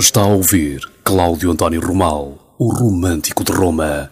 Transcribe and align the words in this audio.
Está 0.00 0.22
a 0.22 0.26
ouvir 0.28 0.80
Cláudio 1.04 1.50
António 1.50 1.78
Romal, 1.78 2.56
o 2.58 2.72
romântico 2.72 3.44
de 3.44 3.52
Roma. 3.52 4.10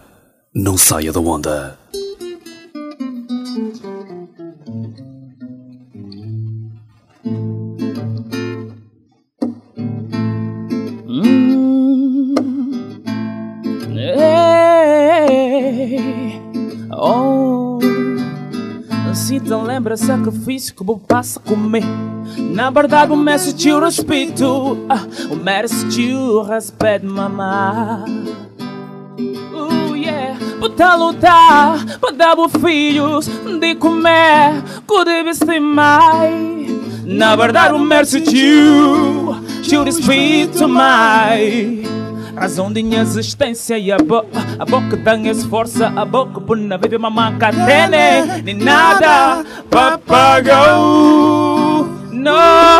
Não 0.53 0.77
saia 0.77 1.11
da 1.11 1.19
onda. 1.19 1.79
Se 19.97 20.05
te 20.05 20.11
lembra 20.11 20.31
sacrifício 20.31 20.75
que 20.75 20.83
vou 20.83 20.99
passa 20.99 21.39
a 21.39 21.49
comer. 21.49 21.83
Na 22.37 22.69
verdade, 22.69 23.11
o 23.11 23.15
mestre 23.15 23.53
te 23.53 23.71
respeito, 23.71 24.77
ah, 24.89 25.05
o 25.31 25.35
mestre 25.35 25.89
te 25.89 26.13
respeito, 26.47 27.05
mamá. 27.05 28.03
Uh, 29.17 29.95
yeah. 29.95 30.37
Para 30.59 30.95
lutar, 30.95 31.85
para 31.99 32.11
dar 32.11 32.37
os 32.37 32.51
filhos 32.61 33.27
de 33.59 33.75
comer, 33.75 34.63
que 34.87 35.05
deve 35.05 35.33
ser 35.33 35.59
mais. 35.59 36.69
Na 37.03 37.35
verdade, 37.35 37.73
o 37.73 37.79
mestre 37.79 38.21
te, 38.21 38.65
te 39.63 39.77
respeito 39.77 40.67
mais. 40.67 41.78
Razão 42.39 42.71
de 42.71 42.81
minha 42.81 43.01
existência 43.01 43.77
e 43.77 43.91
a 43.91 43.97
boca, 43.97 44.27
a 44.57 44.63
boca 44.65 44.95
tem 44.95 45.27
essa 45.27 45.45
força, 45.49 45.91
a 45.93 46.05
boca 46.05 46.39
por 46.39 46.55
não 46.55 46.79
viver 46.79 46.97
mamãe 46.97 47.37
catene, 47.37 48.41
nem 48.45 48.55
nada 48.55 49.43
papagão. 49.69 50.79
No, 52.13 52.31
I 52.31 52.79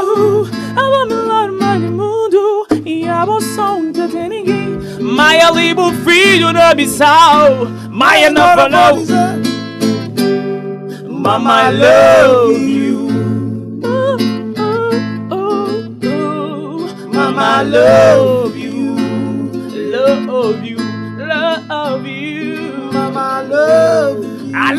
want 0.78 1.10
me 1.10 1.60
mais 1.60 1.82
no 1.82 1.92
mundo 1.92 2.68
e 2.86 3.06
a 3.06 3.26
vou 3.26 3.42
som 3.42 3.92
de 3.92 4.08
ter 4.08 4.30
ninguém. 4.30 4.80
Maia 5.02 5.52
liba 5.52 5.88
o 5.88 5.92
filho 5.92 6.54
da 6.54 6.74
Bissau, 6.74 7.68
Maia 7.90 8.32
não 8.32 8.56
falou. 8.56 9.06
Mama, 11.10 11.64
I 11.64 11.72
love 11.72 12.64
you. 12.64 13.10
Oh, 13.84 14.18
oh, 15.32 15.76
oh. 16.16 17.14
Mama, 17.14 17.62
I 17.62 17.64
love 17.64 18.24
you. 18.24 18.30
Love 18.30 18.39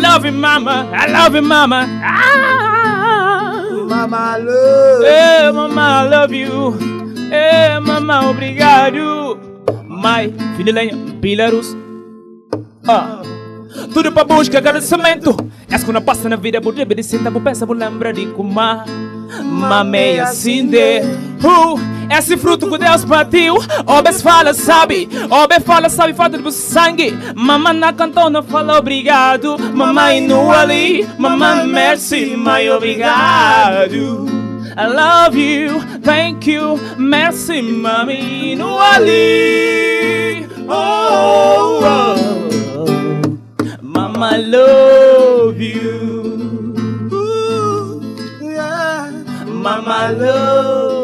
love 0.00 0.24
you, 0.24 0.32
mama. 0.32 0.88
I 0.92 1.06
love 1.12 1.36
you, 1.36 1.42
mama. 1.42 1.86
Ah. 2.02 3.62
Mama, 3.88 4.16
I 4.16 4.38
love 4.38 5.02
you. 5.02 5.06
Hey, 5.06 5.52
mama, 5.52 5.82
I 5.82 6.08
love 6.08 6.32
you. 6.32 6.72
Hey, 7.30 7.78
mama, 7.80 8.30
obrigado. 8.30 9.38
Mãe, 9.86 10.34
filha 10.56 10.72
lenha, 10.72 10.96
Belarus. 11.20 11.76
Ah. 12.88 13.20
Tudo 13.92 14.12
pra 14.12 14.24
busca 14.24 14.58
agradecimento. 14.58 15.36
Essa 15.70 15.84
quando 15.84 16.00
passa 16.02 16.28
na 16.28 16.36
vida, 16.36 16.60
vou 16.60 16.72
de 16.72 17.02
senta, 17.02 17.30
vou 17.30 17.40
pensar, 17.40 17.66
vou 17.66 17.76
lembrar 17.76 18.12
de 18.12 18.26
comer. 18.26 18.84
Mamei 19.44 20.18
assim 20.18 20.66
de. 20.66 21.00
Uh, 21.42 21.78
esse 22.10 22.36
fruto 22.36 22.68
que 22.68 22.78
Deus 22.78 23.04
partiu. 23.04 23.56
Obes 23.86 24.20
fala, 24.20 24.52
sabe. 24.52 25.08
Obes 25.30 25.62
fala, 25.64 25.88
sabe, 25.88 26.12
falta 26.12 26.36
do 26.38 26.50
sangue. 26.50 27.16
Mamãe 27.34 27.74
na 27.74 27.92
cantona 27.92 28.42
fala 28.42 28.78
obrigado. 28.78 29.56
Mamãe 29.58 30.20
no 30.20 30.50
ali. 30.50 31.06
Mamãe 31.18 31.66
merci, 31.66 32.36
mãe 32.36 32.68
obrigado. 32.70 34.28
I 34.76 34.86
love 34.86 35.36
you, 35.36 35.80
thank 36.02 36.46
you, 36.46 36.78
merci, 36.96 37.60
mami 37.60 38.54
no 38.56 38.78
ali. 38.80 40.46
Oh, 40.68 41.80
oh. 41.82 42.40
Mama, 43.82 44.30
I 44.32 44.36
love 44.38 45.60
you. 45.60 46.74
Yeah. 48.40 49.10
Mama, 49.46 50.12
love. 50.16 50.99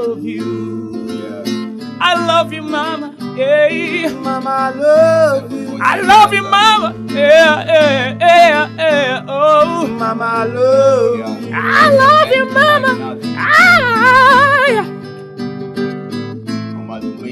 I 2.08 2.14
love 2.26 2.52
you, 2.52 2.62
mama. 2.62 3.14
Yeah. 3.36 4.08
Mama, 4.22 4.50
I 4.50 4.70
love 4.70 5.52
you. 5.52 5.78
I 5.82 6.00
love 6.00 6.32
you, 6.32 6.42
mama. 6.42 6.94
Yeah, 7.08 7.64
yeah, 7.66 8.16
yeah, 8.20 8.68
yeah. 8.78 9.24
Oh, 9.28 9.86
Mama, 9.88 10.24
I 10.24 10.44
love 10.44 11.42
you. 11.42 11.50
I 11.52 11.88
love 12.02 12.30
you, 12.36 12.44
mama. 12.46 13.18
Ah, 13.36 14.66
yeah. 14.68 14.86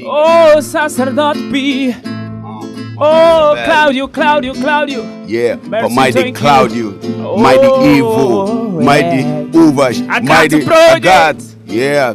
Oh, 0.07 0.59
sacerdote 0.59 1.39
P. 1.51 1.95
Oh, 2.97 3.55
Claudio, 3.65 4.07
Claudio, 4.07 4.53
Claudio. 4.53 5.03
Yeah, 5.25 5.55
but 5.55 5.89
mighty 5.91 6.11
thank 6.21 6.35
you. 6.37 6.41
Claudio, 6.41 6.99
Oh, 7.25 7.37
mighty 7.37 7.67
evil, 7.95 8.79
yeah. 8.79 8.85
mighty 8.85 9.23
Uvas, 9.57 10.01
I 10.09 10.19
got 10.19 10.23
mighty. 10.23 10.61
Agat. 10.61 11.55
Yeah, 11.65 12.13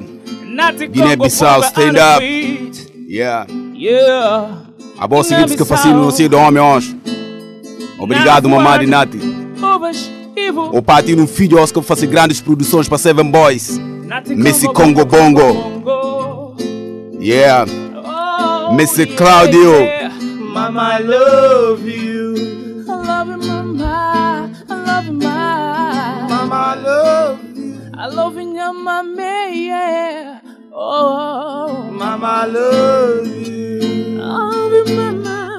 Guiné-Bissau, 0.91 1.63
stand 1.65 1.97
up. 1.97 2.23
yeah. 3.09 3.47
Yeah. 3.75 4.49
A 4.99 5.07
boa 5.07 5.23
seguinte 5.25 5.55
que 5.57 5.63
eu 5.63 5.67
faço 5.67 5.89
no 5.89 6.11
do 6.29 6.37
Homem 6.37 6.63
hoje. 6.63 6.97
Obrigado, 7.99 8.49
mamãe 8.49 8.81
de 8.81 8.87
Nati. 8.87 9.19
O 10.73 10.83
pai 10.83 11.03
no 11.15 11.27
filho 11.27 11.59
hoje 11.61 11.73
que 11.73 11.79
eu 11.79 11.83
faço 11.83 12.07
grandes 12.07 12.41
produções 12.41 12.89
para 12.89 12.99
Seven 12.99 13.31
Boys. 13.31 13.79
Missy 14.29 14.67
Congo, 14.67 15.05
Bongo. 15.05 16.57
Yeah, 17.21 17.67
Oh, 17.97 18.73
Mr. 18.73 19.01
yeah, 19.03 19.17
Claudio. 19.17 19.73
Mama, 20.53 20.99
I 20.99 21.03
love 21.03 21.87
you. 21.87 22.35
I 22.89 22.93
love 23.07 23.31
you, 23.31 23.39
mama. 23.47 24.51
I 24.69 24.75
love 24.75 25.07
you, 25.07 25.13
mama. 25.13 26.27
Mama, 26.29 26.57
I 26.57 26.83
love 26.83 27.39
you. 27.55 27.75
I 27.97 28.07
love 28.09 28.37
you, 28.41 28.55
your 28.55 28.73
mama, 28.73 29.49
yeah. 29.53 30.20
Oh, 30.83 31.93
Mama, 31.93 32.27
I 32.27 32.47
love 32.47 33.27
you. 33.37 34.17
I 34.17 34.25
love 34.25 34.73
you, 34.73 34.97
mama. 34.97 35.59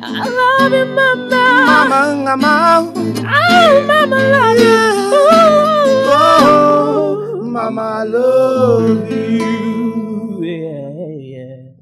I 0.00 0.24
love 0.32 0.72
you, 0.72 0.86
mama. 0.96 1.44
Mama, 1.68 2.00
mama. 2.16 2.88
Oh, 3.20 3.84
mama, 3.84 4.16
love 4.32 4.56
you. 4.64 4.80
Ooh. 5.12 6.08
Oh, 6.08 7.44
Mama, 7.44 7.82
I 8.00 8.04
love 8.04 9.12
you. 9.12 10.40
Yeah, 10.40 11.20
yeah. 11.20 11.76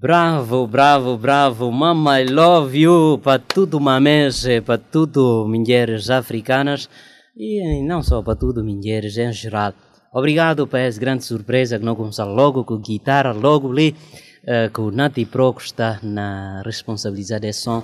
Bravo, 0.00 0.66
bravo, 0.66 1.18
bravo. 1.18 1.70
Mama, 1.70 2.12
I 2.18 2.24
love 2.24 2.74
you 2.74 3.18
para 3.22 3.40
tudo 3.40 3.78
mamães, 3.78 4.46
para 4.64 4.78
tudo 4.78 5.44
mulheres 5.46 6.08
africanas 6.08 6.88
e 7.36 7.82
não 7.84 8.02
só 8.02 8.22
para 8.22 8.36
tudo 8.36 8.64
mulheres 8.64 9.18
em 9.18 9.30
geral. 9.34 9.74
Obrigado 10.14 10.66
por 10.66 10.78
essa 10.78 11.00
grande 11.00 11.24
surpresa 11.24 11.78
que 11.78 11.84
não 11.86 11.96
começar 11.96 12.26
logo 12.26 12.64
com 12.64 12.76
guitarra, 12.76 13.32
logo 13.32 13.72
ali, 13.72 13.96
eh, 14.44 14.68
que 14.68 14.78
o 14.78 14.90
Nati 14.90 15.24
Pro 15.24 15.54
que 15.54 15.62
está 15.62 16.00
na 16.02 16.60
responsabilidade 16.66 17.46
de 17.46 17.52
som. 17.54 17.82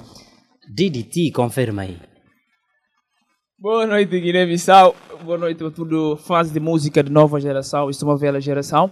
DDT, 0.69 1.33
confirma 1.33 1.83
aí. 1.83 1.97
Boa 3.59 3.87
noite, 3.87 4.21
Guiné-Bissau. 4.21 4.95
Boa 5.25 5.39
noite 5.39 5.57
para 5.57 5.71
tudo 5.71 6.19
fãs 6.19 6.53
de 6.53 6.61
música 6.61 7.03
de 7.03 7.11
nova 7.11 7.41
geração. 7.41 7.89
Isto 7.89 8.05
é 8.05 8.09
uma 8.09 8.19
velha 8.19 8.43
geração. 8.43 8.91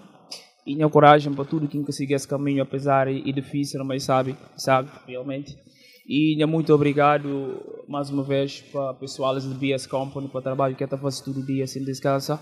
E 0.67 0.75
minha 0.75 0.89
coragem 0.89 1.31
para 1.35 1.45
tudo 1.45 1.69
quem 1.69 1.85
conseguir 1.85 2.15
esse 2.15 2.27
caminho, 2.27 2.63
apesar 2.63 3.07
e 3.07 3.31
difícil, 3.35 3.85
mas 3.85 4.03
sabe, 4.03 4.35
sabe, 4.57 4.89
realmente. 5.07 5.55
E 6.09 6.43
muito 6.47 6.73
obrigado 6.73 7.85
mais 7.87 8.09
uma 8.09 8.23
vez 8.23 8.63
para 8.73 8.93
o 8.93 8.95
pessoal 8.95 9.39
de 9.39 9.47
BS 9.49 9.87
Company, 9.87 10.27
para 10.27 10.39
o 10.39 10.43
trabalho 10.43 10.75
que 10.75 10.83
está 10.83 10.97
fazendo 10.97 11.35
todo 11.35 11.47
dia 11.47 11.67
sem 11.67 11.85
descanso. 11.85 12.39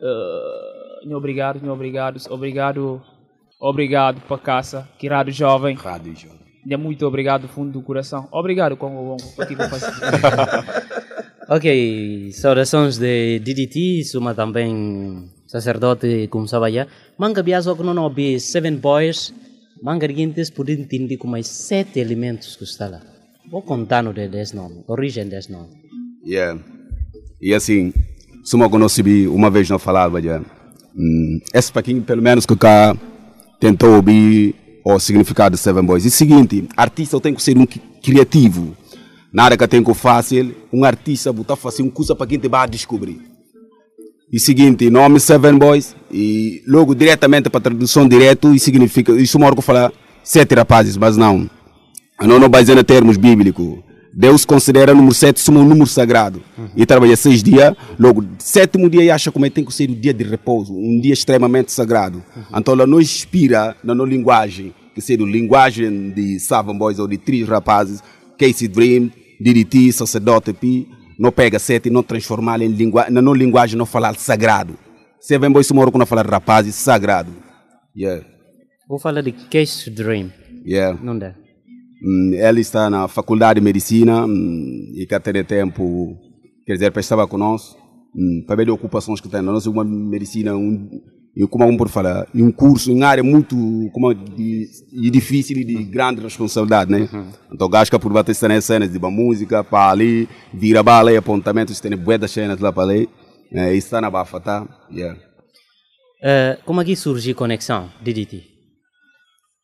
Uh, 0.00 1.16
obrigado, 1.16 1.60
minha 1.60 1.72
obrigado, 1.72 2.18
obrigado, 2.30 3.02
obrigado 3.60 4.20
para 4.22 4.38
caça, 4.38 4.88
que 4.98 5.08
rádio 5.08 5.32
jovem. 5.32 5.74
Rádio 5.76 6.14
Jovem. 6.14 6.38
Muito 6.78 7.06
obrigado 7.06 7.42
do 7.42 7.48
fundo 7.48 7.72
do 7.72 7.82
coração. 7.82 8.28
Obrigado, 8.30 8.76
Congo 8.76 9.16
Bongo, 9.16 9.34
por 9.34 9.46
faço. 9.68 9.86
Ok, 11.50 12.30
saudações 12.32 12.98
de 12.98 13.38
DDT, 13.38 14.04
suma 14.04 14.34
também 14.34 15.30
sacerdote 15.46 16.28
como 16.28 16.46
já. 16.46 16.86
Manga 17.16 17.42
biasa 17.42 17.74
que 17.74 17.82
não 17.82 18.02
ouvi 18.02 18.38
Seven 18.38 18.76
Boys, 18.76 19.32
manga 19.82 20.06
guintes 20.06 20.50
podem 20.50 20.82
entender 20.82 21.16
com 21.16 21.26
mais 21.26 21.46
sete 21.48 22.00
elementos 22.00 22.54
que 22.54 22.64
está 22.64 22.86
lá. 22.88 23.00
Vou 23.50 23.62
contar 23.62 24.02
no 24.02 24.12
de 24.12 24.28
desse 24.28 24.54
nome, 24.54 24.84
origem 24.88 25.26
desse 25.26 25.50
nome. 25.50 25.70
Yeah. 26.22 26.60
E 27.40 27.54
assim, 27.54 27.94
suma 28.48 28.66
recebi 28.66 29.28
uma 29.28 29.50
vez 29.50 29.68
não 29.68 29.78
falava 29.78 30.22
já. 30.22 30.40
Hum, 30.96 31.38
esse 31.52 31.70
paquinho, 31.70 32.00
pelo 32.00 32.22
menos 32.22 32.46
que 32.46 32.56
cá 32.56 32.96
tentou 33.60 33.96
ouvir 33.96 34.54
o 34.82 34.98
significado 34.98 35.54
de 35.54 35.60
Seven 35.60 35.84
Boys. 35.84 36.06
E 36.06 36.10
seguinte, 36.10 36.66
artista 36.74 37.20
tem 37.20 37.34
que 37.34 37.42
ser 37.42 37.58
um 37.58 37.66
cri- 37.66 37.82
criativo. 38.02 38.74
Nada 39.30 39.54
que 39.54 39.68
tem 39.68 39.84
que 39.84 39.92
fácil, 39.92 40.54
um 40.72 40.82
artista 40.82 41.30
botar 41.30 41.56
fazer 41.56 41.82
um 41.82 41.90
coisa 41.90 42.14
para 42.14 42.26
quem 42.26 42.38
te 42.38 42.48
vai 42.48 42.66
descobrir. 42.66 43.20
E 44.32 44.40
seguinte, 44.40 44.88
nome 44.88 45.20
Seven 45.20 45.58
Boys, 45.58 45.94
e 46.10 46.62
logo 46.66 46.94
diretamente 46.94 47.50
para 47.50 47.60
tradução 47.60 48.08
direto, 48.08 48.54
e 48.54 48.58
significa, 48.58 49.12
isso 49.12 49.38
morgo 49.38 49.60
falar 49.60 49.92
sete 50.24 50.54
rapazes, 50.54 50.96
mas 50.96 51.18
não. 51.18 51.50
Não, 52.18 52.38
não 52.38 52.48
baseando 52.48 52.82
termos 52.82 53.18
bíblicos. 53.18 53.78
Deus 54.18 54.44
considera 54.44 54.90
o 54.92 54.96
número 54.96 55.14
7 55.14 55.44
como 55.44 55.60
um 55.60 55.64
número 55.64 55.86
sagrado. 55.86 56.42
E 56.74 56.84
trabalha 56.84 57.16
seis 57.16 57.40
dias, 57.40 57.72
logo, 57.96 58.24
sétimo 58.40 58.90
dia 58.90 59.04
e 59.04 59.10
acha 59.12 59.30
como 59.30 59.46
é 59.46 59.48
que 59.48 59.54
tem 59.54 59.64
que 59.64 59.72
ser 59.72 59.88
o 59.88 59.94
dia 59.94 60.12
de 60.12 60.24
repouso, 60.24 60.74
um 60.74 61.00
dia 61.00 61.12
extremamente 61.12 61.70
sagrado. 61.70 62.20
Então 62.52 62.74
ela 62.74 62.84
não 62.84 63.00
inspira 63.00 63.76
na 63.84 63.94
nossa 63.94 64.10
linguagem, 64.10 64.74
que 64.92 65.00
seja 65.00 65.22
a 65.22 65.26
linguagem 65.26 66.10
de 66.10 66.40
Seven 66.40 66.76
Boys 66.76 66.98
ou 66.98 67.06
de 67.06 67.16
três 67.16 67.46
rapazes, 67.46 68.02
Casey 68.36 68.66
Dream, 68.66 69.08
DDT, 69.40 69.92
Sacerdote 69.92 70.52
P, 70.52 70.88
não 71.16 71.30
pega 71.30 71.60
sete 71.60 71.86
e 71.88 71.92
não 71.92 72.02
transformar 72.02 72.60
em 72.60 72.66
linguagem, 72.68 73.12
na 73.12 73.22
nossa 73.22 73.38
linguagem 73.38 73.78
não 73.78 73.86
falar 73.86 74.16
sagrado. 74.16 74.76
Seven 75.20 75.52
Boys 75.52 75.70
mora 75.70 75.92
quando 75.92 76.04
falar 76.06 76.26
rapazes 76.28 76.74
sagrado. 76.74 77.30
Yeah, 77.96 78.24
Vou 78.88 78.98
falar 78.98 79.20
de 79.22 79.30
Case 79.30 79.88
Dream. 79.90 80.32
yeah. 80.66 80.98
Não 81.00 81.16
dá. 81.16 81.34
Hum, 82.02 82.32
ela 82.34 82.60
está 82.60 82.88
na 82.88 83.08
faculdade 83.08 83.60
de 83.60 83.64
medicina 83.64 84.24
hum, 84.24 84.92
e 84.94 85.06
que 85.06 85.20
tem 85.20 85.44
tempo, 85.44 86.16
quer 86.64 86.74
dizer, 86.74 86.92
para 86.92 87.00
estar 87.00 87.26
conosco, 87.26 87.76
hum, 88.14 88.44
para 88.46 88.56
ver 88.56 88.68
as 88.68 88.74
ocupações 88.74 89.20
que 89.20 89.28
tem. 89.28 89.42
Nós 89.42 89.66
uma 89.66 89.84
medicina, 89.84 90.54
um, 90.54 90.88
e 91.36 91.46
como 91.46 91.64
vamos 91.64 91.78
por 91.78 91.88
falar, 91.88 92.26
um 92.34 92.52
curso 92.52 92.90
em 92.90 93.02
área 93.02 93.22
muito 93.22 93.56
como 93.92 94.14
de, 94.14 94.68
de 94.92 95.10
difícil 95.10 95.56
e 95.58 95.64
de 95.64 95.84
grande 95.84 96.20
responsabilidade, 96.20 96.90
né? 96.90 97.08
Então, 97.52 97.68
gasca 97.68 97.98
por 97.98 98.12
bater 98.12 98.34
cenas, 98.34 98.64
cenas 98.64 98.90
de 98.90 98.98
uma 98.98 99.10
música, 99.10 99.64
para 99.64 99.90
ali, 99.90 100.28
vira 100.52 100.82
bala 100.82 101.12
e 101.12 101.16
apontamentos, 101.16 101.80
tem 101.80 101.96
bué 101.96 102.16
das 102.16 102.30
cenas 102.30 102.60
lá 102.60 102.72
para 102.72 102.84
ali. 102.84 103.08
É, 103.52 103.72
isso 103.72 103.86
está 103.86 104.00
na 104.00 104.10
bafa, 104.10 104.40
tá? 104.40 104.68
Yeah. 104.90 105.18
Uh, 106.20 106.62
como 106.64 106.80
aqui 106.80 106.94
surgiu 106.96 107.34
Conexão, 107.34 107.90
DDT? 108.02 108.42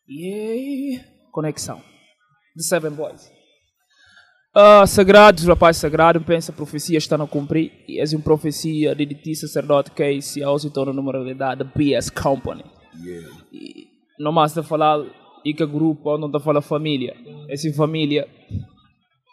E 0.09 1.01
conexão. 1.33 1.94
The 2.57 2.63
Seven 2.63 2.93
Boys. 2.93 3.33
Ah, 4.57 4.87
sagrados, 4.87 5.45
rapaz 5.45 5.77
sagrado, 5.79 6.21
pensa 6.21 6.53
a 6.53 6.55
profecia 6.55 6.97
está 6.97 7.17
a 7.17 7.27
cumprir. 7.27 7.73
E 7.89 8.01
é 8.01 8.05
uma 8.13 8.23
profecia 8.23 8.95
de 8.95 9.07
ti, 9.07 9.35
sacerdote, 9.35 9.91
que 9.91 10.03
é 10.03 10.21
se 10.21 10.45
ao 10.45 10.57
se 10.59 10.71
torna 10.71 10.93
numa 10.93 11.11
realidade, 11.11 11.65
BS 11.65 12.09
Company. 12.11 12.65
E 13.53 13.89
não 14.21 14.31
mais 14.31 14.53
está 14.53 14.61
a 14.61 14.65
falar 14.65 15.05
e 15.45 15.53
que 15.53 15.67
grupo, 15.67 16.17
não 16.17 16.29
está 16.29 16.39
a 16.39 16.41
falar 16.41 16.63
família. 16.63 17.17
Essa 17.49 17.73
família, 17.73 18.29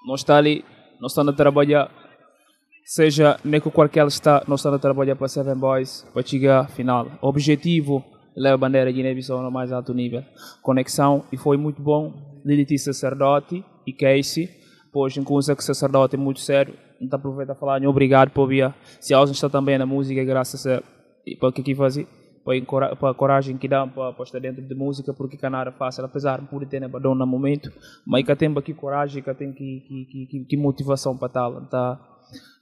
nós 0.07 0.21
está 0.21 0.37
ali, 0.37 0.65
nós 0.99 1.11
estamos 1.11 1.33
a 1.33 1.37
trabalhar. 1.37 1.91
Seja 2.83 3.39
nem 3.45 3.61
que 3.61 3.69
qualquer 3.69 4.07
está, 4.07 4.43
nós 4.47 4.61
estamos 4.61 4.77
a 4.77 4.81
trabalhar 4.81 5.15
para 5.15 5.27
Seven 5.27 5.55
Boys, 5.55 6.03
para 6.11 6.25
chegar 6.25 6.61
à 6.61 6.67
final. 6.67 7.07
O 7.21 7.27
objetivo 7.27 8.03
leva 8.35 8.55
a 8.55 8.57
bandeira 8.57 8.91
de 8.91 8.97
Guiné-Bissau 8.97 9.43
no 9.43 9.51
mais 9.51 9.71
alto 9.71 9.93
nível. 9.93 10.23
Conexão, 10.63 11.23
e 11.31 11.37
foi 11.37 11.57
muito 11.57 11.79
bom. 11.79 12.30
Lilith 12.45 12.77
Sacerdote 12.77 13.63
e 13.85 13.93
Casey, 13.93 14.49
pois 14.91 15.15
em 15.17 15.23
coisa 15.23 15.55
que 15.55 15.63
sacerdote 15.63 16.15
é 16.15 16.19
muito 16.19 16.39
sério. 16.39 16.73
Então 16.99 17.17
aproveita 17.17 17.53
a 17.53 17.55
falar, 17.55 17.81
obrigado 17.85 18.29
por 18.31 18.47
vir. 18.47 18.73
Se 18.99 19.13
a 19.13 19.23
está 19.23 19.49
também 19.49 19.77
na 19.77 19.85
música, 19.85 20.23
graças 20.23 20.65
a 20.67 20.83
e 21.25 21.35
para 21.35 21.49
o 21.49 21.51
que 21.51 21.61
aqui 21.61 21.75
fazer, 21.75 22.07
para, 22.43 22.95
para 22.95 23.09
a 23.11 23.13
coragem 23.13 23.57
que 23.57 23.67
dá 23.67 23.85
para, 23.85 24.13
para 24.13 24.23
estar 24.23 24.39
dentro 24.39 24.61
de 24.61 24.75
música, 24.75 25.13
porque 25.13 25.37
é 25.43 25.71
fácil, 25.71 26.05
apesar 26.05 26.41
de 26.41 26.47
poder 26.47 26.65
ter 26.65 26.87
badão 26.87 27.13
no 27.13 27.25
momento, 27.27 27.71
mas 28.05 28.25
que 28.25 28.35
tem 28.35 28.53
aqui 28.57 28.73
coragem, 28.73 29.21
que 29.21 29.33
tem 29.33 29.53
que, 29.53 29.81
que, 29.87 30.25
que, 30.25 30.45
que, 30.45 30.57
motivação 30.57 31.15
para 31.15 31.29
tal. 31.29 31.61
Então, 31.61 31.99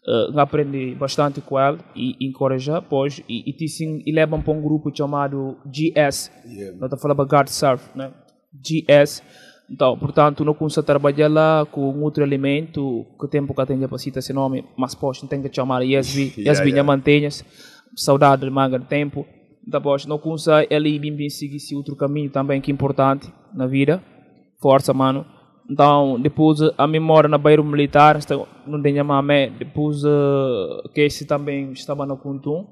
uh, 0.07 0.39
aprendi 0.39 0.95
bastante 0.95 1.41
com 1.41 1.59
ele 1.59 1.79
e 1.95 2.27
encorajar, 2.27 2.81
pois, 2.81 3.19
e, 3.29 3.49
e, 3.49 3.53
te 3.53 3.67
sim, 3.67 4.01
e 4.05 4.11
levam 4.11 4.41
para 4.41 4.53
um 4.53 4.61
grupo 4.61 4.95
chamado 4.95 5.57
GS, 5.65 6.31
não 6.77 6.85
estou 6.85 6.99
falando 6.99 7.17
para 7.17 7.37
God 7.37 7.47
Surf, 7.47 7.97
né? 7.97 8.11
GS. 8.53 9.23
Então, 9.71 9.97
portanto, 9.97 10.43
não 10.43 10.53
consigo 10.55 10.85
trabalhar 10.85 11.27
lá 11.29 11.65
com 11.65 12.01
outro 12.01 12.23
elemento 12.23 13.05
que 13.19 13.27
tempo 13.27 13.53
que 13.53 13.65
tem 13.65 13.87
para 13.87 13.97
citar 13.99 14.19
esse 14.19 14.33
nome, 14.33 14.65
mas 14.75 14.95
pois, 14.95 15.19
tem 15.21 15.41
que 15.41 15.53
chamar 15.53 15.83
ESB, 15.83 16.33
Yeah, 16.41 16.51
ESB 16.51 16.69
yeah. 16.69 16.83
mantenhas, 16.83 17.45
saudade 17.95 18.43
de 18.45 18.49
manga 18.49 18.79
de 18.79 18.85
tempo. 18.85 19.25
Então, 19.67 19.79
pois, 19.81 20.05
não 20.07 20.17
consigo 20.17 20.55
ele 20.69 20.97
bem 20.97 21.15
bem 21.15 21.29
seguir 21.29 21.57
esse 21.57 21.75
outro 21.75 21.95
caminho 21.95 22.31
também 22.31 22.59
que 22.59 22.71
é 22.71 22.73
importante 22.73 23.31
na 23.53 23.67
vida, 23.67 24.01
força, 24.59 24.93
mano. 24.93 25.23
Então, 25.69 26.19
depois 26.19 26.57
a 26.75 26.87
memória 26.87 27.29
na 27.29 27.37
beira 27.37 27.61
militar, 27.61 28.15
esta- 28.15 28.43
não 28.65 28.81
tem 28.81 29.01
mamé, 29.03 29.51
depois 29.51 30.03
uh, 30.03 30.89
que 30.95 31.01
esse 31.01 31.27
também 31.27 31.71
estava 31.73 32.07
no 32.07 32.17
Kuntum, 32.17 32.65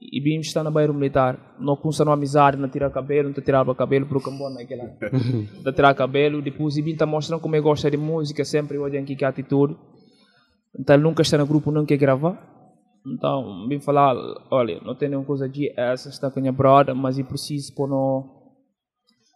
e 0.00 0.20
bem 0.20 0.40
está 0.40 0.64
na 0.64 0.70
beira 0.70 0.92
militar, 0.92 1.56
não 1.58 1.76
consta 1.76 2.04
uma 2.04 2.14
amizade, 2.14 2.56
não 2.56 2.68
tirar 2.68 2.90
cabelo, 2.90 3.28
não 3.28 3.42
tirava 3.42 3.74
cabelo, 3.74 4.06
porque 4.06 4.30
é 4.30 4.32
bom 4.32 4.50
naquela, 4.50 4.84
não 5.62 5.72
tirar 5.72 5.94
cabelo, 5.94 6.40
depois 6.40 6.76
e 6.76 6.82
bem 6.82 6.94
está 6.94 7.04
mostrando 7.04 7.40
como 7.40 7.54
eu 7.54 7.62
gosto 7.62 7.90
de 7.90 7.96
música, 7.96 8.44
sempre 8.44 8.78
eu 8.78 8.90
tenho 8.90 9.04
que 9.04 9.24
atitude, 9.24 9.76
então 10.78 10.96
nunca 10.96 11.22
está 11.22 11.36
no 11.36 11.46
grupo, 11.46 11.70
não 11.70 11.84
quer 11.84 11.98
gravar, 11.98 12.50
então, 13.06 13.66
bem 13.66 13.80
falar, 13.80 14.14
olha, 14.50 14.80
não 14.84 14.94
tem 14.94 15.08
nenhuma 15.08 15.26
coisa 15.26 15.48
de 15.48 15.72
essa, 15.76 16.08
está 16.08 16.30
com 16.30 16.38
a 16.38 16.42
minha 16.42 16.52
brother, 16.52 16.94
mas 16.94 17.18
eu 17.18 17.24
preciso 17.24 17.74
para 17.74 17.86
não 17.88 18.40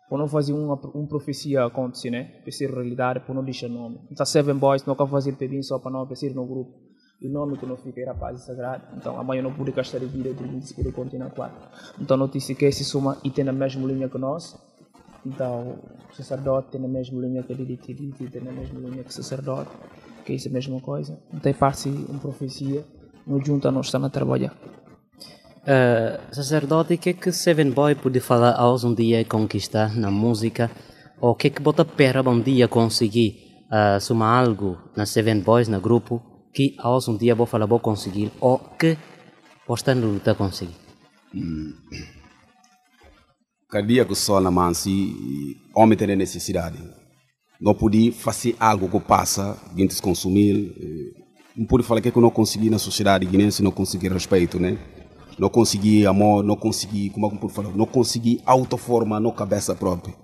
por 0.08 0.18
não 0.18 0.28
fazer 0.28 0.52
uma, 0.52 0.74
uma 0.74 1.08
profecia 1.08 1.64
acontecer, 1.64 2.10
né? 2.10 2.24
Para 2.42 2.52
ser 2.52 2.70
realidade, 2.70 3.20
por 3.20 3.34
não 3.34 3.42
deixar 3.42 3.68
nome. 3.68 3.98
Então, 4.12 4.24
Seven 4.24 4.56
Boys, 4.56 4.84
não 4.84 4.94
quer 4.94 5.08
fazer 5.08 5.32
pedido 5.32 5.64
só 5.64 5.78
para 5.78 5.90
não 5.90 6.02
aparecer 6.02 6.34
no 6.34 6.46
grupo. 6.46 6.72
Nome 7.28 7.56
que 7.56 7.66
não 7.66 7.76
fica 7.76 8.00
era 8.00 8.14
paz 8.14 8.40
e 8.40 8.44
sagrado. 8.44 8.84
Então, 8.96 9.18
amanhã 9.18 9.42
não 9.42 9.52
pude 9.52 9.72
gastar 9.72 9.98
de 9.98 10.06
vida, 10.06 10.32
de 10.32 10.66
se 10.66 10.74
poder 10.74 10.92
continuar 10.92 11.30
claro. 11.30 11.52
Então, 12.00 12.16
notícia 12.16 12.54
que 12.54 12.64
esse 12.64 12.84
suma 12.84 13.18
e 13.24 13.30
tem 13.30 13.48
a 13.48 13.52
mesma 13.52 13.86
linha 13.86 14.08
que 14.08 14.18
nós. 14.18 14.56
Então, 15.24 15.78
o 16.10 16.14
sacerdote 16.14 16.68
tem 16.70 16.84
a 16.84 16.88
mesma 16.88 17.20
linha 17.20 17.42
que 17.42 17.52
ele 17.52 17.76
tem 17.76 18.48
a 18.48 18.52
mesma 18.52 18.80
linha 18.80 19.02
que 19.02 19.10
o 19.10 19.12
sacerdote. 19.12 19.70
Que 20.24 20.32
é 20.32 20.36
isso 20.36 20.48
a 20.48 20.52
mesma 20.52 20.80
coisa. 20.80 21.18
Não 21.32 21.40
tem 21.40 21.52
parte 21.52 21.88
uma 21.88 22.18
profecia. 22.18 22.84
Não 23.26 23.42
junta, 23.42 23.70
nós 23.70 23.86
estamos 23.86 24.06
a 24.06 24.10
trabalhar. 24.10 24.54
Uh, 25.64 26.34
sacerdote, 26.34 26.94
o 26.94 26.98
que 26.98 27.10
é 27.10 27.12
que 27.14 27.32
Seven 27.32 27.70
Boy 27.70 27.94
pode 27.94 28.20
falar 28.20 28.54
aos 28.54 28.84
um 28.84 28.94
dia 28.94 29.24
conquistar 29.24 29.96
na 29.96 30.10
música? 30.10 30.70
Ou 31.20 31.30
o 31.30 31.34
que 31.34 31.46
é 31.46 31.50
que 31.50 31.62
bota 31.62 31.84
pera 31.86 32.22
um 32.28 32.40
dia 32.40 32.68
conseguir 32.68 33.62
uh, 33.70 33.98
sumar 33.98 34.44
algo 34.44 34.78
na 34.94 35.06
Seven 35.06 35.40
Boys, 35.40 35.68
no 35.68 35.80
grupo, 35.80 36.22
que 36.54 36.74
aos 36.78 37.08
um 37.08 37.16
dia 37.16 37.34
vou 37.34 37.46
falar 37.46 37.66
vou 37.66 37.80
conseguir, 37.80 38.30
ou 38.40 38.58
que 38.58 38.96
posta 39.66 39.94
no 39.94 40.12
luta 40.12 40.34
conseguir? 40.34 40.74
Cada 43.68 43.86
dia 43.86 44.04
que 44.04 44.14
sol 44.14 44.40
na 44.40 44.74
se 44.74 45.56
homem 45.74 45.98
tem 45.98 46.16
necessidade. 46.16 46.78
Não 47.60 47.74
podia 47.74 48.12
fazer 48.12 48.54
algo 48.60 48.88
que 48.88 49.00
passa, 49.00 49.56
gente 49.76 50.00
consumir. 50.00 50.72
eh, 50.78 51.24
Não 51.56 51.66
pode 51.66 51.84
falar 51.84 52.00
que 52.00 52.08
eu 52.14 52.22
não 52.22 52.30
consegui 52.30 52.68
na 52.68 52.78
sociedade 52.78 53.26
guinense, 53.26 53.62
não 53.62 53.70
consegui 53.70 54.08
respeito, 54.08 54.58
né? 54.60 54.76
Não 55.38 55.48
consegui 55.48 56.06
amor, 56.06 56.44
não 56.44 56.56
consegui, 56.56 57.10
como 57.10 57.26
é 57.26 57.30
que 57.30 57.44
eu 57.44 57.48
falar? 57.48 57.70
Não 57.70 57.86
consegui 57.86 58.40
autoforma 58.44 59.18
na 59.18 59.32
cabeça 59.32 59.74
própria. 59.74 60.14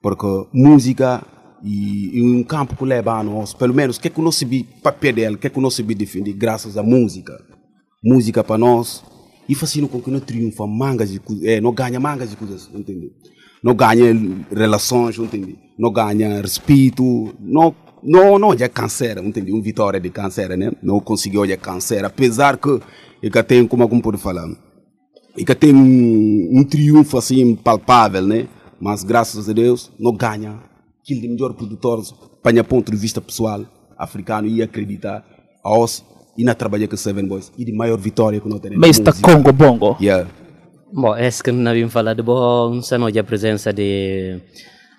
Porque 0.00 0.26
música 0.52 1.24
e, 1.62 2.18
e 2.18 2.22
um 2.22 2.42
campo 2.42 2.76
que 2.76 2.84
leva 2.84 3.12
a 3.12 3.22
nós, 3.22 3.52
pelo 3.52 3.74
menos, 3.74 3.96
o 3.96 4.00
que 4.00 4.08
é 4.08 4.10
que 4.10 4.18
eu 4.18 4.24
não 4.24 4.32
sabia 4.32 4.64
papel 4.82 5.12
dela, 5.12 5.36
o 5.36 5.38
que 5.38 5.46
é 5.46 5.50
que 5.50 5.58
eu 5.58 5.62
não 5.62 5.70
sabia 5.70 5.96
defender, 5.96 6.32
graças 6.32 6.76
à 6.76 6.82
música. 6.82 7.32
Música 8.02 8.42
para 8.42 8.56
nós, 8.56 9.04
e 9.50 9.54
fazendo 9.54 9.88
com 9.88 10.00
que 10.00 10.10
não 10.10 10.20
triunfa 10.20 10.66
mangas 10.66 11.10
de 11.10 11.20
é, 11.42 11.60
não 11.60 11.72
ganha 11.72 11.98
mangas 11.98 12.30
de 12.30 12.36
coisas, 12.36 12.70
entende? 12.72 13.10
Não 13.62 13.74
ganha 13.74 14.14
relações, 14.50 15.18
entende? 15.18 15.58
Não 15.78 15.92
ganha 15.92 16.40
respeito, 16.40 17.34
não 17.40 17.74
não 18.02 18.38
não 18.38 18.52
é 18.52 18.68
câncer, 18.68 19.18
entende? 19.18 19.52
Um 19.52 19.60
vitória 19.60 20.00
de 20.00 20.08
câncer, 20.08 20.56
né? 20.56 20.70
Não 20.82 21.00
conseguiu 21.00 21.44
é 21.44 21.56
câncer, 21.56 22.04
apesar 22.04 22.56
que 22.56 22.80
ele 23.22 23.42
tem 23.42 23.66
como 23.66 23.86
como 23.88 24.00
pode 24.00 24.18
falar, 24.18 24.48
ele 25.36 25.54
tem 25.56 25.74
um, 25.74 26.60
um 26.60 26.64
triunfo 26.64 27.18
assim 27.18 27.54
palpável, 27.56 28.22
né? 28.22 28.46
Mas 28.80 29.02
graças 29.02 29.48
a 29.48 29.52
Deus 29.52 29.90
não 29.98 30.16
ganha 30.16 30.69
aquele 31.02 31.20
de 31.20 31.28
melhor 31.28 31.54
produtor 31.54 32.02
para 32.42 32.64
ponto 32.64 32.90
de 32.90 32.96
vista 32.96 33.20
pessoal 33.20 33.64
africano 33.98 34.48
e 34.48 34.62
acreditar 34.62 35.24
aos 35.62 36.04
e 36.36 36.44
na 36.44 36.54
trabalhar 36.54 36.88
com 36.88 36.96
Seven 36.96 37.26
Boys 37.26 37.52
e 37.58 37.64
de 37.64 37.72
maior 37.72 37.98
vitória 37.98 38.40
que 38.40 38.48
nós 38.48 38.60
temos. 38.60 38.78
Mr. 38.78 39.20
Congo 39.20 39.52
Bongo. 39.52 39.96
Yeah. 40.00 40.28
Bom, 40.92 41.16
esse 41.16 41.42
que 41.42 41.52
não 41.52 41.70
havíamos 41.70 41.92
falado, 41.92 42.22
bom, 42.22 42.80
se 42.82 42.96
não 42.98 43.08
a 43.08 43.24
presença 43.24 43.72
de 43.72 44.40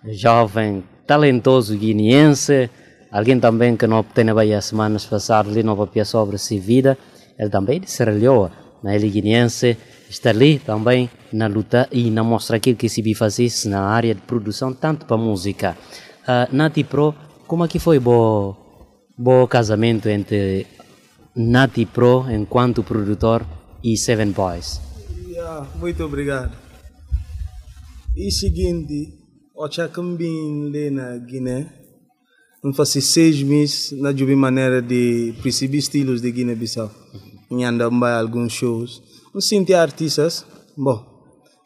jovem, 0.09 0.83
talentoso 1.05 1.77
guineense, 1.77 2.69
alguém 3.11 3.39
também 3.39 3.75
que 3.75 3.85
não 3.87 4.03
tem 4.03 4.29
aí 4.29 4.53
as 4.53 4.65
semanas 4.65 5.05
passadas 5.05 5.51
ali, 5.51 5.63
não 5.63 5.75
vai 5.75 6.05
sobre 6.05 6.37
si 6.37 6.59
vida, 6.59 6.97
ele 7.37 7.49
também 7.49 7.79
de 7.79 7.89
Serra 7.89 8.11
Leoa, 8.11 8.51
na 8.83 8.95
ele 8.95 9.09
guineense, 9.09 9.77
está 10.09 10.29
ali 10.29 10.59
também 10.59 11.09
na 11.31 11.47
luta 11.47 11.87
e 11.91 12.09
na 12.09 12.23
mostra 12.23 12.57
aquilo 12.57 12.77
que 12.77 12.89
se 12.89 13.15
fazer 13.15 13.49
na 13.65 13.81
área 13.81 14.13
de 14.13 14.21
produção, 14.21 14.73
tanto 14.73 15.05
para 15.05 15.17
música. 15.17 15.77
Uh, 16.23 16.55
Nati 16.55 16.83
Pro, 16.83 17.15
como 17.47 17.65
é 17.65 17.67
que 17.67 17.79
foi 17.79 17.97
o 17.97 18.55
bo 19.17 19.47
casamento 19.47 20.09
entre 20.09 20.67
Nati 21.35 21.85
Pro 21.85 22.25
enquanto 22.29 22.83
produtor 22.83 23.45
e 23.83 23.97
Seven 23.97 24.31
Boys. 24.31 24.81
Yeah, 25.27 25.67
muito 25.79 26.03
obrigado. 26.03 26.55
E 28.15 28.29
seguinte, 28.31 29.17
o 29.55 29.71
Chacambin 29.71 30.71
lá 30.73 30.91
na 30.91 31.17
Guiné, 31.17 31.71
não 32.63 32.73
faz 32.73 32.89
seis 32.89 33.41
meses 33.41 33.91
na 33.93 34.11
de 34.11 34.35
maneira 34.35 34.81
de 34.81 35.33
perceber 35.41 35.77
estilos 35.77 36.21
de 36.21 36.31
Guiné-Bissau. 36.31 36.91
Em 37.51 37.65
andar 37.65 37.91
alguns 38.17 38.53
shows. 38.53 39.03
Não 39.33 39.41
senti 39.41 39.73
artistas. 39.73 40.45
Bom, 40.77 41.05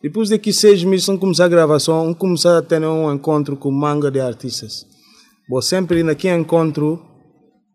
depois 0.02 0.30
de 0.30 0.40
que 0.40 0.52
seis 0.52 0.84
meses 0.84 1.08
não 1.08 1.18
começar 1.18 1.46
a 1.46 1.50
gravação, 1.50 2.06
não 2.06 2.14
começar 2.14 2.58
a 2.58 2.62
ter 2.62 2.82
um 2.84 3.14
encontro 3.14 3.56
com 3.56 3.72
manga 3.72 4.10
de 4.10 4.20
artistas. 4.20 4.86
Bom, 5.48 5.62
sempre 5.62 6.04
naquele 6.04 6.42
encontro, 6.42 7.02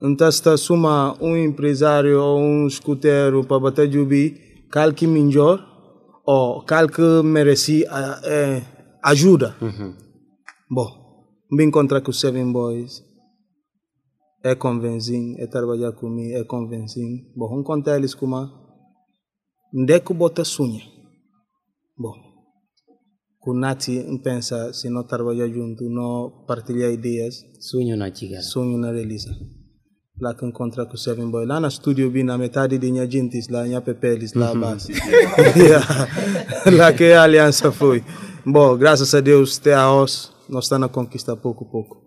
então 0.02 0.28
está 0.28 0.56
suma 0.56 1.16
um 1.20 1.36
empresário 1.36 2.20
ou 2.20 2.40
um 2.40 2.66
escuteiro 2.66 3.44
para 3.44 3.60
bater 3.60 3.88
de 3.88 3.98
ubi, 3.98 4.64
cal 4.70 4.92
que 4.92 5.06
melhor 5.06 5.64
ou 6.24 6.62
cal 6.62 6.88
que 6.88 7.02
merece 7.22 7.84
eh, 8.24 8.62
ajuda. 9.02 9.56
Bom, 10.68 10.88
me 11.50 11.64
encontrar 11.64 12.00
com 12.00 12.10
os 12.10 12.20
Seven 12.20 12.52
Boys 12.52 13.09
é 14.42 14.54
convencing, 14.54 15.36
é 15.38 15.46
trabalhar 15.46 15.92
comigo, 15.92 16.36
é 16.36 16.44
convencing. 16.44 17.32
Bom, 17.36 17.48
vamos 17.48 17.66
contar 17.66 17.96
eles 17.96 18.14
como 18.14 18.36
onde 19.74 19.92
é 19.92 20.00
que 20.00 20.12
bota 20.14 20.44
sonha. 20.44 20.82
Bom, 21.96 22.14
com 23.38 23.54
Nati 23.54 24.02
pensa 24.22 24.72
se 24.72 24.88
não 24.88 25.02
trabalhar 25.04 25.48
junto, 25.48 25.88
não 25.88 26.44
partilhar 26.46 26.90
ideias, 26.90 27.42
Sonho 27.60 27.96
na 27.96 28.12
chigara. 28.14 28.42
sonho 28.42 28.78
na 28.78 28.90
realiza. 28.90 29.30
Lá 30.20 30.34
que 30.34 30.44
encontra 30.44 30.84
com 30.84 30.94
o 30.94 30.98
Seven 30.98 31.30
Boy. 31.30 31.46
Lá 31.46 31.58
na 31.58 31.68
estúdio, 31.68 32.10
vi 32.10 32.22
na 32.22 32.36
metade 32.36 32.76
de 32.76 32.90
minha 32.92 33.10
gente, 33.10 33.40
lá 33.50 33.64
minha 33.64 33.80
pepeles, 33.80 34.34
lá 34.34 34.50
abaixo. 34.50 34.88
Yeah. 35.56 36.08
lá 36.76 36.92
que 36.92 37.10
a 37.12 37.22
aliança 37.22 37.72
foi. 37.72 38.04
Bom, 38.44 38.76
graças 38.76 39.14
a 39.14 39.20
Deus, 39.20 39.58
até 39.58 39.72
a 39.72 39.84
nós, 39.84 40.30
nós 40.46 40.64
estamos 40.64 40.86
a 40.86 40.88
conquistar 40.90 41.36
pouco 41.36 41.64
a 41.64 41.68
pouco. 41.70 41.99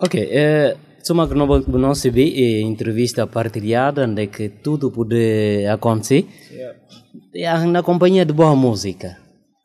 Ok, 0.00 0.14
eh, 0.20 0.76
soma 1.02 1.26
que 1.26 1.34
não, 1.34 1.46
não 1.46 1.94
se 1.94 2.10
vê 2.10 2.22
eh, 2.22 2.60
entrevista 2.60 3.26
partilhada 3.26 4.04
onde 4.04 4.26
que 4.28 4.48
tudo 4.48 4.90
pode 4.90 5.66
acontecer. 5.66 6.26
Yeah. 7.34 7.66
Na 7.66 7.82
companhia 7.82 8.24
de 8.24 8.32
boa 8.32 8.54
música. 8.54 9.16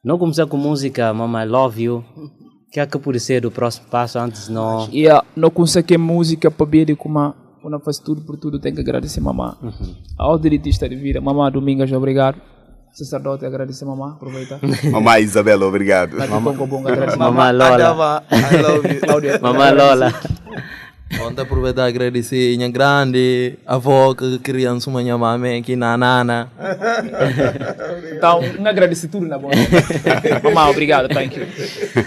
Não 0.03 0.17
começar 0.17 0.47
com 0.47 0.57
música 0.57 1.13
Mama 1.13 1.43
I 1.43 1.47
Love 1.47 1.83
You. 1.83 2.05
Que 2.71 2.79
é 2.79 2.87
que 2.87 2.97
pode 2.97 3.19
ser 3.19 3.45
o 3.45 3.51
próximo 3.51 3.87
passo 3.89 4.17
antes 4.17 4.49
não... 4.49 4.89
Yeah, 4.91 5.23
não 5.35 5.51
consegui 5.51 5.95
música 5.95 6.49
para 6.49 6.65
ver 6.65 6.95
como 6.95 7.35
quando 7.61 7.79
faz 7.79 7.97
tudo 7.97 8.21
por 8.25 8.35
tudo, 8.35 8.59
tem 8.59 8.73
que 8.73 8.81
agradecer 8.81 9.21
mamá. 9.21 9.57
Ao 10.17 10.37
direitista 10.37 10.89
de 10.89 10.97
vida, 10.97 11.21
mamá 11.21 11.49
Domingas, 11.49 11.91
obrigado. 11.93 12.41
Sacerdote, 12.93 13.43
agradecer 13.43 13.85
mamá, 13.85 14.12
aproveita. 14.12 14.59
Mamãe 14.91 15.23
Isabela, 15.23 15.65
obrigado. 15.65 16.15
Bom, 16.67 16.88
agradecer 16.88 17.17
Mamá 17.17 17.50
Lola. 17.50 18.23
Mamá 19.41 19.71
Lola. 19.71 20.13
Onde 21.21 21.41
aproveitar 21.41 21.88
e 21.88 21.89
agradecer 21.89 22.55
minha 22.55 22.69
grande 22.69 23.57
avó 23.65 24.13
que 24.13 24.38
criança 24.39 24.89
uma 24.91 25.01
minha 25.01 25.17
mãe 25.17 25.59
aqui 25.59 25.75
na 25.75 25.97
Nana. 25.97 26.51
Então, 28.15 28.41
um 28.59 28.67
agradecido 28.67 29.13
tudo 29.13 29.27
na 29.27 29.39
boa. 29.39 29.53
mamá, 30.43 30.69
obrigado, 30.69 31.09
thank 31.09 31.35
you. 31.35 31.47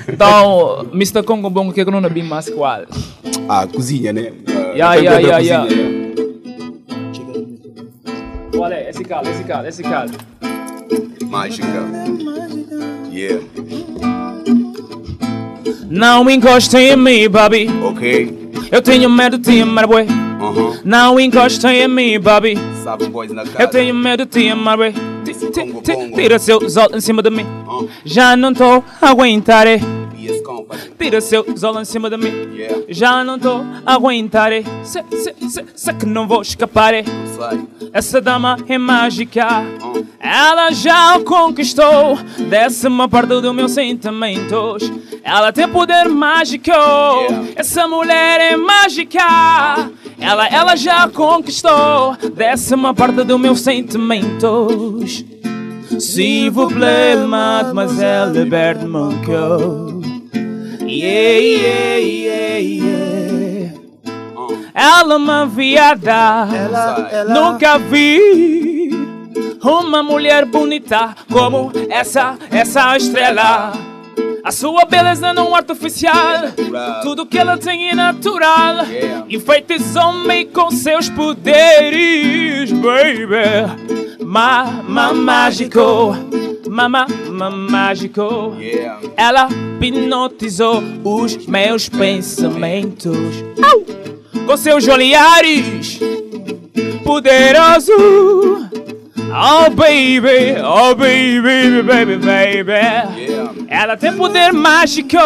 Então, 0.09 0.89
Mr. 0.93 1.25
Congo 1.25 1.51
Bongo, 1.51 1.73
que 1.73 1.81
eu 1.81 1.91
não 1.91 2.03
bem 2.03 2.23
mais 2.23 2.49
qual. 2.49 2.83
Ah, 3.49 3.67
cozinha, 3.67 4.13
né? 4.13 4.33
Ah, 4.49 4.53
Yeah, 4.77 4.95
yeah, 4.95 5.19
que 5.19 5.27
yeah, 5.27 5.37
cozinha, 5.39 5.67
yeah. 5.67 5.71
né? 5.71 5.97
Qual 8.57 8.73
é? 8.73 8.91
Esse 8.91 9.05
cara, 9.05 9.31
esse 9.31 9.45
cara, 9.45 9.69
esse 9.69 9.83
cara. 9.83 10.11
Mágica. 11.29 11.67
Yeah. 13.13 13.45
Não 15.89 16.29
encostem 16.31 16.91
em 16.91 16.97
mim, 16.97 17.29
baby. 17.29 17.69
Ok. 17.83 18.51
Eu 18.71 18.83
tenho 18.83 19.09
medo 19.09 19.39
de 19.39 19.51
te 19.53 19.61
amar, 19.63 19.87
bué. 19.87 20.07
Aham. 20.41 20.81
Não 20.85 21.19
encostem 21.21 21.83
em 21.83 21.89
mim, 21.89 22.21
baby. 22.21 22.59
Sabe 22.85 23.07
boys 23.07 23.33
na 23.33 23.45
cara. 23.45 23.65
Eu 23.65 23.69
tenho 23.69 23.95
medo 23.95 24.25
de 24.27 24.31
te 24.31 24.49
amar. 24.49 24.79
Tira 26.15 26.39
seus 26.39 26.77
olhos 26.77 26.97
em 26.97 27.01
cima 27.01 27.23
de 27.23 27.31
mim. 27.31 27.47
Ah, 27.69 27.85
Já 28.05 28.37
não 28.37 28.53
tô 28.53 28.83
a 29.01 29.11
aguentar, 29.11 29.67
eh. 29.67 29.81
Tira 30.99 31.21
seus 31.21 31.63
olhos 31.63 31.83
em 31.83 31.85
cima 31.85 32.11
de 32.11 32.17
mim. 32.17 32.55
Yeah. 32.55 32.85
Já 32.89 33.25
não 33.25 33.39
tô 33.39 33.61
a 33.85 33.95
aguentar, 33.95 34.53
eh. 34.53 34.65
Sei, 34.83 35.03
sei, 35.11 35.35
sei, 35.49 35.65
sei 35.75 35.95
que 35.95 36.07
não 36.07 36.27
vou 36.27 36.43
escapar, 36.43 36.95
eh. 36.95 37.05
Essa 37.93 38.21
dama 38.21 38.57
é 38.69 38.79
mágica. 38.79 39.47
Ah. 39.47 39.65
Ela 40.19 40.73
já 40.73 41.17
o 41.17 41.25
conquistou. 41.25 42.19
Décima 42.49 43.09
parte 43.09 43.41
dos 43.41 43.55
meus 43.55 43.73
sentimentos. 43.73 44.91
Ela 45.23 45.53
tem 45.53 45.69
poder 45.69 46.09
mágico. 46.09 46.71
Essa 47.55 47.87
mulher 47.87 48.41
é 48.53 48.57
mágica. 48.57 49.91
Ela, 50.19 50.47
ela 50.49 50.77
já 50.77 51.09
conquistou. 51.09 52.17
Décima 52.35 52.95
parte 52.95 53.23
dos 53.23 53.41
meus 53.41 53.61
sentimentos. 53.61 55.25
S'il 56.01 56.51
vous 56.51 56.67
plaît, 56.67 57.17
mademoiselle 57.17 58.45
Bert 58.49 58.85
Monco. 58.87 60.06
Yeah, 60.97 61.39
yeah, 61.39 61.97
yeah, 61.99 62.59
yeah. 62.59 63.75
Ela 64.75 65.15
é 65.15 65.17
uma 65.17 65.47
viada. 65.47 66.49
Ela, 66.55 67.09
ela, 67.13 67.35
Nunca 67.35 67.79
vi 67.79 68.91
uma 69.63 70.03
mulher 70.03 70.47
bonita 70.47 71.15
como 71.31 71.71
essa, 71.91 72.39
essa 72.51 72.97
estrela. 72.97 73.73
A 74.43 74.53
sua 74.53 74.85
beleza 74.85 75.35
não 75.35 75.55
é 75.55 75.59
artificial, 75.59 76.53
tudo 77.03 77.27
que 77.27 77.37
ela 77.37 77.59
tem 77.59 77.91
é 77.91 77.95
natural. 77.95 78.87
Enfeitiçou-me 79.29 80.47
com 80.47 80.71
seus 80.71 81.09
poderes, 81.11 82.71
baby. 82.71 84.25
Mama 84.25 85.13
mágico, 85.13 86.15
mama, 86.77 87.07
mama 87.31 87.57
mágico. 87.57 88.55
Yeah. 88.61 89.01
Ela 89.17 89.49
hipnotizou 89.81 90.83
os 91.03 91.47
meus 91.47 91.89
pensamentos 91.89 93.17
Au! 93.63 94.45
com 94.47 94.57
seus 94.59 94.87
olhares 94.87 95.99
poderoso. 97.03 97.93
Oh 99.29 99.71
baby, 99.71 100.61
oh 100.63 100.95
baby, 100.95 101.83
baby, 101.83 102.17
baby. 102.17 102.73
Yeah. 102.73 103.55
Ela 103.69 103.97
tem 103.97 104.13
poder 104.13 104.53
mágico. 104.53 105.17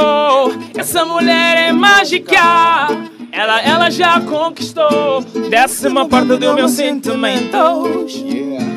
Essa 0.78 1.04
mulher 1.04 1.68
é 1.68 1.72
mágica. 1.72 2.88
Ela, 3.32 3.60
ela 3.60 3.90
já 3.90 4.20
conquistou 4.20 5.20
décima 5.50 6.08
parte 6.08 6.36
dos 6.36 6.54
meus 6.54 6.70
sentimentos. 6.72 8.14
Yeah. 8.14 8.69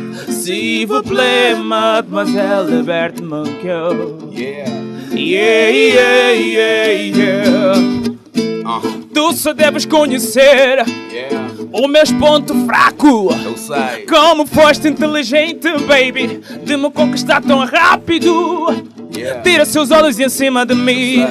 S'il 0.43 0.85
vous 0.87 1.01
plaît, 1.01 1.55
mademoiselle 1.55 2.83
Bert 2.83 3.13
Monco. 3.23 4.19
Yeah. 4.33 4.67
Yeah, 5.15 5.69
yeah, 5.69 6.33
yeah, 6.33 6.91
yeah. 6.91 8.65
Aham. 8.65 9.03
Tu 9.13 9.33
só 9.37 9.53
deves 9.53 9.85
conhecer 9.85 10.83
Yeah. 11.13 11.49
o 11.71 11.87
meu 11.87 12.03
ponto 12.19 12.53
fraco. 12.65 13.29
Eu 13.45 13.55
sei. 13.55 14.05
Como 14.05 14.45
foste 14.45 14.89
inteligente, 14.89 15.69
baby, 15.87 16.41
de 16.65 16.75
me 16.75 16.91
conquistar 16.91 17.41
tão 17.41 17.63
rápido. 17.65 18.67
Yeah. 19.15 19.41
Tira 19.43 19.63
seus 19.63 19.91
olhos 19.91 20.19
em 20.19 20.27
cima 20.27 20.65
de 20.65 20.75
mim. 20.75 21.25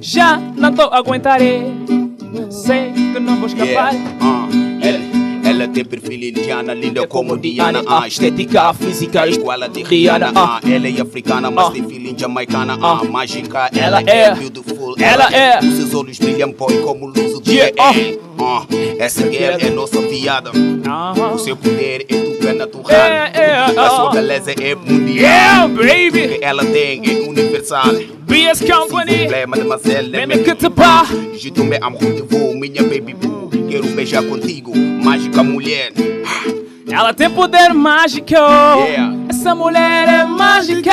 Já 0.00 0.38
não 0.56 0.72
tô 0.72 0.82
a 0.82 0.98
aguentar. 0.98 1.38
Sei 2.50 2.90
que 3.12 3.20
não 3.20 3.36
vou 3.36 3.46
escapar. 3.46 3.92
Yeah. 3.92 4.10
Ah. 4.20 4.48
Ela, 4.82 5.15
ela 5.48 5.68
tem 5.68 5.84
perfil 5.84 6.22
indiana, 6.22 6.74
linda 6.74 7.06
como 7.06 7.36
Diana. 7.36 7.82
Ah, 7.86 8.06
estética, 8.08 8.74
física, 8.74 9.26
igual 9.28 9.62
a 9.62 9.68
de 9.68 9.82
Rihanna. 9.82 10.32
Ah. 10.34 10.60
Ela 10.64 10.88
é 10.88 11.00
africana, 11.00 11.50
mas 11.50 11.68
Ah. 11.68 11.70
tem 11.70 11.84
feeling 11.84 12.18
jamaicana. 12.18 12.76
Ah, 12.82 13.04
mágica. 13.04 13.70
Ela 13.76 14.00
é. 14.02 14.22
é 14.22 14.34
beautiful. 14.34 14.94
Ela 14.98 15.32
é. 15.32 15.60
Os 15.60 15.74
seus 15.76 15.94
olhos 15.94 16.18
brilham, 16.18 16.52
boy, 16.52 16.78
como 16.82 17.06
luz 17.06 17.32
do 17.32 17.40
dia. 17.40 17.72
Ah. 17.78 17.92
É. 17.96 18.18
Ah, 18.38 18.66
essa 18.98 19.22
girl 19.30 19.56
é 19.60 19.70
nossa 19.70 20.00
viada. 20.02 20.50
O 21.32 21.38
seu 21.38 21.56
poder 21.56 22.06
é 22.08 22.25
tu 22.36 22.48
é 22.48 22.52
natural. 22.52 22.90
É, 22.90 23.30
é, 23.34 23.54
A 23.54 23.90
sua 23.90 24.10
beleza 24.10 24.52
é 24.52 24.74
mundial. 24.74 25.16
Yeah, 25.16 25.64
O 25.66 25.68
baby. 25.68 26.10
que 26.10 26.38
ela 26.42 26.64
tem 26.64 27.02
é 27.04 27.28
universal. 27.28 27.92
BS 28.20 28.60
Company. 28.60 29.18
Problema, 29.18 29.56
mademoiselle. 29.56 30.26
Mesmo 30.26 30.44
que 30.44 30.54
te 30.54 30.70
pá. 30.70 31.06
Je 31.34 31.50
te 31.50 31.60
amour 31.80 32.00
de 32.00 32.22
vous, 32.22 32.54
minha 32.54 32.82
baby 32.82 33.14
boo. 33.14 33.48
Quero 33.68 33.86
beijar 33.88 34.22
contigo, 34.22 34.72
mágica 34.76 35.42
mulher. 35.42 35.92
Ela 36.90 37.12
tem 37.12 37.28
poder 37.28 37.74
mágico. 37.74 38.34
Essa 39.28 39.54
mulher 39.54 40.08
é 40.08 40.24
mágica. 40.24 40.92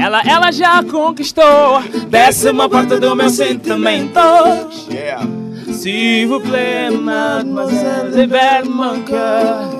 Ela, 0.00 0.22
ela 0.22 0.50
já 0.52 0.82
conquistou 0.82 1.82
décima 2.08 2.68
parte 2.68 2.98
dos 2.98 3.14
meus 3.14 3.32
sentimentos. 3.32 4.86
Yeah. 4.90 5.26
S'il 5.72 6.26
vous 6.28 6.40
plaît, 6.40 6.90
mademoiselle 6.90 8.26
Bert 8.26 8.66
Monco. 8.66 9.75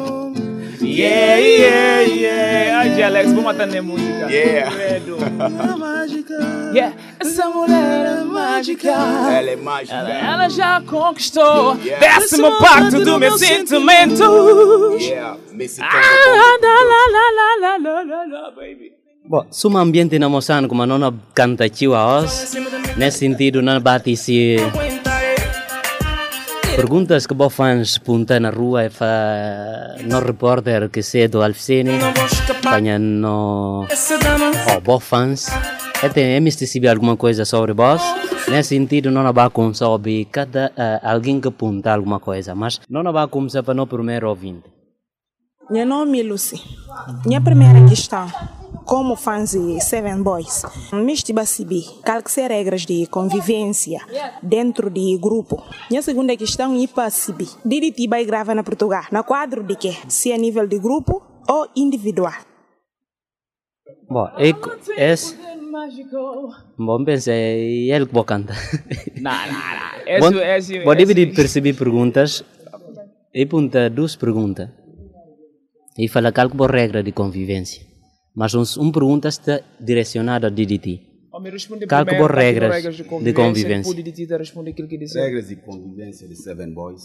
Yeah, 0.80 1.36
yeah, 1.38 2.00
yeah. 2.02 2.78
Ai, 2.80 3.02
Alex, 3.02 3.32
vou 3.32 3.42
matar 3.42 3.66
na 3.66 3.82
música. 3.82 4.26
Yeah. 4.30 4.70
Credo. 4.70 5.16
Yeah, 6.74 6.94
essa 7.18 7.48
mulher 7.48 8.20
é 8.20 8.24
mágica. 8.24 8.88
Ela 8.90 9.50
é 9.50 9.56
mágica. 9.56 9.94
Ela, 9.96 10.12
ela 10.12 10.48
já 10.48 10.80
conquistou 10.82 11.76
Yeah. 11.84 12.18
décima 12.18 12.58
parte 12.58 12.98
do 13.04 13.18
meu 13.18 13.36
sentimento. 13.38 14.96
Yeah, 15.00 15.36
Ah, 15.80 16.02
la, 16.36 16.58
la, 16.62 16.76
la, 16.90 17.56
la, 17.60 17.76
la, 17.78 18.02
la, 18.02 18.24
la, 18.24 18.50
baby. 18.50 18.92
Bom, 19.28 19.44
suma 19.50 19.80
ambiente 19.80 20.18
na 20.18 20.28
moçano 20.28 20.68
como 20.68 20.86
não 20.86 21.12
canta 21.34 21.68
tio 21.68 21.94
a 21.94 22.18
os, 22.20 22.54
nesse 22.96 23.18
sentido 23.18 23.60
não 23.60 23.80
bate 23.80 24.16
se 24.16 24.56
perguntas 26.76 27.26
que 27.26 27.32
bo 27.32 27.48
fãs 27.48 27.96
punta 27.96 28.38
na 28.38 28.50
rua 28.50 28.84
e 28.84 28.90
fa 28.90 29.96
no 30.04 30.20
repórter 30.20 30.90
que 30.90 31.02
se 31.02 31.26
do 31.26 31.42
Alficene, 31.42 31.96
panha 32.62 32.98
no 32.98 33.86
oh, 33.88 34.80
bo 34.84 35.00
fãs, 35.00 35.48
e 36.04 36.08
tem 36.10 36.36
é 36.36 36.40
misticismo 36.40 36.90
alguma 36.90 37.16
coisa 37.16 37.46
sobre 37.46 37.72
vós, 37.72 38.02
nesse 38.50 38.76
sentido 38.76 39.10
não 39.10 39.32
vai 39.32 39.48
com 39.48 39.72
sobre 39.72 40.26
cada 40.26 40.70
eh, 40.76 41.00
alguém 41.02 41.40
que 41.40 41.50
punta 41.50 41.94
alguma 41.94 42.20
coisa, 42.20 42.54
mas 42.54 42.78
não 42.90 43.10
vai 43.10 43.26
começar 43.26 43.62
para 43.62 43.72
no 43.72 43.86
primeiro 43.86 44.28
ouvinte. 44.28 44.68
Meu 45.70 45.86
nome 45.86 46.20
é 46.20 46.22
Lucy. 46.22 46.62
Minha 47.24 47.40
primeira 47.40 47.82
questão, 47.88 48.28
como 48.86 49.16
fãs 49.16 49.50
de 49.50 49.80
Seven 49.82 50.22
Boys, 50.22 50.62
me 50.92 51.12
estive 51.12 51.40
a 51.40 51.44
saber 51.44 51.82
quais 52.04 52.22
que 52.22 52.30
são 52.30 52.44
as 52.44 52.50
regras 52.50 52.82
de 52.86 53.06
convivência 53.08 53.98
dentro 54.42 54.88
de 54.88 55.18
grupo. 55.18 55.62
Minha 55.90 56.02
segunda 56.02 56.36
questão 56.36 56.80
é 56.80 56.86
para 56.86 57.10
saber, 57.10 57.48
DDT 57.64 58.06
vai 58.08 58.24
gravar 58.24 58.54
na 58.54 58.62
Portugal, 58.62 59.02
na 59.10 59.22
quadro 59.24 59.62
de 59.64 59.74
quê? 59.76 59.92
Se 60.08 60.30
é 60.30 60.38
nível 60.38 60.66
de 60.68 60.78
grupo 60.78 61.20
ou 61.48 61.68
individual? 61.74 62.32
Bom, 64.08 64.28
é, 64.38 64.52
esse, 65.12 65.36
Mágico. 65.70 66.16
bom, 66.78 67.04
pensa, 67.04 67.32
é 67.32 67.58
ele 67.92 68.06
que 68.06 68.14
vou 68.14 68.24
cantar. 68.24 68.56
Não, 69.20 69.32
não, 69.32 69.52
não. 69.52 70.20
Bom, 70.20 70.40
Esse, 70.40 70.74
esse- 70.76 70.94
dividir 70.96 71.34
perceber 71.34 71.74
perguntas 71.74 72.44
e 73.34 73.44
pergunta 73.44 73.90
duas 73.90 74.14
perguntas 74.14 74.68
e 75.98 76.06
fala 76.08 76.30
qual 76.32 76.48
que 76.48 76.56
é 76.62 76.64
a 76.64 76.68
regra 76.70 77.02
de 77.02 77.10
convivência 77.10 77.82
mas 78.36 78.54
um, 78.54 78.62
um 78.82 78.92
pergunta 78.92 79.28
está 79.28 79.60
direcionada 79.80 80.46
a 80.46 80.50
responde 81.50 81.86
primeiro, 81.86 82.24
é 82.24 82.28
tá 82.28 82.76
aqui 82.76 82.76
regras 82.76 82.96
de 82.96 83.02
de 83.02 83.08
convivência. 83.08 83.34
convivência? 83.34 84.02
De 84.02 84.12
te 84.12 84.36
responder 84.36 84.70
aquilo 84.70 84.88
que 84.88 84.98
disse. 84.98 85.18
Regras 85.18 85.48
de 85.48 85.56
convivência 85.56 86.28
de 86.28 86.36
Seven 86.36 86.72
Boys. 86.72 87.02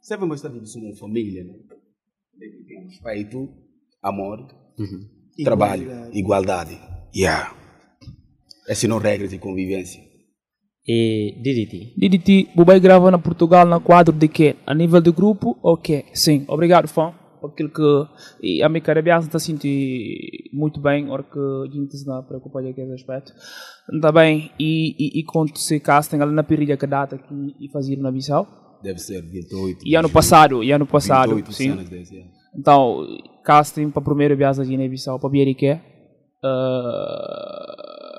Seven 0.00 0.26
Boys 0.28 0.40
está 0.40 0.48
vivendo 0.48 0.66
uma 0.86 0.96
família, 0.96 1.44
né? 1.44 1.54
Respeito, 2.88 3.48
amor, 4.02 4.46
trabalho, 5.44 5.88
igualdade. 6.12 6.78
Yeah. 7.14 7.54
Essas 8.68 8.88
são 8.88 8.98
regras 8.98 9.30
de 9.30 9.38
convivência. 9.38 10.00
e 10.86 11.36
DDT 11.42 11.94
DDT, 11.96 12.48
Bubai 12.56 12.80
grava 12.80 13.10
na 13.10 13.18
Portugal 13.18 13.64
na 13.66 13.78
quadro 13.78 14.16
de 14.16 14.28
quê? 14.28 14.56
A 14.66 14.74
nível 14.74 15.00
de 15.00 15.12
grupo? 15.12 15.56
Ok, 15.62 16.06
sim. 16.14 16.44
Obrigado, 16.48 16.88
fã. 16.88 17.14
Aquilo 17.44 17.70
que 17.70 17.82
e 18.42 18.62
a 18.62 18.68
minha 18.68 18.80
carreira 18.80 19.18
está 19.18 19.38
sentindo 19.38 19.72
muito 20.52 20.80
bem, 20.80 21.10
hora 21.10 21.22
que 21.22 21.38
a 21.38 21.70
gente 21.72 21.96
se 21.96 22.06
não 22.06 22.22
preocupa 22.22 22.62
com 22.62 22.68
esse 22.68 22.92
aspecto. 22.92 23.32
Está 23.92 24.12
bem, 24.12 24.50
e, 24.58 24.94
e, 24.98 25.20
e 25.20 25.24
quando 25.24 25.56
se 25.56 25.80
casting 25.80 26.20
ali 26.20 26.32
na 26.32 26.42
período 26.42 26.78
que 26.78 26.86
data 26.86 27.18
que 27.18 27.34
e 27.60 27.70
fazia 27.70 27.96
na 27.96 28.10
Bissau. 28.10 28.46
Deve 28.82 28.98
ser 28.98 29.22
28. 29.22 29.86
E 29.86 29.94
ano 29.96 30.10
passado, 30.10 30.62
e 30.62 30.72
ano 30.72 30.86
passado, 30.86 31.36
28 31.36 31.52
sim. 31.52 31.76
desse, 31.88 32.14
yeah. 32.14 32.32
Então, 32.54 33.06
casting 33.44 33.90
para 33.90 34.02
a 34.02 34.04
primeira 34.04 34.36
viagem 34.36 34.62
da 34.62 34.68
Guiné-Bissau 34.68 35.18
para 35.18 35.30
Biariqué. 35.30 35.80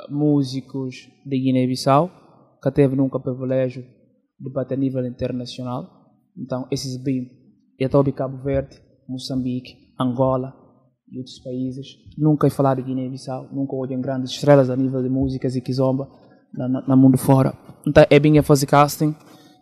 músicos 0.09 1.09
de 1.25 1.39
Guiné-Bissau, 1.39 2.09
que 2.61 2.71
teve 2.71 2.95
nunca 2.95 3.19
privilégio 3.19 3.83
de 4.39 4.49
bater 4.51 4.75
a 4.75 4.77
nível 4.77 5.05
internacional. 5.05 5.87
Então, 6.37 6.67
esses 6.71 7.01
bem, 7.01 7.29
e 7.79 7.85
até 7.85 8.11
Cabo 8.11 8.41
Verde, 8.43 8.81
Moçambique, 9.07 9.75
Angola 9.99 10.53
e 11.11 11.17
outros 11.17 11.39
países. 11.39 11.97
Nunca 12.17 12.49
falar 12.49 12.75
de 12.75 12.81
Guiné-Bissau, 12.81 13.49
nunca 13.51 13.75
olham 13.75 14.01
grandes 14.01 14.31
estrelas 14.31 14.69
a 14.69 14.75
nível 14.75 15.01
de 15.01 15.09
músicas 15.09 15.55
e 15.55 15.61
kizomba 15.61 16.07
na, 16.53 16.67
na, 16.67 16.87
na 16.87 16.95
mundo 16.95 17.17
fora. 17.17 17.53
Então, 17.85 18.05
é 18.09 18.19
bem 18.19 18.37
a 18.37 18.43
fazer 18.43 18.65
casting, 18.65 19.15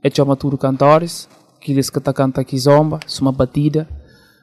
é 0.03 0.09
chamar 0.09 0.35
tudo 0.35 0.57
cantores, 0.57 1.27
aqueles 1.57 1.89
que 1.89 1.99
tá 1.99 2.13
canta 2.13 2.43
kizomba, 2.43 2.99
uma 3.19 3.31
batida. 3.31 3.87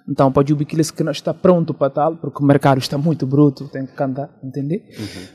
Então, 0.09 0.33
pode 0.33 0.53
ouvir 0.53 0.65
aqueles 0.65 0.91
que 0.91 1.05
não 1.05 1.13
está 1.13 1.35
pronto 1.35 1.75
para 1.75 1.91
tal, 1.91 2.17
porque 2.17 2.43
o 2.43 2.47
mercado 2.47 2.79
está 2.79 2.97
muito 2.97 3.27
bruto, 3.27 3.69
tem 3.69 3.85
que 3.85 3.93
cantar, 3.93 4.31
entender? 4.43 4.89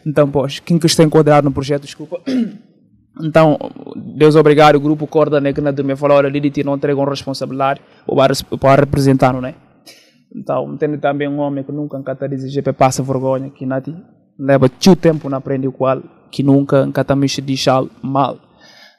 Então, 0.06 0.30
pois, 0.30 0.60
quem 0.60 0.80
que 0.80 0.88
está 0.88 1.04
enquadrado 1.04 1.46
no 1.46 1.54
projeto, 1.54 1.84
desculpa. 1.84 2.20
Então, 3.22 3.58
Deus 3.96 4.36
obrigado, 4.36 4.76
o 4.76 4.80
grupo 4.80 5.06
Corda 5.06 5.40
que 5.54 5.62
na 5.62 5.72
dormia 5.72 5.96
falou, 5.96 6.18
olha, 6.18 6.30
Lilith 6.30 6.64
não 6.64 6.76
entregam 6.76 7.06
responsabilidade 7.06 7.80
para, 8.08 8.58
para 8.58 8.82
representar, 8.82 9.34
não 9.34 9.48
é? 9.48 9.54
Então, 10.36 10.76
tem 10.78 10.98
também 10.98 11.28
um 11.28 11.40
homem 11.40 11.64
que 11.64 11.72
nunca 11.72 12.02
canta 12.02 12.28
dizer 12.28 12.50
GP 12.50 12.74
passa 12.74 13.04
vergonha, 13.04 13.52
que 13.52 13.66
nati 13.68 13.96
leva 14.38 14.68
tio 14.68 14.96
tempo 14.96 15.30
na 15.30 15.38
aprender 15.38 15.70
qual, 15.70 16.02
que 16.32 16.42
nunca 16.42 16.90
canta 16.92 17.16
mexe 17.16 17.40
de 17.40 17.56
chal 17.56 17.88
mal. 18.02 18.40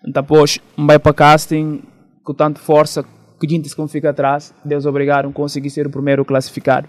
Então, 0.07 0.22
pois, 0.22 0.61
vai 0.77 0.98
para 0.98 1.12
casting 1.12 1.83
com 2.22 2.35
tanta 2.35 2.61
força, 2.61 3.05
que 3.40 3.48
gente 3.48 3.74
que 3.74 3.88
fica 3.88 4.11
atrás, 4.11 4.55
Deus 4.64 4.87
obrigado, 4.87 5.31
consegui 5.33 5.68
ser 5.68 5.88
o 5.88 5.90
primeiro 5.90 6.24
classificado. 6.24 6.88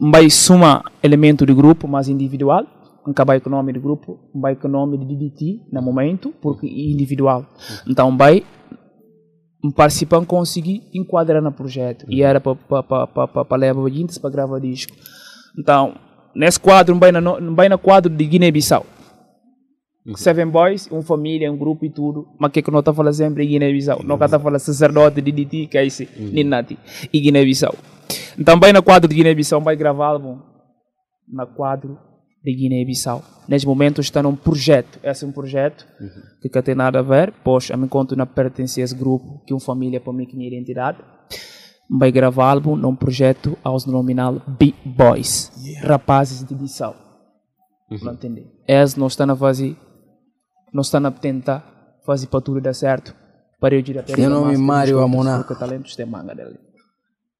Vai 0.00 0.30
suma 0.30 0.82
elemento 1.02 1.44
de 1.44 1.52
grupo, 1.52 1.86
mas 1.86 2.08
individual, 2.08 2.64
acabar 3.06 3.40
com 3.40 3.48
o 3.48 3.52
nome 3.52 3.72
do 3.72 3.80
grupo, 3.80 4.18
vai 4.34 4.54
com 4.54 4.68
o 4.68 4.70
nome 4.70 4.98
de 4.98 5.06
DDT 5.06 5.68
no 5.72 5.82
momento, 5.82 6.32
porque 6.40 6.66
é 6.66 6.92
individual. 6.92 7.46
Então, 7.86 8.16
vai 8.16 8.44
um 9.62 9.70
participante 9.70 10.26
conseguir 10.26 10.82
enquadrar 10.94 11.42
no 11.42 11.52
projeto. 11.52 12.06
E 12.08 12.22
era 12.22 12.40
para 12.40 13.56
levar 13.56 13.90
gente 13.90 14.18
para 14.18 14.30
gravar 14.30 14.58
disco. 14.58 14.92
Então, 15.58 15.94
nesse 16.34 16.58
quadro, 16.58 16.94
não 16.94 17.00
vai 17.00 17.12
na, 17.12 17.20
não 17.20 17.54
vai 17.54 17.68
na 17.68 17.78
quadro 17.78 18.14
de 18.14 18.24
Guiné-Bissau. 18.24 18.86
Seven 20.16 20.46
Boys, 20.46 20.88
uma 20.90 21.02
família, 21.02 21.52
um 21.52 21.58
grupo 21.58 21.84
e 21.84 21.90
tudo, 21.90 22.26
mas 22.38 22.50
que 22.50 22.62
que 22.62 22.70
não 22.70 22.80
está 22.80 22.92
falando 22.92 23.12
sempre 23.12 23.46
Guiné-Bissau? 23.46 24.02
Não 24.02 24.16
está 24.16 24.40
falando 24.40 24.58
sacerdote 24.58 25.20
de 25.20 25.30
DDT, 25.30 25.66
que 25.66 25.78
é 25.78 25.86
esse, 25.86 26.08
Ninati, 26.16 26.78
e 27.12 27.20
Guiné-Bissau. 27.20 27.74
Então, 28.38 28.58
vai 28.58 28.72
na 28.72 28.80
quadro 28.80 29.08
de 29.08 29.14
Guiné-Bissau, 29.14 29.60
vai 29.60 29.76
gravar 29.76 30.06
álbum 30.06 30.38
na 31.28 31.46
quadro 31.46 31.98
de 32.42 32.54
Guiné-Bissau. 32.54 33.22
Neste 33.48 33.66
momento 33.66 34.00
está 34.00 34.22
num 34.22 34.34
projeto. 34.36 34.98
Esse 35.02 35.24
é 35.24 35.28
um 35.28 35.32
projeto 35.32 35.86
que 36.40 36.50
não 36.54 36.62
tem 36.62 36.74
nada 36.74 37.00
a 37.00 37.02
ver, 37.02 37.32
pois 37.44 37.70
a 37.70 37.76
mim 37.76 37.88
conto 37.88 38.16
não 38.16 38.26
pertence 38.26 38.80
a 38.80 38.84
esse 38.84 38.94
grupo, 38.94 39.42
que 39.46 39.52
é 39.52 39.54
uma 39.54 39.60
família 39.60 40.00
para 40.00 40.12
mim 40.12 40.24
que 40.26 40.36
minha 40.36 40.48
identidade. 40.48 40.98
Vai 41.98 42.12
gravar 42.12 42.50
álbum 42.50 42.76
num 42.76 42.94
projeto 42.94 43.58
aos 43.64 43.84
denominado 43.84 44.40
Big 44.58 44.76
Boys, 44.84 45.50
rapazes 45.82 46.44
de 46.44 46.54
Bissau. 46.54 46.94
Não 48.02 48.12
entender. 48.12 48.46
Eles 48.68 48.94
não 48.94 49.08
estão 49.08 49.28
a 49.28 49.36
fazer, 49.36 49.76
não 50.72 50.82
estão 50.82 51.04
a 51.04 51.10
tentar 51.10 51.98
fazer 52.06 52.28
para 52.28 52.40
tudo 52.40 52.60
dar 52.60 52.74
certo. 52.74 53.14
Para 53.60 53.74
eu 53.74 53.82
direto. 53.82 54.16
Meu 54.16 54.30
nome 54.30 54.54
é 54.54 54.56
Mário 54.56 55.00
Amoná. 55.00 55.38
Porque 55.38 55.54
talentos 55.58 55.94
tem 55.96 56.06
manga 56.06 56.34
dele. 56.34 56.56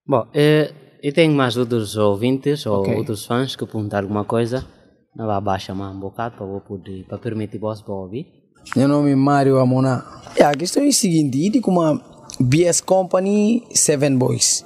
Bom, 0.07 0.27
eh, 0.35 0.71
e 1.03 1.13
tem 1.13 1.31
mais 1.31 1.57
outros 1.57 1.97
ouvintes 1.97 2.67
ou 2.67 2.81
Ok. 2.81 2.95
outros 2.97 3.25
fãs 3.25 3.57
que 3.57 3.65
perguntar 3.65 4.03
alguma 4.03 4.25
coisa. 4.25 4.67
Não 5.15 5.27
vai 5.27 5.41
baixar 5.41 5.75
mais 5.75 5.93
um 5.93 5.99
bocado 5.99 6.37
para, 6.37 6.47
poder, 6.61 7.05
para 7.05 7.19
permitir 7.19 7.59
vós 7.59 7.83
para 7.83 7.93
ouvir. 7.93 8.29
Meu 8.77 8.87
nome 8.87 9.11
é 9.11 9.17
Mário 9.17 9.59
Amoná. 9.59 10.05
É, 10.37 10.45
a 10.45 10.53
questão 10.53 10.85
é 10.85 10.87
a 10.87 10.93
seguinte, 10.93 11.49
e 11.49 11.61
como 11.61 11.83
a 11.83 12.01
BS 12.39 12.81
Company 12.81 13.65
Seven 13.75 14.17
Boys, 14.17 14.65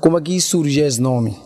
como 0.00 0.16
aqui 0.16 0.40
surge 0.40 0.80
esse 0.80 0.98
nome? 0.98 1.36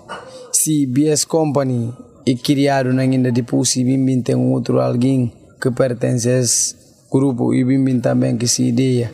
Se 0.52 0.86
BS 0.86 1.24
Company 1.24 1.92
é 2.24 2.34
criado 2.34 2.90
ainda 2.90 3.32
depois, 3.32 3.70
se 3.70 3.82
Bimbim 3.82 4.22
tem 4.22 4.36
outro 4.36 4.80
alguém 4.80 5.32
que 5.60 5.68
pertence 5.72 6.28
a 6.28 6.38
esse 6.38 6.76
grupo 7.10 7.52
e 7.52 7.64
Bimbim 7.64 7.98
também 7.98 8.36
que 8.36 8.44
essa 8.44 8.62
ideia 8.62 9.12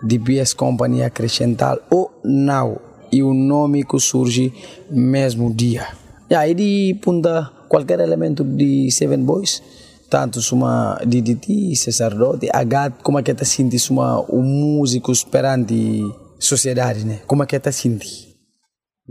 de 0.00 0.16
BS 0.16 0.54
Company 0.54 1.02
acrescentar 1.02 1.76
ou 1.90 2.12
não, 2.24 2.78
e 3.10 3.20
o 3.20 3.34
nome 3.34 3.84
que 3.84 3.98
surge 3.98 4.52
mesmo 4.88 5.52
dia. 5.52 5.88
E 6.30 6.36
aí 6.36 6.54
de 6.54 6.96
punta 7.02 7.59
qualquer 7.70 8.00
elemento 8.00 8.42
de 8.42 8.90
Seven 8.90 9.22
Boys, 9.22 9.62
tanto 10.10 10.42
suma 10.42 10.98
DDT, 11.06 11.76
sacerdote, 11.76 12.48
agat, 12.52 12.92
como 13.00 13.20
é 13.20 13.22
que 13.22 13.30
está 13.30 13.44
sentindo 13.44 13.78
suma 13.78 14.20
o 14.22 14.42
músico 14.42 15.12
perante 15.30 16.02
sociedade, 16.38 17.06
né? 17.06 17.20
Como 17.28 17.44
é 17.44 17.46
que 17.46 17.54
está 17.54 17.70
sentindo? 17.70 18.04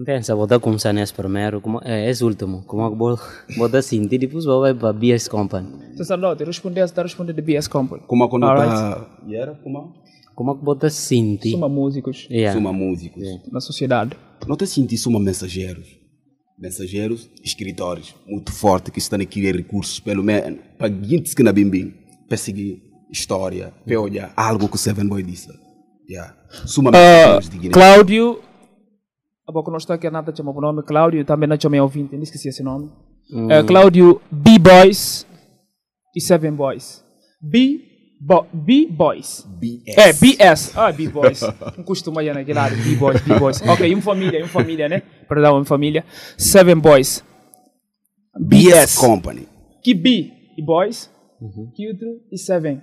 Pensa, 0.06 0.36
vou 0.36 0.48
dar 0.48 0.60
começar 0.60 0.94
nesse 0.94 1.14
primeiro, 1.14 1.62
como, 1.62 1.80
é, 1.84 2.10
esse 2.10 2.24
último, 2.24 2.64
como 2.66 2.86
é 2.86 2.90
que 2.90 2.96
vou, 2.96 3.18
vou 3.58 3.70
dar 3.70 3.82
sentir, 3.82 4.18
depois 4.18 4.46
vou 4.46 4.62
vai 4.62 4.74
para 4.74 4.94
BS 4.94 5.30
Company. 5.30 5.96
Sacerdote, 5.98 6.44
responder, 6.44 6.84
está 6.84 7.02
respondendo 7.02 7.36
de 7.36 7.42
BS 7.42 7.68
Company. 7.68 8.04
Como 8.08 8.24
a 8.24 8.30
quando 8.30 8.44
Alright. 8.46 8.70
tá... 8.70 9.08
E 9.28 9.36
era 9.36 9.56
como? 9.56 9.94
Como 10.36 10.52
é 10.52 10.56
que 10.58 10.64
vou 10.66 10.76
dar 10.76 10.90
sentir? 10.90 11.52
Somos 11.52 11.72
músicos 11.72 12.28
Yeah. 12.30 12.58
Suma 12.58 12.72
músicos. 12.72 13.24
na 13.52 13.60
sociedade. 13.60 14.16
não 14.48 14.56
te 14.56 14.66
sentir 14.68 14.98
uma 15.08 15.20
mensageiros. 15.20 15.99
Mensageiros, 16.60 17.30
escritores, 17.44 18.14
muito 18.28 18.52
forte, 18.52 18.92
que 18.92 19.00
estão 19.00 19.20
a 19.20 19.26
querer 19.26 19.56
recursos, 19.56 20.00
pelo 20.00 20.24
menos, 20.24 20.60
para 20.78 20.90
gente 20.90 21.34
que 21.34 21.42
na 21.42 21.54
bimbim, 21.54 21.94
para 22.28 22.38
seguir 22.38 22.82
história, 23.10 23.74
para 23.86 24.00
olhar 24.00 24.34
algo 24.36 24.68
que 24.68 24.76
o 24.76 24.78
Seven 24.78 25.08
Boy 25.08 25.24
disse. 25.24 25.48
Yeah. 26.10 26.36
Ah, 26.94 27.40
Guiné. 27.40 27.70
Cláudio. 27.70 28.42
A 29.48 29.54
pouco 29.54 29.72
não 29.72 29.78
está 29.78 29.94
aqui, 29.94 30.10
nada 30.10 30.36
chama 30.36 30.52
o 30.52 30.62
nome. 30.62 30.84
Cláudio 30.84 31.24
também 31.24 31.48
não 31.48 31.60
chama 31.60 31.82
ouvinte, 31.82 32.16
não 32.16 32.24
esqueci 32.24 32.50
esse 32.50 32.62
nome. 32.62 32.92
É, 33.50 33.64
Cláudio 33.64 34.22
B-Boys 34.32 35.26
e 36.16 36.22
Seven 36.22 36.54
Boys. 36.54 37.04
B. 37.42 37.89
Bo, 38.20 38.46
B-Boys. 38.52 39.48
BS. 39.60 39.98
É, 39.98 40.14
BS. 40.14 40.78
Ah, 40.78 40.92
B-Boys. 40.92 41.42
Não 41.78 41.84
costuma 41.86 42.22
ir 42.24 42.34
naquele 42.34 42.60
lado. 42.60 42.76
B-Boys, 42.76 43.22
B-Boys. 43.22 43.62
Ok, 43.62 43.90
em 43.92 44.02
família, 44.02 44.40
em 44.42 44.48
família, 44.48 44.90
né? 44.90 45.02
Perdão, 45.28 45.62
em 45.62 45.66
família. 45.66 46.04
Seven 46.38 46.76
Boys. 46.76 47.24
BS 48.38 48.96
Company. 48.98 49.48
Que 49.84 49.94
B 49.94 50.32
e 50.58 50.62
Boys. 50.64 51.10
Que 51.76 51.88
outro 51.88 52.08
e 52.32 52.38
Seven. 52.38 52.82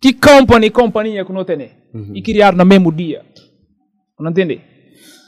Que 0.00 0.12
company, 0.14 0.70
companhia 0.70 1.24
que 1.24 1.32
não 1.32 1.44
tem. 1.44 1.56
né? 1.56 1.70
E 2.14 2.22
criar 2.22 2.54
no 2.54 2.64
mesmo 2.64 2.90
dia. 2.90 3.24
Não 4.18 4.30
entende? 4.30 4.60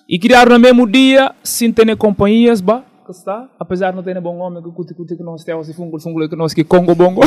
E 0.08 0.18
criar 0.18 0.48
no 0.48 0.58
mesmo 0.58 0.86
dia, 0.88 1.34
sem 1.44 1.70
ter 1.72 1.94
companhias, 1.96 2.60
ba, 2.60 2.82
que 2.82 2.89
está, 3.10 3.50
apesar 3.58 3.90
de 3.90 3.96
não 3.96 4.02
ter 4.02 4.20
bom 4.20 4.36
nome, 4.36 4.62
que 4.62 4.70
cuti 4.70 4.94
cuti 4.94 5.16
que 5.16 5.22
nós 5.22 5.44
temos, 5.44 5.66
se 5.66 5.74
fungo 5.74 5.98
fungo 6.00 6.28
que 6.28 6.36
nós 6.36 6.54
que 6.54 6.64
Congo 6.64 6.94
bongo. 6.94 7.20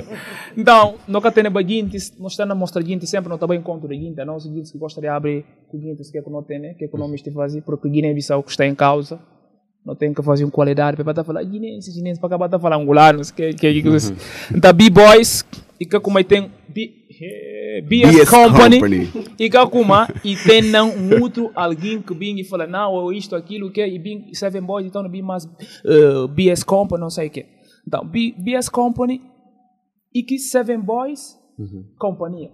então, 0.56 0.94
nunca 1.08 1.32
tem 1.32 1.50
baguintes, 1.50 2.16
nós 2.18 2.32
estamos 2.32 2.52
a 2.52 2.54
mostrar 2.54 2.82
gente 2.82 3.06
sempre, 3.06 3.28
não 3.28 3.36
está 3.36 3.46
bem 3.46 3.60
contra 3.62 3.88
de 3.88 3.96
gente, 4.00 4.24
não, 4.24 4.36
os 4.36 4.44
gente 4.44 4.70
que 4.70 4.78
gostaria 4.78 5.10
de 5.10 5.16
abrir 5.16 5.44
com 5.70 5.80
gente 5.80 6.10
que 6.10 6.18
é 6.18 6.22
que 6.22 6.30
não 6.30 6.42
tem, 6.42 6.58
né, 6.58 6.74
que 6.74 6.84
economista 6.84 7.30
fazer, 7.30 7.62
porque 7.62 7.88
Guiné-Bissau 7.88 8.42
que 8.42 8.50
está 8.50 8.66
em 8.66 8.74
causa, 8.74 9.18
não 9.84 9.96
tem 9.96 10.14
que 10.14 10.22
fazer 10.22 10.44
uma 10.44 10.50
qualidade 10.50 10.96
para 10.96 11.10
estar 11.10 11.24
falar 11.24 11.42
guinense, 11.42 11.92
guinense, 11.92 12.20
para 12.20 12.28
acabar 12.28 12.48
de 12.48 12.58
falar 12.58 12.76
angolanos, 12.76 13.30
que 13.30 13.52
que 13.54 13.82
que 13.82 13.88
Uhum. 13.88 13.96
Então, 14.54 14.72
B-Boys, 14.72 15.44
e 15.80 15.84
que 15.84 15.98
como 15.98 16.18
aí 16.18 16.24
tem 16.24 16.50
BS, 17.82 18.16
BS 18.16 18.30
Company, 18.30 18.80
Company. 18.80 19.10
e 19.38 19.50
como 19.50 19.94
e 20.24 20.36
tem 20.36 20.62
não 20.62 20.90
um 20.90 21.22
outro 21.22 21.50
alguém 21.54 22.00
que 22.00 22.14
vem 22.14 22.38
e 22.40 22.44
fala, 22.44 22.66
não, 22.66 22.92
ou 22.92 23.12
isto, 23.12 23.34
aquilo, 23.36 23.70
que 23.70 23.84
e 23.84 23.98
vem 23.98 24.32
Seven 24.34 24.62
Boys, 24.62 24.86
então 24.86 25.02
não 25.02 25.10
vem 25.10 25.22
mais 25.22 25.44
eh, 25.84 26.26
BS 26.28 26.64
Company, 26.64 27.00
não 27.00 27.10
sei 27.10 27.28
o 27.28 27.30
que. 27.30 27.46
Então, 27.86 28.06
B, 28.06 28.34
BS 28.38 28.68
Company 28.68 29.20
e 30.14 30.22
que 30.22 30.38
Seven 30.38 30.80
Boys, 30.80 31.36
companhia. 31.98 32.50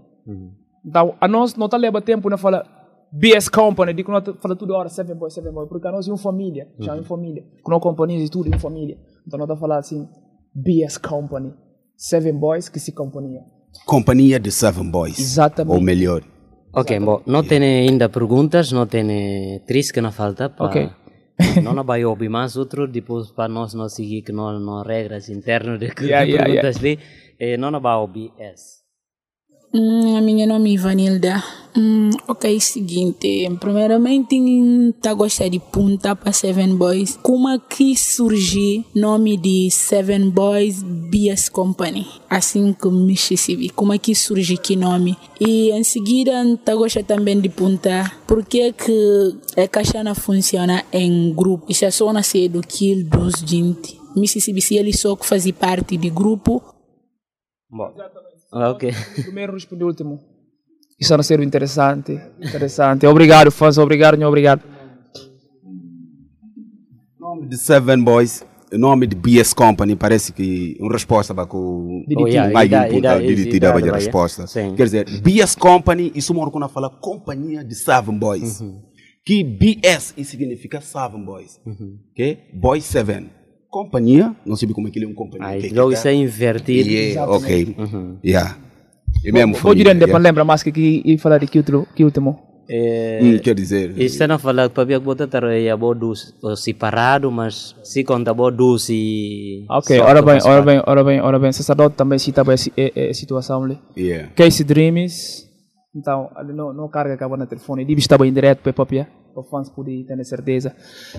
Então, 0.85 1.17
a 1.21 1.29
nós 1.29 1.55
não 1.55 1.67
está 1.67 1.77
leva 1.77 2.01
tempo 2.01 2.29
na 2.31 2.37
fala 2.37 2.65
BS 3.13 3.49
Company, 3.49 3.95
que 3.95 4.11
nós 4.11 4.25
fala 4.41 4.57
tudo 4.57 4.75
hora 4.75 4.89
Seven 4.89 5.17
Boys, 5.17 5.35
Seven 5.35 5.53
Boys, 5.53 5.69
porque 5.69 5.87
a 5.87 5.93
nós 5.93 6.07
é 6.07 6.11
uma 6.11 6.19
família, 6.19 6.69
já 6.79 6.93
é 6.93 6.95
uma 6.97 7.05
família, 7.05 7.45
com 7.63 7.71
nós 7.71 7.83
companhias 7.83 8.23
e 8.23 8.31
tudo, 8.31 8.47
é 8.47 8.51
uma 8.51 8.59
família. 8.59 8.99
Então, 9.27 9.39
nós 9.39 9.49
está 9.49 9.57
falando 9.57 9.79
assim, 9.79 10.09
BS 10.55 10.99
Company, 10.99 11.55
Seven 11.97 12.39
Boys, 12.39 12.69
que 12.69 12.79
se 12.79 12.93
companhia. 12.93 13.43
Companhia 13.87 14.39
de 14.39 14.51
Seven 14.51 14.91
Boys. 14.91 15.19
Exatamente. 15.19 15.75
Ou 15.75 15.81
melhor. 15.81 16.23
Ok, 16.73 17.01
bom, 17.01 17.23
não 17.27 17.43
tem 17.43 17.63
ainda 17.63 18.09
perguntas, 18.09 18.71
não 18.71 18.87
tem 18.87 19.61
três 19.67 19.91
que 19.91 20.01
não 20.01 20.13
falta. 20.13 20.49
Para... 20.49 20.67
Ok. 20.67 20.91
Não 21.63 21.85
vai 21.85 22.05
ouvir 22.05 22.29
mais 22.29 22.57
outro, 22.57 22.89
depois 22.89 23.31
para 23.31 23.49
nós 23.49 23.73
não 23.73 23.89
seguir 23.89 24.23
que 24.23 24.33
não, 24.33 24.59
não 24.59 24.83
regras 24.83 25.29
internas 25.29 25.79
de 25.79 25.89
que 25.95 26.07
Yeah, 26.07 26.27
yeah, 26.27 26.45
perguntas 26.45 26.79
ali, 26.79 26.99
eh, 27.39 27.57
não 27.57 27.81
vai 27.81 27.95
ouvir 27.95 28.33
essa. 28.37 28.78
Hum, 29.73 30.17
a 30.17 30.21
minha 30.23 30.47
nome 30.47 30.71
é 30.71 30.75
Ivanilda. 30.75 31.45
Hum, 31.77 32.09
ok, 32.27 32.59
seguinte. 32.59 33.47
Primeiramente, 33.61 34.35
tá 35.01 35.13
gostar 35.13 35.49
de 35.49 35.59
punta 35.59 36.17
para 36.17 36.33
Seven 36.33 36.75
Boys. 36.75 37.19
Como 37.23 37.49
é 37.51 37.59
que 37.59 37.95
surgiu 37.95 38.83
o 38.97 38.99
nome 38.99 39.37
de 39.37 39.71
Seven 39.71 40.31
Boys 40.31 40.83
BS 40.83 41.51
Company? 41.51 42.07
Assim 42.31 42.73
que 42.73 42.89
esqueci. 43.13 43.69
Como 43.69 43.93
é 43.93 43.99
que 43.99 44.15
surgiu 44.15 44.57
que 44.57 44.75
nome? 44.75 45.19
E 45.39 45.71
em 45.71 45.85
seguida, 45.85 46.33
tá 46.65 46.75
gostar 46.75 47.05
também 47.05 47.39
de 47.39 47.51
punta. 47.51 48.11
Por 48.27 48.45
que 48.47 48.73
que 48.73 49.37
a 49.63 49.69
caixa 49.69 50.03
não 50.03 50.15
funciona 50.15 50.83
em 50.91 51.33
grupo? 51.35 51.67
Isso 51.69 51.85
é 51.85 51.91
só 51.91 52.11
nascer 52.11 52.49
do 52.49 52.63
kill 52.63 53.05
dos 53.05 53.35
gente. 53.47 54.01
Mississippi, 54.17 54.63
se 54.63 54.77
ele 54.77 54.97
só 54.97 55.15
fazia 55.15 55.53
parte 55.53 55.97
de 55.99 56.09
grupo, 56.09 56.63
Bom, 57.71 57.93
ok. 58.53 58.93
Primeiro 59.23 59.53
respondi 59.53 59.85
o 59.85 59.87
último. 59.89 60.19
Isso 60.99 61.17
não 61.17 61.23
ser 61.23 61.41
interessante. 61.41 62.13
Interessante. 62.41 63.07
Obrigado, 63.07 63.51
fãs. 63.51 63.79
Obrigado, 63.79 64.17
não 64.17 64.29
obrigado. 64.29 64.63
nome 67.19 67.47
de 67.49 67.57
Seven 67.59 68.03
Boys, 68.03 68.45
o 68.73 68.79
nome 68.79 69.07
de 69.07 69.15
BS 69.15 69.55
Company, 69.55 69.95
parece 69.95 70.33
que 70.33 70.77
uma 70.81 70.93
resposta 70.93 71.35
para 71.35 71.47
o 71.57 72.03
Oh, 72.17 72.27
yeah, 72.27 72.49
de 72.49 73.61
dava 73.61 73.79
a 73.79 73.81
ida- 73.81 73.93
resposta. 73.95 74.47
Sim. 74.47 74.75
Quer 74.75 74.85
dizer, 74.85 75.21
BS 75.21 75.55
Company, 75.57 76.11
isso 76.15 76.33
mora 76.35 76.51
quando 76.51 76.69
fala 76.69 76.89
companhia 76.91 77.63
de 77.65 77.75
Seven 77.75 78.19
Boys. 78.19 78.61
Uhum. 78.61 78.83
Que 79.25 79.45
BS 79.45 80.15
significa 80.25 80.81
Seven 80.81 81.23
Boys. 81.25 81.61
Uhum. 81.67 81.99
Boys 82.55 82.85
Seven. 82.85 83.31
Companhia, 83.71 84.35
não 84.47 84.57
sei 84.57 84.69
como 84.69 84.89
é 84.89 84.91
que 84.91 84.99
ele 84.99 85.07
é 85.07 85.09
uma 85.09 85.15
companhia. 85.15 85.61
Que 85.61 85.69
que 85.69 85.75
logo 85.75 85.93
isso 85.93 86.09
é 86.09 86.15
invertido. 86.15 86.89
Yeah, 86.89 87.31
ok. 87.31 87.77
Uhum. 87.79 88.17
Yeah. 88.25 88.57
E 89.25 89.33
mesmo 89.33 89.55
dizer, 89.55 89.95
depois 89.95 90.01
yeah. 90.01 90.19
lembra 90.19 90.45
mais 90.45 90.63
que 90.63 90.73
que 90.73 91.19
falar 91.19 91.39
de 91.39 91.47
que 91.47 91.59
outro, 91.59 91.87
que 91.95 92.05
último. 92.05 92.49
Eh, 92.71 93.21
Hum, 93.23 93.39
quer 93.39 93.55
dizer, 93.55 93.99
Isso 93.99 94.27
não 94.27 94.39
fala 94.39 94.69
para 94.69 94.85
ver 94.85 95.01
que 95.01 95.07
você 95.07 95.27
aí 95.43 95.69
dos 95.99 96.35
separado, 96.57 97.31
mas 97.31 97.75
se 97.83 98.05
conta 98.05 98.35
bo 98.35 98.51
dos 98.51 98.91
e 98.91 99.65
Ok, 99.71 99.99
ora 99.99 100.21
bem, 100.21 100.39
ora 100.45 100.63
bem, 100.63 100.83
ora 100.87 101.03
bem, 101.05 101.21
ora 101.21 101.39
bem. 101.39 101.53
Sacerdote 101.53 101.97
também 101.97 102.19
citava 102.19 102.53
essa 102.53 102.71
a 103.11 103.15
situação 103.15 103.65
ali. 103.65 103.79
yeah. 103.97 104.29
Casey 104.37 104.65
Dreams. 104.67 105.49
Então, 105.97 106.31
ali 106.37 106.53
não, 106.53 106.73
não 106.73 106.89
carga 106.89 107.15
acaba 107.15 107.37
no 107.37 107.47
telefone. 107.47 107.83
Ele 107.83 107.95
estava 107.95 108.27
em 108.27 108.33
direto 108.33 108.61
para 108.61 108.73
papia. 108.73 109.09
Para 109.39 109.45
os 109.45 109.51
fãs 109.51 109.69
poderem 109.69 110.05
ter 110.05 110.25
certeza. 110.25 110.75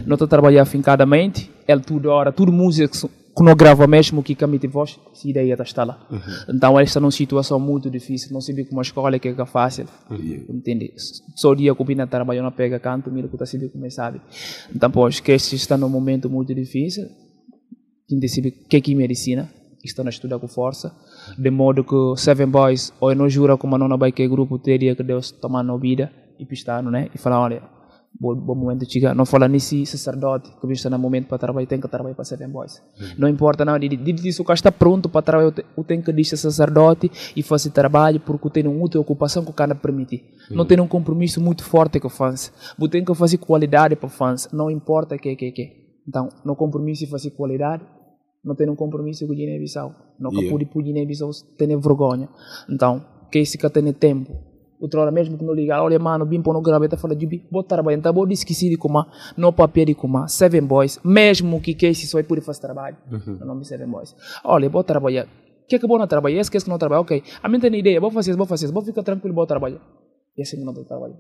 Não 0.06 0.16
estou 0.16 0.28
trabalhando 0.28 0.64
afincadamente. 0.64 1.50
Ele 1.68 1.82
tudo 1.82 2.10
hora, 2.10 2.32
tudo 2.32 2.52
música 2.52 2.90
que 2.90 3.44
não 3.44 3.56
grava 3.56 3.88
mesmo, 3.88 4.22
que 4.22 4.36
camite 4.36 4.68
voz, 4.68 5.00
se 5.14 5.30
ideia 5.30 5.56
está 5.62 5.86
lá. 5.86 6.06
Então, 6.50 6.78
ele 6.78 6.84
está 6.84 7.00
numa 7.00 7.12
situação 7.12 7.60
muito 7.60 7.90
difícil. 7.90 8.34
Não 8.34 8.42
sabe 8.42 8.66
como 8.66 8.82
a 8.82 8.84
escola 8.84 9.18
que 9.18 9.30
é 9.30 9.46
fácil. 9.46 9.86
Entende? 10.50 10.94
Só 11.36 11.52
o 11.52 11.56
dia 11.56 11.74
que 11.74 11.82
o 11.82 12.08
trabalha 12.08 12.42
não 12.42 12.52
pega 12.52 12.80
canto, 12.80 13.10
mira 13.10 13.30
que 13.30 13.36
está 13.36 13.46
sabendo 13.46 13.72
como 13.72 13.86
é 13.86 13.90
sabe. 13.90 14.20
Então, 14.76 14.92
pois, 14.92 15.22
que 15.22 15.32
este 15.32 15.56
está 15.56 15.78
num 15.78 15.90
momento 15.90 16.30
muito 16.30 16.54
difícil. 16.54 17.08
Quem 18.08 18.20
decide 18.20 18.52
que 18.52 18.76
é 18.76 18.82
que 18.82 18.94
medicina 18.96 19.50
estão 19.82 20.06
a 20.06 20.10
estudar 20.10 20.40
com 20.40 20.48
força, 20.48 20.94
de 21.38 21.50
modo 21.50 21.86
que 21.86 22.20
Seven 22.22 22.48
Boys, 22.48 22.92
ou 23.00 23.16
não 23.16 23.30
jura 23.30 23.56
como 23.56 23.78
não 23.78 23.98
vai 23.98 24.12
que 24.12 24.28
grupo 24.28 24.60
teria 24.60 24.94
que 24.94 25.04
Deus 25.04 25.32
tomar 25.32 25.64
na 25.64 25.78
vida 25.78 26.12
e 26.38 26.46
pistar, 26.46 26.82
né? 26.84 27.10
E 27.14 27.18
falar, 27.18 27.42
olha, 27.42 27.62
bom, 28.20 28.56
momento 28.56 28.90
chegar, 28.92 29.14
não 29.14 29.26
fala 29.26 29.48
nesse 29.48 29.86
sacerdote 29.86 30.50
que 30.60 30.72
está 30.72 30.90
no 30.90 30.98
momento 30.98 31.28
para 31.28 31.38
trabalhar, 31.38 31.68
tem 31.68 31.80
que 31.80 31.88
trabalhar 31.88 32.16
para 32.16 32.26
Seven 32.26 32.50
Boys. 32.50 32.82
Não 33.18 33.28
importa 33.28 33.64
não, 33.64 33.76
ele 33.76 33.96
diz 33.98 34.40
o 34.40 34.44
cara 34.44 34.56
está 34.56 34.72
pronto 34.72 35.10
para 35.10 35.22
trabalhar, 35.22 35.54
eu 35.78 35.84
tenho 35.84 36.02
que 36.02 36.12
deixar 36.12 36.38
sacerdote 36.38 37.12
e 37.36 37.44
fazer 37.44 37.72
trabalho 37.72 38.20
porque 38.20 38.50
tem 38.50 38.68
uma 38.68 38.82
outra 38.82 39.00
ocupação 39.00 39.44
que 39.44 39.52
o 39.52 39.54
cara 39.54 39.76
permite. 39.76 40.24
Não 40.52 40.66
tem 40.66 40.80
um 40.80 40.88
compromisso 40.88 41.40
muito 41.42 41.64
forte 41.64 42.00
com 42.00 42.08
os 42.08 42.18
fãs. 42.18 42.52
Você 42.78 42.92
tem 42.92 43.06
que 43.06 43.14
fazer 43.14 43.38
qualidade 43.38 43.96
para 43.96 44.08
os 44.08 44.14
fãs, 44.14 44.50
não 44.52 44.70
importa 44.70 45.16
o 45.16 45.20
que, 45.20 45.36
que, 45.36 45.52
que. 45.52 45.80
Então, 46.08 46.30
no 46.44 46.56
compromisso 46.56 47.08
fazer 47.08 47.32
qualidade, 47.32 47.84
não 48.44 48.56
tem 48.56 48.70
um 48.70 48.76
compromisso 48.76 49.28
com 49.28 49.34
o 49.34 49.36
Guiné-Bissau. 49.36 49.94
Não 50.20 50.32
Yeah. 50.32 50.50
pude 50.52 50.66
para 50.66 50.80
o 50.80 50.84
Guiné-Bissau 50.84 51.30
ter 51.58 51.68
vergonha. 51.68 52.30
Então, 52.70 53.06
que 53.32 53.40
esse 53.40 53.58
que 53.58 53.70
tem 53.70 53.94
tempo. 53.94 54.49
Outra 54.80 55.02
hora 55.02 55.12
mesmo 55.12 55.38
que 55.38 55.44
não 55.44 55.54
ligar, 55.54 55.84
olha 55.84 56.00
mano, 56.00 56.26
bim 56.26 56.42
para 56.42 56.54
no 56.54 56.62
graveta, 56.62 56.96
fala 56.96 57.14
de 57.16 57.26
bim, 57.26 57.44
vou 57.52 57.64
trabalhar, 57.64 57.98
então 57.98 58.14
vou 58.14 58.28
esquecer 58.32 58.70
de 58.70 58.78
comer, 58.78 59.06
não 59.36 59.52
papel 59.52 59.86
de 59.86 59.94
comer, 59.94 60.30
Seven 60.30 60.62
Boys, 60.62 61.00
mesmo 61.04 61.60
que 61.60 61.74
que 61.74 61.86
esse 61.86 62.08
só 62.08 62.18
é 62.18 62.24
por 62.24 62.40
fazer 62.42 62.62
trabalho, 62.62 62.96
no 63.10 63.46
nome 63.46 63.66
Seven 63.66 63.88
Boys. 63.88 64.16
Olha, 64.44 64.70
vou 64.70 64.84
trabalhar, 64.84 65.28
que 65.68 65.76
é 65.76 65.80
que 65.80 65.86
vou 65.86 66.00
não 66.00 66.08
trabalhar, 66.08 66.40
esquece 66.40 66.64
que 66.64 66.72
não 66.72 66.78
trabalha, 66.78 67.02
ok, 67.02 67.22
a 67.44 67.50
mim 67.50 67.60
tem 67.60 67.76
ideia, 67.76 68.00
vou 68.00 68.10
fazer 68.10 68.32
isso, 68.32 68.38
vou 68.38 68.48
fazer 68.48 68.66
isso, 68.66 68.74
vou 68.74 68.84
ficar 68.84 69.04
tranquilo, 69.04 69.36
vou 69.36 69.46
trabalhar. 69.46 69.82
E 70.38 70.42
assim 70.42 70.64
não 70.64 70.74
vou 70.74 70.86
trabalhar. 70.86 71.18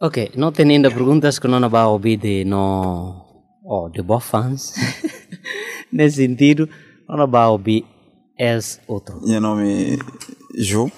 Ok, 0.00 0.30
não 0.36 0.50
tem 0.50 0.68
ainda 0.70 0.90
perguntas 0.90 1.38
que 1.38 1.48
não 1.48 1.68
vai 1.68 1.84
ouvir 1.84 2.16
de 2.16 2.44
no 2.44 3.24
oh, 3.64 3.88
de 3.88 4.02
boa 4.02 4.20
fãs. 4.20 4.72
Nesse 5.92 6.16
sentido, 6.26 6.68
não 7.08 7.28
vai 7.28 7.46
ouvir 7.46 7.84
esse 8.38 8.80
outro. 8.86 9.20
Meu 9.22 9.40
nome 9.40 9.94
é 9.94 9.98
Ju. 10.56 10.90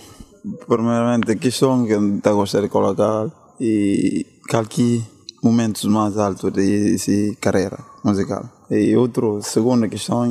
Primeiramente, 0.66 1.32
a 1.32 1.36
questão 1.36 1.86
que 1.86 1.92
eu 1.92 2.36
gostaria 2.36 2.68
de 2.68 2.72
colocar 2.72 3.30
e 3.60 4.26
que 4.68 5.02
momentos 5.42 5.84
mais 5.84 6.18
altos 6.18 6.52
dessa 6.52 7.12
carreira 7.40 7.78
musical. 8.04 8.48
E 8.70 8.94
outro, 8.96 9.40
segunda 9.42 9.88
questão 9.88 10.24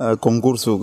é 0.00 0.12
o 0.12 0.16
concurso 0.18 0.78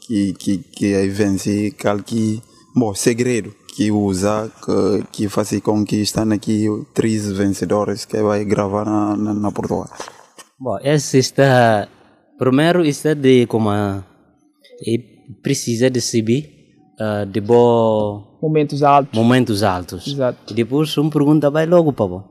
que 0.00 0.32
que 0.34 0.58
que, 0.58 0.94
aí 0.94 1.08
vence, 1.08 1.72
que 2.04 2.42
bom, 2.74 2.94
segredo 2.94 3.52
que 3.74 3.90
usa, 3.90 4.50
que, 4.64 5.04
que 5.12 5.28
faz 5.28 5.58
com 5.60 5.84
que 5.84 5.96
estão 5.96 6.30
aqui 6.32 6.66
três 6.94 7.30
vencedores 7.32 8.04
que 8.04 8.20
vai 8.22 8.44
gravar 8.44 8.84
na, 8.84 9.16
na, 9.16 9.34
na 9.34 9.50
Portugal. 9.52 9.88
Bom, 10.58 10.76
esse 10.82 11.18
está. 11.18 11.88
Primeiro, 12.38 12.84
está 12.84 13.14
de 13.14 13.46
como. 13.46 13.70
a- 13.70 14.04
E 14.86 14.98
precisa 15.42 15.90
de 15.90 16.00
subir 16.00 16.57
ah, 16.98 17.24
de 17.24 17.40
bom 17.40 18.28
Momentos 18.40 18.82
altos. 18.82 19.18
momentos 19.18 19.62
altos. 19.62 20.06
Exato. 20.06 20.52
E 20.52 20.54
depois, 20.54 20.96
uma 20.96 21.10
pergunta 21.10 21.50
vai 21.50 21.66
logo 21.66 21.92
para 21.92 22.06
bom. 22.06 22.24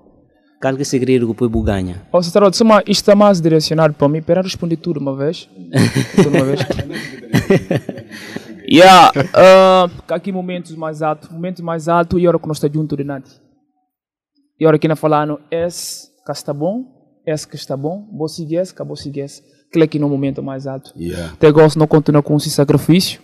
Qual 0.62 0.74
que 0.74 0.82
é 0.82 0.84
o 0.84 0.86
segredo 0.86 1.26
que 1.26 1.32
o 1.34 1.36
povo 1.36 1.62
ganha? 1.62 2.02
Ó, 2.12 2.22
sacerdote, 2.22 2.56
isto 2.56 2.90
está 2.90 3.16
mais 3.16 3.40
direcionado 3.40 3.94
para 3.94 4.08
mim. 4.08 4.22
Para 4.22 4.42
responder 4.42 4.78
tudo 4.78 5.00
uma 5.00 5.16
vez. 5.16 5.48
tudo 6.16 6.30
uma 6.30 6.46
vez. 6.46 6.62
yeah, 8.68 9.12
uh, 9.12 9.92
aqui 10.12 10.32
momentos 10.32 10.76
mais 10.76 11.02
altos. 11.02 11.30
Momentos 11.30 11.62
mais 11.62 11.88
altos 11.88 12.20
e 12.20 12.26
a 12.26 12.30
hora 12.30 12.40
que 12.40 12.48
nós 12.48 12.58
estamos 12.58 12.76
juntos 12.76 12.98
de 12.98 13.04
Nati. 13.04 13.30
E 14.60 14.66
a 14.66 14.70
hora 14.70 14.80
que 14.80 14.88
nós 14.88 15.00
falando, 15.00 15.40
esse 15.52 16.08
que 16.26 16.32
está 16.32 16.54
bom, 16.54 16.86
esse 17.26 17.48
que 17.48 17.56
está 17.56 17.78
bom, 17.78 18.08
vou 18.18 18.28
seguir 18.28 18.56
esse, 18.56 18.74
que 18.74 18.84
vou 18.84 18.96
seguir 18.96 19.22
esse. 19.22 19.44
Aquele 19.70 19.84
aqui 19.84 20.00
no 20.00 20.10
momento 20.10 20.42
mais 20.42 20.66
alto. 20.66 20.92
Yeah. 20.98 21.34
Até 21.34 21.52
gosto 21.52 21.78
não 21.78 21.86
continuar 21.86 22.24
com 22.24 22.36
esse 22.38 22.50
sacrifício. 22.50 23.22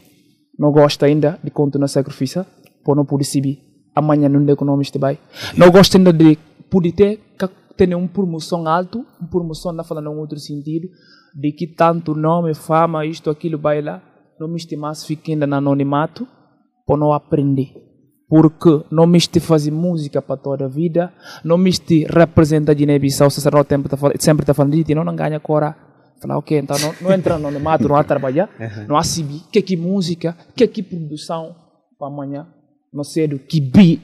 Não 0.57 0.71
gosto 0.71 1.03
ainda 1.03 1.39
de 1.43 1.51
continuar 1.51 1.87
sacrifício. 1.87 2.45
Por 2.83 2.95
não 2.95 3.05
poder 3.05 3.23
subir. 3.23 3.59
Amanhã 3.95 4.27
não 4.29 4.47
economista 4.49 4.99
vai. 4.99 5.17
Não 5.57 5.71
gosto 5.71 5.97
ainda 5.97 6.11
de 6.11 6.37
poder 6.69 6.91
ter, 6.91 7.19
ter 7.77 7.93
uma 7.95 8.07
promoção 8.07 8.67
alto. 8.67 9.05
Uma 9.19 9.29
promoção, 9.29 9.71
não 9.71 9.83
falando 9.83 10.11
em 10.11 10.17
outro 10.17 10.39
sentido. 10.39 10.87
De 11.33 11.51
que 11.51 11.67
tanto 11.67 12.13
nome, 12.13 12.53
fama, 12.53 13.05
isto, 13.05 13.29
aquilo, 13.29 13.57
vai 13.57 13.81
lá. 13.81 14.01
Não 14.39 14.47
me 14.47 14.59
mais 14.77 15.05
fica 15.05 15.31
ainda 15.31 15.47
no 15.47 15.55
anonimato. 15.55 16.27
Por 16.85 16.97
não 16.97 17.13
aprender. 17.13 17.71
Porque 18.27 18.83
não 18.91 19.05
me 19.05 19.17
este 19.17 19.39
fazer 19.39 19.71
música 19.71 20.21
para 20.21 20.37
toda 20.37 20.65
a 20.65 20.67
vida. 20.67 21.13
Não 21.43 21.57
me 21.57 21.69
este 21.69 22.05
representa 22.05 22.73
Guiné-Bissau. 22.73 23.27
O 23.27 23.31
sacerdote 23.31 23.69
sempre 23.69 23.93
está 23.93 24.41
está 24.41 24.53
falando 24.53 24.83
de 24.83 24.95
não, 24.95 25.03
não 25.03 25.15
ganha 25.15 25.39
cora. 25.39 25.92
Falar, 26.23 26.37
ok, 26.37 26.57
então 26.57 26.77
não, 26.79 26.95
não 27.01 27.13
entra 27.13 27.37
no 27.37 27.47
anonimato, 27.47 27.87
não 27.87 27.95
há 27.95 28.03
trabalhar, 28.03 28.49
não 28.87 28.95
há 28.97 29.01
CB, 29.01 29.41
que 29.51 29.59
aqui 29.59 29.75
música, 29.75 30.35
que 30.55 30.63
aqui 30.63 30.81
produção 30.81 31.55
para 31.99 32.07
amanhã, 32.07 32.47
não 32.91 33.03
sei 33.03 33.27
do 33.27 33.37
que 33.37 33.59
B 33.59 33.99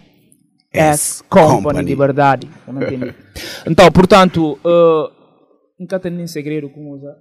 S 0.71 1.23
Company, 1.23 1.63
Company. 1.63 1.85
de 1.85 1.95
verdade. 1.95 2.49
Então, 3.65 3.91
portanto, 3.91 4.53
uh, 4.63 5.11
nunca 5.79 5.99
tem 5.99 6.11
nem 6.11 6.27
segredo 6.27 6.69
com 6.69 6.91
usa. 6.91 7.15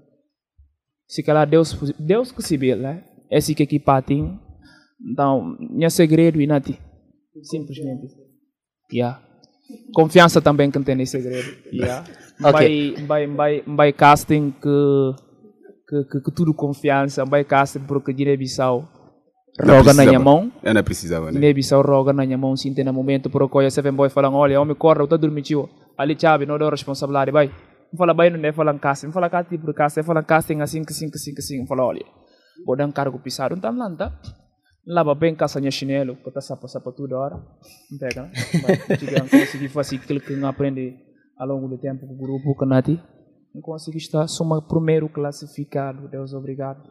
Se 1.06 1.22
calhar 1.22 1.48
Deus, 1.48 1.74
Deus 1.98 2.30
que 2.30 2.42
se 2.42 2.56
vê, 2.56 2.74
né? 2.74 3.04
Esse 3.30 3.54
que 3.54 3.62
aqui 3.62 3.78
patinho. 3.78 4.38
Então, 5.00 5.56
não 5.58 5.88
segredo 5.88 6.40
e 6.40 6.46
nada. 6.46 6.74
Simplesmente. 7.42 8.08
Yeah. 8.92 9.22
Confiança 9.94 10.40
também 10.42 10.70
que 10.70 10.78
não 10.78 10.84
tem 10.84 10.96
nem 10.96 11.06
segredo. 11.06 11.56
Yeah. 11.72 12.04
Ok. 12.42 12.94
Vai, 13.06 13.26
vai, 13.26 13.26
vai, 13.26 13.62
vai 13.66 13.92
casting 13.92 14.50
que, 14.50 15.14
que, 15.88 16.04
que, 16.04 16.20
que 16.20 16.30
tudo 16.30 16.54
confiança. 16.54 17.24
Vai 17.24 17.44
casting 17.44 17.80
porque 17.80 18.12
Guiné-Bissau 18.12 18.88
roga 19.60 19.92
na 19.92 20.04
minha 20.04 20.20
mão. 20.20 20.52
Eu 20.62 20.74
não 20.74 20.82
precisava, 20.82 21.26
né? 21.26 21.32
Guiné-Bissau 21.32 21.82
roga 21.82 22.12
na 22.12 22.24
minha 22.24 22.38
mão, 22.38 22.56
sim, 22.56 22.72
tem 22.72 22.84
no 22.84 22.92
momento, 22.92 23.28
por 23.28 23.42
acolher 23.42 23.70
Seven 23.70 23.92
Boy 23.92 24.08
falando, 24.08 24.36
olha, 24.36 24.60
homem, 24.60 24.76
corre, 24.76 25.00
eu 25.00 25.04
estou 25.04 25.18
dormindo, 25.18 25.68
ali 25.96 26.16
chave, 26.18 26.46
não 26.46 26.58
dou 26.58 26.70
responsabilidade, 26.70 27.30
vai. 27.32 27.48
Não 27.48 27.96
fala 27.96 28.14
bem, 28.14 28.30
não 28.30 28.48
é 28.48 28.52
falando 28.52 28.78
casting, 28.78 29.10
fala 29.10 29.30
casting 29.30 29.58
por 29.58 29.74
casting, 29.74 30.02
fala 30.02 30.22
casting 30.22 30.60
assim, 30.60 30.82
assim, 30.86 31.10
assim, 31.12 31.34
assim, 31.36 31.66
fala, 31.66 31.86
olha, 31.86 32.04
vou 32.64 32.76
dar 32.76 32.86
um 32.86 32.92
cargo 32.92 33.18
pisado, 33.18 33.54
então 33.56 33.76
lá, 33.76 33.90
tá? 33.96 34.12
Lava 34.86 35.14
bem 35.14 35.34
caça 35.34 35.58
minha 35.58 35.70
chinelo, 35.70 36.16
que 36.16 36.30
tá 36.30 36.40
sapa, 36.40 36.68
sapa 36.68 36.92
toda 36.92 37.18
hora, 37.18 37.36
não 37.90 37.98
pega, 37.98 38.22
né? 38.22 38.30
Vai, 38.62 39.28
consegui 39.28 39.68
fazer 39.68 39.96
aquilo 39.96 40.20
que 40.20 40.34
não 40.34 40.48
aprende 40.48 41.07
ao 41.38 41.46
longo 41.46 41.68
do 41.68 41.78
tempo 41.78 42.06
com 42.06 42.14
o 42.14 42.16
grupo, 42.16 42.56
que 42.56 42.64
não 43.54 43.62
consegui 43.62 43.98
estar, 43.98 44.26
sou 44.28 44.46
o 44.46 44.62
primeiro 44.62 45.08
classificado, 45.08 46.08
Deus 46.08 46.32
obrigado. 46.32 46.82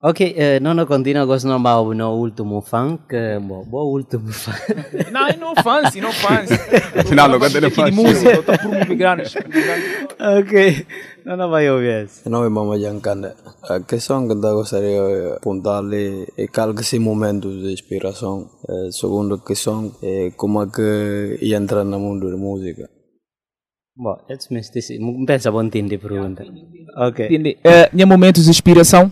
Ok, 0.00 0.32
eh, 0.36 0.60
não, 0.60 0.74
não 0.74 0.86
continua, 0.86 1.24
gosto 1.24 1.48
não 1.48 1.60
vou 1.60 1.92
no 1.92 2.14
último 2.14 2.60
fã, 2.62 2.96
que, 3.08 3.36
bom, 3.40 3.64
bom 3.64 3.84
último 3.84 4.32
fã. 4.32 4.52
Não, 5.10 5.26
não 5.36 5.54
fancy, 5.60 6.00
não 6.00 6.12
fancy. 6.12 6.54
Afinal, 6.96 7.28
não 7.28 7.38
Aqui 7.38 7.60
de 7.60 7.70
fancy. 7.70 7.96
música, 7.96 8.30
estou 8.30 8.58
por 8.58 8.68
muito 8.68 8.94
grandes. 8.94 9.34
ok, 9.34 10.86
não, 11.24 11.36
não 11.36 11.50
vai 11.50 11.68
ouvir 11.68 12.04
esse. 12.04 12.28
Meu 12.28 12.38
nome 12.38 12.46
é 12.46 12.50
Mama 12.50 12.78
Jancanda. 12.78 13.34
A 13.68 13.80
questão 13.80 14.24
que 14.28 14.34
eu 14.34 14.40
gostaria 14.40 15.00
de 15.02 15.36
apontar-lhe 15.38 16.28
é 16.36 16.46
qual 16.46 16.72
que 16.74 16.84
são 16.84 17.00
momentos 17.00 17.60
de 17.60 17.72
inspiração. 17.72 18.48
A 18.68 18.92
segunda 18.92 19.36
questão 19.38 19.90
é 20.00 20.30
como 20.36 20.62
é 20.62 20.66
que 20.68 21.38
entra 21.52 21.82
no 21.82 21.98
mundo 21.98 22.30
da 22.30 22.36
música. 22.36 22.88
Bom, 23.98 24.16
me 24.52 24.60
disse, 24.60 24.96
pensa 25.26 25.50
bom 25.50 25.68
a 25.96 25.98
pergunta. 25.98 26.44
Ok. 26.96 27.26
Entende? 27.26 27.58
É, 27.64 28.06
momentos 28.06 28.44
de 28.44 28.50
inspiração, 28.50 29.10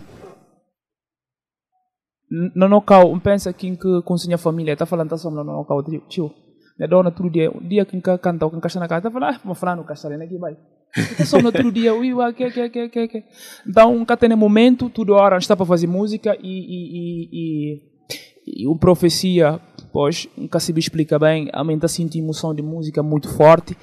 no 2.55 2.67
um 3.11 3.19
pensa 3.19 3.51
que 3.51 3.75
que 3.75 4.01
com 4.03 4.17
sua 4.17 4.37
família, 4.37 4.71
está 4.71 4.85
falando, 4.85 5.07
está 5.07 5.17
só 5.17 5.29
no 5.29 5.43
local, 5.43 5.83
tio, 6.07 6.33
né, 6.79 6.87
dona 6.87 7.09
outro 7.09 7.29
dia, 7.29 7.51
um 7.51 7.67
dia 7.67 7.83
que 7.85 7.99
canta, 7.99 8.49
que 8.49 8.61
caixa 8.61 8.79
na 8.79 8.87
casa, 8.87 8.99
está 8.99 9.11
falando, 9.11 9.35
ah, 9.35 9.41
vou 9.43 9.55
falar 9.55 9.75
no 9.75 9.83
caixa, 9.83 10.07
né, 10.07 10.25
que 10.25 10.37
vai. 10.37 10.55
Está 10.95 11.25
só 11.25 11.39
no 11.39 11.47
outro 11.47 11.69
dia, 11.69 11.93
ui, 11.93 12.13
ui, 12.13 12.33
que, 12.33 12.49
que, 12.49 12.69
que, 12.69 12.89
que, 12.89 13.07
que. 13.09 13.23
Então, 13.67 14.05
cá 14.05 14.15
tem 14.15 14.31
um 14.31 14.37
momento, 14.37 14.89
tudo 14.89 15.15
hora, 15.15 15.35
a 15.35 15.37
está 15.43 15.57
para 15.57 15.65
fazer 15.65 15.87
música 15.87 16.33
e, 16.41 16.47
e, 16.47 17.27
e, 17.33 18.63
e, 18.63 18.63
e 18.63 18.77
profecia, 18.77 19.59
pois, 19.91 20.29
nunca 20.37 20.61
se 20.61 20.71
explica 20.79 21.19
bem, 21.19 21.49
a 21.51 21.61
mim 21.61 21.75
está 21.75 21.89
sentindo 21.89 22.23
emoção 22.23 22.55
de 22.55 22.61
música 22.61 23.03
muito 23.03 23.27
forte, 23.35 23.75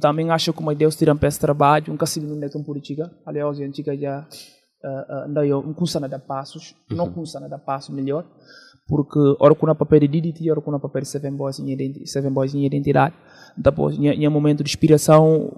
também 0.00 0.30
acho 0.30 0.52
que 0.52 0.60
uma 0.60 0.74
Deus 0.74 0.96
tira 0.96 1.14
para 1.14 1.28
esse 1.28 1.38
trabalho, 1.40 1.86
nunca 1.88 2.06
se 2.06 2.20
me 2.20 2.48
tão 2.48 2.62
política, 2.62 3.10
aliás, 3.26 3.60
a 3.60 3.64
antiga 3.64 3.96
já 3.96 4.26
uh, 4.84 5.38
eu 5.44 5.62
não 5.62 5.74
custa 5.74 6.00
nada 6.00 6.18
passos, 6.18 6.74
não 6.90 7.12
custa 7.12 7.38
nada 7.40 7.58
passos 7.58 7.94
melhor, 7.94 8.24
porque 8.88 9.18
hora 9.38 9.54
que 9.54 9.66
na 9.66 9.74
papel 9.74 10.00
de 10.00 10.08
DDT, 10.08 10.50
hora 10.50 10.60
que 10.60 10.70
na 10.70 10.78
papel 10.78 11.02
de 11.02 11.08
Seven 11.08 11.36
Boys 11.36 11.58
em 11.58 11.70
identi- 11.70 12.06
Seven 12.06 12.32
Boys 12.32 12.54
em 12.54 12.64
identidade, 12.64 13.14
depois 13.56 13.98
em, 13.98 14.08
em 14.08 14.28
momento 14.28 14.62
de 14.64 14.70
inspiração, 14.70 15.50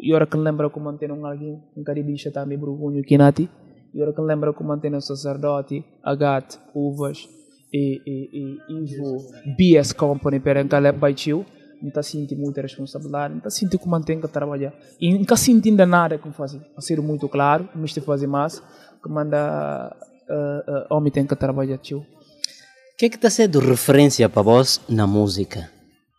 e 0.00 0.12
hora 0.14 0.26
que 0.26 0.36
lembra 0.36 0.70
como 0.70 0.86
mantém 0.86 1.10
um 1.10 1.24
alguém, 1.26 1.60
um 1.76 1.82
caribicha 1.84 2.30
também 2.30 2.58
burgunho 2.58 3.02
que 3.02 3.16
nati, 3.18 3.48
e 3.94 4.02
hora 4.02 4.12
que 4.12 4.20
lembra 4.20 4.52
como 4.52 4.68
mantém 4.68 4.94
um 4.94 5.00
sacerdote, 5.00 5.84
agat, 6.02 6.58
uvas, 6.74 7.28
e, 7.72 8.00
e, 8.06 8.58
e 8.68 8.94
Ivo, 8.94 9.18
BS 9.56 9.92
Company, 9.92 10.40
para 10.40 10.64
Caleb 10.64 10.98
Baitiu, 10.98 11.44
não 11.80 11.88
está 11.88 12.02
sentindo 12.02 12.40
muita 12.40 12.62
responsabilidade, 12.62 13.32
não 13.34 13.38
está 13.38 13.50
sentindo 13.50 13.78
como 13.78 13.92
mantém 13.92 14.20
que 14.20 14.28
trabalhar. 14.28 14.72
E 15.00 15.12
não 15.12 15.22
está 15.22 15.36
sentindo 15.36 15.84
nada 15.86 16.18
como 16.18 16.34
fazer. 16.34 16.60
A 16.76 16.80
ser 16.80 17.00
muito 17.00 17.28
claro, 17.28 17.68
mas 17.74 17.92
que 17.92 18.00
fazer 18.00 18.26
mais, 18.26 18.62
que 19.02 19.08
manda 19.08 19.94
uh, 20.28 20.70
uh, 20.70 20.96
homem 20.96 21.12
tem 21.12 21.26
que 21.26 21.36
trabalhar, 21.36 21.78
tio. 21.78 21.98
O 21.98 22.96
que 22.98 23.06
é 23.06 23.08
que 23.10 23.16
está 23.16 23.28
sendo 23.28 23.58
referência 23.60 24.28
para 24.28 24.42
vós 24.42 24.80
na 24.88 25.06
música? 25.06 25.70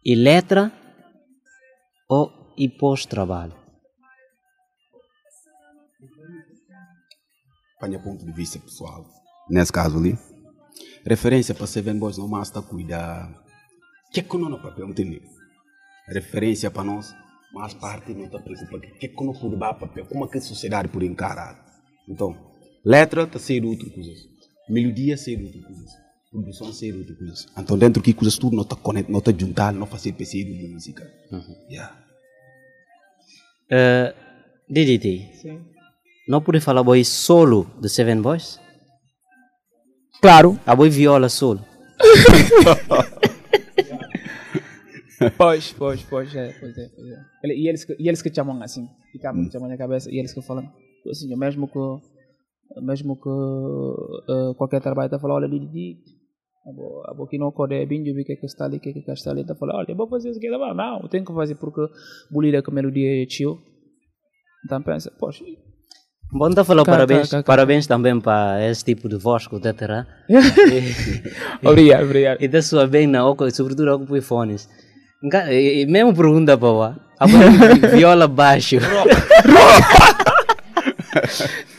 E 0.05 0.15
letra 0.15 0.71
ou 2.07 2.53
e 2.57 2.69
pós-trabalho? 2.69 3.53
Para 7.79 7.89
meu 7.89 7.99
ponto 7.99 8.25
de 8.25 8.31
vista 8.31 8.59
pessoal, 8.59 9.05
nesse 9.49 9.71
caso 9.71 9.97
ali, 9.97 10.17
referência 11.05 11.53
para 11.53 11.67
Seven 11.67 11.97
Boys 11.97 12.17
não 12.17 12.29
basta 12.29 12.61
cuidar. 12.61 13.29
O 14.09 14.11
que 14.11 14.19
é 14.19 14.23
que 14.23 14.37
não 14.37 14.49
no 14.49 14.61
papel, 14.61 14.87
entendeu? 14.87 15.21
Referência 16.07 16.71
para 16.71 16.83
nós, 16.83 17.13
mais 17.53 17.73
parte 17.73 18.13
não 18.13 18.25
está 18.25 18.39
preocupada. 18.39 18.77
O 18.87 18.97
que 18.97 19.05
é 19.05 19.09
que 19.09 19.57
dar 19.57 19.73
papel? 19.73 20.05
Como 20.05 20.23
é 20.23 20.27
que 20.27 20.37
a 20.37 20.41
sociedade 20.41 20.87
pode 20.87 21.05
encarar? 21.05 21.65
Então, 22.07 22.35
letra 22.83 23.23
está 23.23 23.37
sendo 23.37 23.67
outra 23.69 23.89
coisa. 23.89 24.11
Melodia 24.69 25.17
ser 25.17 25.41
outra 25.43 25.61
coisa. 25.61 26.07
Produção 26.31 26.71
ser 26.71 26.95
outra 26.95 27.15
coisa. 27.15 27.45
Então, 27.57 27.77
dentro 27.77 28.01
que 28.01 28.13
coisas 28.13 28.37
tudo 28.37 28.55
não 28.55 28.63
está 28.63 28.75
conectado, 28.75 29.11
não 29.11 29.19
está 29.19 29.31
juntado, 29.31 29.77
não 29.77 29.85
fazer 29.85 30.13
PC 30.13 30.43
de 30.43 30.67
música. 30.69 31.09
Yeah. 31.69 31.95
Uh, 33.69 34.13
DDT, 34.69 35.31
Sim. 35.41 35.61
não 36.27 36.41
pode 36.41 36.61
falar 36.61 36.83
boi 36.83 37.03
solo 37.03 37.69
de 37.81 37.89
Seven 37.89 38.21
Boys? 38.21 38.59
Claro. 40.21 40.59
A 40.65 40.75
boi 40.75 40.89
viola 40.89 41.27
solo. 41.27 41.65
Pois, 45.37 45.73
pois, 45.77 46.01
pois, 46.03 46.35
é, 46.35 46.53
pois 46.59 46.77
é, 46.77 46.89
pois 46.95 47.07
é. 47.07 47.19
Ele- 47.43 47.55
E 47.55 47.67
eles, 47.69 47.83
que- 47.85 47.95
e 47.99 48.07
eles 48.07 48.21
que 48.21 48.33
chamam 48.33 48.61
assim, 48.61 48.87
ficam 49.11 49.33
hum. 49.33 49.49
chamam 49.51 49.67
na 49.69 49.77
cabeça, 49.77 50.09
e 50.11 50.17
eles 50.19 50.33
que 50.33 50.41
falam, 50.41 50.71
assim, 51.09 51.35
mesmo 51.35 51.67
que, 51.67 52.81
mesmo 52.81 53.15
que 53.15 53.29
uh, 53.29 54.53
qualquer 54.55 54.81
trabalho 54.81 55.07
está 55.07 55.19
falando, 55.19 55.37
olha, 55.37 55.49
Didi, 55.49 55.97
a 57.05 57.27
que 57.27 57.37
não 57.37 57.51
code 57.51 57.85
bem, 57.85 58.05
eu 58.07 58.13
vi 58.13 58.23
que 58.25 58.35
que 58.35 58.45
está 58.45 58.65
ali, 58.65 58.79
que 58.79 58.91
que 58.93 59.11
está 59.11 59.31
ali, 59.31 59.41
está 59.41 59.55
falando, 59.55 59.77
olha, 59.77 59.91
eu 59.91 59.95
vou 59.95 60.07
fazer 60.09 60.29
isso 60.29 60.39
aqui, 60.39 60.49
não, 60.49 60.73
não, 60.73 60.99
eu 61.01 61.07
tenho 61.09 61.25
que 61.25 61.33
fazer 61.33 61.55
porque 61.55 61.81
bolida 62.29 62.61
com 62.61 62.71
melodia 62.71 63.23
é 63.23 63.25
tio. 63.25 63.57
Então 64.65 64.81
pensa, 64.81 65.09
poxa, 65.17 65.43
Bom, 66.29 66.49
tá 66.49 66.61
falando 66.65 66.85
Cá, 66.85 66.91
parabéns, 66.91 67.29
cá, 67.29 67.37
cá, 67.37 67.43
cá. 67.43 67.47
parabéns 67.47 67.87
também 67.87 68.19
para 68.19 68.61
esse 68.69 68.83
tipo 68.83 69.07
de 69.07 69.15
voz 69.15 69.47
que 69.47 69.53
você 69.57 69.73
terá. 69.73 70.05
Obrigado, 71.63 72.03
obrigado. 72.03 72.41
E 72.43 72.47
da 72.49 72.61
sua 72.61 72.85
bem 72.85 73.07
na 73.07 73.25
oco, 73.25 73.49
sobretudo 73.49 73.93
oco 73.95 74.05
por 74.05 74.21
fones. 74.21 74.67
Nca- 75.23 75.51
e- 75.51 75.81
e 75.81 75.85
Mesmo 75.85 76.13
pergunta 76.13 76.57
para 76.57 76.71
lá. 76.71 76.95
Agora 77.19 77.49
viola 77.95 78.27
baixo. 78.27 78.77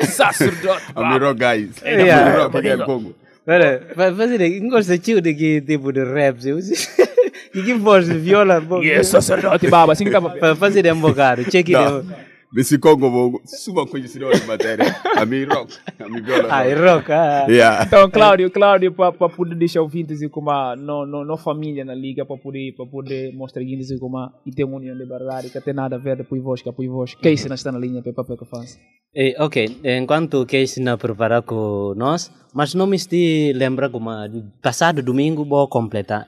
Sacerdote. 0.01 0.83
Amiro 0.95 1.35
guys. 1.35 1.71
Amiro 1.85 2.51
porque 2.51 2.69
é 2.69 2.77
Congo. 2.79 3.15
Pera, 3.45 3.83
vai 3.97 4.15
fazer, 4.15 4.61
não 4.61 4.69
gosta 4.69 4.99
tio 4.99 5.21
de 5.23 5.33
que 5.35 5.61
tipo 5.63 5.91
de 5.93 6.05
raps. 6.05 6.45
eu- 6.45 6.59
E 6.59 7.63
que 7.63 7.73
voz 7.79 8.07
de 8.07 8.19
viola? 8.19 8.63
Yes, 8.83 9.07
sacerdote, 9.09 9.69
baba. 9.69 9.93
Assim 9.95 10.05
que 10.05 10.11
tava. 10.11 10.35
Fazer 10.57 10.93
um 10.93 11.01
bocado, 11.01 11.45
check 11.45 11.69
it 11.69 11.75
out. 11.77 12.07
Nesse 12.51 12.79
Congo, 12.79 13.11
vou 13.11 13.43
suba 13.45 13.87
conhecedor 13.87 14.35
de 14.35 14.47
matéria. 14.47 14.97
Amiro 15.17 15.53
rock. 15.55 15.75
Amiro 16.01 16.25
viola. 16.25 16.49
Ah, 16.51 16.67
e 16.67 16.75
rock, 16.75 17.13
ah. 17.13 17.47
Yeah. 17.47 17.85
Então, 17.85 18.11
Cláudio, 18.11 18.51
Cláudio, 18.51 18.93
para 18.93 19.13
poder 19.13 19.55
deixar 19.55 19.83
ouvintes 19.83 20.23
e 20.23 20.31
como 20.31 20.51
a 20.51 20.75
não, 20.75 21.05
não, 21.05 21.25
não 21.27 21.37
família 21.37 21.85
na 21.85 21.95
liga, 21.95 22.25
para 22.25 22.39
poder, 22.39 22.73
para 22.75 22.87
poder 22.87 23.35
mostrar 23.35 23.61
eles 23.63 23.91
e 23.91 23.99
como 23.99 24.17
a 24.17 24.33
e 24.47 24.51
ter 24.51 24.65
uma 24.65 24.77
união 24.79 24.97
de 24.97 25.05
verdade, 25.05 25.51
que 25.51 25.61
tem 25.61 25.75
nada 25.75 25.97
a 25.97 25.99
ver 25.99 26.17
depois 26.17 26.43
vos, 26.43 26.63
que 26.63 26.69
apoio 26.71 26.91
vos. 26.91 27.15
Que 27.15 27.31
isso 27.31 27.49
não 27.49 27.55
está 27.55 27.71
na 27.71 27.79
linha, 27.79 28.03
para 28.03 28.15
papel 28.15 28.39
que 28.39 28.47
faz. 28.47 28.79
Eh, 29.15 29.35
ok, 29.39 29.81
enquanto 29.85 30.41
o 30.41 30.47
Casey 30.47 30.83
não 30.83 30.97
preparar 30.97 31.43
com 31.43 31.93
nós, 31.97 32.31
mas 32.55 32.75
não 32.75 32.87
me 32.87 32.97
estou 32.97 33.19
lembra 33.55 33.91
como 33.91 34.09
a- 34.09 34.27
passado 34.63 35.03
domingo 35.03 35.45
vou 35.45 35.69
completar 35.69 36.27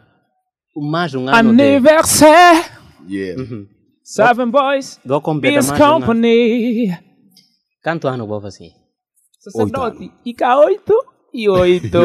mais 0.76 1.14
um 1.14 1.28
ano 1.28 1.54
de... 1.56 1.62
Aniversário! 1.62 2.64
Yeah. 3.08 3.42
Seven 4.10 4.50
Boys, 4.50 4.98
Beans 5.38 5.70
um. 5.70 5.76
Company. 5.78 6.98
Quanto 7.82 8.08
ano 8.08 8.26
vou 8.26 8.40
fazer? 8.40 8.70
Sacerdote, 9.38 10.10
e 10.24 10.34
cá 10.34 10.58
oito 10.58 10.92
e 11.32 11.48
oito. 11.48 11.96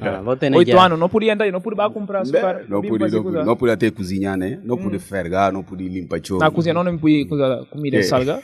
Ah, 0.00 0.22
vou 0.22 0.36
ter 0.36 0.54
Oito 0.54 0.70
já. 0.70 0.86
anos, 0.86 0.96
não 0.98 1.08
podia 1.08 1.34
andar, 1.34 1.50
não 1.50 1.60
podia 1.60 1.90
comprar 1.90 2.20
açúcar. 2.20 2.64
Não 2.68 2.80
fazer 2.80 3.16
não 3.20 3.44
não 3.44 3.56
pude 3.56 3.72
até 3.72 3.90
cozinhar, 3.90 4.36
né? 4.38 4.60
Não 4.62 4.78
pude 4.78 5.00
fergar, 5.00 5.52
não 5.52 5.64
pude 5.64 5.88
limpar 5.88 6.20
chão. 6.24 6.38
Na 6.38 6.48
cozinha 6.48 6.72
não 6.72 6.84
me 6.84 6.96
podia 6.96 7.26
coisa, 7.26 7.66
comida 7.72 7.96
É. 7.96 8.02
salga. 8.04 8.40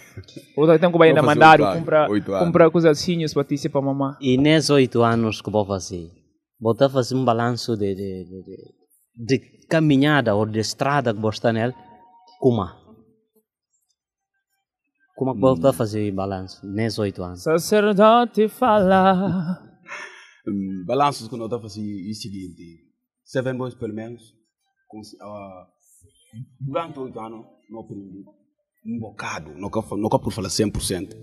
Outra 0.56 0.76
tem 0.76 0.90
que 0.90 1.02
ainda 1.04 1.22
mandar, 1.22 1.58
comprar, 1.78 2.08
comprar 2.40 2.68
coisas 2.72 2.98
assim 2.98 3.24
para 3.32 3.44
ti, 3.44 3.56
para 3.68 3.80
mamãe. 3.80 4.14
E 4.20 4.36
nesses 4.36 4.70
oito 4.70 5.02
anos 5.04 5.40
que 5.40 5.52
vou 5.52 5.64
fazer, 5.64 6.08
vou 6.60 6.72
estar 6.72 6.90
fazer 6.90 7.14
um 7.14 7.24
balanço 7.24 7.76
de, 7.76 7.94
de, 7.94 8.24
de, 8.24 8.42
de, 9.16 9.38
de 9.38 9.66
caminhada 9.68 10.34
ou 10.34 10.44
de 10.44 10.58
estrada 10.58 11.14
que 11.14 11.20
vou 11.20 11.30
estar 11.30 11.52
nele, 11.52 11.72
como? 12.42 12.66
Como 15.14 15.34
que 15.34 15.40
vou 15.40 15.54
estar 15.54 15.72
fazer 15.72 16.10
balanço 16.10 16.66
nesses 16.66 16.98
oito 16.98 17.22
anos? 17.22 17.42
Sacerdote 17.42 18.48
fala. 18.48 19.60
Hum, 20.48 20.84
balanços 20.86 21.28
que 21.28 21.34
estamos 21.36 21.62
fazendo 21.62 21.86
é 22.08 22.10
o 22.10 22.14
seguinte: 22.14 22.64
Seven 23.24 23.56
Boys, 23.56 23.74
pelo 23.76 23.94
menos, 23.94 24.22
cons- 24.88 25.16
ah, 25.20 25.66
durante 26.60 26.98
oito 26.98 27.20
anos, 27.20 27.46
não 27.70 27.80
aprendi 27.80 28.24
um 28.84 28.98
bocado, 28.98 29.54
não 29.56 29.70
quero 29.70 30.20
por 30.20 30.32
falar 30.32 30.48
100%. 30.48 31.14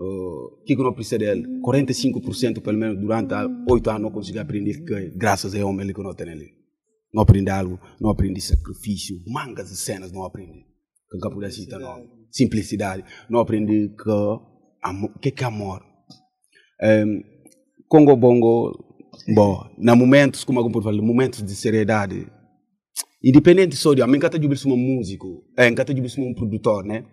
O 0.00 0.62
que 0.64 0.76
que 0.76 0.82
não 0.82 0.92
precisa 0.94 1.18
dele? 1.18 1.42
45% 1.60 2.62
pelo 2.62 2.78
menos 2.78 3.00
durante 3.00 3.34
a 3.34 3.44
oito 3.68 3.90
anos 3.90 4.02
não 4.02 4.12
consegui 4.12 4.38
aprender 4.38 4.84
que 4.84 5.10
graças 5.16 5.52
a 5.56 5.66
homem 5.66 5.92
que 5.92 6.00
não 6.00 6.14
tem 6.14 6.30
ali. 6.30 6.57
Não 7.12 7.22
aprendi 7.22 7.50
algo, 7.50 7.78
não 8.00 8.10
aprendi 8.10 8.40
sacrifício, 8.40 9.16
mangas 9.26 9.70
e 9.70 9.76
cenas 9.76 10.12
não 10.12 10.24
aprendi. 10.24 10.64
Que 11.10 11.16
eu 11.16 11.50
citar 11.50 11.80
não. 11.80 12.06
Simplicidade, 12.30 13.02
não 13.30 13.40
aprendi 13.40 13.88
que 13.96 14.10
amo- 14.84 15.18
que 15.20 15.30
que 15.30 15.42
é 15.42 15.46
amor. 15.46 15.82
Em, 16.82 17.22
Congo 17.88 18.14
Bongo, 18.14 18.72
bom, 19.34 19.64
na 19.78 19.96
momentos, 19.96 20.44
como 20.44 20.60
eu 20.60 20.82
falar, 20.82 21.00
momentos 21.00 21.42
de 21.42 21.54
seriedade, 21.54 22.30
independente 23.24 23.74
só 23.76 23.94
de, 23.94 24.02
a 24.02 24.06
mim 24.06 24.18
cata 24.18 24.40
jubir 24.40 24.58
suma 24.58 24.76
músico, 24.76 25.42
é, 25.56 25.70
cata 25.72 25.96
jubir 25.96 26.10
suma 26.10 26.26
um 26.26 26.34
produtor, 26.34 26.84
né? 26.84 27.06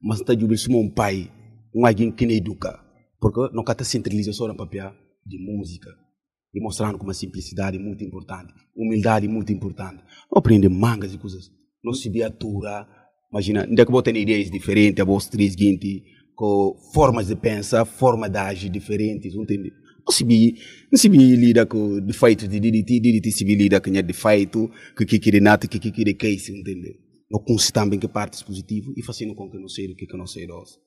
Mas 0.00 0.20
tá 0.20 0.32
jubir 0.38 0.56
suma 0.58 0.78
um 0.78 0.88
pai, 0.88 1.28
um 1.74 1.84
alguém 1.84 2.12
que 2.12 2.24
не 2.24 2.36
educa, 2.36 2.78
porque 3.20 3.52
não 3.52 3.64
cata 3.64 3.82
centraliza 3.82 4.32
só 4.32 4.46
no 4.46 4.56
papel 4.56 4.92
de 5.26 5.38
música, 5.38 5.90
e 6.54 6.60
mostrando 6.60 6.96
como 6.98 7.10
a 7.10 7.14
simplicidade 7.14 7.76
é 7.76 7.80
muito 7.80 8.04
importante, 8.04 8.52
humildade 8.76 9.26
é 9.26 9.28
muito 9.28 9.52
importante. 9.52 10.02
Não 10.30 10.38
aprende 10.38 10.68
mangas 10.68 11.12
e 11.12 11.18
coisas, 11.18 11.50
não 11.82 11.92
se 11.92 12.22
atura, 12.22 12.86
imagina, 13.30 13.66
onde 13.68 13.82
é 13.82 13.84
que 13.84 13.90
vou 13.90 14.02
ter 14.02 14.16
ideias 14.16 14.50
diferentes, 14.50 15.00
a 15.00 15.04
voz 15.04 15.28
três 15.28 15.54
gente, 15.54 16.04
com 16.34 16.76
formas 16.92 17.26
de 17.26 17.36
pensar, 17.36 17.84
formas 17.84 18.30
de 18.30 18.38
agir 18.38 18.70
diferentes, 18.70 19.34
entende? 19.34 19.72
Não 20.06 20.12
se 20.12 20.22
bi, 20.22 20.54
não 20.92 20.98
se 20.98 21.08
bi 21.08 21.34
lida 21.34 21.66
com 21.66 21.98
defeitos 22.00 22.48
de 22.48 22.60
DDT, 22.60 23.00
DDT 23.00 23.30
se 23.32 23.44
bi 23.44 23.54
lida 23.54 23.80
com 23.80 23.90
defeito, 23.90 24.70
que 24.96 25.04
que 25.06 25.18
quer 25.18 25.40
nada, 25.40 25.66
que 25.66 25.78
que 25.78 25.90
quer 25.90 26.14
case, 26.14 26.52
entende? 26.52 27.00
Não 27.30 27.40
consigo 27.40 27.72
também 27.72 27.98
que 27.98 28.06
partes 28.06 28.42
positivo 28.42 28.92
e 28.96 29.02
fazendo 29.02 29.34
com 29.34 29.50
que 29.50 29.58
não 29.58 29.68
sei 29.68 29.90
o 29.90 29.96
que 29.96 30.06
que 30.06 30.16
não 30.16 30.26
sei 30.26 30.46
nós. 30.46 30.78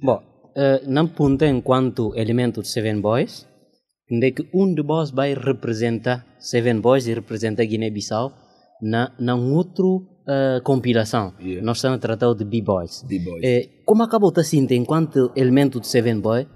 Bom, 0.00 0.20
eh, 0.56 0.82
não 0.86 1.06
ponta 1.06 1.46
enquanto 1.46 2.14
elemento 2.16 2.62
de 2.62 2.68
Seven 2.68 3.00
Boys, 3.00 3.46
onde 4.10 4.26
é 4.26 4.30
que 4.30 4.48
um 4.54 4.74
de 4.74 4.82
vós 4.82 5.10
vai 5.10 5.34
representar 5.34 6.24
Seven 6.38 6.80
Boys 6.80 7.06
e 7.06 7.14
representa 7.14 7.64
Guiné-Bissau 7.64 8.32
na, 8.82 9.12
na 9.18 9.34
outro 9.34 10.06
eh, 10.26 10.60
compilação. 10.62 11.34
Yeah. 11.38 11.64
Nós 11.64 11.78
estamos 11.78 11.96
a 11.96 12.00
tratar 12.00 12.34
de 12.34 12.44
B-Boys. 12.44 13.04
B-Boys. 13.06 13.42
Eh, 13.44 13.68
como 13.84 14.02
acabou 14.02 14.32
de 14.32 14.40
assim, 14.40 14.66
enquanto 14.70 15.30
elemento 15.36 15.80
de 15.80 15.86
Seven 15.86 16.20
Boy, 16.20 16.46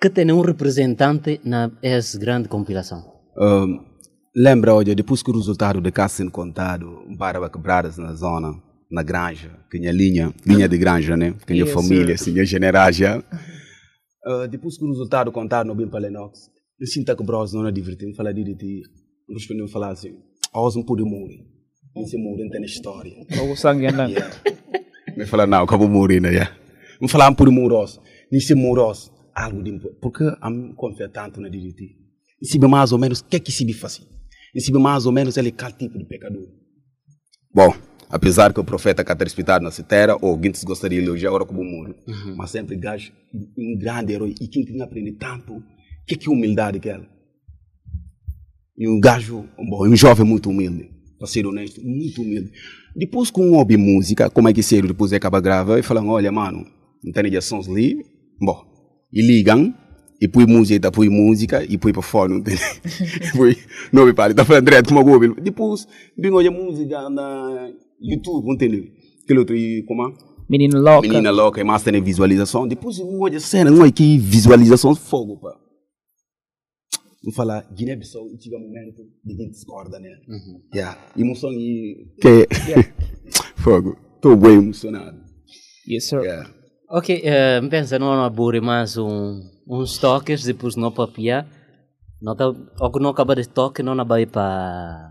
que 0.00 0.08
tem 0.10 0.30
um 0.32 0.40
representante 0.40 1.40
na 1.44 1.70
essa 1.82 2.18
grande 2.18 2.48
compilação? 2.48 3.04
Um, 3.36 3.80
lembra 4.34 4.74
hoje, 4.74 4.94
depois 4.94 5.22
que 5.22 5.30
o 5.30 5.34
resultado 5.34 5.80
de 5.80 5.90
casa 5.90 6.14
sendo 6.14 6.30
contado, 6.30 7.04
para 7.18 7.50
quebradas 7.50 7.98
na 7.98 8.14
zona, 8.14 8.52
na 8.90 9.02
granja, 9.02 9.50
que 9.70 9.78
tinha 9.78 9.92
linha, 9.92 10.32
linha 10.46 10.68
de 10.68 10.78
granja, 10.78 11.16
né? 11.16 11.32
Que 11.32 11.52
tinha 11.52 11.64
Yes, 11.64 11.72
família, 11.74 12.14
assim, 12.14 12.32
tinha 12.32 12.44
generagem. 12.44 13.18
Uh, 14.26 14.48
depois 14.48 14.76
que 14.76 14.84
o 14.84 14.88
resultado 14.88 15.32
contado 15.32 15.66
no 15.66 15.74
bem 15.74 15.88
para 15.88 16.00
Lenox, 16.00 16.49
eu 16.80 16.86
sinto 16.86 17.14
que 17.14 17.22
bros 17.22 17.52
não 17.52 17.66
é 17.66 17.72
divertido, 17.72 18.14
falar 18.14 18.32
de 18.32 18.54
ti, 18.54 18.82
não 19.28 19.36
respondeu 19.36 19.68
falar 19.68 19.90
assim, 19.90 20.16
a 20.52 20.60
não 20.74 20.82
pode 20.82 21.04
morrer, 21.04 21.44
não 21.94 22.06
se 22.06 22.16
morrer 22.16 22.48
tem 22.48 22.64
história. 22.64 23.12
O 23.50 23.54
sangue 23.54 23.86
andando. 23.86 24.14
Me 25.16 25.26
fala, 25.26 25.46
não, 25.46 25.64
acabou 25.64 25.88
morrendo, 25.88 26.32
já. 26.32 26.56
Me 27.00 27.08
falar 27.08 27.34
por 27.34 27.50
moros, 27.50 28.00
nem 28.32 28.40
se 28.40 28.54
moros, 28.54 29.12
algo 29.34 29.62
de 29.62 29.70
importante, 29.70 30.00
porque 30.00 30.24
a 30.40 30.50
mim 30.50 30.72
confia 30.74 31.08
tanto 31.08 31.40
na 31.40 31.48
DDT. 31.48 31.96
E 32.40 32.46
se 32.46 32.58
mais 32.58 32.92
ou 32.92 32.98
menos, 32.98 33.20
o 33.20 33.24
que 33.24 33.36
é 33.36 33.40
que 33.40 33.52
se 33.52 33.70
faz? 33.74 34.00
E 34.54 34.60
se 34.60 34.72
mais 34.72 35.04
ou 35.04 35.12
menos 35.12 35.36
ele 35.36 35.48
é 35.48 35.52
qual 35.52 35.72
tipo 35.72 35.98
de 35.98 36.04
pecador? 36.06 36.48
Bom, 37.52 37.74
apesar 38.08 38.54
que 38.54 38.60
o 38.60 38.64
profeta 38.64 39.04
que 39.04 39.12
respeitado 39.24 39.64
na 39.64 39.70
terra, 39.70 40.16
ou 40.22 40.30
alguém 40.30 40.54
se 40.54 40.64
gostaria 40.64 41.00
de 41.00 41.06
elogiar 41.06 41.28
agora 41.28 41.44
como 41.44 41.62
morre, 41.62 41.94
mas 42.36 42.50
sempre 42.50 42.76
gajo, 42.76 43.12
um 43.58 43.76
grande 43.78 44.12
herói, 44.12 44.34
e 44.40 44.48
quem 44.48 44.64
tem 44.64 44.80
aprender 44.80 45.12
tanto, 45.18 45.54
o 45.56 45.62
que 46.10 46.14
é 46.14 46.18
que 46.18 46.28
é 46.28 46.32
humildade 46.32 46.80
que 46.80 46.90
é? 46.90 47.00
E 48.76 48.88
um 48.88 48.98
gajo, 48.98 49.44
bom, 49.56 49.86
um 49.86 49.94
jovem 49.94 50.26
muito 50.26 50.50
humilde, 50.50 50.90
para 51.18 51.28
ser 51.28 51.46
honesto, 51.46 51.80
muito 51.84 52.22
humilde. 52.22 52.50
Depois 52.96 53.30
com 53.30 53.46
um 53.46 53.54
ouve 53.54 53.76
música, 53.76 54.28
como 54.30 54.48
é 54.48 54.52
que 54.52 54.62
ser, 54.62 54.86
depois 54.86 55.12
acaba 55.12 55.40
grava 55.40 55.78
e 55.78 55.82
falam, 55.82 56.08
olha 56.08 56.32
mano, 56.32 56.66
não 57.04 57.12
tem 57.12 57.22
ligações 57.22 57.68
ali, 57.68 58.04
bom, 58.40 58.64
e 59.12 59.22
ligam, 59.22 59.72
e 60.20 60.26
põe 60.26 60.46
música, 60.46 60.90
põe 60.90 61.08
música, 61.08 61.64
e 61.64 61.78
põe 61.78 61.92
para 61.92 62.02
fora, 62.02 62.32
não 62.32 62.42
tem? 62.42 62.56
Põe, 63.36 63.56
não 63.92 64.04
me 64.04 64.12
pare, 64.12 64.34
tá 64.34 64.44
falando 64.44 64.64
direto 64.64 64.88
como 64.88 65.00
eu 65.00 65.14
ouvi. 65.14 65.40
Depois, 65.40 65.86
vem 66.18 66.30
olha 66.30 66.50
música 66.50 67.08
na 67.08 67.70
YouTube, 68.00 68.46
não 68.46 68.56
tem? 68.56 68.92
Aquele 69.22 69.38
outro, 69.38 69.56
e 69.56 69.82
como 69.84 70.08
é? 70.08 70.12
Menino 70.48 70.78
louca. 70.78 71.08
Menina 71.08 71.30
louca, 71.30 71.60
e 71.60 71.64
mais 71.64 71.82
tem 71.82 72.02
visualização. 72.02 72.68
Depois, 72.68 73.00
olha 73.00 73.40
cena, 73.40 73.70
um 73.70 73.82
aqui, 73.82 74.18
visualização, 74.18 74.94
fogo, 74.94 75.38
pá. 75.38 75.69
Vou 77.22 77.34
falar, 77.34 77.68
Guiné-Bissau, 77.72 78.28
e 78.32 78.38
tive 78.38 78.56
um 78.56 78.60
momento 78.60 79.02
de 79.24 79.36
quem 79.36 79.50
discorda, 79.50 79.98
né? 79.98 80.08
Yeah. 80.74 80.98
Emoção 81.16 81.52
e... 81.52 82.06
Que... 82.20 82.46
fogo. 83.62 83.96
Estou 84.14 84.36
bem 84.36 84.54
emocionado. 84.54 85.18
Yes, 85.88 86.08
sir. 86.08 86.20
Yeah. 86.20 86.50
Ok, 86.88 87.20
eh, 87.22 87.60
pensa 87.68 87.98
não 87.98 88.24
aburre 88.24 88.60
mais 88.60 88.96
um, 88.96 89.40
uns 89.68 89.98
toques, 89.98 90.44
depois 90.44 90.76
não 90.76 90.90
papiar. 90.90 91.46
Não 92.20 92.34
tá, 92.34 92.48
o 92.48 92.90
que 92.90 93.00
não 93.00 93.10
acaba 93.10 93.36
de 93.36 93.48
toque, 93.48 93.82
não 93.82 93.96
vai 94.04 94.26
para 94.26 95.10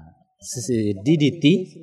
DDT. 1.03 1.79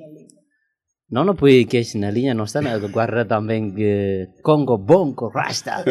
Não, 1.09 1.23
não 1.23 1.35
põe 1.35 1.65
que 1.65 1.81
na 1.97 2.11
linha, 2.11 2.33
não 2.33 2.43
está 2.43 2.61
na 2.61 2.77
guarda 2.79 3.23
também 3.23 3.69
de 3.69 4.27
Congo 4.43 4.77
Bongo 4.77 5.29
Rasta. 5.29 5.85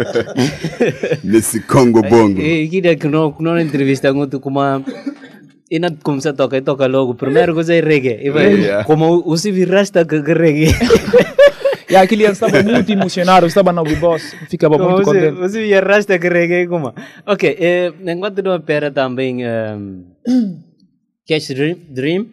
Nesse 1.25 1.61
Congo 1.61 2.03
Bongo. 2.03 2.39
E 2.39 2.69
queria 2.69 2.97
que 2.97 3.09
não, 3.09 3.33
que 3.33 3.43
não 3.43 3.59
entrevista 3.59 4.13
muito 4.13 4.39
como 4.41 4.61
a... 4.61 4.83
E 5.71 5.79
não 5.79 5.89
começa 5.97 6.31
a 6.31 6.33
tocar, 6.35 6.61
toca 6.63 6.87
logo. 6.87 7.15
Primeiro 7.15 7.55
coisa 7.55 7.75
é 7.75 7.81
reggae. 7.81 8.21
E 8.23 8.31
vai, 8.31 8.53
Yeah. 8.53 8.85
como 8.85 9.23
o 9.27 9.37
Civi 9.39 9.65
Rasta 9.65 10.05
que, 10.05 10.23
que 10.23 10.35
reggae. 10.35 10.69
E 11.89 11.95
aquele 11.95 12.25
ano 12.25 12.33
estava 12.33 12.63
muito 12.65 12.91
emocionado, 12.91 13.47
estava 13.47 13.73
no 13.73 13.85
boss, 13.97 14.35
ficava 14.51 14.77
muito 14.77 15.05
você, 15.05 15.31
contente. 15.31 15.39
você 15.39 15.63
me 15.63 15.73
arrasta 15.73 16.19
que 16.19 16.29
reguei 16.29 16.67
como. 16.67 16.93
Ok, 17.25 17.57
eh, 17.61 17.93
enquanto 18.05 18.43
não 18.43 18.57
espera 18.57 18.91
também 18.91 19.47
um, 19.47 20.05
Cash 21.29 21.47
Dream, 21.55 21.79
Dream 21.89 22.27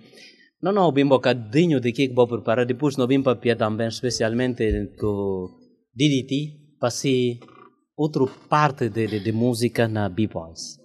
não 0.72 0.91
bem 0.91 1.03
um 1.03 1.09
bocadinho 1.09 1.82
de 1.82 1.91
que 1.91 2.07
vou 2.07 2.28
preparar 2.28 2.66
depois 2.66 2.95
não 2.95 3.05
bem 3.05 3.22
papel 3.22 3.57
também 3.57 3.88
especialmente 3.88 4.95
com 4.97 5.49
DDT 5.93 6.78
para 6.80 6.89
ser 6.89 7.39
outra 7.97 8.26
parte 8.47 8.88
de, 8.89 9.07
de, 9.07 9.20
de 9.20 9.32
música 9.32 9.88
na 9.88 10.07
B-Boys. 10.07 10.82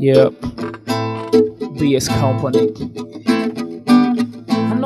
Yep. 0.00 0.36
BS 1.78 2.08
Company. 2.20 3.13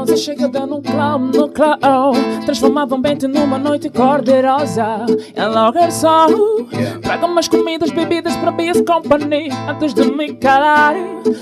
A 0.09 0.11
nossa 0.11 0.25
chegada 0.25 0.65
no 0.65 0.81
clown, 0.81 1.19
no 1.19 1.49
clown. 1.51 2.15
Transformava 2.47 2.95
um 2.95 3.01
bente 3.03 3.29
numa 3.29 3.59
noite 3.59 3.91
cor-de-rosa. 3.91 5.05
Ela 5.35 5.71
garçom 5.71 6.65
Traga 7.03 7.27
umas 7.27 7.47
comidas, 7.47 7.91
bebidas 7.91 8.35
para 8.37 8.51
BS 8.51 8.81
Company. 8.87 9.51
Antes 9.69 9.93
de 9.93 10.11
me 10.11 10.33
calar 10.37 10.95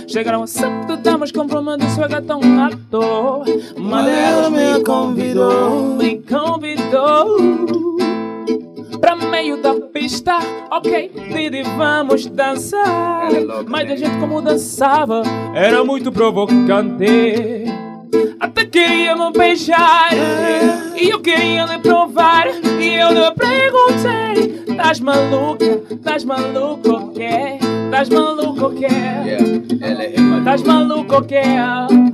Chegaram 0.09 0.43
a 0.43 0.49
sete 0.49 0.97
damas 0.97 1.31
com 1.31 1.47
broma 1.47 1.79
de 1.79 1.89
suega 1.93 2.21
tão 2.21 2.41
alto 2.61 3.45
Uma 3.77 4.03
delas 4.03 4.51
me 4.51 4.83
convidou 4.83 5.95
Me 5.95 6.19
convidou. 6.23 7.37
Pra 9.01 9.15
meio 9.15 9.63
da 9.63 9.75
pista, 9.75 10.39
ok, 10.73 11.13
Didi, 11.33 11.63
vamos 11.77 12.27
dançar. 12.27 13.29
Mas 13.69 13.91
a 13.91 13.95
gente 13.95 14.19
como 14.19 14.43
dançava 14.43 15.23
era 15.55 15.85
muito 15.85 16.11
provocante. 16.11 17.86
Até 18.39 18.65
queria 18.67 19.17
me 19.17 19.33
beijar 19.33 20.11
e 20.95 21.09
eu 21.09 21.21
queria 21.21 21.65
lhe 21.65 21.79
provar. 21.79 22.47
E 22.79 22.95
eu 22.95 23.11
lhe 23.13 23.31
perguntei: 23.33 24.77
Tás 24.77 25.01
maluca? 25.01 25.81
Tás 26.05 26.25
maluco 26.25 26.91
o 26.91 27.13
quê? 27.13 27.59
Tás 27.91 28.09
maluco 28.09 28.67
o 28.67 28.75
quê? 28.75 28.87
Ela 29.81 30.03
é 30.03 30.09
rima, 30.09 30.43
Tás 30.45 30.63
maluco 30.63 31.17
o 31.17 31.25
quê? 31.25 31.43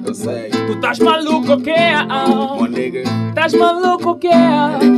eu 0.06 0.14
sei. 0.14 0.50
Tu 0.50 0.72
estás 0.72 0.98
maluco 0.98 1.54
o 1.54 1.60
quê? 1.60 1.74
Estás 3.30 3.54
maluco 3.54 4.10
o 4.10 4.14
quê? 4.16 4.28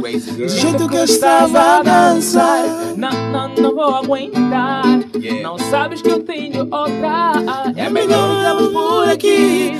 crazy 0.00 0.30
girl. 0.32 0.46
Do 0.46 0.48
jeito 0.48 0.88
que 0.88 0.96
eu 0.96 1.04
estava 1.04 1.78
a 1.78 1.82
dançar 1.82 2.64
Não, 2.96 3.10
não, 3.30 3.48
não 3.54 3.74
vou 3.74 3.94
aguentar 3.96 4.84
Não 5.42 5.58
sabes 5.58 6.02
que 6.02 6.10
eu 6.10 6.20
tenho 6.20 6.60
outra 6.70 7.32
É 7.76 7.88
melhor 7.88 8.58
ficamos 8.58 8.72
por 8.72 9.08
aqui 9.08 9.72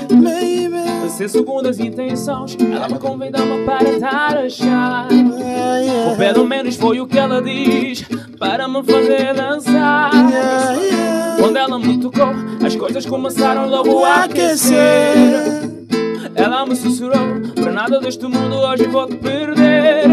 Sem 1.15 1.29
segundas 1.29 1.79
intenções 1.79 2.57
Ela 2.59 2.89
me 2.89 2.99
convidou-me 2.99 3.63
para 3.65 3.89
estar 3.89 4.37
a 4.37 4.49
chá 4.49 5.07
Ou 6.09 6.17
pelo 6.17 6.45
menos 6.45 6.75
foi 6.75 6.99
o 6.99 7.07
que 7.07 7.17
ela 7.17 7.41
diz 7.41 8.03
Para 8.37 8.67
me 8.67 8.83
fazer 8.83 9.33
dançar. 9.33 10.11
Quando 11.39 11.55
ela 11.55 11.79
me 11.79 11.97
tocou 12.01 12.33
As 12.65 12.75
coisas 12.75 13.05
começaram 13.05 13.69
logo 13.69 14.03
a 14.03 14.25
aquecer. 14.25 15.15
ela 16.35 16.65
me 16.65 16.75
sussurrou 16.75 17.53
Para 17.55 17.71
nada 17.71 18.01
deste 18.01 18.25
mundo 18.25 18.57
hoje 18.57 18.85
vou 18.87 19.07
te 19.07 19.15
perder 19.15 20.03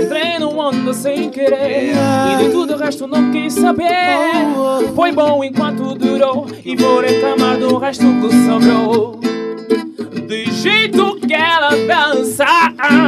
Entrei 0.00 0.38
no 0.38 0.60
onda 0.60 0.94
sem 0.94 1.28
querer 1.28 1.92
E 1.92 2.44
de 2.44 2.50
tudo 2.52 2.74
o 2.74 2.78
resto 2.78 3.08
não 3.08 3.32
quis 3.32 3.54
saber. 3.54 4.46
Foi 4.94 5.10
bom 5.10 5.42
enquanto 5.42 5.96
durou 5.96 6.46
E 6.64 6.76
vou 6.76 7.00
reclamar 7.00 7.58
do 7.58 7.78
resto 7.78 8.04
que 8.04 8.30
sobrou 8.46 9.21
De 10.32 10.50
jeito 10.50 11.16
que 11.16 11.34
ela 11.34 11.76
dança. 11.86 12.46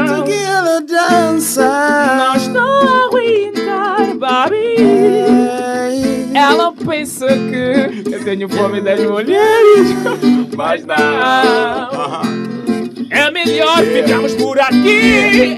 Do 0.06 0.24
que 0.24 0.34
ela 0.34 0.82
dança. 0.82 2.16
Não 2.18 2.36
estou 2.36 2.60
a 2.60 3.06
aguentar, 3.06 4.14
baby 4.14 4.76
Ela 6.34 6.70
pensa 6.72 7.26
que 7.28 8.12
eu 8.12 8.24
tenho 8.24 8.46
fome 8.50 8.82
das 8.82 9.00
mulheres. 9.00 9.96
Mas 10.54 10.84
não 10.84 12.53
É 13.10 13.30
melhor 13.30 13.78
ficarmos 13.84 14.34
por 14.34 14.58
aqui 14.58 15.56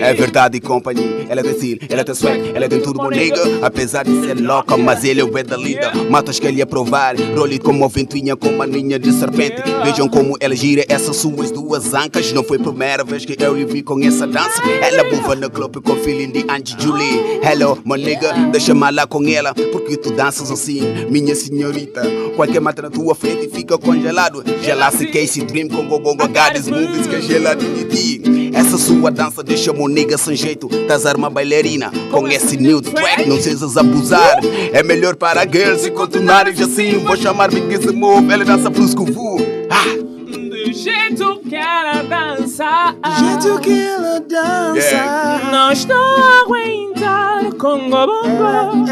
É 0.00 0.14
verdade, 0.14 0.60
companhia. 0.60 1.26
Ela 1.28 1.42
tem 1.42 1.52
estilo, 1.52 1.80
ela 1.88 2.04
tem 2.04 2.14
swag, 2.14 2.52
ela 2.54 2.68
tem 2.68 2.80
tudo, 2.80 3.02
mon 3.02 3.10
nigga. 3.10 3.40
Apesar 3.62 4.04
de 4.04 4.20
ser 4.20 4.40
louca, 4.40 4.76
mas 4.76 5.04
ele 5.04 5.20
é 5.20 5.24
o 5.24 5.30
da 5.44 5.56
linda. 5.56 5.92
Matas 6.08 6.38
que 6.38 6.46
ele 6.46 6.58
ia 6.58 6.66
provar, 6.66 7.14
role 7.36 7.58
como 7.58 7.78
uma 7.78 7.88
ventoinha 7.88 8.36
com 8.36 8.48
uma 8.48 8.66
ninha 8.66 8.98
de 8.98 9.12
serpente. 9.12 9.62
Vejam 9.84 10.08
como 10.08 10.36
ela 10.40 10.56
gira 10.56 10.84
essas 10.88 11.16
suas 11.16 11.50
duas 11.50 11.94
ancas. 11.94 12.32
Não 12.32 12.42
foi 12.42 12.58
a 12.58 12.60
primeira 12.60 13.04
vez 13.04 13.24
que 13.24 13.36
eu 13.38 13.56
lhe 13.56 13.64
vi 13.64 13.82
com 13.82 14.00
essa 14.02 14.26
dança. 14.26 14.62
Ela 14.82 15.04
buva 15.04 15.34
no 15.34 15.50
clube 15.50 15.80
com 15.80 15.96
feeling 15.96 16.30
de 16.30 16.44
Angie 16.50 16.76
Julie. 16.78 17.40
Hello, 17.42 17.78
mon 17.84 17.96
nigga, 17.96 18.32
deixa-me 18.50 18.90
lá 18.90 19.06
com 19.06 19.26
ela, 19.28 19.54
porque 19.54 19.96
tu 19.96 20.10
danças 20.10 20.50
assim, 20.50 20.80
minha 21.10 21.34
senhorita. 21.34 22.02
Qualquer 22.36 22.60
mata 22.60 22.82
na 22.82 22.90
tua 22.90 23.14
frente 23.14 23.48
fica 23.48 23.76
congelado. 23.78 24.42
Gelasse 24.62 25.06
Casey 25.06 25.44
Dream 25.44 25.68
com 25.68 25.86
Gogongo 25.86 26.26
Gades 26.28 26.69
Que 26.70 27.34
é 27.34 27.54
de 27.54 27.84
ti. 27.84 28.50
Essa 28.54 28.78
sua 28.78 29.10
dança 29.10 29.42
deixa 29.42 29.72
mo 29.72 29.88
nigga 29.88 30.16
sem 30.16 30.36
jeito. 30.36 30.68
Tás 30.86 31.04
arma 31.04 31.28
bailarina 31.28 31.90
com 32.10 32.28
esse 32.28 32.56
new 32.56 32.80
track, 32.80 33.28
não 33.28 33.40
sejas 33.40 33.76
abusar. 33.76 34.38
É 34.72 34.82
melhor 34.82 35.16
para 35.16 35.42
girls 35.42 35.86
e 35.86 35.90
continuares 35.90 36.60
assim. 36.60 36.98
Vou 36.98 37.16
chamar 37.16 37.50
Big 37.50 37.68
Gizzy 37.70 37.92
Move, 37.92 38.32
ela 38.32 38.44
dança 38.44 38.70
plus 38.70 38.94
que. 38.94 39.38
Ah, 39.68 39.84
Do 39.84 40.72
jeito 40.72 41.40
que 41.48 41.56
ela 41.56 42.02
dança 42.02 42.39
Do 42.60 43.10
jeito 43.18 43.60
que 43.60 43.86
ela 43.86 44.20
dança. 44.20 45.50
Não 45.50 45.72
estou 45.72 45.96
a 45.96 46.40
aguentar 46.44 47.44
Congo 47.58 48.06
bongo 48.06 48.86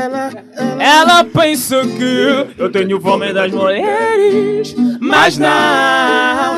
Ela 0.81 1.25
pensa 1.25 1.83
que 1.83 2.47
Eu 2.57 2.73
tenho 2.73 2.99
fome 2.99 3.31
das 3.33 3.53
mulheres 3.53 4.75
Mas 5.01 5.37
não. 5.37 5.49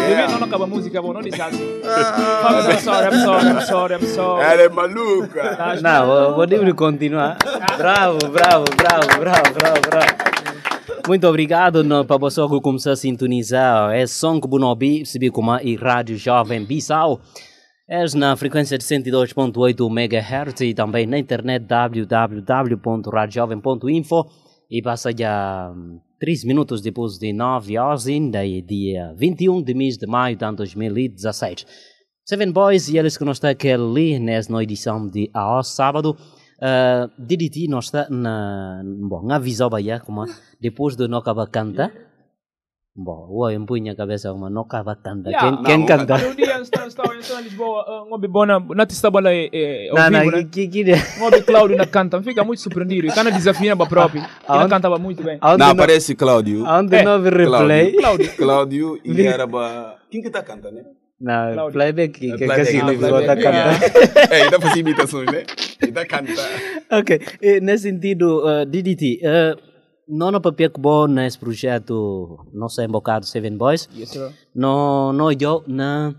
Devia 0.09 0.29
não 0.29 0.47
acaba 0.47 0.65
a 0.65 0.67
música, 0.67 1.03
bom, 1.03 1.13
não 1.13 1.21
diz 1.21 1.39
assim. 1.39 1.81
Vamos, 2.43 2.67
I'm 2.67 2.79
sorry, 2.79 3.07
I'm 3.07 3.25
sorry, 3.25 3.49
I'm 3.49 3.61
sorry, 3.61 3.95
I'm 3.95 4.07
sorry. 4.07 4.45
Ela 4.45 4.63
é 4.63 4.69
maluca. 4.69 5.77
Não, 5.83 6.35
podemos 6.35 6.73
continuar. 6.75 7.37
Bravo, 7.77 8.19
bravo, 8.29 8.65
bravo, 8.77 9.19
bravo, 9.19 9.53
bravo, 9.55 9.81
bravo. 9.89 10.40
Muito 11.11 11.27
obrigado 11.27 11.83
no, 11.83 12.05
para 12.05 12.19
você 12.19 12.41
que 12.47 12.61
começou 12.61 12.93
a 12.93 12.97
sintonizar. 12.97 13.93
É 13.93 14.07
som 14.07 14.39
Bonobi, 14.39 15.05
se 15.05 15.19
como 15.31 15.59
e 15.59 15.75
Rádio 15.75 16.17
Jovem 16.17 16.65
Bissau. 16.65 17.21
É 17.89 18.05
na 18.15 18.37
frequência 18.37 18.79
de 18.79 18.85
102.8 18.85 19.91
MHz 19.91 20.61
e 20.61 20.73
também 20.73 21.09
na 21.09 21.19
internet 21.19 21.67
www.radiojovem.info 21.67 24.25
e 24.71 24.81
passa 24.81 25.11
já 25.11 25.75
3 26.21 26.45
minutos 26.45 26.81
depois 26.81 27.19
de 27.19 27.33
9 27.33 27.77
horas, 27.77 28.07
ainda 28.07 28.47
é 28.47 28.61
dia 28.61 29.13
21 29.19 29.65
de 29.65 29.75
mês 29.75 29.99
de 29.99 30.07
maio 30.07 30.37
de 30.37 30.55
2016. 30.55 31.67
Seven 32.25 32.53
Boys 32.53 32.89
e 32.89 32.99
eles 32.99 33.19
que 33.19 33.25
nós 33.25 33.39
está 33.39 33.51
aqui 33.51 33.77
nessa 34.21 34.63
edição 34.63 35.09
de 35.09 35.29
ao 35.35 35.65
sábado. 35.65 36.17
Uh, 36.61 37.09
DDT 37.19 37.69
nós 37.69 37.87
está 37.87 38.07
na 38.11 38.83
bom 38.85 39.23
na 39.25 39.39
visão 39.39 39.71
bahia 39.71 39.99
como 39.99 40.27
depois 40.61 40.95
de 40.95 41.09
não 41.09 41.17
acabar 41.17 41.47
canta 41.47 41.91
bom 42.95 43.29
o 43.31 43.49
eu 43.49 43.65
punha 43.65 43.93
a 43.93 43.97
cabeça 43.97 44.31
como 44.31 44.51
não 44.51 44.63
acaba 44.63 44.95
canta 44.97 45.31
Yeah. 45.31 45.57
quem, 45.57 45.65
quem 45.65 45.87
canta 45.87 46.17
Um 46.17 46.35
dia 46.35 46.61
estou 46.61 46.85
estou 46.87 47.15
estou 47.15 47.41
em 47.41 47.45
Lisboa 47.45 48.05
Uma 48.07 48.19
bibona 48.19 48.61
Não 48.61 48.85
te 48.85 48.91
estava 48.91 49.21
lá 49.21 49.31
eh, 49.33 49.89
ao 49.91 50.11
não 50.11 50.21
vivo, 50.21 50.31
não 50.33 50.39
né? 50.39 50.45
que 50.53 50.69
que 50.69 50.85
que 50.85 50.93
Uma 51.19 51.31
vez 51.31 51.45
Cláudio 51.45 51.77
na 51.79 51.87
canta 51.87 52.23
Fica 52.23 52.45
muito 52.45 52.61
surpreendido 52.61 53.07
E 53.07 53.11
cana 53.11 53.31
desafia 53.33 53.75
para 53.75 53.87
próprio 53.87 54.21
E 54.23 54.27
Aonde- 54.47 54.69
cantava 54.69 54.99
muito 54.99 55.23
bem 55.23 55.39
Não, 55.41 55.57
não 55.57 55.71
aparece 55.71 56.15
Cláudio. 56.15 56.67
aonde 56.67 56.95
É, 56.97 57.03
não 57.03 57.23
vi 57.23 57.31
replay 57.31 57.93
Cláudio. 57.97 58.37
Cláudio 58.37 59.01
e 59.03 59.23
era. 59.27 59.47
Quem 60.11 60.21
que 60.21 60.29
tá 60.29 60.43
cantando, 60.43 60.75
né? 60.77 60.85
Não 61.21 61.53
Cláudio. 61.53 61.73
playback 61.73 62.19
que 62.19 62.37
Playback, 62.37 62.71
que 62.71 62.77
ah, 62.79 62.89
tá 62.89 63.37
playback, 63.37 63.43
cantando 63.43 64.35
É, 64.35 64.43
ainda 64.43 64.61
faz 64.61 64.77
imitações, 64.77 65.31
né? 65.31 65.45
Ainda 65.83 66.07
canta. 66.07 66.33
Ok, 66.91 67.21
e 67.43 67.61
nesse 67.61 67.91
sentido, 67.91 68.43
uh, 68.45 68.65
DDT, 68.65 69.21
uh, 69.23 69.71
não 70.09 70.31
no 70.31 70.41
papel 70.41 70.71
que 70.71 70.81
bom 70.81 71.07
nesse 71.07 71.39
projeto, 71.39 72.51
não 72.53 72.69
sei 72.69 72.87
embocado 72.87 73.27
Seven 73.27 73.57
Boys, 73.57 73.89
Yes 73.95 74.11
sir 74.11 74.33
não 74.55 75.13
não 75.13 75.31
eu 75.31 75.63
na 75.69 76.15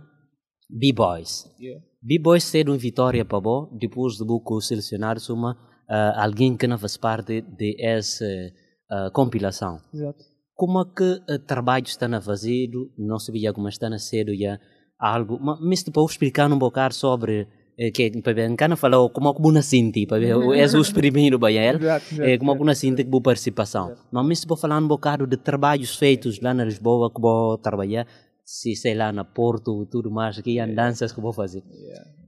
B-Boys. 0.70 1.49
Yeah. 1.60 1.84
B-Boys 2.02 2.43
ser 2.43 2.70
uma 2.70 2.78
vitória 2.78 3.26
para 3.26 3.41
bom, 3.41 3.70
depois 3.78 4.16
de 4.16 4.24
buco 4.24 4.62
selecionar 4.62 5.18
uma 5.30 5.54
uh, 5.54 6.14
alguém 6.16 6.56
que 6.56 6.68
não 6.68 6.78
faz 6.78 6.95
parte 6.95 7.41
de 7.41 7.76
essa 7.80 8.26
uh, 8.26 9.12
compilação. 9.12 9.80
Exato 9.93 10.24
Como 10.56 10.80
é 10.80 10.86
que 10.86 11.34
o 11.34 11.39
trabalho 11.39 11.86
está 11.86 12.06
a 12.06 12.22
fazer, 12.22 12.70
não 12.97 13.20
sabia 13.20 13.52
como 13.52 13.68
está 13.68 13.88
a 13.88 13.99
ser 13.99 14.28
já 14.36 14.60
algo, 15.02 15.39
mas, 15.41 15.84
depois 15.84 16.12
explicar 16.12 16.52
um 16.52 16.60
bocado 16.60 16.93
sobre 16.93 17.47
eh, 17.78 17.89
que 17.89 18.22
para 18.22 18.34
ver 18.34 18.56
cana 18.56 18.76
falou 18.76 19.10
como 19.10 19.34
que 19.34 19.41
buna 19.41 19.64
sinti 19.64 20.06
para 20.06 20.20
ver 20.20 20.30
é 20.30 20.66
os 20.66 20.91
primeiros 20.91 21.41
Exato, 21.41 21.82
exato, 21.82 22.22
é 22.22 22.38
como 22.38 22.54
que 22.54 22.60
buna 22.60 22.76
sinti 22.76 23.04
que 23.04 23.10
boa 23.10 23.24
participação 23.24 23.95
mas 24.12 24.26
mesmo 24.26 24.47
vou 24.47 24.58
falar 24.58 24.78
um 24.78 24.88
bocado 24.88 25.26
de 25.26 25.38
trabalhos 25.38 25.95
feitos 25.95 26.39
lá 26.39 26.54
na 26.54 26.66
Lisboa 26.66 27.10
que 27.10 27.20
vou 27.20 27.58
trabalhar 27.58 28.06
se 28.45 28.76
sei 28.76 28.93
lá 28.93 29.12
na 29.12 29.24
Porto 29.24 29.88
tudo 29.88 30.12
mais 30.12 30.38
aqui 30.38 30.60
andanças 30.60 31.12
que 31.12 31.20
vou 31.20 31.34
fazer 31.34 31.64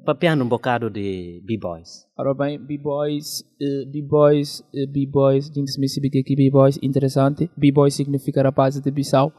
papiando 0.03 0.43
um 0.43 0.49
bocado 0.49 0.89
de 0.89 1.41
b-boys. 1.45 2.05
Ora 2.17 2.33
bem, 2.33 2.59
B-Boys, 2.59 3.43
eh, 3.59 3.85
B-Boys, 3.85 4.61
eh, 4.75 4.85
B-Boys, 4.85 5.49
tem-se 5.49 5.79
perceber 5.79 6.09
que 6.09 6.35
B-Boys, 6.35 6.77
interessante. 6.83 7.49
B-Boys 7.55 7.95
significa 7.95 8.43
rapazes 8.43 8.81
de 8.81 8.91
Bissau. 8.91 9.31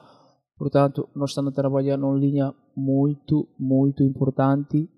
Portanto, 0.56 1.08
nós 1.14 1.30
estamos 1.30 1.52
a 1.52 1.54
trabalhar 1.54 1.96
numa 1.96 2.16
linha 2.18 2.54
muito, 2.76 3.48
muito 3.58 4.02
importante 4.02 4.88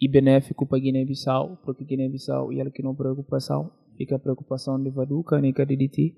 e 0.00 0.08
benéfico 0.08 0.66
para 0.66 0.78
Guiné-Bissau, 0.78 1.58
porque 1.64 1.84
Guiné-Bissau 1.84 2.52
é 2.52 2.70
que 2.70 2.82
não 2.82 2.94
preocupação, 2.94 3.70
fica 3.96 4.16
a 4.16 4.18
preocupação 4.18 4.82
de 4.82 4.90
Vaduca, 4.90 5.40
nem 5.40 5.52
de 5.52 5.76
DT. 5.76 6.14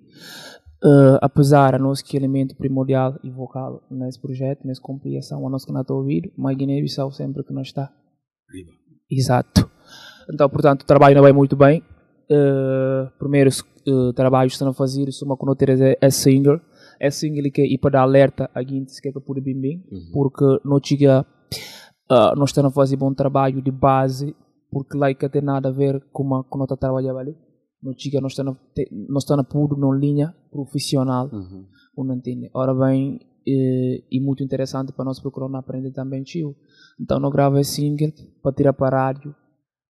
Uh, 0.84 1.16
apesar 1.20 1.78
do 1.78 1.84
nosso 1.84 2.02
elemento 2.12 2.56
primordial 2.56 3.16
e 3.22 3.30
vocal 3.30 3.86
nesse 3.88 4.20
projeto, 4.20 4.66
nessa 4.66 4.80
compreensão, 4.80 5.46
a 5.46 5.50
nossa 5.50 5.64
que 5.64 5.72
não 5.72 5.82
está 5.82 5.94
ouvido, 5.94 6.32
mas 6.36 6.56
Guiné-Bissau 6.56 7.12
sempre 7.12 7.44
que 7.44 7.52
não 7.52 7.62
está. 7.62 7.92
Exato. 9.08 9.70
Então, 10.32 10.48
portanto, 10.48 10.82
o 10.82 10.86
trabalho 10.86 11.14
não 11.14 11.22
vai 11.22 11.32
muito 11.32 11.54
bem. 11.54 11.82
Uh, 12.30 13.10
primeiros 13.18 13.60
uh, 13.86 14.12
trabalhos 14.14 14.52
que 14.52 14.56
estão 14.56 14.68
a 14.68 14.74
fazer, 14.74 15.08
uma 15.22 15.36
quando 15.36 15.54
ter 15.54 15.68
é, 15.80 15.96
é 16.00 16.10
single. 16.10 16.60
É 17.02 17.10
single 17.10 17.50
que 17.50 17.62
é 17.62 17.78
para 17.78 17.90
dar 17.90 18.02
alerta 18.02 18.48
a 18.54 18.62
gente 18.62 19.00
que 19.00 19.08
é 19.08 19.12
por 19.12 19.40
bem 19.40 19.60
bem, 19.60 19.84
porque 20.12 20.44
não 20.64 20.78
chega, 20.82 21.26
uh, 22.10 22.36
nós 22.36 22.50
estamos 22.50 22.70
a 22.70 22.74
fazer 22.74 22.96
bom 22.96 23.12
trabalho 23.12 23.60
de 23.60 23.72
base, 23.72 24.36
porque 24.70 24.96
lá 24.96 25.12
que 25.12 25.28
tem 25.28 25.42
nada 25.42 25.68
a 25.68 25.72
ver 25.72 26.00
com 26.12 26.22
uma 26.22 26.44
com 26.44 26.58
nós 26.58 26.68
trabalhando 26.78 27.18
ali. 27.18 27.36
Não 27.82 27.92
chega, 27.98 28.20
nós 28.20 28.32
estamos 28.32 28.56
nós 29.08 29.24
estamos 29.24 29.46
puro 29.48 29.76
numa 29.76 29.96
linha 29.96 30.32
profissional, 30.50 31.28
não 31.96 32.14
entende. 32.14 32.48
Ora 32.54 32.72
bem, 32.72 33.18
e, 33.46 34.04
e 34.10 34.20
muito 34.20 34.42
interessante 34.42 34.92
para 34.92 35.04
nós 35.04 35.18
procurar 35.18 35.58
aprender 35.58 35.90
também 35.90 36.22
tio. 36.22 36.54
Então, 37.00 37.18
não 37.18 37.30
grava 37.30 37.62
single 37.64 38.12
para 38.42 38.52
tirar 38.52 38.72
para 38.72 38.96
a 38.96 39.06
rádio 39.06 39.34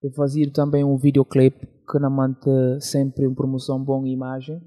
de 0.03 0.11
fazer 0.15 0.51
também 0.51 0.83
um 0.83 0.97
videoclipe 0.97 1.69
que 1.93 1.99
não 1.99 2.11
mantém 2.11 2.81
sempre 2.81 3.27
uma 3.27 3.37
promoção 3.37 3.85
boa 3.85 4.09
imagem. 4.09 4.59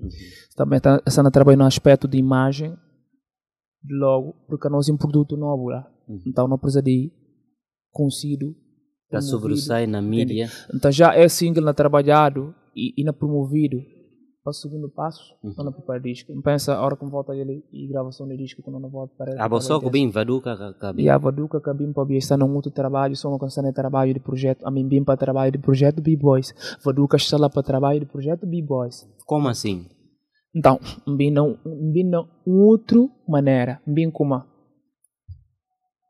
Também 0.56 0.78
está, 0.78 1.02
está 1.08 1.28
a 1.28 1.32
trabalhar 1.32 1.58
no 1.58 1.66
aspecto 1.66 2.08
de 2.08 2.20
imagem, 2.20 2.78
logo, 3.90 4.36
porque 4.48 4.70
nós 4.70 4.86
temos 4.86 5.04
um 5.04 5.08
produto 5.08 5.36
novo 5.36 5.70
lá. 5.70 5.92
Então 6.28 6.48
não 6.48 6.60
precisa 6.60 6.84
de 6.84 7.12
conseguido. 7.92 8.56
Já 9.12 9.22
sobressai 9.22 9.88
na 9.88 10.02
mídia. 10.02 10.52
Então 10.72 10.92
já 10.92 11.16
é 11.16 11.28
single 11.28 11.64
na 11.64 11.74
trabalhado 11.74 12.54
e, 12.76 12.94
e 12.96 13.04
na 13.04 13.12
promovido 13.12 13.82
para 14.46 14.52
o 14.52 14.54
segundo 14.54 14.88
passo, 14.88 15.36
uhum. 15.44 15.56
não 15.58 15.72
para 15.72 15.98
o 15.98 16.00
disco. 16.00 16.32
Não 16.32 16.42
pensa 16.44 16.76
a 16.76 16.82
hora 16.82 16.96
que 16.96 17.04
volta 17.04 17.36
ele 17.36 17.66
e 17.74 17.88
gravação 17.88 18.28
de 18.28 18.38
disco 18.38 18.62
quando 18.62 18.80
não 18.80 18.92
volta 18.92 19.12
para 19.18 19.44
Ah, 19.44 19.48
você 19.48 19.78
que 19.80 19.90
bem 19.90 20.12
vaduca 20.12 20.56
cabe. 20.80 21.02
E 21.02 21.10
a 21.10 21.18
vaduca 21.18 21.60
bem 21.74 21.92
para 21.92 22.14
estar 22.14 22.38
num 22.38 22.54
outro 22.54 22.70
trabalho, 22.70 23.16
só 23.16 23.28
uma 23.28 23.40
constante 23.40 23.74
trabalho 23.74 24.14
de 24.14 24.20
projeto, 24.20 24.64
a 24.64 24.70
mim 24.70 24.88
bem 24.88 25.04
para 25.04 25.18
trabalho 25.18 25.52
de 25.52 25.58
projeto 25.58 26.00
B-Boys. 26.00 26.54
Vaduca 26.84 27.18
está 27.18 27.38
lá 27.38 27.50
para 27.50 27.64
trabalho 27.64 28.02
de 28.02 28.06
projeto 28.06 28.46
B-Boys. 28.46 29.10
Como 29.26 29.48
assim? 29.48 29.88
Então, 30.56 30.80
bem 31.18 31.32
não, 31.32 31.58
bem 31.92 32.06
não 32.06 32.30
outra 32.46 33.00
maneira, 33.28 33.82
bem 33.86 34.12
como 34.12 34.44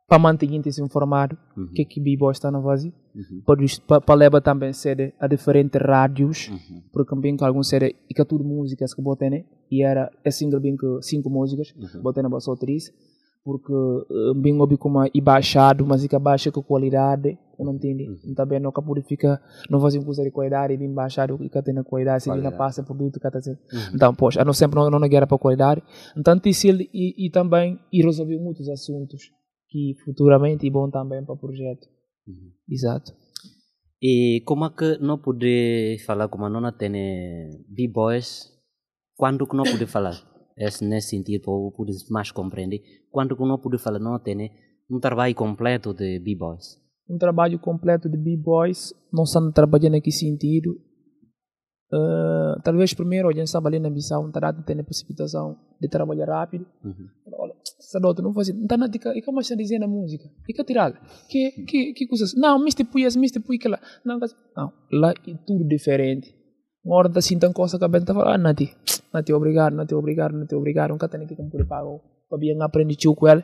para 0.08 0.20
manter 0.20 0.48
se 0.72 0.82
informado 0.82 1.38
uhum. 1.58 1.68
que 1.74 1.84
que 1.84 2.00
B-Boy 2.00 2.32
está 2.32 2.52
na 2.52 2.62
fazer 2.62 2.94
uhum. 3.16 3.42
para 3.46 4.02
para 4.02 4.16
levar 4.16 4.42
também 4.42 4.72
sede 4.72 5.14
a 5.20 5.28
diferentes 5.28 5.82
rádios 5.82 6.50
uhum. 6.50 6.82
porque 6.92 7.10
também 7.10 7.36
que 7.36 7.44
alguns 7.44 7.70
sede 7.70 7.96
e 8.10 8.14
que 8.14 8.24
tudo 8.26 8.44
músicas 8.44 8.94
que 8.94 9.02
botei 9.02 9.30
né 9.30 9.46
e 9.72 9.84
era 9.84 10.12
é 10.24 10.30
single 10.30 10.60
bem 10.60 10.78
que 10.78 10.86
cinco 11.02 11.30
músicas 11.30 11.74
uhum. 11.76 12.02
botei 12.04 12.22
na 12.22 12.30
base 12.30 12.54
três 12.60 12.94
porque 13.44 13.74
uh, 13.74 14.34
bem 14.36 14.60
ouvi 14.60 14.78
como 14.78 15.04
e 15.12 15.22
baixado 15.22 15.86
mas 15.86 16.04
e 16.04 16.08
que 16.08 16.20
baixa 16.20 16.52
com 16.52 16.62
qualidade 16.62 17.38
não 17.58 17.74
entende 17.74 18.08
uhum. 18.08 18.36
também 18.36 18.60
não 18.60 18.72
capura 18.72 19.02
fica 19.02 19.42
não 19.72 19.80
fazem 19.80 20.04
coisa 20.04 20.24
de 20.24 20.30
qualidade 20.30 20.74
e 20.74 20.78
bem 20.78 20.94
baixado 20.94 21.40
e 21.42 21.50
que 21.50 21.62
tem 21.64 21.84
qualidade 21.84 22.24
se 22.24 22.30
não 22.30 22.52
passa 22.52 22.84
produto 22.84 23.20
que 23.20 23.28
está 23.28 23.40
uhum. 23.40 23.96
então 23.96 24.14
poxa 24.14 24.46
não 24.46 24.54
sempre 24.54 24.80
não 24.80 24.88
não 24.88 25.10
guerra 25.10 25.26
para 25.26 25.38
qualidade 25.40 25.82
então 26.16 26.40
e, 26.94 27.26
e 27.26 27.30
também 27.32 27.80
e 27.92 28.04
resolveu 28.04 28.40
muitos 28.40 28.70
assuntos 28.70 29.32
que 29.76 29.94
futuramente 30.06 30.66
é 30.66 30.70
bom 30.70 30.90
também 30.90 31.22
para 31.26 31.34
o 31.34 31.38
projeto. 31.38 31.86
Uhum. 32.26 32.52
Exato. 32.70 33.12
E 34.02 34.42
como 34.46 34.66
é 34.66 34.70
que 34.70 34.98
não 35.00 35.18
pode 35.18 35.98
falar 36.06 36.30
como 36.30 36.48
não 36.50 36.72
tem 36.72 36.94
B-Boys? 37.68 38.54
Quando 39.18 39.46
que 39.46 39.56
não 39.56 39.66
pode 39.66 39.86
falar? 39.86 40.16
É 40.58 40.70
nesse 40.82 41.10
sentido, 41.10 41.42
para 41.42 41.78
poder 41.78 41.94
mais 42.10 42.32
compreender. 42.32 42.82
Quando 43.12 43.36
que 43.36 43.44
não 43.44 43.60
pode 43.60 43.78
falar 43.78 44.00
não 44.00 44.18
tem 44.18 44.50
um 44.90 44.98
trabalho 44.98 45.36
completo 45.36 45.94
de 45.94 46.20
B-Boys? 46.20 46.80
Um 47.10 47.18
trabalho 47.18 47.60
completo 47.60 48.08
de 48.10 48.18
B-Boys, 48.18 48.94
não 49.12 49.24
estamos 49.24 49.54
trabalhando 49.54 50.02
que 50.02 50.12
sentido. 50.12 50.80
Uh, 51.92 52.60
talvez 52.64 52.94
primeiro 52.96 53.30
a 53.30 53.32
gente 53.32 53.46
estava 53.46 53.68
ali 53.68 53.80
na 53.80 53.90
missão, 53.90 54.32
terá 54.32 54.52
de 54.52 54.64
ter 54.64 54.80
a 54.80 54.84
precipitação 54.84 55.56
de 55.80 55.88
trabalhar 55.88 56.28
rápido. 56.28 56.66
Uhum. 56.84 57.08
Olha, 57.32 57.54
sacerdote 57.80 58.22
não 58.22 58.34
fazia, 58.34 58.56
não 58.56 58.64
está 58.64 58.76
na 58.76 58.88
dica, 58.88 59.16
e 59.16 59.22
como 59.22 59.40
está 59.40 59.56
dizendo 59.56 59.86
a 59.86 59.88
música? 59.88 60.26
E 60.50 60.54
que 60.54 60.64
tirada? 60.64 61.00
Que, 61.30 61.52
que, 61.66 61.94
que 61.94 62.08
coisas? 62.08 62.34
Não, 62.34 62.58
mister 62.58 62.86
puias, 62.86 63.16
mister 63.16 63.42
pui 63.42 63.58
que 63.58 63.68
lá. 63.68 63.80
Não, 64.04 64.20
não, 64.58 64.74
lá 64.92 65.12
é 65.12 65.34
tudo 65.46 65.64
diferente. 65.68 66.36
Uma 66.84 66.98
hora 66.98 67.10
da 67.10 67.20
assim, 67.20 67.38
tão 67.38 67.54
coisa 67.54 67.78
que 67.78 67.86
a 67.86 67.88
benta 67.88 68.14
fala, 68.14 68.36
ah, 68.36 68.38
Nati, 68.38 68.76
Nati, 69.14 69.34
obrigado, 69.34 69.76
Nati, 69.76 69.94
obrigado, 69.96 70.38
Nati, 70.38 70.56
obrigado, 70.56 70.92
nunca 70.92 71.08
tem 71.08 71.26
que 71.26 71.36
por 71.36 71.66
pago. 71.68 72.02
Para 72.28 72.40
bem 72.40 72.60
aprender 72.62 72.98
com 73.16 73.28
ela 73.28 73.44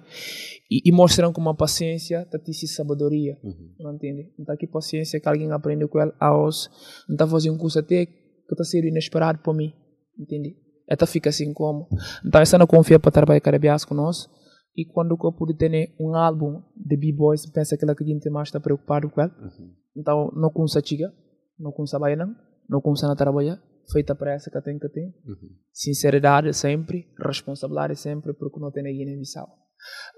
e, 0.70 0.82
e 0.90 0.92
mostram 0.92 1.32
com 1.32 1.40
uma 1.40 1.56
paciência, 1.56 2.26
tá 2.26 2.40
te 2.40 2.52
sabedoria, 2.68 3.38
uhum. 3.44 3.76
não 3.80 3.94
entende? 3.94 4.34
Então 4.40 4.54
aqui 4.56 4.66
paciência 4.66 5.20
que 5.20 5.30
alguém 5.30 5.52
aprende 5.52 5.88
com 5.88 6.00
ela, 6.00 6.14
aos, 6.20 6.68
não 7.08 7.14
está 7.14 7.28
fazendo 7.28 7.54
um 7.54 7.58
curso 7.60 7.78
até 7.78 8.08
que 8.56 8.62
está 8.62 8.64
sendo 8.64 8.88
inesperado 8.88 9.40
para 9.40 9.54
mim, 9.54 9.74
entende? 10.18 10.56
Ela 10.88 11.08
fica 11.08 11.30
assim 11.30 11.54
como. 11.54 11.88
Então, 12.26 12.42
essa 12.42 12.58
não 12.58 12.68
confia 12.68 13.00
para 13.00 13.12
trabalhar 13.12 13.40
carabias 13.40 13.86
nós. 13.96 14.30
E 14.76 14.86
quando 14.86 15.18
eu 15.22 15.34
pude 15.34 15.54
ter 15.54 15.94
um 16.00 16.16
álbum 16.16 16.62
de 16.76 16.98
B-Boys, 16.98 17.46
pensa 17.52 17.78
que 17.78 17.84
ela 17.84 17.96
que 17.96 18.04
a 18.04 18.08
gente 18.08 18.30
mais 18.30 18.48
está 18.48 18.60
preocupado 18.60 19.10
com 19.10 19.22
ela. 19.22 19.32
Uhum. 19.40 19.74
Então, 19.96 20.32
não 20.36 20.50
com 20.50 20.66
chiga, 20.68 21.14
não 21.60 21.72
com 21.72 21.84
baiana, 22.00 22.36
não 22.70 22.82
na 23.08 23.16
trabalhar. 23.16 23.62
Feita 23.92 24.16
para 24.16 24.34
essa 24.34 24.50
que 24.50 24.62
tem 24.62 24.80
que 24.80 24.88
ter. 24.90 25.14
Uhum. 25.26 25.50
Sinceridade 25.74 26.54
sempre, 26.54 27.08
responsabilidade 27.20 27.96
sempre, 27.98 28.34
porque 28.34 28.60
não 28.60 28.72
tem 28.72 28.84
ninguém 28.84 29.18
Bissau. 29.18 29.48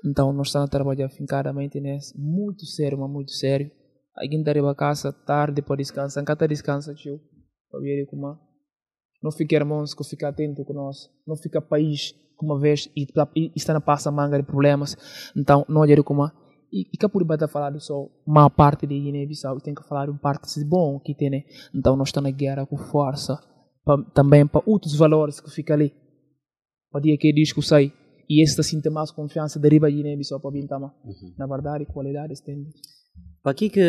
Então, 0.06 0.32
nós 0.34 0.48
estamos 0.48 0.68
a 0.68 0.72
trabalhar 0.72 1.10
fincadamente 1.10 1.80
nesse. 1.80 2.16
Muito 2.20 2.66
sério, 2.66 3.00
mas 3.00 3.10
muito 3.10 3.32
sério. 3.32 3.72
Alguém 4.16 4.40
está 4.42 4.70
a 4.70 4.76
casa 4.76 5.12
tarde 5.12 5.62
para 5.62 5.78
descansar. 5.78 6.24
Cada 6.24 6.48
descansa, 6.48 6.94
tio. 6.94 7.20
Para 7.74 7.82
ver 7.82 8.06
como 8.06 8.38
não 9.24 9.32
fica 9.32 9.56
irmãos 9.56 9.96
que 9.96 10.04
fica 10.04 10.28
atento 10.28 10.64
com 10.64 10.74
nós, 10.74 11.10
não 11.26 11.36
fica 11.36 11.60
país 11.60 12.14
como 12.36 12.54
uma 12.54 12.60
vez 12.60 12.88
e, 12.96 13.08
e 13.36 13.52
está 13.56 13.74
na 13.74 13.82
passa 13.82 14.12
manga 14.12 14.38
de 14.38 14.44
problemas, 14.44 14.96
então 15.36 15.66
não 15.68 15.82
olhar 15.82 16.04
como 16.04 16.30
e, 16.72 16.82
e 16.94 16.98
que 16.98 17.08
por 17.10 17.24
bater 17.24 17.48
falar 17.48 17.74
só 17.80 18.08
uma 18.28 18.48
parte 18.48 18.86
de 18.86 19.00
Guiné-Bissau, 19.00 19.60
tem 19.60 19.74
que 19.74 19.84
falar 19.88 20.08
uma 20.08 20.20
parte 20.20 20.54
de 20.60 20.64
bom 20.64 21.00
que 21.00 21.16
tem, 21.16 21.32
né? 21.32 21.44
então 21.74 21.96
nós 21.96 22.10
estamos 22.10 22.30
na 22.30 22.38
guerra 22.38 22.64
com 22.68 22.78
força, 22.78 23.40
pra, 23.84 23.98
também 24.14 24.46
para 24.46 24.62
outros 24.68 24.96
valores 24.96 25.40
que 25.40 25.50
fica 25.50 25.74
ali, 25.74 25.92
para 26.92 27.02
dia 27.02 27.18
que 27.18 27.34
disco 27.34 27.64
sai 27.64 27.92
e 28.30 28.44
esse 28.44 28.52
está 28.52 28.62
sinta 28.62 28.92
mais 28.92 29.10
confiança 29.10 29.60
deriva 29.60 29.90
de 29.90 29.98
Guiné-Bissau 29.98 30.40
para 30.40 30.52
também, 30.68 30.92
uhum. 31.04 31.34
na 31.40 31.48
verdade 31.48 31.88
qualidade 31.88 32.40
tem. 32.44 32.68
Para 33.44 33.52
aqui 33.52 33.70
que 33.70 33.82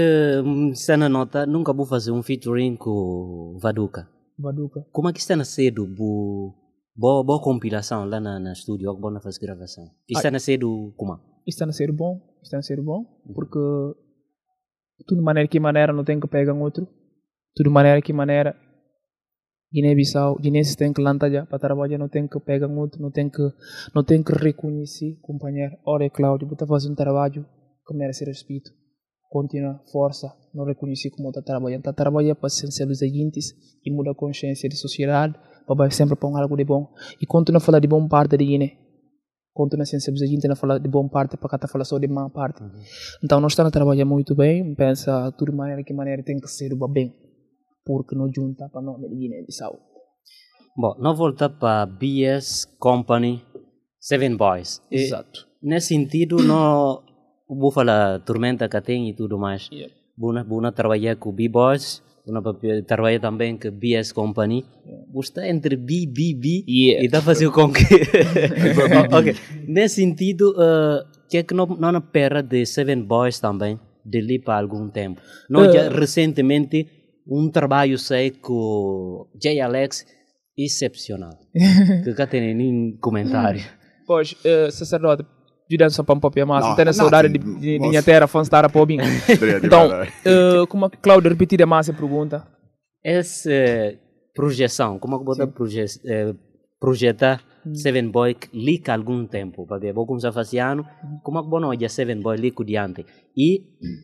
você 0.75 0.97
na 0.97 1.09
nota, 1.09 1.47
nunca 1.47 1.73
vou 1.73 1.87
fazer 1.87 2.11
um 2.11 2.25
featuring 2.25 2.75
com 2.75 3.57
Vaduca. 3.63 4.09
Baduca. 4.37 4.85
Como 4.91 5.09
é 5.09 5.13
que 5.13 5.21
está 5.21 5.37
na 5.37 5.45
cedo 5.45 5.87
bo 5.87 6.53
boa, 6.97 7.23
boa 7.23 7.41
compilação 7.41 8.05
lá 8.05 8.19
na, 8.19 8.41
na 8.41 8.53
estúdio, 8.53 8.91
ou 8.91 8.99
boa 8.99 9.21
fazer 9.21 9.39
gravação? 9.39 9.85
Está 10.09 10.29
na 10.29 10.41
cedo 10.41 10.93
como? 10.97 11.21
Está 11.47 11.67
na 11.67 11.73
cedo 11.73 11.93
bom, 11.93 12.21
está 12.43 12.57
na 12.57 12.63
cedo 12.63 12.83
bom, 12.83 12.99
uhum. 13.25 13.33
porque 13.33 13.61
tudo 15.07 15.23
maneira 15.23 15.49
que 15.49 15.61
maneira 15.61 15.93
não 15.93 16.03
tem 16.03 16.19
que 16.19 16.27
pegar 16.27 16.53
um 16.53 16.63
outro, 16.63 16.89
tudo 17.55 17.71
maneira 17.71 18.03
que 18.03 18.13
maneira 18.13 18.57
Guiné-Bissau, 19.73 20.37
Guinéenses 20.41 20.75
tem 20.75 20.93
que 20.93 21.01
lantar 21.01 21.31
para 21.47 21.59
trabalhar, 21.61 21.99
não 21.99 22.09
tem 22.09 22.27
que 22.27 22.41
pegar 22.41 22.67
um 22.67 22.79
outro, 22.81 23.01
não 23.01 23.13
tem 23.13 23.31
que, 23.31 23.43
não 23.95 24.03
tem 24.03 24.21
que 24.21 24.33
reconhecer 24.33 25.17
companheiro. 25.23 25.77
Olha, 25.87 26.11
Cláudio, 26.11 26.49
você 26.49 26.55
está 26.55 26.67
fazendo 26.67 26.93
um 26.93 26.97
trabalho 26.97 27.47
que 27.87 27.95
merece 27.95 28.25
respeito 28.25 28.73
contínua 29.35 29.81
força, 29.91 30.33
não 30.55 30.65
reconheci 30.65 31.11
como 31.11 31.29
está 31.31 31.43
trabalhando. 31.43 31.81
Está 31.81 31.93
trabalhando 31.93 32.37
para 32.37 32.49
sensibilizar 32.49 33.09
seguintes 33.09 33.47
e 33.85 33.91
mudar 33.91 34.13
a 34.13 34.15
consciência 34.15 34.69
da 34.69 34.77
sociedade, 34.77 35.35
para 35.67 35.91
sempre 35.91 36.15
pôr 36.15 36.39
algo 36.39 36.57
de 36.57 36.65
bom. 36.65 36.83
E 37.21 37.27
continua 37.27 37.59
a 37.59 37.61
falar 37.61 37.81
de 37.81 37.89
bom 37.89 38.07
parte 38.07 38.37
de 38.37 38.45
Guiné. 38.45 38.71
conta 39.53 39.77
na 39.77 39.85
ciência, 39.85 40.13
a 40.13 40.27
gente 40.27 40.47
não 40.47 40.55
fala 40.55 40.79
de 40.79 40.89
boa 40.89 41.09
parte, 41.09 41.37
para 41.37 41.59
cá 41.59 41.67
fala 41.67 41.85
só 41.85 41.99
de 41.99 42.07
má 42.07 42.31
parte. 42.31 42.63
Então, 43.25 43.41
nós 43.41 43.53
estamos 43.53 43.71
a 43.71 43.73
trabalhar 43.73 44.05
muito 44.05 44.37
bem, 44.37 44.75
pensa 44.75 45.33
de 45.37 45.53
maneira 45.53 45.83
que 45.83 45.93
maneira 45.93 46.23
tem 46.23 46.39
que 46.39 46.49
ser 46.49 46.73
o 46.73 46.89
bem, 46.89 47.13
porque 47.85 48.15
não 48.17 48.31
junta 48.33 48.69
para 48.69 48.83
nome 48.83 49.09
de 49.09 49.17
Guiné-Bissau. 49.17 49.75
Bom, 50.77 50.95
não 50.99 51.15
voltar 51.15 51.51
para 51.51 51.87
BS 51.87 52.67
Company 52.79 53.43
Seven 54.01 54.37
Boys. 54.37 54.81
E, 54.91 55.03
Exato. 55.03 55.47
Nesse 55.63 55.89
sentido, 55.89 56.37
não 56.43 57.03
vou 57.49 57.71
falar 57.71 58.21
tormenta 58.21 58.69
que 58.69 58.81
tem 58.81 59.09
e 59.09 59.15
tudo 59.15 59.39
mais. 59.39 59.69
Yeah. 59.73 59.93
Buna, 60.17 60.45
buna 60.45 60.73
trabalhar 60.73 61.17
com 61.17 61.33
B-Boys, 61.33 62.03
buna 62.27 62.41
trabalhar 62.87 63.21
também 63.21 63.57
com 63.57 63.71
BS 63.71 64.13
Company. 64.13 64.65
Você 65.13 65.49
entre 65.49 65.77
B, 65.77 66.07
B, 66.07 66.35
B 66.35 66.65
Yeah. 66.69 67.03
e 67.03 67.07
está 67.07 67.21
fazendo 67.21 67.53
com 67.53 67.73
que... 67.73 67.83
ok. 69.13 69.35
Nesse 69.67 69.97
sentido, 69.97 70.51
uh, 70.53 71.05
que 71.29 71.39
é 71.39 71.43
que 71.43 71.55
não, 71.55 71.67
não 71.67 72.01
pera 72.01 72.43
de 72.43 72.65
Seven 72.65 73.03
Boys 73.03 73.41
também, 73.41 73.79
de 74.05 74.19
ali 74.19 74.39
para 74.39 74.61
algum 74.61 74.89
tempo. 74.89 75.21
Nós 75.51 75.73
já 75.75 75.89
recentemente 75.89 76.89
um 77.27 77.51
trabalho 77.51 77.99
sei 77.99 78.31
com 78.31 79.27
J. 79.41 79.61
Alex 79.61 80.07
excepcional. 80.57 81.37
que 82.05 82.15
cá 82.15 82.27
tem 82.27 82.55
nem 82.55 82.97
comentário. 82.99 83.63
Pois, 84.07 84.33
uh, 84.33 84.71
sacerdote, 84.71 85.25
Só 85.91 86.03
para 86.03 86.15
um 86.15 86.21
pouco 86.21 86.47
mais, 86.47 86.65
Não, 86.65 86.77
tem 86.77 86.93
saudade 86.93 87.29
de, 87.29 87.39
de, 87.39 87.79
de 87.79 87.79
minha 87.79 88.03
terra, 88.03 88.27
fã 88.27 88.43
estar 88.43 88.65
a. 88.65 88.71
Obrigado, 89.35 89.65
Então, 89.65 89.89
uh, 89.89 90.67
como 90.67 90.85
a 90.85 90.91
Cláudia 90.91 91.31
repetir 91.31 91.63
a 91.63 91.67
massa 91.67 91.93
pergunta? 91.93 92.47
Essa 93.03 93.51
eh, 93.51 93.99
projeção, 94.35 94.99
como 94.99 95.17
é 95.17 95.19
que 95.19 95.25
pode 95.25 95.47
proje 95.53 95.85
eh, 96.07 96.35
projetar 96.81 97.43
Seven 97.73 98.11
Boy 98.11 98.37
li 98.53 98.83
há 98.87 98.95
algum 98.95 99.27
tempo? 99.27 99.67
Porque 99.67 99.93
vou 99.93 100.07
começar 100.07 100.31
a 100.31 100.33
fazer 100.33 100.61
ano, 100.61 100.87
como 101.23 101.39
é 101.39 101.43
que 101.43 101.49
bom 101.49 101.65
olha 101.65 101.89
Seven 101.89 102.21
Boy 102.21 102.37
li 102.37 102.53
diante? 102.65 103.05
E 103.37 103.61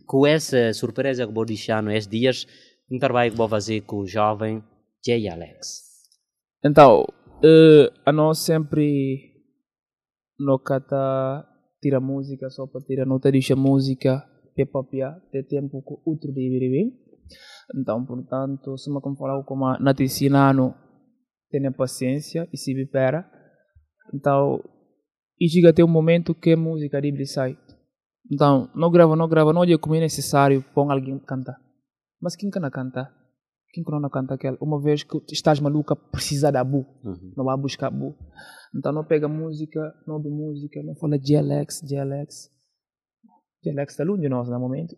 com 0.07 0.27
essa 0.27 0.73
surpresa 0.73 1.27
que 1.27 1.33
vou 1.33 1.45
deixar 1.45 1.83
nos 1.83 2.07
dias, 2.07 2.47
um 2.91 2.99
trabalho 2.99 3.31
que 3.31 3.37
vou 3.37 3.49
fazer 3.49 3.83
com 3.83 4.01
o 4.01 4.07
jovem 4.07 4.63
J. 5.05 5.29
Alex. 5.29 5.83
Então, 6.65 7.03
uh, 7.03 7.93
a 8.05 8.13
nós 8.13 8.41
sempre 8.41 9.31
não 10.39 10.59
cata 10.59 11.47
tira 11.81 12.01
música 12.01 12.49
só 12.51 12.67
para 12.67 12.81
tirar, 12.83 13.07
não 13.07 13.19
te 13.19 13.31
deixa 13.31 13.57
música 13.57 14.25
para 14.55 14.67
papia, 14.67 15.17
ter 15.31 15.45
tempo 15.45 15.83
com 15.83 16.01
outro 16.05 16.33
de 16.33 16.49
vir 16.49 16.93
Então, 17.75 18.05
portanto, 18.05 18.77
se 18.77 18.91
me 18.91 19.01
como 19.01 19.17
falar 19.17 19.43
como 19.45 19.67
na 19.79 19.95
tenha 21.51 21.73
paciência 21.73 22.49
e 22.53 22.57
se 22.57 22.73
espera. 22.73 23.29
Então, 24.13 24.63
e 25.41 25.49
chega 25.49 25.71
até 25.71 25.85
um 25.85 25.89
momento 25.89 26.35
que 26.35 26.53
a 26.53 26.57
música 26.57 27.01
livre 27.01 27.27
sai. 27.27 27.57
Então, 28.31 28.71
não 28.75 28.91
grava, 28.91 29.17
não 29.17 29.29
grava, 29.29 29.53
não 29.53 29.63
olha 29.63 29.79
como 29.79 29.95
é 29.95 30.01
necessário 30.01 30.65
pôr 30.75 30.91
alguém 30.91 31.19
cantar. 31.19 31.57
Mas 32.21 32.37
quem 32.37 32.51
canta? 32.51 33.11
Quem 33.73 33.85
que 33.85 33.91
não 33.91 34.11
canta 34.11 34.35
aquela? 34.35 34.57
Uma 34.61 34.81
vez 34.81 35.03
que 35.05 35.17
estás 35.31 35.61
maluca, 35.61 35.95
precisa 35.95 36.51
da 36.51 36.65
bu. 36.65 36.85
Não 37.37 37.45
vai 37.45 37.57
buscar 37.57 37.91
bu. 37.91 38.17
Então 38.75 38.93
não 38.93 39.05
pega 39.05 39.29
música, 39.29 39.95
não 40.07 40.17
ouve 40.17 40.29
música, 40.29 40.83
não 40.83 40.95
fala 40.97 41.17
GLX, 41.17 41.83
GLX. 41.83 42.51
GLX 43.65 43.93
está 43.93 44.05
longe 44.05 44.23
de 44.23 44.29
nós 44.29 44.49
no 44.49 44.59
momento. 44.59 44.97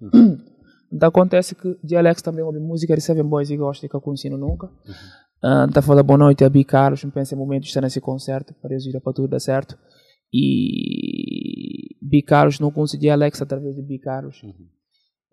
Então 0.92 1.08
acontece 1.08 1.54
que 1.54 1.74
GLX 1.82 2.20
também 2.22 2.44
ouve 2.44 2.60
música 2.60 2.94
de 2.94 3.00
Seven 3.00 3.24
Boys 3.24 3.50
e 3.50 3.56
gosta 3.56 3.88
que 3.88 3.94
eu 3.96 4.00
conheci 4.00 4.28
nunca. 4.30 4.70
Ah, 5.42 5.66
Então 5.68 5.82
fala 5.82 6.02
boa 6.02 6.18
noite 6.18 6.44
a 6.44 6.48
Bi 6.50 6.64
Carlos, 6.64 7.02
não 7.02 7.10
pensa 7.10 7.34
em 7.34 7.38
momento 7.38 7.62
de 7.62 7.68
estar 7.68 7.80
nesse 7.80 8.00
concerto, 8.00 8.54
para 8.60 8.74
ir 8.74 9.00
para 9.00 9.12
tudo 9.12 9.28
dar 9.28 9.40
certo. 9.40 9.76
E 10.32 11.96
Bi 12.00 12.22
Carlos 12.22 12.60
não 12.60 12.70
consegui 12.70 13.10
Alex 13.10 13.40
através 13.42 13.74
de 13.74 13.82
Bi 13.82 13.98
Carlos. 13.98 14.42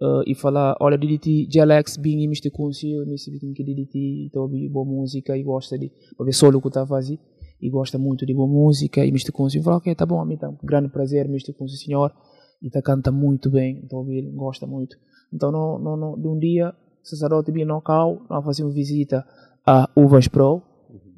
Uh, 0.01 0.23
e 0.25 0.33
falar, 0.33 0.77
olha, 0.79 0.97
DDT, 0.97 1.47
de 1.47 1.59
Alex, 1.59 1.97
bem, 1.97 2.15
me 2.25 2.31
este 2.31 2.49
conselho, 2.49 3.05
me 3.05 3.17
se 3.17 3.29
que 3.37 4.27
então 4.27 4.43
ouve 4.43 4.69
boa 4.69 4.85
música 4.85 5.37
e 5.37 5.43
gosta 5.43 5.77
de, 5.77 5.91
para 6.15 6.25
ver 6.25 6.31
solo 6.31 6.61
que 6.61 6.69
está 6.69 6.83
a 6.83 6.87
fazer, 6.87 7.19
e 7.61 7.69
gosta 7.69 7.97
muito 7.97 8.25
de 8.25 8.33
boa 8.33 8.47
música, 8.47 9.05
e 9.05 9.09
este 9.09 9.29
conselho, 9.29 9.61
fala, 9.61 9.75
ok, 9.75 9.93
tá 9.95 10.05
bom, 10.05 10.21
a 10.21 10.25
mim 10.25 10.37
tá 10.37 10.47
um 10.47 10.57
grande 10.63 10.87
prazer, 10.87 11.29
este 11.35 11.51
conselho, 11.51 11.79
senhor, 11.79 12.13
e 12.61 12.69
tá 12.69 12.81
canta 12.81 13.11
muito 13.11 13.49
bem, 13.49 13.81
então 13.83 14.09
ele 14.09 14.31
gosta 14.31 14.65
muito. 14.65 14.95
Então, 15.33 15.51
não, 15.51 15.77
não, 15.77 15.97
não, 15.97 16.17
de 16.17 16.27
um 16.29 16.39
dia, 16.39 16.73
sacerdote 17.03 17.51
bem 17.51 17.65
no 17.65 17.81
cal, 17.81 18.25
nós 18.29 18.45
fazemos 18.45 18.73
visita 18.73 19.25
a 19.67 19.89
Uvas 19.97 20.29
Pro, 20.29 20.61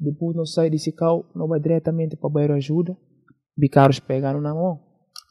depois 0.00 0.36
não 0.36 0.44
sai 0.44 0.68
desse 0.68 0.90
cal, 0.90 1.24
não 1.36 1.46
vai 1.46 1.60
diretamente 1.60 2.16
para 2.16 2.26
o 2.26 2.30
bairro 2.30 2.54
ajuda, 2.54 2.96
bicaros 3.56 4.00
pegando 4.00 4.40
na 4.40 4.52
mão, 4.52 4.80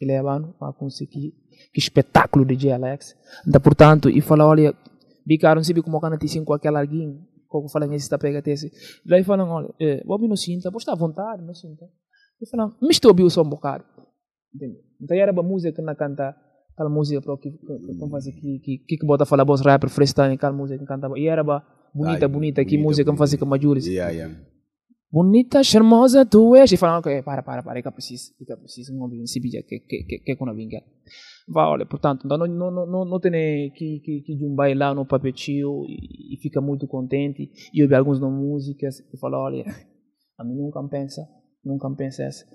e 0.01 0.05
levando 0.05 0.53
para 0.59 0.73
conseguir 0.73 1.33
que 1.73 1.79
espetáculo 1.79 2.43
de 2.45 2.55
J. 2.55 2.73
Alex. 2.73 3.15
Então, 3.47 3.61
portanto, 3.61 4.09
e 4.09 4.19
fala, 4.21 4.45
olha, 4.45 4.73
bicaram, 5.25 5.63
sabe 5.63 5.81
como 5.81 5.99
cana 6.01 6.17
te 6.17 6.43
com 6.43 6.53
aquele 6.53 6.77
alguém, 6.77 7.19
como 7.47 7.69
fala 7.69 7.85
nesse 7.87 8.05
está 8.05 8.17
pega 8.17 8.41
tesse. 8.41 8.71
Daí 9.05 9.23
falam, 9.23 9.49
olha, 9.49 9.69
eh, 9.79 10.03
vou 10.05 10.19
não 10.27 10.35
sinta, 10.35 10.69
vou 10.71 10.79
estar 10.79 10.93
à 10.93 10.95
vontade, 10.95 11.43
não 11.43 11.53
sinta. 11.53 11.85
E 12.41 12.49
falam, 12.49 12.75
me 12.81 12.89
estou 12.89 13.11
ouvindo 13.11 13.29
só 13.29 13.41
um 13.41 13.49
bocado. 13.49 13.83
Então, 15.01 15.15
era 15.17 15.31
uma 15.31 15.43
música 15.43 15.73
que 15.73 15.81
não 15.81 15.95
canta, 15.95 16.35
aquela 16.73 16.89
música 16.89 17.21
para 17.21 17.37
que, 17.37 17.51
que, 17.51 17.57
que, 17.59 18.59
que, 18.59 18.77
que, 18.87 18.97
que, 18.97 19.05
bota 19.05 19.25
falar 19.25 19.45
boss 19.45 19.61
rapper, 19.61 19.89
freestyle, 19.89 20.33
aquela 20.33 20.53
música 20.53 20.79
que 20.79 20.85
canta. 20.85 21.07
E 21.15 21.27
era 21.27 21.43
ba- 21.43 21.63
bonita, 21.93 22.27
bonita, 22.27 22.65
que 22.65 22.77
música 22.77 23.11
que 23.11 23.17
fazia 23.17 23.37
com 23.39 23.53
a 23.53 23.57
Jules. 23.59 23.85
Yeah, 23.85 24.11
yeah. 24.11 24.35
Bonita, 25.11 25.61
charmosa, 25.61 26.25
tu 26.25 26.55
és. 26.55 26.71
E 26.71 26.77
falam, 26.77 26.99
ok, 26.99 27.21
para, 27.21 27.43
para, 27.43 27.61
para, 27.61 27.79
é 27.79 27.81
que 27.81 27.87
eu 27.87 27.91
preciso, 27.91 28.31
é 28.41 28.45
que 28.45 28.53
eu 28.53 28.57
preciso, 28.57 28.93
não 28.93 29.03
ouvi, 29.03 29.27
se 29.27 29.41
pedi, 29.41 29.61
que, 29.63 29.79
que, 29.79 30.03
que, 30.05 30.19
que, 30.19 30.35
que 30.37 30.45
não 30.45 30.55
vinha. 30.55 30.81
Vai, 31.49 31.65
olha, 31.65 31.85
portanto, 31.85 32.25
não, 32.25 32.37
não, 32.37 32.71
não, 32.71 33.05
não, 33.05 33.19
tem 33.19 33.71
que, 33.73 33.99
que, 33.99 34.21
que 34.21 34.35
de 34.37 34.45
um 34.45 34.55
baile 34.55 34.79
lá 34.79 34.95
no 34.95 35.05
papetinho 35.05 35.83
e, 35.85 36.35
e 36.35 36.37
fica 36.41 36.61
muito 36.61 36.87
contente 36.87 37.51
e 37.73 37.83
ouve 37.83 37.93
algumas 37.93 38.21
não 38.21 38.31
músicas 38.31 38.99
e 39.13 39.17
fala, 39.17 39.37
olha, 39.37 39.65
a 40.39 40.45
mim 40.45 40.55
nunca 40.55 40.81
pensa, 40.87 41.27
nunca 41.61 41.89
pensa 41.89 42.23
essa. 42.23 42.45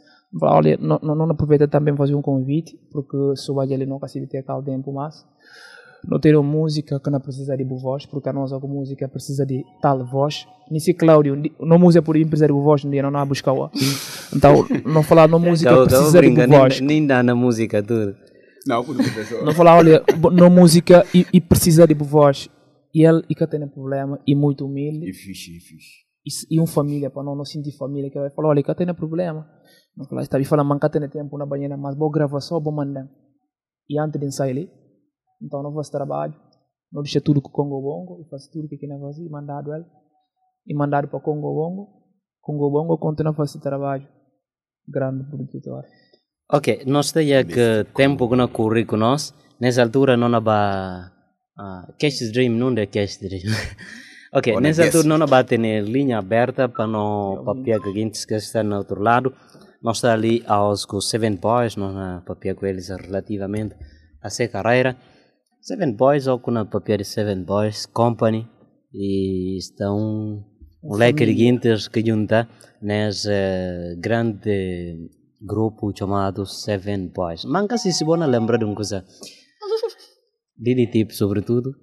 Fala, 0.40 0.56
olha, 0.56 0.78
não, 0.78 0.98
não, 1.02 1.14
não 1.14 1.30
aproveita 1.30 1.68
também 1.68 1.94
fazer 1.94 2.14
um 2.14 2.22
convite, 2.22 2.74
porque 2.90 3.36
se 3.36 3.50
o 3.50 3.54
baile 3.54 3.84
nunca 3.84 4.08
se 4.08 4.26
ter 4.28 4.42
cá 4.42 4.56
o 4.56 4.62
tempo 4.62 4.94
mais. 4.94 5.14
Não 6.08 6.20
ter 6.20 6.36
uma 6.36 6.48
música 6.48 7.00
que 7.00 7.10
não 7.10 7.20
precisa 7.20 7.56
de 7.56 7.64
boa 7.64 7.80
voz, 7.80 8.06
porque 8.06 8.28
a 8.28 8.32
nossa 8.32 8.58
música 8.60 9.08
precisa 9.08 9.44
de 9.44 9.64
tal 9.82 10.04
voz. 10.06 10.46
Nesse 10.70 10.94
Cláudio, 10.94 11.40
não 11.60 11.78
música 11.78 12.02
por 12.02 12.16
empresa 12.16 12.46
de 12.46 12.52
boa 12.52 12.64
voz, 12.64 12.84
não 12.84 13.10
não 13.10 13.18
há 13.18 13.24
buscar 13.24 13.52
o 13.52 13.70
Então, 14.34 14.66
não 14.84 15.02
falar 15.02 15.28
não 15.28 15.38
música 15.38 15.70
Então, 15.70 15.84
então, 15.84 15.98
precisa 15.98 16.20
de 16.20 16.30
boa 16.30 16.46
voz. 16.46 16.80
nem, 16.80 16.88
nem 16.88 17.06
dá 17.06 17.22
na 17.22 17.34
música 17.34 17.82
tudo. 17.82 18.14
Não. 18.66 18.84
Não 19.44 19.52
falar, 19.52 19.76
olha, 19.76 20.02
não 20.32 20.50
música 20.50 21.04
e, 21.14 21.26
e 21.32 21.40
precisa 21.40 21.86
de 21.86 21.94
boa 21.94 22.08
voz. 22.08 22.48
E 22.94 23.04
ele 23.04 23.22
e 23.28 23.34
que 23.34 23.46
tem 23.46 23.66
problema 23.68 24.18
e 24.26 24.34
muito 24.34 24.64
humilde. 24.64 25.08
E 25.08 25.12
fixe, 25.12 25.56
e 25.56 25.60
fixe. 25.60 26.06
E, 26.24 26.56
e 26.56 26.58
uma 26.58 26.66
família, 26.66 27.10
para 27.10 27.22
não, 27.22 27.36
não 27.36 27.44
sentir 27.44 27.72
família, 27.76 28.10
que 28.10 28.18
vai 28.18 28.30
falar, 28.30 28.48
olha, 28.48 28.62
que 28.62 28.74
tem 28.74 28.92
problema. 28.94 29.46
Não 29.96 30.04
falar, 30.06 30.22
está 30.22 30.42
falando, 30.44 30.68
man, 30.68 30.78
que 30.78 30.88
tem 30.88 31.08
tempo 31.08 31.38
na 31.38 31.46
banheira, 31.46 31.76
mas 31.76 31.96
vou 31.96 32.10
gravar 32.10 32.40
só, 32.40 32.58
vou 32.58 32.72
mandar. 32.72 33.08
E 33.88 33.98
antes 34.00 34.20
de 34.20 34.32
sair 34.32 34.50
ali, 34.50 34.70
então 35.40 35.62
não 35.62 35.74
faço 35.74 35.90
trabalho, 35.90 36.34
não 36.92 37.02
deixa 37.02 37.20
tudo 37.20 37.40
com 37.40 37.48
o 37.48 37.52
Congo 37.52 37.80
Bongo, 37.80 38.22
e 38.22 38.28
faço 38.28 38.50
tudo 38.50 38.68
que 38.68 38.76
que 38.76 38.86
não 38.86 39.00
fazer, 39.00 39.24
e 39.24 39.28
mandado 39.28 39.74
ele. 39.74 39.84
E 40.66 40.74
mandado 40.74 41.08
para 41.08 41.20
Congo 41.20 41.52
Bongo. 41.54 41.88
Congo 42.40 42.70
Bongo 42.70 42.98
continua 42.98 43.32
a 43.32 43.34
fazer 43.34 43.60
trabalho. 43.60 44.06
Grande 44.88 45.24
produtor. 45.24 45.84
Ok, 46.52 46.84
nós 46.86 47.10
temos 47.10 47.52
que 47.52 47.84
tempo 47.94 48.28
que 48.28 48.36
não 48.36 48.48
corre 48.48 48.84
com 48.84 48.96
nós. 48.96 49.34
Nessa 49.60 49.82
altura 49.82 50.16
não 50.16 50.28
há 50.32 51.10
uh, 51.58 51.92
Cash 51.98 52.30
Dream, 52.32 52.52
não 52.52 52.72
é 52.76 52.86
Cash 52.86 53.18
Dream. 53.18 53.42
ok, 54.32 54.54
Ou 54.54 54.60
nessa 54.60 54.84
altura 54.84 55.08
não 55.08 55.26
há 55.26 55.44
ter 55.44 55.58
linha 55.82 56.18
aberta 56.18 56.68
para 56.68 56.86
não 56.86 57.42
papia 57.44 57.80
que 57.80 57.88
a 57.88 57.92
gente 57.92 58.24
que 58.24 58.34
está 58.34 58.62
no 58.62 58.76
outro 58.76 59.02
lado. 59.02 59.34
Nós 59.82 59.96
está 59.98 60.12
ali 60.12 60.42
aos 60.46 60.84
com 60.84 61.00
Seven 61.00 61.36
Boys, 61.36 61.74
nós 61.76 61.92
na 61.92 62.22
papia 62.24 62.54
com 62.54 62.64
eles 62.64 62.88
relativamente 62.88 63.74
a 64.22 64.30
sua 64.30 64.46
carreira. 64.46 64.96
Seven 65.66 65.96
Boys 65.96 66.28
ou 66.28 66.38
com 66.38 66.56
a 66.56 66.64
de 66.64 67.04
Seven 67.04 67.42
Boys 67.42 67.86
Company 67.86 68.48
e 68.94 69.58
estão 69.58 70.44
um 70.80 70.94
leque 70.94 71.26
de 71.26 71.34
que 71.88 72.06
junta 72.06 72.48
nesse 72.80 73.28
eh, 73.32 73.96
grande 73.98 75.10
grupo 75.42 75.92
chamado 75.92 76.46
Seven 76.46 77.08
Boys. 77.08 77.44
Manca 77.44 77.76
se 77.78 77.92
se 77.92 78.04
bona 78.04 78.26
lembra 78.26 78.56
de 78.58 78.64
uma 78.64 78.76
coisa. 78.76 79.04
Didi 80.56 80.86
tipo, 80.86 81.12
sobretudo. 81.12 81.74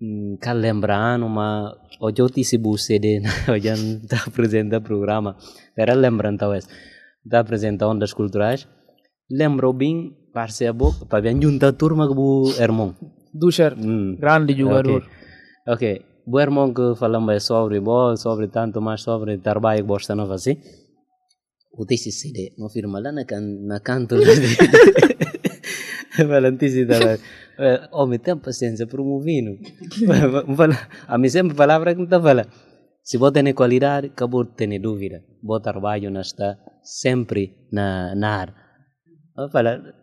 hum, 0.00 0.38
Cá 0.40 0.54
lembra 0.54 0.96
ano, 0.96 1.28
mas 1.28 1.74
hoje 2.00 2.22
eu 2.22 2.30
disse 2.30 2.56
o 2.56 2.78
CD, 2.78 3.20
hoje 3.52 3.68
não 3.76 4.00
está 4.04 4.24
apresentando 4.26 4.80
o 4.80 4.82
programa. 4.82 5.36
Era 5.76 5.92
lembra 5.92 6.32
então. 6.32 6.50
Está 6.54 7.40
apresentando 7.40 7.90
ondas 7.90 8.14
culturais. 8.14 8.66
Lembro 9.30 9.70
bem, 9.74 10.16
parceiro, 10.32 10.92
para 11.08 11.22
bem 11.22 11.40
juntar 11.40 11.68
a 11.68 11.72
turma 11.72 12.06
com 12.08 12.14
o 12.14 12.50
irmão. 12.58 12.94
Dusher, 13.32 13.74
Hum. 13.78 14.16
grande 14.18 14.54
jogador. 14.56 15.02
Ok. 15.66 15.74
ok. 15.74 16.04
O 16.26 16.38
irmão 16.38 16.72
que 16.72 16.94
falamos 16.96 17.34
é 17.34 17.40
sobre 17.40 17.80
bola, 17.80 18.16
sobre 18.16 18.48
tanto 18.48 18.80
mais 18.80 19.02
sobre 19.02 19.38
trabalho 19.38 19.82
que 19.82 19.88
gosta 19.88 20.14
de 20.14 20.26
fazer. 20.26 20.58
o 21.72 21.84
CD, 21.86 22.52
não 22.58 22.68
firma 22.68 23.00
lá 23.00 23.10
na, 23.12 23.24
can, 23.24 23.40
na 23.40 23.80
canto. 23.80 24.16
Fala, 26.28 26.50
disse 26.52 26.84
da 26.84 26.98
Homem, 27.92 28.18
tem 28.18 28.36
paciência 28.36 28.86
promovendo. 28.86 29.58
Fala, 30.56 30.76
a 31.06 31.16
mim 31.18 31.28
sempre 31.28 31.54
palavra 31.54 31.92
que 31.92 31.98
não 31.98 32.04
está 32.04 32.20
falando. 32.20 32.48
Se 33.02 33.16
você 33.16 33.42
tem 33.42 33.54
qualidade, 33.54 34.08
acabou 34.08 34.44
de 34.44 34.50
ter 34.50 34.78
dúvida. 34.78 35.22
Bom 35.42 35.58
trabalho 35.60 36.10
está 36.20 36.58
sempre 36.82 37.54
na, 37.72 38.14
na 38.14 38.36
área. 38.40 38.54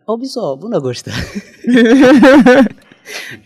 Oh, 0.06 0.24
só, 0.24 0.56
não 0.56 0.80
gosta. 0.80 1.10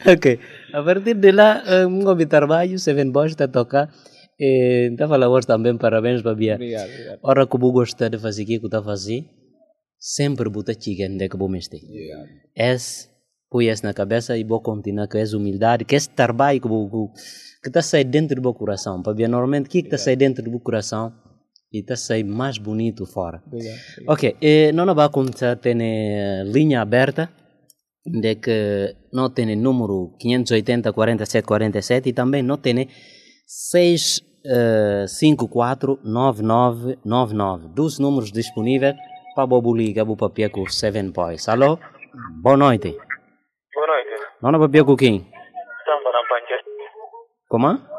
ok, 0.07 0.39
a 0.73 0.83
partir 0.83 1.15
de 1.15 1.33
lá, 1.33 1.63
um 1.89 2.09
homem 2.09 2.27
trabalho, 2.27 2.79
Seven 2.79 3.11
Boys 3.11 3.33
está 3.33 3.45
a 3.45 3.49
tocar. 3.49 3.91
Então, 4.41 5.09
fala 5.09 5.29
hoje 5.29 5.47
também, 5.47 5.77
parabéns, 5.77 6.23
Babia. 6.23 6.55
Obrigado, 6.55 6.91
obrigado. 6.91 7.19
Ora 7.23 7.43
eu 7.43 7.73
gosto 7.73 8.09
de 8.09 8.19
fazer 8.19 8.43
o 8.43 8.47
que 8.47 8.55
estou 8.55 8.81
a 8.81 8.83
fazer, 8.83 9.25
sempre 9.99 10.49
bota 10.49 10.73
chicken 10.73 11.17
de 11.17 11.29
que 11.29 11.37
eu 11.37 11.49
mexer. 11.49 11.81
Es, 12.57 13.09
põe 13.51 13.69
isso 13.69 13.85
na 13.85 13.93
cabeça 13.93 14.37
e 14.37 14.45
vou 14.45 14.61
continuar 14.61 15.09
com 15.09 15.19
essa 15.19 15.37
humildade, 15.37 15.85
que 15.85 15.95
esse 15.95 16.09
trabalho 16.09 16.61
que 16.61 17.69
está 17.69 17.83
sair 17.83 18.05
dentro 18.05 18.37
do 18.37 18.43
meu 18.43 18.55
coração. 18.55 19.01
Babia, 19.01 19.29
normalmente, 19.29 19.67
o 19.67 19.71
que 19.71 19.79
está 19.79 19.99
sair 19.99 20.17
dentro 20.17 20.43
do 20.43 20.51
meu 20.51 20.61
coração 20.61 21.13
e 21.73 21.81
está 21.81 21.97
sair 21.97 22.25
mais 22.25 22.59
bonito 22.59 23.07
fora. 23.07 23.43
Obrigado. 23.47 23.79
Ok, 24.09 24.37
e 24.41 24.73
não 24.73 24.93
vai 24.95 25.09
contar 25.09 25.57
ter 25.57 25.75
linha 26.45 26.83
aberta 26.83 27.31
de 28.05 28.35
que 28.35 28.97
não 29.13 29.31
tem 29.31 29.55
número 29.57 30.15
580 30.19 30.93
47 30.93 31.47
47 31.47 32.09
e 32.09 32.13
também 32.13 32.43
não 32.43 32.59
tem 32.59 32.89
654 33.47 36.01
9999. 36.05 37.69
Dos 37.69 37.99
números 37.99 38.31
disponíveis 38.33 38.95
para 39.35 39.47
Bobo 39.47 39.75
Liga, 39.75 40.05
Bobo 40.05 40.31
com 40.51 40.69
Seven 40.69 41.11
Boys. 41.11 41.49
Alô? 41.49 41.79
Boa 42.43 42.57
noite. 42.57 42.95
Boa 43.75 43.87
noite. 43.87 44.11
Não 44.43 44.51
é 44.51 44.59
Papia 44.59 44.85
com 44.85 44.97
quem? 44.97 45.21
Samba 45.21 46.13
na 46.13 46.23
pancha. 46.29 46.59
Como? 47.49 47.92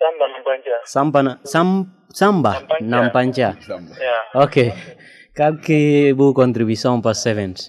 Samba 0.00 0.28
na 0.28 0.40
pancha. 0.40 0.80
Samba 0.84 1.22
na, 1.22 1.32
sam, 1.44 1.84
samba 2.08 2.52
na 2.80 3.10
pancha. 3.10 3.52
Yeah. 4.00 4.30
Ok. 4.34 4.72
Qual 5.36 5.60
que 5.60 6.08
é 6.08 6.12
a 6.12 6.14
boa 6.16 6.32
contribuição 6.32 7.02
para 7.02 7.12
Sevens? 7.12 7.68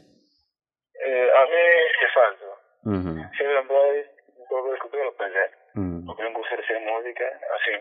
Eh, 0.95 1.29
a 1.35 1.43
mim 1.51 1.67
é 2.07 2.09
fácil. 2.15 2.51
Uhum. 2.85 3.19
Se 3.35 3.43
eu 3.43 3.51
lembrar, 3.51 3.83
eu 3.83 4.63
vou 4.63 4.73
escutar 4.73 5.07
o 5.07 5.11
prazer. 5.11 5.51
Uhum. 5.75 6.05
Porque 6.05 6.23
eu 6.23 6.31
gosto 6.31 6.55
de 6.55 6.67
ser 6.67 6.79
música, 6.79 7.25
assim. 7.55 7.77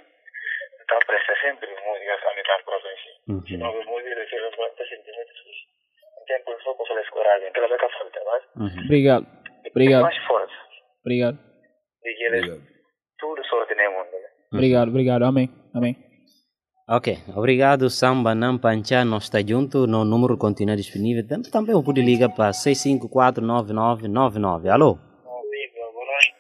Então, 0.83 0.99
presta 1.07 1.35
sempre 1.43 1.69
música 1.71 2.13
a 2.19 2.35
minha 2.35 2.59
província. 2.67 3.13
Se 3.47 3.57
não 3.57 3.69
houver 3.69 3.87
música, 3.87 4.27
se 4.29 4.35
eu 4.35 4.51
lembrar, 4.51 4.67
está 4.67 4.85
sentimento 4.85 5.31
difícil. 5.31 5.67
Então, 6.23 6.43
por 6.45 6.59
isso, 6.59 6.75
posso 6.75 6.95
ler 6.95 7.11
coragem. 7.11 7.49
Então, 7.49 7.69
vai 7.69 7.79
ficar 7.79 7.91
forte, 7.99 8.19
mas... 8.27 8.43
Obrigado. 8.85 9.27
Obrigado. 9.71 10.03
Mais 10.03 10.19
forte. 10.27 10.55
Obrigado. 11.07 11.39
E 12.05 12.15
que 12.15 12.25
eles... 12.25 12.81
Tudo 13.19 13.45
sorte 13.45 13.75
no 13.75 13.83
mundo. 13.83 13.90
Obrigado, 14.53 14.89
obrigado. 14.89 15.23
Amém. 15.25 15.49
Amém. 15.73 15.97
Ok, 16.89 17.19
obrigado 17.37 17.89
Samba 17.89 18.35
Nampancha, 18.35 19.05
nós 19.05 19.23
está 19.25 19.41
junto, 19.41 19.87
no 19.87 20.05
número 20.05 20.37
continua 20.37 20.75
disponível. 20.75 21.25
Tam- 21.25 21.41
Também 21.43 21.73
eu 21.73 21.85
pude 21.85 22.03
ligar 22.03 22.31
para 22.31 22.51
6549999. 22.53 24.69
Alô? 24.69 24.99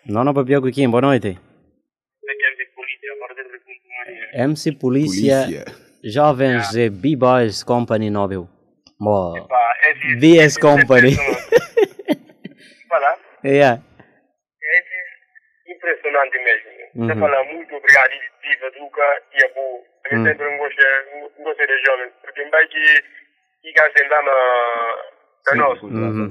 Não, 0.07 0.25
não, 0.25 0.35
Papia 0.35 0.61
Cuquim, 0.61 0.91
boa 0.91 1.03
noite. 1.03 1.39
MC 4.35 4.73
Polícia, 4.73 5.47
Jovens 6.03 6.75
eh, 6.75 6.89
B-Boys 6.89 7.63
Company 7.63 8.11
Nobel. 8.11 8.49
Bo, 8.99 9.35
BS 10.21 10.59
Company. 10.59 11.15
Voilà. 12.89 13.17
yeah. 13.45 13.81
impressionante 15.69 16.39
mesmo. 16.45 16.70
Você 17.01 17.13
Uhum. 17.15 17.21
fala 17.21 17.45
muito 17.45 17.75
obrigado 17.75 18.11
e 18.13 18.49
viva 18.49 18.71
Duca 18.73 19.23
e 19.33 19.45
a 19.45 19.49
boa. 19.55 19.81
Eu 20.11 20.19
Hum. 20.19 20.25
sempre 20.27 20.59
gosto, 20.59 20.83
gosto 21.43 21.67
de 21.67 21.79
jovens, 21.87 22.13
porque 22.21 22.45
vai 22.51 22.67
que 22.69 23.05
fica 23.63 23.91
sentar 23.97 24.23
na. 24.23 24.33
Uhum. 25.83 26.29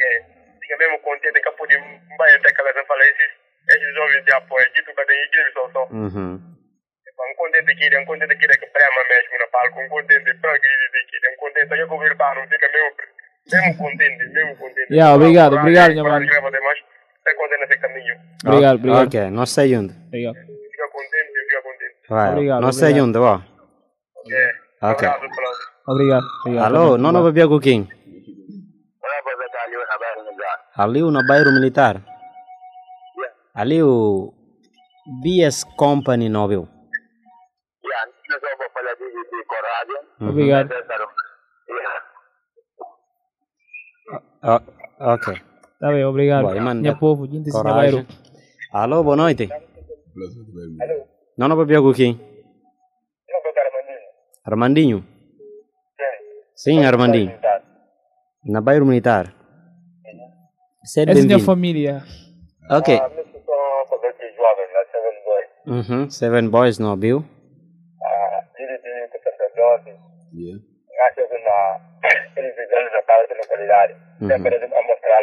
É, 0.00 0.22
fica 0.60 0.76
mesmo 0.78 0.98
contente 1.00 1.38
que 1.40 1.50
pode 1.50 1.76
vai 2.16 2.34
até 2.34 2.48
aquela 2.48 2.72
vez 2.72 2.86
falar 2.86 3.04
esses, 3.04 3.30
esses 3.68 3.94
jovens 3.94 4.24
de 4.24 4.32
apoio, 4.32 4.72
de 4.72 4.82
Duca 4.82 5.06
tem 5.06 5.30
que 5.30 5.52
só 5.52 5.70
só. 5.70 5.84
Uhum. 5.90 6.40
Um 7.14 7.34
contente 7.36 7.74
que 7.76 7.84
ele, 7.84 7.98
um 7.98 8.04
contente 8.06 8.36
que 8.36 8.44
ele 8.44 8.56
que 8.56 8.66
prema 8.66 9.04
mesmo 9.08 9.38
na 9.38 9.46
palco, 9.48 9.80
um 9.80 9.88
contente 9.88 10.34
para 10.40 10.58
que 10.58 10.66
ele 10.66 11.04
que 11.04 11.16
ele, 11.16 11.34
um 11.34 11.36
contente 11.36 11.78
eu 11.78 11.86
que 11.88 11.94
ouvir 11.94 12.16
para 12.16 12.34
não 12.40 12.48
fica 12.48 12.68
mesmo 12.70 12.90
mesmo 13.52 13.76
contente, 13.76 14.24
mesmo 14.32 14.56
contente. 14.56 14.92
Yeah, 14.92 15.14
obrigado, 15.14 15.56
obrigado, 15.56 15.94
Para 15.94 16.02
mano. 16.02 16.26
Contente 17.34 17.78
caminho. 17.80 18.14
Obrigado, 18.46 18.74
obrigado. 18.76 19.06
Ok, 19.06 19.30
nós 19.30 19.48
está 19.48 19.66
junto. 19.66 19.94
Obrigado. 20.06 20.34
Fica 20.34 20.88
contente, 20.92 21.32
fica 21.48 21.62
contente. 21.62 21.94
Vai, 22.08 22.32
Obrigado, 22.32 22.60
nós 22.60 22.74
está 22.74 22.86
obrigado. 22.86 23.06
junto, 23.06 23.22
ó. 23.22 23.40
É. 24.30 24.90
Ok. 24.90 25.08
Obrigado. 25.86 26.26
obrigado. 26.44 26.64
Alô, 26.64 26.98
não, 26.98 27.12
não, 27.12 27.24
Papia 27.24 27.48
Cuquim. 27.48 27.88
Ali 30.76 31.02
o 31.02 31.10
no 31.10 31.24
bairro 31.26 31.52
militar. 31.52 32.02
Ali 33.54 33.82
o 33.82 34.34
BS 35.22 35.64
Company 35.76 36.28
Nobel. 36.28 36.68
Uhum. 40.20 40.28
Obrigado. 40.30 40.70
Ah, 44.42 44.60
ok. 45.00 45.53
Tá 45.84 45.92
bem, 45.92 46.02
obrigado. 46.02 46.44
Boa, 46.44 46.54
manda. 46.62 46.80
Minha 46.80 46.96
povo, 46.96 47.26
gente, 47.26 47.50
Coragem. 47.50 48.06
Alô, 48.72 49.04
boa 49.04 49.16
noite. 49.16 49.50
Não, 51.36 51.46
não, 51.46 51.58
Papia 51.58 51.78
Cuquim. 51.82 52.18
Armandinho. 54.46 55.04
Sim, 56.54 56.86
Armandinho. 56.86 57.38
Na 58.46 58.62
bairro 58.62 58.86
militar. 58.86 59.34
Essa 60.82 61.02
é 61.02 61.14
minha 61.16 61.38
família. 61.38 62.02
Ok. 62.70 62.98
Ah. 62.98 63.10
Uhum. 65.66 66.08
Seven 66.08 66.48
Boys 66.48 66.78
Nobel. 66.78 67.22
Ah, 68.02 68.42
ele 68.56 68.78
tem 68.78 69.04
que 72.34 72.40
ser 72.40 72.40
sacerdote. 72.40 72.40
Acho 72.40 72.40
que 72.40 72.40
na 72.40 72.40
eles 72.40 72.56
vivem 72.56 72.90
na 72.92 73.02
parte 73.02 73.34
da 73.34 73.46
qualidade. 73.48 73.94
Uhum. 74.20 74.28
Sempre 74.28 74.54
eles 74.56 74.70
vão 74.70 74.82
mostrar. 74.84 75.20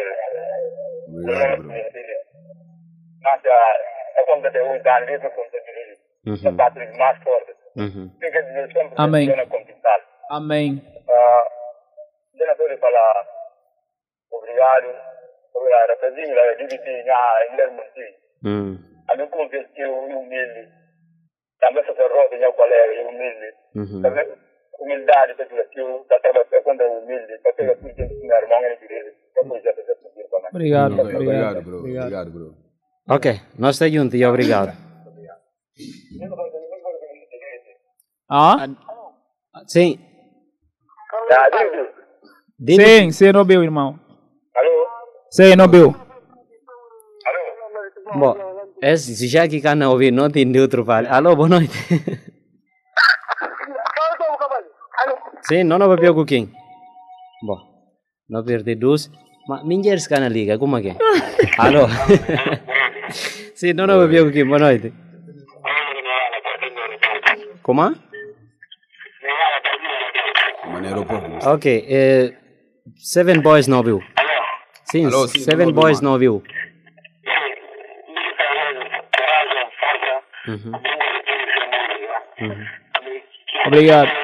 Mas 3.22 3.44
é 4.16 4.24
quando 4.24 4.52
tem 4.52 4.62
o 4.62 4.76
idealismo 4.76 5.30
com 5.30 5.40
o 5.40 5.52
Uhum. 6.24 6.36
é 6.46 6.56
parte 6.56 6.98
mais 6.98 7.22
forte. 7.22 7.52
Uhum. 7.76 8.10
Fica 8.20 8.42
de 8.42 8.72
sempre 8.72 8.94
Amém. 8.96 9.28
Amém. 10.30 10.82
Senador 12.36 12.78
fala 12.78 13.26
obrigado. 14.30 14.94
Obrigado. 15.54 15.90
Apesar 15.90 16.10
de 16.14 16.30
eu 16.30 16.56
dividir 16.56 17.04
na. 17.04 18.16
Hum. 18.44 18.78
A 19.08 19.16
mim 19.16 19.26
convertiu 19.28 19.92
humilde. 19.98 20.68
Também 21.60 21.84
sacerdote, 21.84 22.36
meu 22.36 22.52
colega, 22.52 22.92
e 22.92 23.04
humilde. 23.04 23.54
Uhum. 23.76 24.02
Também 24.02 24.26
humildade, 24.82 25.34
que 25.72 25.80
eu 25.80 26.04
da 26.08 26.18
trabalhar 26.20 26.62
quando 26.62 26.80
é 26.80 26.86
humilde, 26.88 27.38
para 27.42 27.52
ter 27.54 27.70
a 27.70 27.76
sua 27.78 27.88
gente, 27.90 28.14
meu 28.14 28.36
irmão, 28.36 28.64
ele 28.64 28.76
direito. 28.76 29.16
Depois 29.34 29.62
já 29.62 29.74
fazer 29.74 29.94
poder 29.96 30.28
também. 30.30 30.48
Obrigado. 30.50 30.92
Obrigado, 30.92 31.22
Obrigado. 31.22 31.62
bro. 31.62 31.78
Obrigado. 31.78 32.30
Bro. 32.30 32.54
Ok, 33.08 33.40
nós 33.58 33.74
está 33.76 33.88
junto 33.88 34.14
e 34.16 34.24
obrigado. 34.24 34.72
Ah? 38.30 38.66
Sim. 39.66 39.98
David. 41.28 41.88
Dime- 42.58 42.84
Sim, 42.84 43.10
sim, 43.10 43.32
Nobel, 43.32 43.62
irmão. 43.62 43.98
Alô? 44.54 44.86
Sim, 45.30 45.56
Nobel. 45.56 45.94
Bom, 48.14 48.34
esse, 48.82 49.16
se 49.16 49.26
já 49.26 49.48
que 49.48 49.60
cana 49.60 49.90
ouvir, 49.90 50.10
não 50.12 50.30
tem 50.30 50.50
outro 50.60 50.84
vale. 50.84 51.08
Alô, 51.08 51.34
boa 51.34 51.48
noite. 51.48 51.72
Sim, 55.42 55.64
não, 55.64 55.78
não 55.78 55.88
vai 55.88 55.96
pegar 55.96 56.24
quem? 56.24 56.50
Bom, 57.42 57.58
não 58.28 58.44
perdi 58.44 58.74
dois. 58.76 59.10
Mas 59.48 59.64
minha 59.64 59.96
cana 60.08 60.28
liga, 60.28 60.56
como 60.58 60.76
é 60.78 60.82
que 60.82 60.88
é? 60.90 60.96
Alô? 61.58 61.88
Sim, 63.54 63.72
não, 63.72 63.86
não 63.86 63.98
vai 63.98 64.08
pegar 64.08 64.30
quem? 64.30 64.46
Boa 64.46 64.58
noite. 64.60 64.92
Como? 67.62 67.94
Maneiro 70.66 71.04
pouco. 71.04 71.48
Ok, 71.48 71.86
eh, 71.88 72.34
Seven 72.96 73.40
Boys 73.40 73.66
não 73.66 73.82
viu? 73.82 74.00
Sim, 74.84 75.06
Alô, 75.06 75.26
sim, 75.26 75.40
Seven 75.40 75.66
não, 75.66 75.74
Boys 75.74 76.00
não 76.00 76.18
viu? 76.18 76.42
Uhum. 80.48 80.72
Uhum. 82.40 82.66
Obrigado. 83.66 84.21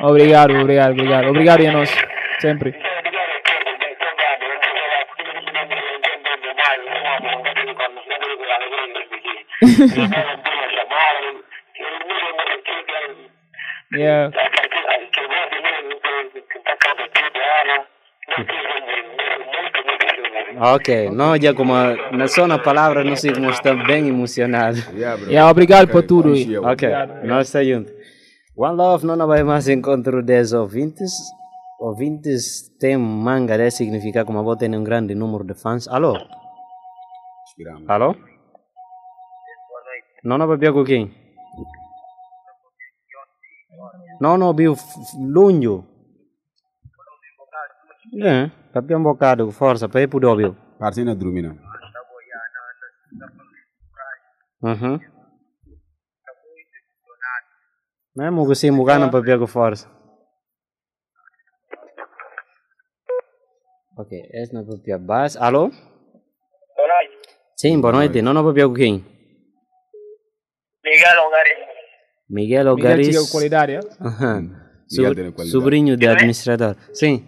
Obrigado, 0.00 0.54
obrigado, 0.54 0.92
obrigado. 0.92 1.28
Obrigado 1.28 1.62
e 1.62 1.66
a 1.68 1.72
nós. 1.72 1.90
Sempre. 2.38 2.74
yeah. 13.92 14.30
Ok, 20.58 21.10
nós 21.10 21.42
já 21.42 21.52
como 21.54 21.74
na 22.12 22.28
só 22.28 22.46
na 22.46 22.58
palavra 22.58 23.04
nós 23.04 23.22
estamos 23.24 23.86
bem 23.86 24.08
emocionados. 24.08 24.86
Yeah, 24.94 25.50
obrigado 25.50 25.88
por 25.88 26.02
tudo. 26.02 26.34
Ok, 26.66 26.88
nós 27.24 27.46
estamos 27.46 27.68
juntos. 27.68 27.95
One 28.58 28.74
Love 28.74 29.04
não 29.04 29.26
vai 29.26 29.42
mais 29.42 29.68
encontro 29.68 30.22
10 30.22 30.54
ouvintes. 30.54 31.12
Ouvintes 31.78 32.70
tem 32.80 32.96
manga 32.96 33.58
de 33.58 33.70
significar 33.70 34.24
como 34.24 34.42
vou 34.42 34.56
ter 34.56 34.70
um 34.70 34.82
grande 34.82 35.14
número 35.14 35.44
de 35.44 35.52
fãs. 35.52 35.86
Alô? 35.88 36.16
Alô? 37.86 38.16
Não, 40.24 40.38
não 40.38 40.46
vai 40.46 40.72
com 40.72 40.84
quem? 40.84 41.14
Não, 44.18 44.38
não, 44.38 44.54
viu 44.54 44.74
lunho. 45.18 45.86
É, 48.22 48.50
tapi 48.72 48.94
um 48.94 49.02
bocado, 49.02 49.52
força, 49.52 49.86
para 49.86 50.00
ir 50.00 50.08
pro 50.08 50.26
óbvio. 50.26 50.56
Partina 50.78 51.14
Drumina. 51.14 51.58
Uhum. 54.62 54.98
Mesmo 58.16 58.46
que 58.48 58.54
sim, 58.54 58.70
mugana 58.70 59.10
para 59.10 59.22
pegar 59.22 59.46
força. 59.46 59.86
Ok, 63.98 64.12
esse 64.32 64.52
não 64.52 64.62
é 64.62 64.64
para 64.64 64.78
pegar 64.78 64.98
base. 64.98 65.38
Alô? 65.38 65.68
Boa 65.68 66.88
noite. 66.88 67.16
Sim, 67.56 67.80
boa 67.80 67.92
noite. 67.92 68.20
Não, 68.22 68.34
não 68.34 68.42
para 68.44 68.54
pegar 68.54 68.74
quem? 68.74 69.04
Miguel 70.84 71.26
Ongari. 71.26 71.50
Miguel 72.28 72.64
Miguel 72.64 72.72
Ogaris. 72.72 73.08
tinha 73.08 73.30
qualidade, 73.30 73.72
é? 73.72 73.80
Aham. 74.00 74.40
Miguel 74.42 74.60
Sobr- 74.88 75.14
tem 75.14 75.32
qualidade. 75.32 75.50
sobrinho 75.50 75.96
de 75.96 76.06
administrador. 76.06 76.76
Sim. 76.92 77.26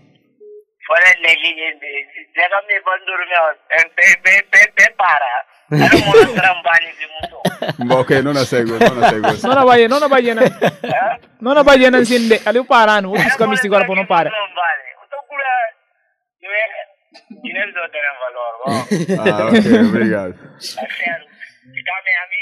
Pe 4.75 4.91
para. 4.97 5.45
Era 5.71 5.97
um 5.97 6.35
trampani 6.35 6.93
de 6.97 7.07
muito. 7.07 7.37
Ok, 8.01 8.23
não 8.23 8.33
na 8.33 8.45
cego, 8.47 8.79
não 8.79 8.95
na 8.95 9.09
cego. 9.11 9.47
Não 9.47 9.55
na 9.55 9.65
vai, 9.65 9.87
não 9.87 10.01
na 10.01 10.09
vai 10.09 10.23
na. 10.35 10.43
Não 11.41 11.55
na 11.55 11.63
vai 11.63 11.91
na 11.91 12.05
sinde. 12.05 12.41
Ali 12.47 12.59
o 12.59 12.65
parano, 12.65 13.13
o 13.13 13.15
pisca 13.15 13.47
me 13.47 13.57
agora 13.63 13.85
para 13.85 13.95
não 13.95 14.07
para. 14.07 14.31
Não 14.31 14.55
vale. 14.55 14.83
Então 15.07 15.21
cura, 15.29 15.45
não 16.43 16.51
é, 16.51 16.65
dinheiro 17.43 17.73
não 17.75 17.89
tem 17.91 18.01
valor. 18.19 18.53
ó. 18.65 18.69
Ah, 19.21 19.49
ok, 19.49 19.59
obrigado. 19.89 20.35
É 20.57 20.59
sério. 20.59 21.29
Dá-me 21.69 22.13
a 22.17 22.25
mim, 22.33 22.38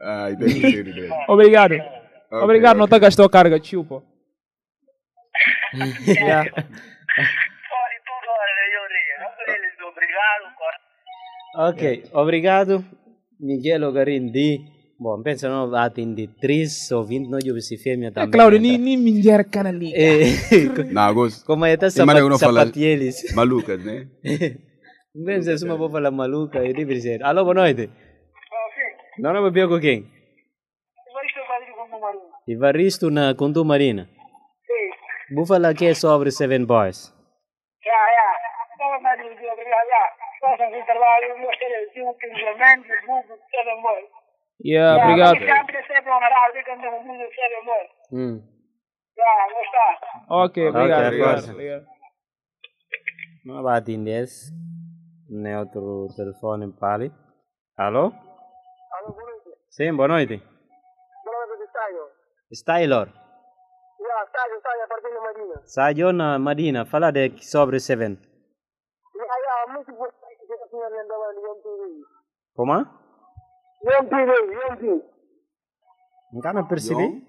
mata, 0.00 0.30
entendi. 0.30 1.08
Obrigado. 1.28 1.74
Ok, 1.74 2.38
Obrigado, 2.44 2.76
não 2.76 2.84
ok. 2.84 2.90
tá 2.90 2.98
gastou 2.98 3.26
a 3.26 3.30
carga, 3.30 3.58
tio, 3.60 3.84
pô. 3.84 4.02
yeah. 6.06 6.50
Não 11.54 11.68
Ok, 11.68 12.04
obrigado. 12.12 12.84
Miguel 13.40 13.84
Ogarindi. 13.84 14.79
Bom, 15.02 15.22
pensa 15.22 15.48
não 15.48 15.74
atende 15.74 16.28
três 16.42 16.90
ouvintes, 16.92 17.30
não 17.30 17.38
eu 17.42 17.58
se 17.62 17.78
fêmea 17.78 18.08
É, 18.08 18.10
também. 18.10 18.30
Claudio, 18.32 18.60
ni, 18.60 18.76
ni 18.76 18.98
minjar 18.98 19.48
canali. 19.48 19.94
Eh, 19.94 20.92
Na 20.92 21.06
agosto. 21.06 21.42
Como 21.46 21.64
é 21.64 21.70
que 21.70 21.78
tá 21.78 21.88
que 21.90 22.00
eu 22.02 22.28
não 22.28 22.38
falo 22.38 22.58
sapatieles? 22.58 23.34
malucas, 23.34 23.80
né? 23.88 24.08
Pensa 25.24 25.56
se 25.56 25.64
uma 25.64 25.76
vou 25.78 25.88
falar 25.90 26.10
maluca, 26.10 26.62
e 26.66 26.74
deve 26.74 27.00
ser. 27.00 27.22
Alô, 27.24 27.44
boa 27.44 27.54
noite. 27.54 27.88
Não, 29.18 29.32
não 29.32 29.42
bebeu 29.44 29.70
com 29.70 29.80
quem? 29.80 30.06
Ivaristo 32.46 33.10
na 33.10 33.34
Contu 33.34 33.64
Marina. 33.64 34.06
Vou 35.34 35.46
falar 35.46 35.70
aqui 35.70 35.94
sobre 35.94 36.30
Seven 36.30 36.66
Boys. 36.66 37.08
Já, 37.82 38.00
já. 38.16 38.28
Vamos 38.76 39.02
lá, 39.02 39.14
obrigado, 39.14 39.88
já. 39.88 40.04
Façam 40.40 40.74
esse 40.74 40.84
trabalho, 40.84 41.38
mostrei 41.38 41.86
o 41.86 41.92
seu 41.92 42.04
complemento, 42.04 42.88
muito, 43.06 43.28
todo 43.28 43.76
mundo. 43.80 44.19
Yeah, 44.62 45.02
obrigado. 45.02 45.38
Sempre, 45.38 45.86
sempre 45.86 46.10
honorável, 46.10 46.64
quando 46.64 46.84
o 46.84 47.04
mundo 47.04 47.24
sempre 47.34 47.56
amor. 47.60 47.86
Hum. 48.12 48.42
Já, 49.16 49.48
gostar. 49.54 50.24
Ok, 50.28 50.68
obrigado. 50.68 50.98
Ok, 50.98 51.06
obrigado, 51.06 51.34
força. 51.34 51.52
obrigado. 51.52 51.86
Não 53.44 53.62
vai 53.62 53.78
atender. 53.78 54.26
Neutro 55.30 56.08
telefone 56.16 56.72
pali. 56.72 57.12
Alô? 57.76 58.12
Sim, 59.70 59.94
boa 59.96 60.08
noite. 60.08 60.42
Stylor. 62.52 63.06
Já, 63.06 64.24
está, 64.24 64.48
está, 64.56 64.84
a 64.84 64.88
partir 64.88 65.14
da 65.14 65.20
Marina. 65.20 66.12
Na 66.12 66.38
Marina, 66.38 66.84
fala 66.84 67.10
de 67.10 67.42
sobre 67.42 67.78
Seven. 67.78 68.18
Muito 69.68 69.92
bom. 69.92 70.08
MTV. 71.40 72.04
Como? 72.54 72.99
MTV, 73.82 74.30
MTV. 74.70 75.02
Nunca 76.32 76.52
não 76.52 76.66
percebi. 76.66 77.26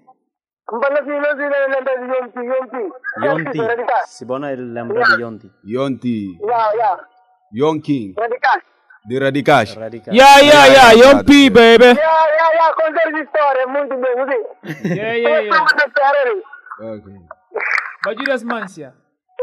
Kembali 0.68 1.00
sih, 1.04 1.18
nanti 1.18 1.42
nanti 1.42 1.92
Yonti, 2.12 2.40
Yonti. 2.46 2.82
Yonti. 3.24 3.58
Radikal. 3.58 4.06
Si 4.06 4.24
Bona 4.24 4.54
lembra 4.54 5.04
de 5.04 5.20
Yonti. 5.20 5.50
Yonti. 5.64 6.38
Ya, 6.40 6.72
ya. 6.74 7.12
Yon 7.52 7.80
King. 7.82 8.14
Radikal. 8.16 8.60
De 9.04 9.18
Radicash. 9.18 9.76
Radical. 9.76 10.14
Yeah, 10.14 10.40
yeah, 10.40 10.66
yeah. 10.72 10.92
Young 10.96 11.24
P, 11.24 11.50
baby. 11.50 11.92
Ya, 11.92 12.16
ya, 12.38 12.46
ya. 12.56 12.66
Contar 12.72 13.12
de 13.12 13.20
história, 13.20 13.66
muito 13.66 13.94
bem, 13.98 14.14
assim. 14.22 14.42
Yeah, 14.88 15.12
yeah, 15.12 15.40
yeah. 15.42 15.66
Ok. 16.80 17.12
Bajuras 18.04 18.42
Mancia. 18.42 18.94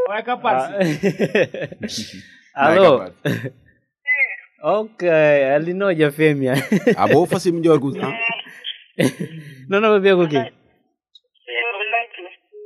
Olha 0.08 0.24
capaz. 0.24 0.72
Alô? 2.56 3.12
Ok, 4.62 5.10
ali 5.56 5.74
não 5.74 5.90
é 5.90 6.12
fêmea. 6.12 6.54
A 6.98 7.08
boa 7.08 7.28
fazer 7.28 7.52
melhor 7.52 7.80
coisa. 7.80 8.00
não, 9.70 9.80
não 9.80 9.94
bebeu 9.94 10.18
com 10.18 10.28
quem? 10.28 10.52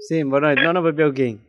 Sim, 0.08 0.30
boa 0.30 0.42
noite. 0.42 0.62
Não, 0.64 0.74
não 0.74 0.84
bebeu 0.84 1.14
quem? 1.14 1.40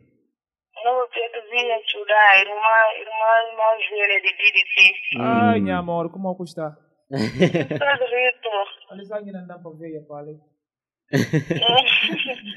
Não, 0.83 1.07
Pedro 1.09 1.41
vinha 1.49 1.75
ajudar, 1.75 2.39
irmã, 2.39 2.77
irmã 3.01 3.57
mais 3.57 3.89
velha 3.89 4.21
de 4.21 4.31
DDT. 4.31 5.19
Ai, 5.19 5.59
minha 5.59 5.77
amor, 5.77 6.11
como 6.11 6.31
é 6.31 6.35
que 6.35 6.43
está? 6.43 6.71
Tá 6.71 7.17
direito. 7.17 8.49
Olha 8.91 9.05
só 9.05 9.23
que 9.23 9.31
não 9.31 9.45
dá 9.47 9.57
para 9.59 9.71
ver, 9.71 9.95
eu 9.95 10.05
falei. 10.05 10.35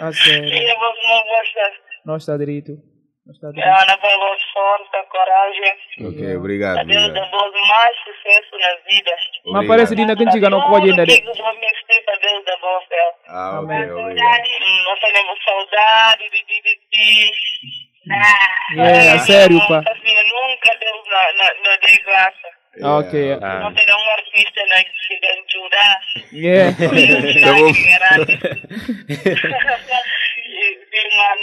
Ah, 0.01 0.12
sério. 0.12 0.51
Não 2.05 2.16
está 2.16 2.36
direito. 2.36 2.78
Não 3.29 3.53
direito. 3.53 3.68
Ana 3.68 3.97
vai 4.01 4.16
ter 4.16 4.39
força, 4.55 5.05
coragem. 5.11 5.72
Ok, 6.01 6.37
obrigado. 6.37 6.79
A 6.79 6.83
Deus 6.85 7.09
obrigado. 7.09 7.31
dá 7.31 7.68
mais 7.68 7.97
sucesso 7.99 8.59
na 8.59 8.74
vida. 8.89 9.12
Mas 9.45 9.66
parece 9.66 9.95
que 9.95 10.01
ainda 10.01 10.16
não 10.49 10.62
pode 10.70 10.91
ainda. 10.91 11.05
Que 11.05 11.20
vou 11.20 11.55
me 11.55 11.66
explicar, 11.66 12.18
Deus 12.20 12.45
dá 12.47 12.57
bom 12.57 12.81
céu. 12.89 13.14
Ah, 13.29 13.61
ok, 13.61 13.76
Amém. 13.76 13.93
obrigado. 13.93 14.49
Nós 14.85 15.01
temos 15.01 15.45
saudade 15.45 16.24
de 16.31 16.43
DDT. 16.43 17.33
Yeah, 18.74 19.14
é 19.14 19.18
sério, 19.18 19.59
pá. 19.68 19.83
Nunca 19.83 20.79
Deus 20.81 21.03
na, 21.11 21.22
na, 21.37 21.76
graça. 22.07 22.49
Ok. 22.81 23.39
Ah. 23.43 23.61
Não 23.61 23.74
tem 23.74 23.85
um 23.85 24.11
artista 24.11 24.66
na 24.68 24.85
que 24.85 24.93
se 25.07 25.20
ajudar. 25.26 26.01
Yeah. 26.33 26.76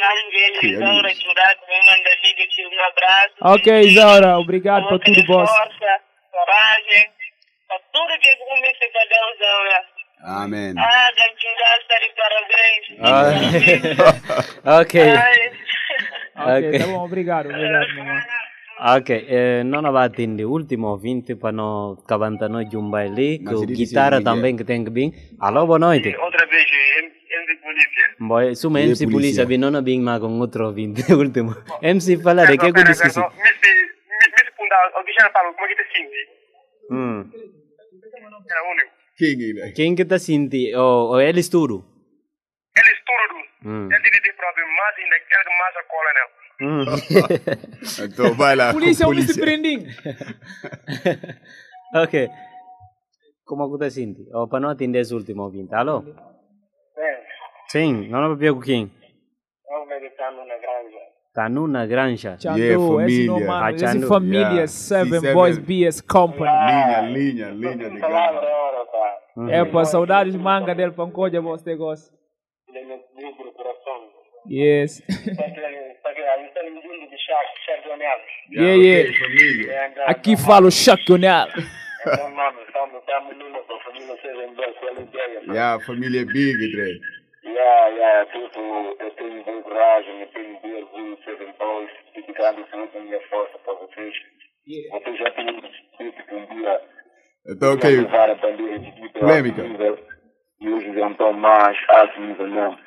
Tá 0.06 0.68
Isaura, 0.68 1.10
que 1.10 1.28
manda 1.28 2.10
DDT 2.22 2.68
um 2.68 2.84
abraço. 2.84 3.34
Ok, 3.42 3.82
Isaura, 3.82 4.38
obrigado 4.38 4.88
por 4.88 5.00
tudo, 5.00 5.24
boss. 5.26 5.50
Força, 5.50 6.00
coragem, 6.32 7.10
para 7.68 7.80
tudo 7.92 8.20
que 8.20 8.36
começa 8.36 8.86
com 8.94 9.08
Deus, 9.10 9.36
Isaura. 9.36 9.86
Amém. 10.44 10.74
Ah, 10.78 11.10
está 11.12 12.00
de 12.00 12.10
parabéns. 12.16 12.86
Ah, 14.64 14.80
ok. 14.82 15.02
Ok, 16.38 16.80
tá 16.80 16.88
bom, 16.88 17.06
obrigado, 17.06 17.46
obrigado, 17.48 17.96
mamãe. 17.96 18.22
Ok, 18.98 19.26
eh, 19.30 19.64
não 19.64 19.90
vai 19.90 20.06
atender 20.06 20.44
o 20.44 20.52
último 20.52 20.88
ouvinte 20.88 21.34
para 21.34 21.54
não 21.54 21.96
cabantar 22.06 22.50
nós 22.50 22.70
de 22.70 22.76
um 22.76 22.92
baile, 22.92 23.36
ele 23.36 23.66
disse 23.68 23.86
guitarra 23.86 24.22
também 24.22 24.56
que 24.58 24.66
tem 24.66 24.84
que 24.84 24.92
vir. 24.92 25.14
Alô, 25.40 25.66
boa 25.66 25.80
noite. 25.80 26.14
Outra 26.18 26.46
vez. 26.48 26.66
Boy, 28.20 28.56
suma 28.56 28.80
Ele 28.80 28.88
é 28.88 28.90
MC 28.90 29.06
polícia. 29.06 29.46
Polícia, 29.46 29.46
vi 29.46 29.58
não 29.58 29.84
bem 29.84 30.00
mais 30.02 30.20
com 30.22 30.40
outro 30.40 30.66
ouvinte, 30.66 31.02
último. 31.14 31.56
MC 31.82 32.18
fala 32.18 32.46
de 32.46 32.58
que 32.58 32.66
eu 32.66 32.72
disse 32.72 33.04
que 33.04 33.10
sim. 33.10 33.20
Me, 33.20 33.28
me, 33.28 33.72
me, 33.74 34.28
me, 34.36 35.00
o 35.00 35.04
que 35.04 35.14
já 35.14 35.30
falou, 35.32 35.54
como 35.54 35.66
é 35.66 35.70
que 35.70 35.76
te 35.76 35.98
sente? 35.98 36.30
Hum. 36.92 37.32
Era 38.50 38.64
único. 38.72 38.92
Quem 39.18 39.62
é? 39.62 39.72
Quem 39.72 39.96
que 39.96 40.06
tá 40.06 40.20
sentindo? 40.20 40.80
Oh, 40.80 41.12
oh, 41.14 41.20
eles 41.20 41.50
tudo? 41.50 41.86
Eles 42.76 43.00
tudo. 43.06 43.70
Hum. 43.70 43.90
Ele 43.92 44.04
dividiu 44.04 44.34
para 44.36 44.52
ver 44.52 44.66
mais 44.66 44.96
ainda 44.98 45.20
que 45.20 45.36
mais 45.60 45.76
a 45.76 45.84
cola 45.84 46.14
nela. 46.14 46.46
Hum. 46.62 46.86
então 48.06 48.34
vai 48.36 48.56
lá. 48.56 48.72
Polícia, 48.72 49.06
com 49.06 49.12
onde 49.12 49.24
se 49.24 49.40
prendem? 49.40 49.88
ok. 51.96 52.30
Como 53.46 53.72
que 53.72 53.80
tá 53.80 53.90
sentindo? 53.90 54.30
Oh, 54.34 54.48
para 54.48 54.60
não 54.60 54.70
atender 54.70 55.00
esse 55.00 55.14
último 55.14 55.44
ouvinte. 55.44 55.74
Alô? 55.74 56.04
É, 57.66 57.70
Sim, 57.70 58.08
não 58.10 58.34
é 58.34 58.36
para 58.36 58.62
quem? 58.66 58.92
é 59.70 59.78
um 59.78 59.86
meditando 59.88 60.38
na 60.46 60.56
granja. 60.58 60.98
Tá 61.34 61.50
nu 61.50 61.68
na 61.68 61.86
granja. 61.86 62.38
Chandu, 62.40 62.60
Yeah, 62.60 63.06
esse 63.06 63.26
não 63.28 63.34
família. 63.36 63.48
mano, 63.48 63.66
Ah, 63.66 63.72
esse 63.72 64.08
família, 64.08 64.40
Yeah. 64.48 64.68
Seven 64.68 65.20
Sim, 65.20 65.34
Boys 65.34 65.56
Seven. 65.56 65.68
BS 65.68 66.02
Company. 66.02 66.50
Linha, 66.50 67.02
linha, 67.02 67.50
linha 67.50 67.90
de 67.90 68.00
pá. 68.00 68.42
Uhum. 69.36 69.50
É, 69.50 69.66
pá, 69.66 69.84
saudades 69.84 70.34
manga 70.36 70.74
dele, 70.74 70.94
pancoja, 70.94 71.42
você 71.42 71.76
gosta. 71.76 72.14
Deu 72.72 73.52
coração. 73.54 74.10
Yes. 74.50 75.02
Está. 75.10 75.44
Yeah, 78.52 78.76
yeah. 78.76 80.06
Aqui 80.08 80.38
falo. 80.38 80.70
Então, 82.08 82.30
numa 82.30 82.52
pá? 82.52 82.94
Yeah, 85.54 85.84
família 85.86 86.22
é 86.22 86.26
big, 86.26 86.72
Dre. 86.72 87.00
Yeah, 87.46 87.88
yeah, 87.90 88.26
tipo, 88.32 88.60
eu 89.00 89.12
tenho 89.12 89.44
bem 89.46 89.62
coragem, 89.62 90.22
eu 90.22 90.28
tenho 90.28 90.60
bem 90.62 90.84
orgulho, 90.84 91.18
Seven 91.24 91.54
Boys, 91.60 91.92
dedicando 92.16 92.66
tudo 92.72 92.90
a 92.98 93.00
minha 93.02 93.22
força 93.30 93.58
para 93.60 93.74
vocês. 93.76 94.14
Vocês 94.92 95.18
já 95.20 95.32
têm 95.32 95.46
dito 95.46 96.26
que 96.26 96.36
um 96.36 96.46
dia 96.48 96.82
Então, 97.48 97.70
iam 97.70 97.78
ok. 97.78 97.98
levar 97.98 98.30
a 98.32 98.36
bandeira 98.36 98.80
de 98.80 98.92
tipo 98.94 99.20
Polêmica. 99.20 99.62
e 100.60 100.70
hoje 100.70 100.94
já 100.94 101.08
estão 101.12 101.34
mais 101.34 101.78
alto 101.90 102.20
nível 102.20 102.48
mesmo. 102.48 102.80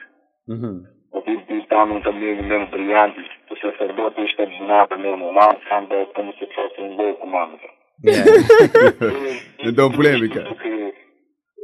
Uhum. 0.49 0.83
Vocês 1.13 1.41
estão 1.51 1.85
um 1.93 2.09
amigo 2.09 2.43
mesmo 2.43 2.67
brilhante, 2.67 3.31
o 3.51 3.57
sacerdote 3.57 4.21
está 4.23 4.45
de 4.45 4.63
nada 4.65 4.97
mesmo, 4.99 5.33
lá, 5.33 5.57
anda 5.71 6.05
como 6.15 6.33
se 6.35 6.47
fosse 6.53 6.81
um 6.81 6.97
louco, 6.97 7.27
mano. 7.29 7.59
Então, 9.61 9.91
polêmica. 9.93 10.43
Porque 10.45 10.95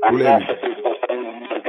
a 0.02 0.08
Polêmica. 0.08 0.73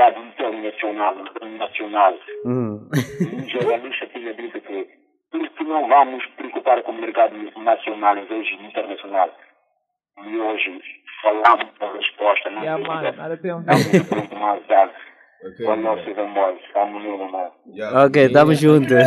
Mercado 0.06 0.22
internacional, 0.22 1.16
nacional. 1.58 2.14
Uhum. 2.45 2.89
Um 3.34 3.49
jornalista 3.49 4.08
tinha 4.08 4.34
dito 4.34 4.62
que 4.62 4.88
por 5.32 5.49
que 5.49 5.64
não 5.64 5.88
vamos 5.88 6.26
preocupar 6.38 6.82
com 6.84 6.91
o 6.91 7.01
mercado 7.01 7.36
nacional 7.60 8.18
em 8.18 8.26
vez 8.26 8.45
de 8.47 8.66
internacional? 8.66 9.30
E 10.26 10.38
hoje 10.38 10.82
falamos 11.22 11.68
a 11.80 11.91
resposta, 11.93 12.49
não 12.49 12.62
Yeah, 12.62 12.78
tem 12.84 12.88
mano, 12.88 13.03
nada. 13.03 13.18
nada 13.18 13.38
tem 13.38 13.53
um 13.53 13.60
Estamos 13.60 14.10
muito 14.12 14.36
mais 14.36 14.68
dado. 14.68 14.91
Ok. 15.43 15.66
Com 15.66 15.72
a 15.72 15.76
nossa 15.76 16.10
irmã, 16.10 16.53
estamos 16.66 17.03
no 17.03 17.32
mano. 17.32 17.51
Yeah. 17.74 18.06
Ok, 18.06 18.30
tamo 18.30 18.53
juntos. 18.56 19.03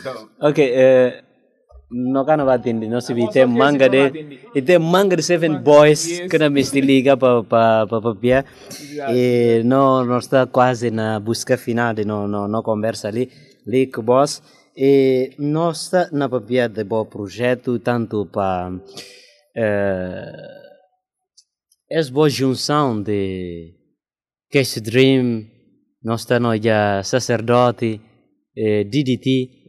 Então, 0.00 0.28
ok, 0.48 0.72
eh, 0.74 1.22
no 1.90 2.20
atender, 2.50 2.88
não 2.88 3.00
se 3.00 3.12
vi, 3.12 3.28
tem 3.30 3.46
manga 3.46 3.88
de, 3.88 5.22
Seven 5.22 5.58
Boys 5.58 6.20
que 6.28 6.38
não 6.38 6.50
me 6.50 6.64
se 6.64 6.80
liga 6.80 7.16
para 7.16 7.42
pa, 7.42 7.86
pa, 7.88 8.00
pa, 8.00 8.14
pia. 8.14 8.44
e 9.12 9.62
não, 9.64 10.04
não 10.04 10.18
está 10.18 10.46
quase 10.46 10.90
na 10.90 11.18
busca 11.18 11.56
final 11.56 11.92
no, 12.06 12.28
no, 12.28 12.46
no 12.46 12.62
conversa 12.62 13.08
ali, 13.08 13.28
o 13.96 14.02
boss, 14.02 14.40
e 14.76 15.32
não 15.38 15.72
está 15.72 16.08
na 16.12 16.28
papia 16.28 16.68
de 16.68 16.84
bom 16.84 17.04
projeto, 17.04 17.78
tanto 17.80 18.26
para 18.26 18.72
eh, 19.56 20.32
essa 21.90 22.12
boa 22.12 22.30
junção 22.30 23.02
de 23.02 23.74
Cash 24.52 24.80
Dream, 24.80 25.44
nós 26.02 26.20
estamos 26.20 26.60
já 26.60 27.02
sacerdote, 27.02 28.00
eh, 28.56 28.84
DDT, 28.84 29.59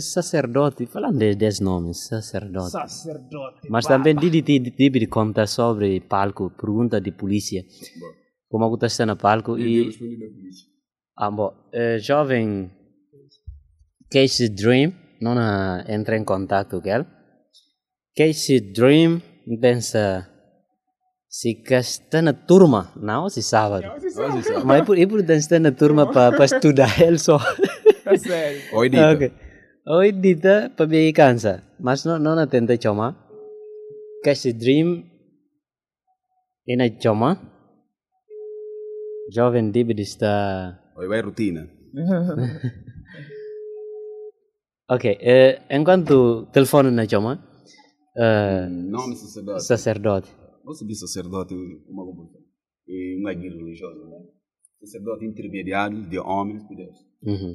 sacerdote, 0.00 0.86
falando 0.86 1.18
de- 1.18 1.34
desses 1.34 1.60
nomes, 1.60 2.06
sacerdote. 2.06 2.70
Sacerdote. 2.70 3.68
Mas 3.68 3.86
também 3.86 4.14
DDT 4.14 4.58
deve 4.58 5.00
de 5.00 5.06
contar 5.06 5.46
sobre 5.46 6.00
palco, 6.00 6.50
pergunta 6.50 7.00
de 7.00 7.12
polícia. 7.12 7.64
Como 8.48 8.76
que 8.78 8.86
está 8.86 9.06
no 9.06 9.16
palco 9.16 9.58
e... 9.58 9.90
Ah, 11.16 11.30
bom, 11.30 11.52
eh, 11.72 11.98
jovem 11.98 12.70
Casey 14.10 14.48
Dream, 14.48 14.92
não 15.20 15.34
entra 15.88 16.16
em 16.16 16.24
contato 16.24 16.80
com 16.80 16.88
ele. 16.88 17.06
Casey 18.16 18.60
Dream 18.60 19.22
pensa 19.60 20.28
se 21.28 21.54
que 21.54 21.74
está 21.74 22.20
na 22.20 22.34
turma, 22.34 22.92
não, 22.94 23.28
se 23.30 23.42
sábado. 23.42 23.86
Mas 24.66 24.80
é 24.82 24.84
por, 24.84 24.98
é 24.98 25.06
por 25.06 25.20
estar 25.30 25.58
na 25.60 25.72
turma 25.72 26.10
para 26.12 26.44
estudar 26.44 27.00
ele 27.00 27.18
só. 27.18 27.38
Tá 28.04 28.16
sério. 28.16 28.60
Oi, 28.76 28.88
Dita. 28.88 29.12
Ok. 29.12 29.32
Oi, 29.86 30.12
Dita, 30.12 30.70
para 30.76 30.86
me 30.86 31.12
cansa. 31.12 31.62
Mas 31.78 32.04
não, 32.04 32.18
não 32.18 32.38
atende 32.38 32.78
chama. 32.80 33.16
Casey 34.24 34.52
Dream, 34.52 35.04
e 36.66 36.76
na 36.76 36.88
chama. 37.00 37.38
Jovem 39.34 39.70
David 39.70 40.00
está... 40.02 40.78
Oi, 40.96 41.08
vai 41.08 41.20
rotina. 41.20 41.68
Ok, 44.90 45.04
eh, 45.20 45.62
enquanto 45.70 46.50
telefone 46.52 46.90
na 46.90 47.06
chama, 47.08 47.38
eh, 48.14 48.66
Nome 48.68 49.16
sacerdote. 49.16 49.62
sacerdote. 49.64 50.30
Você 50.64 50.84
diz 50.84 51.00
sacerdote, 51.00 51.54
uma 51.88 52.04
coisa. 52.04 52.36
É 52.86 53.16
uma 53.18 53.32
guia 53.32 53.50
religiosa, 53.50 54.04
né? 54.04 54.18
Sacerdote 54.82 55.24
intermediário 55.24 56.02
de 56.08 56.18
homens 56.18 56.64
e 56.70 56.76
Deus. 56.76 56.96
Uhum. 57.22 57.54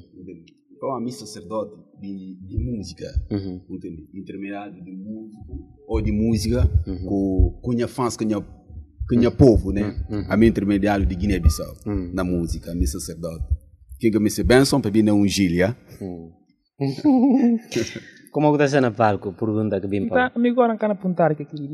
Então, 0.72 0.96
a 0.96 1.02
mim, 1.02 1.12
sacerdote 1.12 1.76
de, 2.00 2.38
de 2.48 2.58
música, 2.58 3.06
Uhum. 3.30 3.62
entende? 3.70 4.08
Intermediário 4.14 4.82
de 4.84 4.92
músico 4.96 5.68
ou 5.88 6.02
de 6.02 6.12
música 6.12 6.70
com 7.06 7.60
cunha 7.62 7.88
fãs, 7.88 8.16
cunha, 8.16 8.40
cunha 9.10 9.32
povo, 9.32 9.72
né? 9.72 10.06
A 10.30 10.38
mim, 10.38 10.48
intermediário 10.48 11.06
de 11.06 11.16
Guiné-Bissau, 11.16 11.76
na 12.14 12.24
música, 12.24 12.72
a 12.72 12.76
mim, 12.76 12.86
sacerdote. 12.86 13.46
Quem 14.00 14.12
que 14.12 14.20
me 14.20 14.30
se 14.30 14.44
benção, 14.44 14.80
para 14.80 14.92
não 15.04 15.22
um 15.22 15.28
gília. 15.28 15.76
Como 18.32 18.56
que 18.56 18.64
está 18.64 18.80
na 18.80 18.92
palco? 18.92 19.34
Pergunta 19.34 19.82
que 19.82 19.88
vim 19.88 20.08
para... 20.08 20.30
Tá, 20.30 20.36
amigo, 20.36 20.54
agora 20.60 20.74
não 20.74 20.80
quero 20.80 20.94
apontar 20.94 21.36
que 21.36 21.44
aquilo 21.44 21.68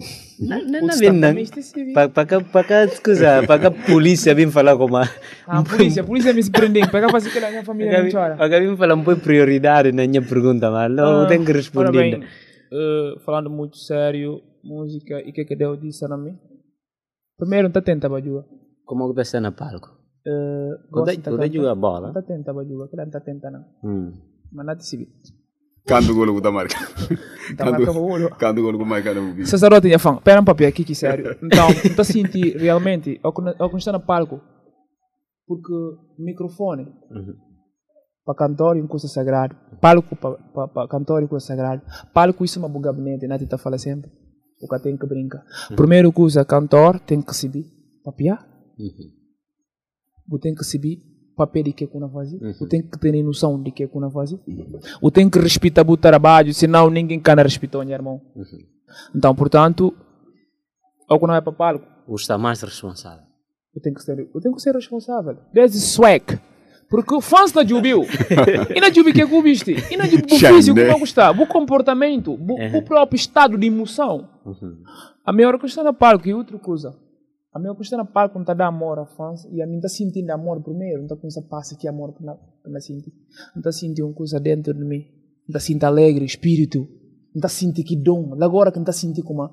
de 0.00 0.48
Não, 0.48 0.58
não, 0.64 0.80
não 0.80 1.12
não. 1.12 1.34
Para 1.94 2.26
cá, 2.26 2.40
para 2.40 2.64
cá, 2.66 2.84
escusa, 2.84 3.42
para 3.46 3.60
cá 3.60 3.68
a 3.68 3.70
polícia 3.70 4.34
vim 4.34 4.50
falar 4.50 4.76
com 4.76 4.96
a... 4.96 5.02
Ah, 5.46 5.62
polícia, 5.62 6.02
polícia 6.02 6.32
me. 6.32 6.88
Pega 6.90 7.06
para 7.06 7.20
fazer 7.20 7.30
que 7.30 7.38
a 7.38 7.50
minha 7.50 7.64
família 7.64 8.02
não 8.02 8.10
chora. 8.10 8.34
Agora 8.34 8.60
vim 8.68 8.76
falar 8.76 8.94
um 8.94 9.04
pouco 9.04 9.20
prioridade 9.20 9.92
na 9.92 10.06
minha 10.06 10.22
pergunta, 10.22 10.70
mas 10.70 10.90
não 10.90 11.22
Ah, 11.22 11.26
tenho 11.26 11.44
que 11.44 11.52
responder. 11.52 11.92
bem, 11.92 12.24
eh, 12.72 13.14
falando 13.24 13.50
muito 13.50 13.76
sério, 13.76 14.40
música, 14.64 15.20
e 15.20 15.30
o 15.30 15.32
que 15.32 15.44
que 15.44 15.56
Deus 15.56 15.80
disse 15.80 16.04
a 16.04 16.16
mim? 16.16 16.36
Primeiro, 17.38 17.64
não 17.64 17.68
está 17.70 17.82
tenta 17.82 18.08
bajuga. 18.08 18.44
Como 18.84 19.14
que 19.14 19.20
está 19.20 19.40
na 19.40 19.52
palco? 19.52 19.88
Uh, 20.26 20.74
é- 21.08 21.16
quando 21.16 21.42
é 21.42 21.50
jogar 21.50 21.74
bola? 21.74 22.12
Não 22.12 22.20
está 22.20 22.22
tenta 22.22 22.52
bajuga, 22.52 22.88
que 22.88 22.96
não 22.96 23.04
está 23.04 23.20
tenta 23.20 23.50
não. 23.50 23.64
Hum. 23.82 24.12
Mas 24.52 24.66
nada 24.66 24.80
se 24.80 24.98
viu. 25.86 25.96
Canto 25.96 26.14
golo 26.14 26.40
com 26.40 26.48
a 26.48 26.52
marca. 26.52 26.76
Tá 27.56 27.64
marca 28.84 29.12
o 29.12 29.26
vídeo. 29.32 29.46
Sacerdote 29.46 29.86
tinha 29.86 29.98
fã, 29.98 30.16
pera 30.16 30.40
um 30.40 30.44
papel 30.44 30.68
aqui 30.68 30.84
que 30.84 30.94
sério. 30.94 31.36
Então, 31.42 31.68
não 31.68 31.74
está 31.74 32.04
sentir 32.04 32.56
realmente, 32.56 33.20
ao 33.22 33.32
que 33.32 33.76
está 33.76 33.92
no 33.92 34.00
palco, 34.00 34.40
porque 35.46 35.72
microfone 36.18 36.86
para 38.24 38.34
cantor 38.36 38.76
é 38.76 38.82
coisa 38.86 39.08
sagrada, 39.08 39.56
palco 39.80 40.14
para 40.14 40.86
cantor 40.86 41.18
é 41.18 41.22
uma 41.22 41.28
coisa 41.28 41.44
sagrada, 41.44 41.82
palco 42.14 42.44
isso 42.44 42.60
é 42.60 42.64
uma 42.64 42.80
gabinete, 42.80 43.26
não 43.26 43.36
está 43.36 43.58
fala 43.58 43.76
sempre, 43.76 44.10
o 44.62 44.68
que 44.68 44.82
tem 44.82 44.96
que 44.96 45.06
brincar. 45.06 45.42
Primeiro 45.74 46.12
coisa, 46.12 46.44
cantor 46.44 47.00
tem 47.00 47.20
que 47.20 47.34
subir, 47.34 47.64
papel, 48.04 48.36
você 50.28 50.38
tem 50.40 50.54
que 50.54 50.62
subir 50.62 51.09
papel 51.40 51.62
de 51.64 51.72
que 51.72 51.86
que 51.86 51.98
não 51.98 52.10
faz, 52.10 52.30
você 52.32 52.66
tem 52.66 52.82
que 52.82 52.98
ter 52.98 53.22
noção 53.22 53.62
de 53.62 53.70
que 53.70 53.86
que 53.86 53.98
não 53.98 54.10
faz, 54.10 54.30
você 54.30 55.10
tem 55.12 55.30
que 55.30 55.38
respeitar 55.38 55.88
o 55.88 55.96
trabalho, 55.96 56.52
senão 56.52 56.90
ninguém 56.90 57.18
can 57.20 57.36
respeitar 57.36 57.78
o 57.78 57.82
irmão. 57.82 58.20
Então, 59.14 59.34
portanto, 59.34 59.94
que 61.08 61.26
não 61.26 61.34
é 61.34 61.40
para 61.40 61.52
palco, 61.52 61.86
O 62.06 62.14
está 62.16 62.36
mais 62.36 62.60
responsável. 62.62 63.24
eu 63.74 63.80
tenho 63.80 63.94
que 63.94 64.02
ser, 64.02 64.18
eu 64.18 64.40
tenho 64.40 64.54
que 64.54 64.62
ser 64.62 64.74
responsável. 64.74 65.36
Desde 65.52 65.78
swag. 65.78 66.38
Porque 66.90 67.14
o 67.14 67.20
fãs 67.20 67.52
da 67.52 67.64
Jubil. 67.64 68.02
e 68.74 68.80
na 68.80 68.90
Jubil 68.90 69.14
que 69.14 69.22
é 69.22 69.26
que 69.26 69.34
eu 69.34 69.42
viste? 69.42 69.76
E 69.92 69.96
na 69.96 70.06
Jubil 70.06 70.26
o 70.26 70.38
físico 70.38 70.76
Xandé. 70.76 70.88
não 70.88 70.98
gostar. 70.98 71.30
O 71.30 71.46
comportamento, 71.46 72.32
o, 72.32 72.78
o 72.78 72.82
próprio 72.82 73.16
estado 73.16 73.56
de 73.56 73.68
emoção. 73.68 74.28
A 75.24 75.32
minha 75.32 75.46
hora 75.46 75.56
que 75.56 75.64
eu 75.64 75.68
estou 75.68 75.84
na 75.84 75.92
palco 75.92 76.26
e 76.28 76.34
outra 76.34 76.58
coisa. 76.58 76.92
A 77.52 77.58
minha 77.58 77.74
que 77.74 77.82
estou 77.82 77.98
na 77.98 78.04
palco 78.04 78.36
não 78.36 78.42
está 78.42 78.54
dando 78.54 78.68
amor 78.68 78.98
a 79.00 79.06
fãs 79.06 79.44
e 79.50 79.60
a 79.60 79.66
mim 79.66 79.76
está 79.76 79.88
sentindo 79.88 80.30
amor 80.30 80.62
primeiro. 80.62 80.98
Não 80.98 81.06
está 81.06 81.16
com 81.16 81.26
essa 81.26 81.42
passa 81.42 81.74
aqui 81.74 81.88
amor 81.88 82.14
que 82.14 82.24
não 82.24 82.38
sentindo. 82.80 83.12
Não 83.54 83.60
está 83.60 83.72
sentindo 83.72 84.06
uma 84.06 84.14
coisa 84.14 84.38
dentro 84.38 84.72
de 84.72 84.84
mim. 84.84 85.00
Não 85.00 85.48
está 85.48 85.60
sentindo 85.60 85.84
alegre, 85.84 86.24
espírito. 86.24 86.80
Não 87.34 87.38
está 87.38 87.48
sentindo 87.48 87.84
que 87.84 87.96
dom. 87.96 88.34
Agora 88.40 88.70
que 88.70 88.78
não 88.78 88.84
está 88.84 88.92
sentindo 88.92 89.24
como 89.24 89.50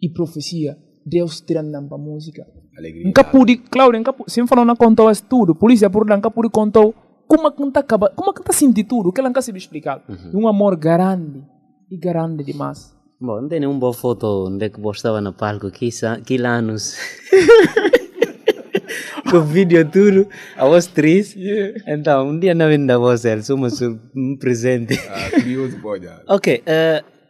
e 0.00 0.08
profecia. 0.12 0.76
Deus 1.04 1.40
tirando 1.40 1.70
não 1.70 1.88
para 1.88 1.98
música. 1.98 2.46
Alegria. 2.78 3.04
Nunca 3.04 3.24
pude, 3.24 3.56
Cláudio, 3.56 3.98
nunca 3.98 4.12
pude, 4.12 4.32
sempre 4.32 4.48
falando, 4.48 4.68
não 4.68 4.76
contou 4.76 5.10
isso 5.10 5.24
tudo. 5.28 5.54
Polícia 5.54 5.90
por 5.90 6.08
lá, 6.08 6.16
nunca 6.16 6.30
pude 6.30 6.48
contou. 6.50 6.94
Como 7.26 7.48
é 7.48 7.50
que 7.50 7.60
não 7.60 7.68
está 7.68 7.80
acabando? 7.80 8.14
Como 8.14 8.30
é 8.30 8.32
que 8.32 8.40
está 8.40 8.52
sentindo 8.52 8.88
tudo? 8.88 9.12
Que 9.12 9.20
ela 9.20 9.28
nunca 9.28 9.42
se 9.42 9.50
explicar. 9.50 10.04
Um 10.32 10.46
amor 10.46 10.76
grande 10.76 11.42
e 11.90 11.98
grande 11.98 12.44
demais. 12.44 12.94
Bom, 13.24 13.40
não 13.40 13.48
tem 13.48 13.58
nenhuma 13.60 13.80
boa 13.80 13.94
foto 13.94 14.26
onde 14.48 14.66
é 14.66 14.68
que 14.68 14.78
você 14.78 14.98
estava 14.98 15.18
no 15.18 15.32
palco, 15.32 15.70
que, 15.70 15.88
que 16.26 16.36
anos. 16.42 16.94
Com 19.30 19.38
o 19.38 19.42
vídeo 19.42 19.82
tudo, 19.90 20.28
a 20.56 20.66
voz 20.66 20.86
triste. 20.86 21.38
Então, 21.86 22.28
um 22.28 22.38
dia 22.38 22.54
na 22.54 22.68
vinda 22.68 22.98
você, 22.98 23.42
somos 23.42 23.80
um 23.80 24.36
presente. 24.38 24.92
Ah, 25.08 25.30
curioso 25.40 25.80
pode. 25.80 26.06
Ok, 26.28 26.62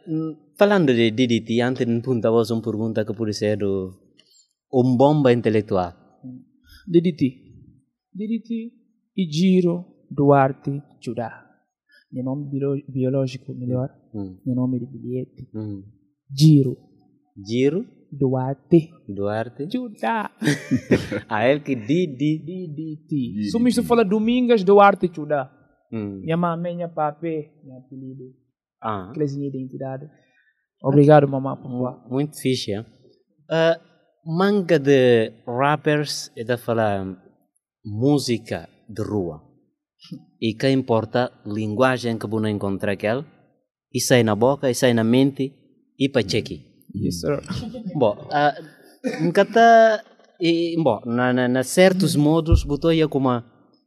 mm, 0.05 0.33
falando 0.59 0.93
de 0.93 1.11
DDT, 1.11 1.61
antes 1.61 1.85
de 1.85 2.01
perguntar 2.01 2.29
você 2.29 2.51
uma 2.51 2.61
pergunta 2.61 3.05
que 3.05 3.13
pode 3.13 3.33
ser 3.33 3.63
o, 3.63 3.93
um 4.73 4.97
bomba 4.97 5.31
intelectual. 5.31 5.93
DDT. 6.85 7.23
DDT 8.13 8.71
e 9.15 9.31
Giro 9.31 9.85
Duarte 10.11 10.81
Judá. 11.01 11.45
Meu 12.11 12.25
nome 12.25 12.49
bio- 12.51 12.83
biológico, 12.89 13.53
melhor. 13.53 13.89
Hum. 14.15 14.39
Meu 14.45 14.55
nome 14.55 14.79
de 14.79 14.85
bilhete. 14.85 15.49
Hum. 15.53 15.83
Giro 16.31 16.77
Giro 17.45 17.85
Duarte 18.09 18.89
Duarte. 19.09 19.67
Judá. 19.69 20.31
Ah, 21.27 21.45
ele 21.45 21.59
que 21.59 21.75
DD. 21.75 22.39
DDT. 22.39 23.49
Se 23.51 23.59
me 23.59 23.71
fala 23.83 24.05
Domingas 24.05 24.63
Duarte 24.63 25.11
Judá. 25.13 25.51
Hum. 25.91 26.21
Minha 26.21 26.37
mamãe, 26.37 26.75
minha 26.75 26.87
papi, 26.87 27.51
meu 27.63 27.77
apelido. 27.77 28.23
Ah. 28.81 29.09
Aquelezinha 29.09 29.49
identidade. 29.49 30.09
Obrigado, 30.81 31.27
mamãe, 31.27 31.57
papá. 31.57 32.07
Muito 32.09 32.39
fixe, 32.39 32.71
hein? 32.71 32.85
Ah, 33.51 33.77
manga 34.25 34.79
de 34.79 35.33
rappers 35.45 36.31
é 36.37 36.43
da 36.45 36.57
falar 36.57 37.05
música 37.83 38.69
de 38.87 39.03
rua. 39.03 39.41
E 40.39 40.53
que 40.53 40.69
importa 40.69 41.31
linguagem 41.45 42.17
que 42.17 42.27
você 42.27 42.49
encontra 42.49 42.93
aquela 42.93 43.25
e 43.95 43.99
sai 44.01 44.23
na 44.23 44.35
boca, 44.35 44.69
e 44.69 44.75
sai 44.75 44.93
na 44.93 45.05
mente 45.05 45.53
e 45.97 46.09
para 46.09 46.27
cheque. 46.27 46.57
Yes, 46.93 47.21
sir. 47.21 47.41
Bom, 47.95 48.27
nunca 49.21 49.45
tá 49.45 50.03
e, 50.39 50.75
bom, 50.83 50.99
na, 51.05 51.31
na, 51.31 51.47
na 51.47 51.63
certos 51.63 52.15
modos, 52.15 52.63
botou 52.63 52.91
como 53.09 53.41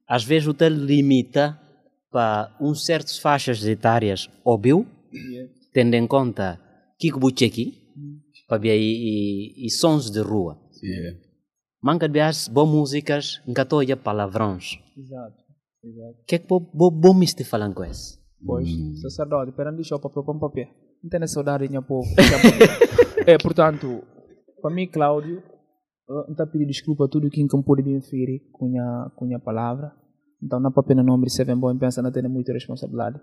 às 0.06 0.24
vezes 0.24 0.48
o 0.48 0.54
te 0.54 0.68
limita 0.70 1.60
para 2.10 2.56
uns 2.58 2.86
certos 2.86 3.18
faixas 3.18 3.62
etárias, 3.66 4.30
óbvio, 4.42 4.86
tendo 5.74 5.94
em 5.94 6.06
conta 6.06 6.58
que 6.98 7.12
que 7.12 7.18
você 7.18 7.44
aqui, 7.44 7.74
para 8.48 8.58
ver 8.58 8.78
e, 8.78 9.66
e, 9.66 9.70
sons 9.70 10.10
de 10.10 10.20
rua. 10.20 10.58
Yeah. 10.82 11.18
Manca 11.82 12.08
de 12.08 12.20
as 12.20 12.48
boas 12.48 12.68
músicas, 12.68 13.42
aí 13.78 13.94
palavróns. 13.94 14.78
Exato. 14.96 15.36
Exato. 15.84 16.18
O 16.22 16.24
que 16.26 16.34
é 16.34 16.38
que 16.38 16.46
bo, 16.46 16.58
bo, 16.60 16.90
falando 17.44 17.74
com 17.74 17.84
isso? 17.84 18.17
Pois, 18.44 18.68
sacerdote, 19.00 19.52
perante 19.52 19.92
o 19.92 20.00
papel 20.00 20.24
para 20.24 20.38
papel. 20.38 20.68
Não 21.02 21.10
tem 21.10 21.26
saudade, 21.26 21.68
minha 21.68 21.82
povo. 21.82 22.08
é, 23.26 23.36
portanto, 23.38 24.02
para 24.60 24.74
mim, 24.74 24.86
Cláudio, 24.86 25.42
não 26.08 26.30
está 26.30 26.46
pedindo 26.46 26.68
desculpa 26.68 27.04
a 27.04 27.08
tudo 27.08 27.30
quem 27.30 27.46
não 27.52 27.62
pôde 27.62 27.82
me 27.82 28.00
ferir 28.00 28.42
com 28.52 28.78
a, 28.80 29.10
com 29.14 29.34
a 29.34 29.38
palavra. 29.38 29.92
Então, 30.42 30.60
não 30.60 30.70
é 30.70 30.72
para 30.72 30.82
pena 30.84 31.02
nome 31.02 31.26
de 31.26 31.32
Seven 31.32 31.56
Boy, 31.56 31.76
pensa 31.78 32.00
não 32.00 32.12
tem 32.12 32.22
muita 32.28 32.52
responsabilidade. 32.52 33.20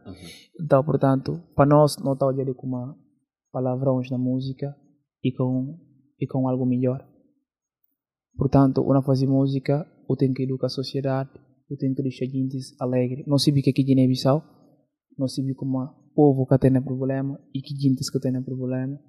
Então, 0.59 0.83
portanto, 0.83 1.41
para 1.55 1.65
nós, 1.65 1.97
não 2.03 2.13
está 2.13 2.25
olhando 2.25 2.53
com 2.53 2.67
uma 2.67 2.95
palavrões 3.51 4.11
na 4.11 4.17
música 4.17 4.75
e 5.23 5.31
com, 5.31 5.79
e 6.19 6.27
com 6.27 6.47
algo 6.47 6.65
melhor. 6.65 7.07
Portanto, 8.37 8.83
quando 8.83 9.01
fazer 9.01 9.27
música, 9.27 9.87
eu 10.09 10.15
tenho 10.17 10.33
que 10.33 10.43
educar 10.43 10.67
a 10.67 10.69
sociedade, 10.69 11.29
eu 11.69 11.77
tenho 11.77 11.95
que 11.95 12.03
deixar 12.03 12.25
gente 12.25 12.57
alegre. 12.81 13.23
Não 13.25 13.37
sei 13.37 13.53
o 13.53 13.55
que 13.55 13.69
é 13.69 13.83
Guiné-Bissau, 13.83 14.43
não 15.17 15.27
sei 15.27 15.53
como 15.53 15.81
o 15.83 15.89
povo 16.13 16.45
que 16.45 16.57
tem 16.57 16.81
problema 16.81 17.39
e 17.53 17.61
que 17.61 17.75
gente 17.75 18.09
que 18.11 18.19
tem 18.19 18.41
problema, 18.41 18.99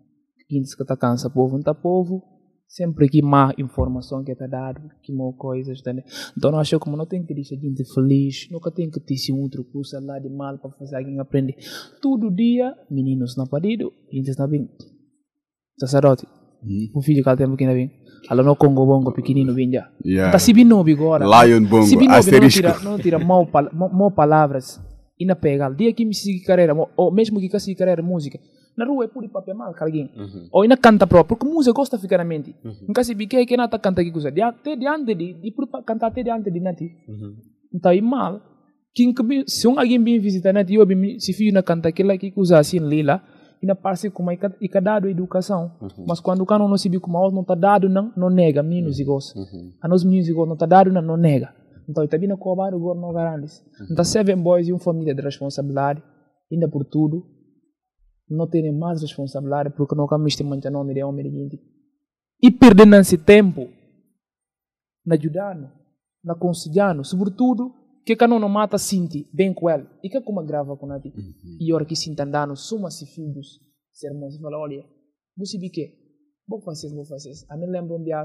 que 0.49 0.57
gente 0.57 0.75
que 0.77 0.83
está 0.83 0.97
cansa, 0.97 1.31
povo 1.31 1.53
não 1.53 1.61
está 1.61 1.75
povo, 1.75 2.23
sempre 2.69 3.09
que 3.09 3.23
má 3.23 3.53
informação 3.59 4.25
que 4.25 4.33
está 4.33 4.47
dado, 4.47 4.81
que 5.03 5.13
má 5.13 5.33
coisas, 5.37 5.81
tá, 5.83 5.93
né? 5.93 6.03
Então, 6.37 6.51
eu 6.51 6.59
acho 6.59 6.79
como 6.79 6.97
não 6.97 7.07
tem 7.07 7.25
que 7.25 7.35
deixar 7.35 7.57
gente 7.57 7.85
feliz, 7.95 8.49
nunca 8.51 8.71
tem 8.71 8.91
que 8.91 9.01
ter 9.01 9.15
esse 9.15 9.33
outro 9.33 9.65
curso 9.65 9.99
lá 10.05 10.19
de 10.19 10.29
mal 10.29 10.59
para 10.59 10.71
fazer 10.73 10.97
alguém 10.97 11.19
aprender. 11.21 11.57
Todo 12.01 12.31
dia, 12.31 12.75
meninos 12.91 13.37
na 13.37 13.47
parido, 13.47 13.93
gente 14.13 14.31
está 14.31 14.47
bem. 14.47 14.69
Sacerdote, 15.79 16.27
um 16.95 17.03
filho 17.03 17.23
que 17.23 17.37
tem 17.37 17.53
aqui 17.53 17.67
na 17.67 17.73
bem. 17.73 17.91
Ela 18.29 18.43
não 18.43 18.57
Congo 18.57 18.85
Bongo 18.85 19.13
pequenino 19.13 19.55
bem 19.55 19.71
já. 19.71 19.89
Yeah. 20.05 20.33
Tá 20.33 20.39
se 20.39 20.53
binobi 20.53 20.93
agora. 20.93 21.25
Lion 21.25 21.63
Bongo, 21.63 21.85
Se 21.85 21.91
binobi 21.91 22.09
não 22.09 22.15
asterisco. 22.17 22.61
tira, 22.61 22.81
não 22.81 22.99
tira 22.99 23.19
mal, 23.19 23.49
mal 23.73 24.11
palavras. 24.11 24.81
E 25.19 25.25
na 25.25 25.35
pega. 25.35 25.69
Dia 25.71 25.93
que 25.93 26.05
me 26.05 26.14
siga 26.14 26.45
carreira, 26.47 26.75
ou 26.97 27.11
mesmo 27.11 27.41
que 27.41 27.59
siga 27.59 27.79
carreira 27.79 28.03
música. 28.03 28.39
Na 28.77 28.85
rua 28.85 29.05
é 29.07 29.09
puro 29.09 29.27
papel 29.31 29.55
mal, 29.55 29.75
alguém. 29.81 30.11
Ou 30.53 30.62
ainda 30.62 30.77
canta 30.77 31.07
próprio, 31.07 31.37
porque 31.39 31.51
música 31.51 31.73
gosta 31.73 31.97
de 31.97 32.03
ficar 32.03 32.19
na 32.19 32.25
mente. 32.25 32.55
Nunca 32.87 33.03
se 33.03 33.14
bique 33.14 33.47
que 33.47 33.57
tá 33.57 33.79
canta 33.79 34.03
aqui 34.03 34.11
coisa. 34.12 34.31
De 34.31 34.43
até 34.43 34.77
diante 34.77 35.14
de, 35.14 35.33
de 35.33 35.51
pa- 35.53 35.83
cantar 35.83 36.09
até 36.09 36.23
diante 36.23 36.51
de 36.51 36.61
nati. 36.61 36.91
Então 37.73 37.91
aí 37.91 38.03
mal. 38.03 38.41
Quem 38.95 39.12
que 39.14 39.45
se 39.47 39.67
um 39.69 39.79
alguém 39.79 40.03
vem 40.03 40.19
visitar 40.19 40.53
nati, 40.53 40.75
eu 40.75 40.85
bem 40.87 41.19
se 41.19 41.33
filho 41.33 41.53
na 41.55 41.62
canta 41.62 41.89
aquilo 41.89 42.12
aqui 42.12 42.31
coisa 42.31 42.59
assim 42.59 42.79
lila. 42.79 43.23
E 43.62 43.67
na 43.67 43.75
parte 43.75 44.11
como 44.11 44.31
é 44.31 44.37
que 44.37 44.47
e 44.61 44.69
que 44.69 44.81
dado 44.83 45.09
educação. 45.09 45.73
Mas 46.07 46.21
quando 46.21 46.43
o 46.43 46.47
cano 46.47 46.69
não 46.69 46.77
se 46.77 46.91
viu 46.91 47.01
como 47.01 47.17
a 47.17 47.31
não 47.33 47.43
tá 47.45 47.55
dado 47.55 47.89
não, 47.89 48.12
não 48.14 48.29
nega 48.29 48.62
meninos 48.62 49.01
e 49.01 49.05
gosta. 49.05 49.41
A 49.81 49.89
nós 49.89 50.05
meninos 50.05 50.29
e 50.29 50.33
gosta 50.35 50.51
não 50.51 50.57
tá 50.59 50.67
dado 50.67 50.93
não, 50.93 51.01
não 51.01 51.17
nega. 51.17 51.55
Então 51.89 52.05
está 52.05 52.16
vindo 52.16 52.34
a 52.34 52.37
cobrar 52.37 52.74
o 52.74 52.80
governo 52.80 53.03
não 53.03 53.12
garante. 53.12 53.62
Então 53.91 54.05
seven 54.05 54.43
boys 54.43 54.68
e 54.68 54.72
uma 54.72 54.78
família 54.78 55.14
de 55.14 55.22
responsabilidade, 55.22 56.03
ainda 56.51 56.68
por 56.68 56.84
tudo, 56.84 57.24
não 58.28 58.49
terem 58.49 58.76
mais 58.76 59.03
responsabilidade 59.03 59.70
porque 59.70 59.95
não 59.95 60.07
camiste 60.07 60.43
mancha 60.43 60.70
nome 60.70 60.95
de 60.95 61.03
homem 61.03 61.49
de. 61.49 61.61
E 62.43 62.51
perdendo 62.51 62.97
esse 62.97 63.16
tempo 63.16 63.68
na 65.05 65.14
ajudando, 65.14 65.70
na 66.24 66.32
aconselhando, 66.32 67.05
sobretudo 67.05 67.72
que 68.05 68.16
cada 68.16 68.39
não 68.39 68.49
mata 68.49 68.78
sinti 68.78 69.28
bem 69.32 69.55
com 69.55 69.70
ele. 69.70 69.87
E 70.03 70.09
que 70.09 70.20
como 70.20 70.45
grava 70.45 70.76
com 70.76 70.93
ele. 70.93 71.12
E 71.61 71.70
a 71.70 71.74
hora 71.74 71.84
que 71.84 71.97
se 71.97 72.11
entendendo, 72.11 72.57
suma 72.57 72.91
se 72.91 73.07
filhos, 73.07 73.61
sermões, 73.93 74.34
e 74.34 74.41
fala, 74.41 74.59
olha, 74.59 74.84
você 75.37 75.59
vi 75.59 75.70
que, 75.70 75.93
vou 76.49 76.61
fazer, 76.61 76.89
vou 76.95 77.05
fazer. 77.05 77.32
A 77.49 77.57
mim 77.57 77.66
lembra 77.66 77.97
um 77.97 78.03
dia, 78.03 78.22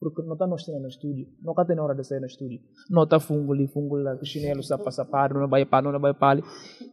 porque 0.00 0.22
não 0.22 0.34
está 0.34 0.46
nós 0.46 0.64
tendo 0.64 0.80
no 0.80 0.88
estúdio, 0.88 1.26
não 1.42 1.52
está 1.52 1.64
tendo 1.64 1.82
hora 1.82 1.94
de 1.94 2.04
sair 2.04 2.20
no 2.20 2.26
estúdio. 2.26 2.60
Não 2.88 3.02
está 3.02 3.18
fungo 3.18 3.52
ali, 3.52 3.66
fungo 3.66 3.96
lá, 3.96 4.16
chinelo, 4.22 4.62
sapa, 4.62 4.90
sapado, 4.92 5.34
não 5.34 5.48
vai 5.48 5.64
para, 5.64 5.90
não 5.90 5.98
vai 5.98 6.14
para 6.14 6.40
ali. 6.40 6.44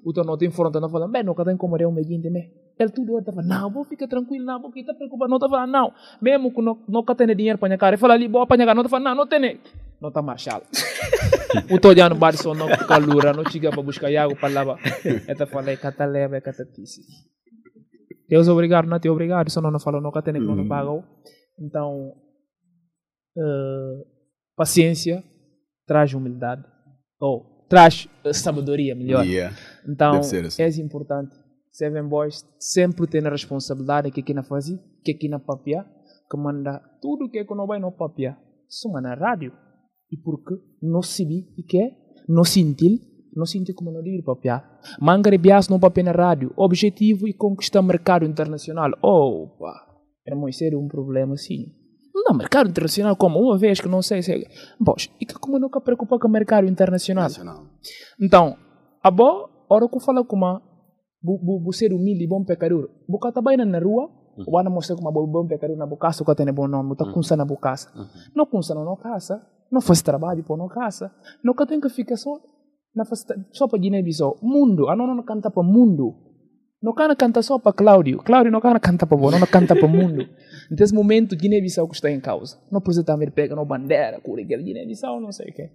O 0.04 0.12
teu 0.12 0.24
não 0.24 0.38
tem 0.38 0.50
fronte, 0.50 0.80
não 0.80 0.90
fala, 0.90 1.08
bem, 1.08 1.24
não 1.24 1.34
está 1.34 1.52
incomodando 1.52 1.90
o 1.90 1.94
meio 1.94 2.22
também. 2.22 2.52
Ele 2.78 2.90
tudo 2.90 3.20
estava, 3.20 3.42
não, 3.44 3.72
vou 3.72 3.86
ficar 3.86 4.08
tranquilo, 4.08 4.44
não, 4.44 4.60
vou 4.60 4.72
ficar 4.72 4.96
preocupado, 4.96 5.30
não 5.30 5.38
está 5.38 5.48
falando, 5.48 5.72
não. 5.72 5.94
Mesmo 6.20 6.52
que 6.52 6.62
não, 6.62 6.80
não 6.90 7.02
está 7.02 7.14
tendo 7.14 7.36
dinheiro 7.36 7.60
para 7.60 7.70
minha 7.70 7.78
cara, 7.78 7.94
ele 7.94 8.02
fala 8.02 8.16
ali, 8.16 8.28
vou 8.28 8.42
apanhar, 8.42 8.74
não 8.74 8.82
está 8.82 8.90
falando, 8.90 9.06
não, 9.06 9.16
não 9.16 9.28
tem. 9.28 9.60
Não 10.02 10.10
está 10.10 10.22
marchal. 10.22 10.62
o 11.72 11.80
tô 11.80 11.90
olhando 11.90 12.16
bar 12.16 12.36
só 12.36 12.54
não 12.56 12.68
calura, 12.68 13.34
não 13.34 13.50
chega 13.50 13.70
para 13.70 13.84
buscar 13.84 14.14
água 14.16 14.36
para 14.36 14.54
lavar. 14.54 14.80
Ele 15.06 15.46
fala, 15.46 15.78
cata 15.78 16.06
leva, 16.06 16.42
cata 16.42 16.66
tisse. 16.66 17.02
Deus 18.28 18.48
obrigado, 18.48 18.88
não 18.88 19.00
te 19.00 19.08
obrigado, 19.10 19.50
só 19.52 19.62
não 19.62 19.72
não 19.72 19.80
falou, 19.80 20.02
não 20.02 20.12
tem 20.12 20.34
que 20.34 20.40
não 20.40 20.68
pagou. 20.68 21.04
Então, 21.60 22.14
eh, 23.38 24.06
paciência 24.56 25.24
traz 25.86 26.14
humildade, 26.14 26.64
ou 27.20 27.66
traz 27.70 28.08
sabedoria, 28.34 28.96
melhor. 28.96 29.26
Yeah. 29.26 29.56
Então, 29.88 30.20
assim. 30.20 30.62
é 30.62 30.68
importante. 30.82 31.36
Seven 31.72 32.08
Boys 32.08 32.46
sempre 32.58 33.06
tem 33.06 33.26
a 33.26 33.30
responsabilidade 33.30 34.10
que 34.12 34.22
aqui 34.22 34.34
na 34.34 34.44
fazer, 34.44 34.80
que 35.04 35.12
aqui 35.12 35.28
na 35.28 35.40
papia, 35.40 35.86
que 36.30 36.38
manda 36.38 36.82
tudo 37.02 37.30
que 37.30 37.44
não 37.54 37.68
vai 37.68 37.80
no 37.80 37.92
papia, 37.92 38.38
suma 38.68 39.02
na 39.02 39.14
rádio. 39.14 39.52
E 40.12 40.18
porque 40.18 40.56
não 40.82 41.02
se 41.02 41.26
vi 41.26 41.48
e 41.58 41.64
que 41.64 41.92
não 42.30 42.44
sentir, 42.44 43.02
não 43.36 43.46
sentir 43.46 43.74
como 43.74 43.92
não 43.92 44.02
digo 44.02 44.24
papia. 44.24 44.64
Mangare 45.02 45.38
bias 45.38 45.68
no 45.68 45.80
papel 45.80 46.06
na 46.06 46.12
rádio, 46.12 46.54
objetivo 46.56 47.28
e 47.28 47.34
conquistar 47.34 47.82
mercado 47.82 48.24
internacional. 48.24 48.92
Opa, 49.02 49.74
era 50.26 50.36
muito 50.36 50.56
sério 50.56 50.80
um 50.80 50.88
problema 50.88 51.34
assim. 51.34 51.66
Não, 52.28 52.36
mercado 52.36 52.70
internacional 52.70 53.16
como? 53.16 53.40
Uma 53.40 53.58
vez 53.58 53.80
que 53.80 53.88
não 53.88 54.02
sei 54.02 54.24
se... 54.24 54.48
Pois, 54.84 55.10
e 55.22 55.26
que 55.26 55.36
como 55.36 55.60
nunca 55.60 55.80
preocupa 55.80 56.18
com 56.18 56.28
o 56.28 56.32
mercado 56.32 56.68
internacional? 56.68 57.30
Então, 58.20 58.58
a 59.04 59.12
boa, 59.12 59.50
hora 59.70 59.88
que 59.88 59.96
eu 59.96 60.00
falo 60.00 60.26
com 60.26 60.36
uma 60.36 60.62
bu 61.22 61.72
ser 61.72 61.94
humilde 61.94 62.24
e 62.24 62.28
bom 62.28 62.44
pecador, 62.44 62.90
bu 63.08 63.20
tá 63.32 63.42
bem 63.42 63.58
na 63.58 63.80
rua, 63.80 64.10
o 64.48 64.56
wana 64.56 64.70
mostra 64.70 64.96
como 64.96 65.12
bom 65.12 65.28
bom 65.28 65.48
pecador 65.48 65.78
na 65.78 65.86
bocaça, 65.86 66.24
o 66.24 66.36
tem 66.36 66.52
bom 66.52 66.68
nome, 66.68 66.96
tá 66.96 67.06
kunsa 67.12 67.36
na 67.36 67.46
bocaça. 67.46 67.92
Não 68.36 68.46
kunsa 68.46 68.74
não 68.76 68.86
na 68.86 68.98
casa, 68.98 69.42
não 69.72 69.82
faz 69.82 70.02
trabalho 70.02 70.44
por 70.44 70.58
na 70.58 70.68
casa, 70.68 71.12
não 71.44 71.54
tem 71.54 71.80
que 71.80 71.90
ficar 71.90 72.18
só 72.18 72.32
na 72.96 73.06
faz, 73.06 73.26
só 73.52 73.68
para 73.68 73.80
Guiné-Bissau, 73.80 74.40
mundo, 74.42 74.90
a 74.90 74.96
não 74.96 75.08
não 75.08 75.24
canta 75.24 75.52
para 75.52 75.64
mundo. 75.64 76.25
Não 76.86 76.94
canta 76.94 77.42
só 77.42 77.58
para 77.58 77.74
Cláudio. 77.74 78.20
Cláudio 78.20 78.52
não 78.52 78.62
canta 78.62 79.08
para 79.08 79.18
você, 79.18 79.40
não 79.40 79.48
canta 79.48 79.76
para 79.76 79.88
o 79.88 79.90
mundo. 79.90 80.30
Nesse 80.70 80.94
momento, 80.94 81.36
Guiné-Bissau 81.36 81.88
que 81.88 81.96
está 81.96 82.12
em 82.12 82.20
causa. 82.20 82.60
Não 82.72 82.80
precisa 82.80 83.04
também 83.04 83.28
pegar 83.32 83.56
uma 83.56 83.66
bandeira, 83.66 84.22
cura 84.22 84.44
Guiné-Bissau, 84.44 85.20
não 85.20 85.32
sei 85.32 85.50
o 85.50 85.54
quê. 85.54 85.72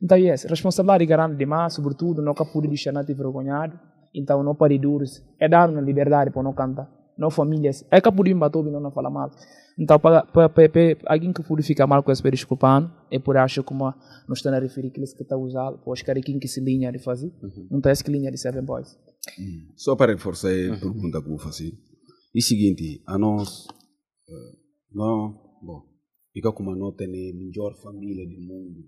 Então, 0.00 0.16
yes, 0.16 0.44
responsabilidade 0.44 1.04
grande 1.04 1.36
demais, 1.36 1.74
sobretudo, 1.74 2.22
não 2.22 2.32
pode 2.32 2.68
deixar 2.68 2.92
nada 2.92 3.10
envergonhado. 3.10 3.76
Então, 4.14 4.40
não 4.44 4.54
pode 4.54 4.78
duros. 4.78 5.20
É 5.40 5.48
dar 5.48 5.68
uma 5.68 5.80
liberdade 5.80 6.30
para 6.30 6.44
não 6.44 6.52
cantar. 6.52 6.88
Não 7.16 7.30
famílias. 7.30 7.84
É 7.90 8.00
que 8.00 8.10
pode 8.10 8.34
bater 8.34 8.62
não 8.62 8.90
fala 8.90 9.10
mal. 9.10 9.30
Então, 9.78 9.98
para, 9.98 10.24
para, 10.24 10.48
para, 10.48 10.68
para 10.68 10.96
alguém 11.06 11.32
que 11.32 11.42
pode 11.42 11.62
ficar 11.62 11.86
mal 11.86 12.02
com 12.02 12.10
essa 12.10 12.22
desculpando, 12.30 12.92
é 13.10 13.18
por 13.18 13.36
acho 13.36 13.62
que 13.64 13.72
uma, 13.72 13.96
não 14.28 14.34
está 14.34 14.54
a 14.54 14.60
referir 14.60 14.88
aqueles 14.88 15.14
que 15.14 15.22
está 15.22 15.36
usando, 15.36 15.78
para 15.78 15.92
os 15.92 16.02
caras 16.02 16.22
que 16.24 16.48
se 16.48 16.60
linha 16.60 16.92
de 16.92 16.98
fazer. 16.98 17.32
Não 17.70 17.78
está 17.78 17.90
essa 17.90 18.10
linha 18.10 18.30
de 18.30 18.38
Seven 18.38 18.64
Boys. 18.64 18.98
Só 19.76 19.96
para 19.96 20.12
reforçar 20.12 20.48
a 20.48 20.78
pergunta 20.78 21.22
que 21.22 21.28
vou 21.28 21.38
fazer. 21.38 21.72
E 22.34 22.38
o 22.38 22.42
seguinte, 22.42 23.02
a 23.06 23.18
nós, 23.18 23.66
não, 24.92 25.32
bom, 25.62 25.82
fica 26.32 26.52
como 26.52 26.70
a 26.70 26.76
nós 26.76 26.94
tem 26.96 27.08
a 27.08 27.34
melhor 27.34 27.74
família 27.82 28.26
do 28.26 28.40
mundo. 28.40 28.84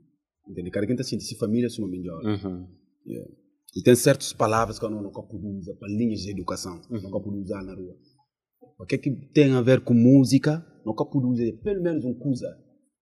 Entende? 0.48 0.70
Cada 0.70 0.86
quem 0.86 0.94
está 0.94 1.04
sentindo 1.04 1.26
se 1.26 1.38
família 1.38 1.68
é 1.68 1.80
uma 1.80 1.88
melhor. 1.88 2.22
Uhum. 2.22 2.68
Yeah. 3.06 3.30
E 3.76 3.82
tem 3.82 3.94
certas 3.96 4.32
palavras 4.32 4.78
que 4.78 4.84
eu 4.84 4.90
não, 4.90 5.10
pode 5.10 5.46
usar 5.58 5.74
para 5.74 5.88
linhas 5.88 6.20
de 6.20 6.30
educação, 6.30 6.80
não 6.88 7.10
pode 7.10 7.28
usar 7.38 7.62
na 7.64 7.74
rua. 7.74 7.96
O 8.78 8.86
que 8.86 8.96
é 8.96 8.98
que 8.98 9.10
tem 9.32 9.52
a 9.52 9.60
ver 9.60 9.80
com 9.80 9.94
música? 9.94 10.64
Não 10.84 10.94
pode 10.94 11.26
usar 11.26 11.52
pelo 11.62 11.82
menos 11.82 12.04
uma 12.04 12.14
coisa 12.14 12.46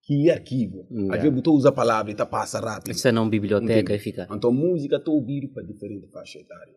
que 0.03 0.29
é 0.29 0.33
arquivo. 0.33 0.87
Yeah. 0.91 1.15
Às 1.15 1.21
vezes 1.23 1.41
tu 1.41 1.53
usa 1.53 1.69
a 1.69 1.71
palavra 1.71 2.11
e 2.11 2.15
tá 2.15 2.25
passa 2.25 2.59
rápido. 2.59 2.91
Isso 2.91 3.07
é 3.07 3.11
não 3.11 3.29
biblioteca 3.29 3.79
Entende? 3.79 3.93
e 3.93 3.99
fica. 3.99 4.27
Então 4.31 4.51
música 4.51 4.97
estou 4.97 5.15
ouvindo 5.15 5.49
para 5.53 5.63
diferente 5.63 6.09
faixa 6.11 6.39
etária. 6.39 6.73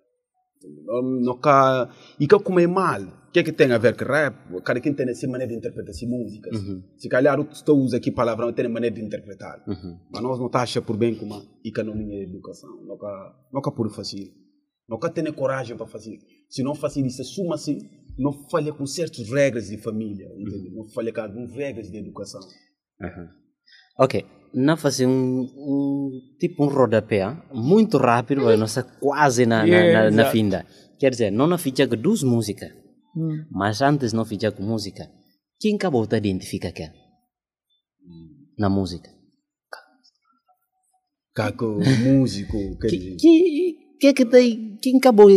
Não, 0.84 1.02
não 1.02 1.38
cá, 1.38 1.88
e 2.18 2.26
que 2.26 2.38
como 2.38 2.58
é 2.58 2.66
mal, 2.66 3.00
o 3.00 3.30
que 3.30 3.40
é 3.40 3.42
que 3.42 3.52
tem 3.52 3.70
a 3.72 3.78
ver 3.78 3.94
com 3.96 4.04
rap? 4.04 4.34
Cada 4.64 4.80
quem 4.80 4.94
tem 4.94 5.08
a 5.08 5.14
sua 5.14 5.28
maneira 5.28 5.52
de 5.52 5.58
interpretar 5.58 5.90
as 5.90 6.02
músicas. 6.02 6.58
Se 6.96 7.08
calhar 7.08 7.38
o 7.38 7.44
tu 7.44 7.74
usa 7.74 7.98
aqui 7.98 8.10
palavrão 8.10 8.52
tem 8.52 8.66
a 8.66 8.68
maneira 8.68 8.94
de 8.94 9.02
interpretar. 9.02 9.62
Mas 10.10 10.22
nós 10.22 10.40
não 10.40 10.48
tá 10.48 10.62
achando 10.62 10.84
por 10.84 10.96
bem 10.96 11.14
como 11.14 11.40
e 11.64 11.70
que 11.70 11.82
não 11.82 11.94
é 11.94 12.22
educação. 12.22 12.70
Nunca, 12.84 13.34
nunca 13.52 13.70
por 13.70 13.90
fazer. 13.94 14.32
Nunca 14.88 15.10
tem 15.10 15.30
coragem 15.32 15.76
para 15.76 15.86
fazer. 15.86 16.18
Se 16.48 16.62
não 16.62 16.74
fazer 16.74 17.04
isso, 17.04 17.20
assuma-se, 17.22 17.76
não 18.18 18.32
falha 18.48 18.72
com 18.72 18.86
certas 18.86 19.28
regras 19.30 19.66
de 19.68 19.76
família. 19.78 20.26
entende? 20.38 20.74
Não 20.74 20.88
falha 20.88 21.12
com 21.12 21.20
algumas 21.20 21.52
regras 21.52 21.90
de 21.90 21.98
educação. 21.98 22.40
Ok, 23.98 24.24
não 24.54 24.76
fazer 24.76 25.06
um, 25.06 25.40
um 25.42 26.10
tipo 26.38 26.64
um 26.64 26.68
rodapé 26.68 27.24
muito 27.52 27.96
rápido, 27.98 28.42
mas 28.44 28.58
nossa 28.58 28.82
quase 28.82 29.44
na, 29.46 29.58
na, 29.60 29.64
Yeah, 29.66 30.10
na, 30.10 30.24
na 30.24 30.30
finda. 30.30 30.66
Quer 30.98 31.10
dizer, 31.10 31.30
não 31.30 31.46
na 31.46 31.58
ficha 31.58 31.86
com 31.86 31.96
duas 31.96 32.22
músicas, 32.22 32.70
Hum. 33.18 33.46
mas 33.50 33.80
antes 33.80 34.12
não 34.12 34.24
ficha 34.26 34.52
com 34.52 34.62
música. 34.62 35.10
Quem 35.58 35.76
acabou 35.76 36.06
de 36.06 36.16
identificar 36.16 36.70
quem? 36.72 36.90
Na 38.58 38.68
música. 38.68 39.08
Caco, 41.34 41.78
músico, 42.02 42.78
quer 42.78 42.88
dizer. 42.88 43.16
Que 43.16 43.16
que 43.16 43.76
é 44.02 44.12
que 44.12 44.24
tem, 44.24 44.76
quem 44.82 44.98
acabou 44.98 45.28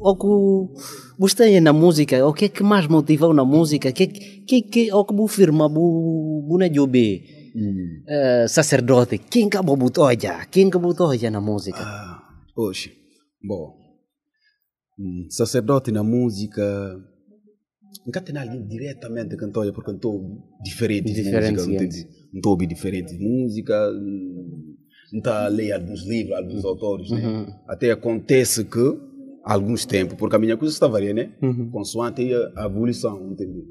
ou 0.00 0.16
que 0.16 0.82
gostei 1.18 1.60
na 1.60 1.72
música, 1.72 2.26
o 2.26 2.32
que 2.32 2.46
é 2.46 2.48
que 2.48 2.62
mais 2.62 2.86
motivou 2.86 3.32
na 3.32 3.44
música, 3.44 3.92
que 3.92 4.06
que 4.06 4.62
que 4.62 4.92
o 4.92 5.04
que 5.04 5.14
bu 5.14 5.26
firma 5.28 5.68
bu 5.68 6.44
bu 6.46 6.58
na 6.58 6.72
jobe 6.72 7.22
sacerdote, 8.48 9.18
quem 9.18 9.46
acabou 9.46 9.76
botou 9.76 10.08
já, 10.18 10.44
quem 10.46 10.68
acabou 10.68 10.92
botou 10.92 11.16
já 11.16 11.30
na 11.30 11.40
música. 11.40 11.78
Oxe, 12.56 12.92
bom, 13.42 13.74
hum, 14.98 15.26
sacerdote 15.30 15.92
na 15.92 16.02
música, 16.02 16.62
nunca 18.06 18.20
tem 18.20 18.36
alguém 18.36 18.66
diretamente 18.66 19.36
cantor, 19.36 19.72
porque 19.72 19.90
músicas, 19.92 21.66
yes. 21.66 21.74
entende? 21.74 22.08
Não 22.32 22.38
estou 22.38 22.50
a 22.50 22.54
ouvir 22.54 22.66
está 25.12 25.46
a 25.46 25.48
ler 25.48 25.72
alguns 25.72 26.02
livros, 26.06 26.36
alguns 26.36 26.64
autores, 26.64 27.10
né? 27.10 27.26
Uhum. 27.26 27.46
Até 27.66 27.90
acontece 27.90 28.64
que, 28.64 28.98
alguns 29.44 29.86
tempos, 29.86 30.16
porque 30.18 30.36
a 30.36 30.38
minha 30.38 30.56
coisa 30.56 30.72
está 30.74 30.86
variando, 30.86 31.16
né? 31.16 31.32
Uhum. 31.42 31.70
Consoante 31.70 32.30
a 32.56 32.66
evolução, 32.66 33.30
entende? 33.32 33.64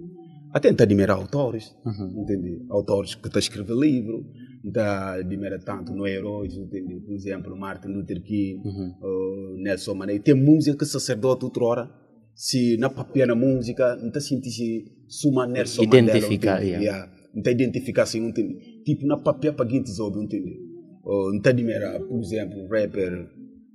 Até 0.51 0.69
está 0.69 0.83
a 0.83 0.85
admirar 0.85 1.17
autores, 1.17 1.75
Uhum. 1.85 2.23
entende? 2.23 2.65
Autores 2.69 3.13
que 3.15 3.27
estão 3.27 3.37
a 3.37 3.41
escrever 3.41 3.75
livro, 3.75 4.25
está 4.65 4.85
a 4.85 5.13
admirar 5.19 5.59
tanto 5.63 5.93
no 5.93 6.07
heróis, 6.07 6.55
entende? 6.55 6.99
Por 7.01 7.13
exemplo, 7.13 7.55
Martin 7.55 7.89
Luther 7.89 8.21
King, 8.23 8.61
Uhum. 8.65 8.93
uh, 9.01 9.57
Nelson 9.61 9.93
Mandela. 9.93 10.19
Tem 10.19 10.33
música 10.33 10.77
que 10.77 10.85
sacerdote 10.85 11.45
outra 11.45 11.63
hora, 11.63 11.89
se 12.33 12.77
na 12.77 12.89
papel 12.89 13.27
na 13.27 13.35
música, 13.35 13.95
não 13.97 14.07
está 14.07 14.19
sentir-se 14.19 14.85
suma 15.07 15.45
Nelson 15.45 15.83
Identificar, 15.83 16.53
Mandela, 16.55 16.65
entende? 16.65 16.83
yeah. 16.83 16.83
Yeah. 17.05 17.11
Não 17.33 17.39
está 17.41 17.51
identificar 17.51 18.03
assim, 18.03 18.25
entende? 18.27 18.81
Tipo, 18.83 19.05
na 19.05 19.17
papel 19.17 19.53
para 19.53 19.65
quem 19.67 19.83
te 19.83 19.91
soube, 19.91 20.19
entende? 20.23 20.57
Uh, 21.09 21.29
não 21.31 21.37
está 21.37 21.49
a 21.49 21.53
admirar, 21.53 21.99
por 22.01 22.19
exemplo, 22.21 22.67
rapper 22.67 23.29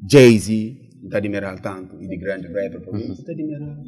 Jay-Z, 0.07 0.77
não 0.99 1.05
está 1.07 1.17
a 1.17 1.19
admirar 1.19 1.61
tanto, 1.61 1.97
e 2.03 2.07
de 2.07 2.17
grande 2.19 2.47
rapper, 2.49 2.81
por 2.83 2.95
exemplo, 2.95 3.09
não 3.09 3.15
está 3.15 3.33
a 3.33 3.35
admirar 3.35 3.79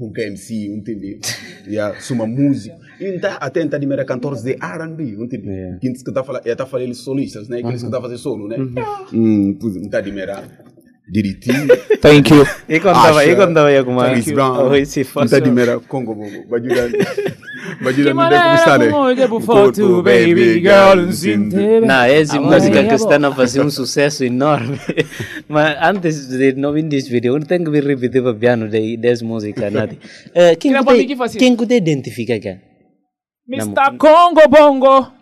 um 0.00 0.12
MC, 0.16 0.66
entende? 0.74 1.20
Yeah, 1.66 1.98
suma 2.00 2.26
música. 2.26 2.76
E 3.00 3.18
tá, 3.18 3.34
até 3.34 3.62
está 3.62 3.76
a 3.76 3.78
admirar 3.78 4.04
cantores 4.06 4.42
de 4.42 4.52
R&B, 4.52 5.02
entende? 5.22 5.48
Yeah. 5.48 5.78
Que 5.78 5.88
está 5.88 6.22
falando, 6.24 6.46
está 6.46 6.80
eles 6.80 6.98
solistas, 6.98 7.48
né? 7.48 7.58
Que 7.58 7.64
Uhum. 7.66 7.72
estão 7.72 7.98
a 7.98 8.02
fazer 8.02 8.18
solo, 8.18 8.48
né? 8.48 8.56
Hum, 9.12 9.56
pois, 9.60 9.74
não 9.74 9.82
está 9.82 9.98
a 9.98 10.00
admirar. 11.08 11.38
Direitinho. 11.38 11.66
Thank 12.00 12.32
you. 12.34 12.44
E 12.68 12.80
quando 12.80 12.94
tava- 12.94 13.20
Asha, 13.20 13.30
e 13.30 13.36
quando 13.36 13.54
tava 13.54 13.68
aí 13.68 13.84
com 13.84 13.92
uma- 13.92 14.06
Charles 14.06 14.30
Brown. 14.32 14.68
Oh, 14.68 14.74
esse 14.74 14.98
Não 14.98 15.02
está 15.02 15.20
a 15.20 15.22
fácil. 15.22 15.36
admirar 15.38 15.80
Congo 15.80 16.14
Bobo. 16.14 16.48
Vai 16.48 16.60
ajudar. 16.60 16.88
Vai 17.80 17.92
ajudar. 17.92 18.10
Que 18.10 18.14
Não 18.14 18.28
deve 18.28 18.42
começar, 18.44 18.66
maneira 18.70 18.84
né? 18.86 18.90
como 18.92 19.10
eu 19.10 19.16
devo 19.16 19.36
O 19.36 19.40
foto, 19.40 19.80
corpo, 19.80 20.02
baby 20.02 20.60
girl, 20.60 20.96
não 20.96 21.12
se 21.12 21.32
entende. 21.32 21.80
Não, 21.86 22.02
essa 22.04 22.36
Ah, 22.36 22.40
música 22.40 22.82
bom. 22.82 22.88
que 22.88 22.94
está 22.94 23.16
a 23.28 23.34
fazer 23.34 23.60
um 23.60 23.70
sucesso 23.70 24.24
enorme. 24.24 24.78
Mas 25.48 25.76
antes 25.82 26.28
de 26.28 26.52
não 26.54 26.72
vir 26.72 26.84
desse 26.84 27.10
vídeo, 27.10 27.34
eu 27.36 27.40
tenho 27.44 27.64
que 27.64 27.70
me 27.70 27.80
repetir 27.80 28.22
para 28.22 28.30
o 28.32 28.34
piano 28.36 28.68
de, 28.68 28.96
dessa 28.96 29.24
música. 29.24 29.68
Nadi. 29.70 29.98
Eh, 30.34 30.54
quem 30.56 30.70
Queria 30.72 30.78
que 30.80 30.84
poder 30.84 30.98
te- 31.02 31.06
que 31.06 31.16
fazer. 31.16 31.38
quem 31.38 31.56
que 31.56 31.66
te 31.66 31.74
identifica 31.76 32.38
quem? 32.38 32.60
Mr. 33.48 33.96
Congo 33.98 34.48
Bongo. 34.48 35.12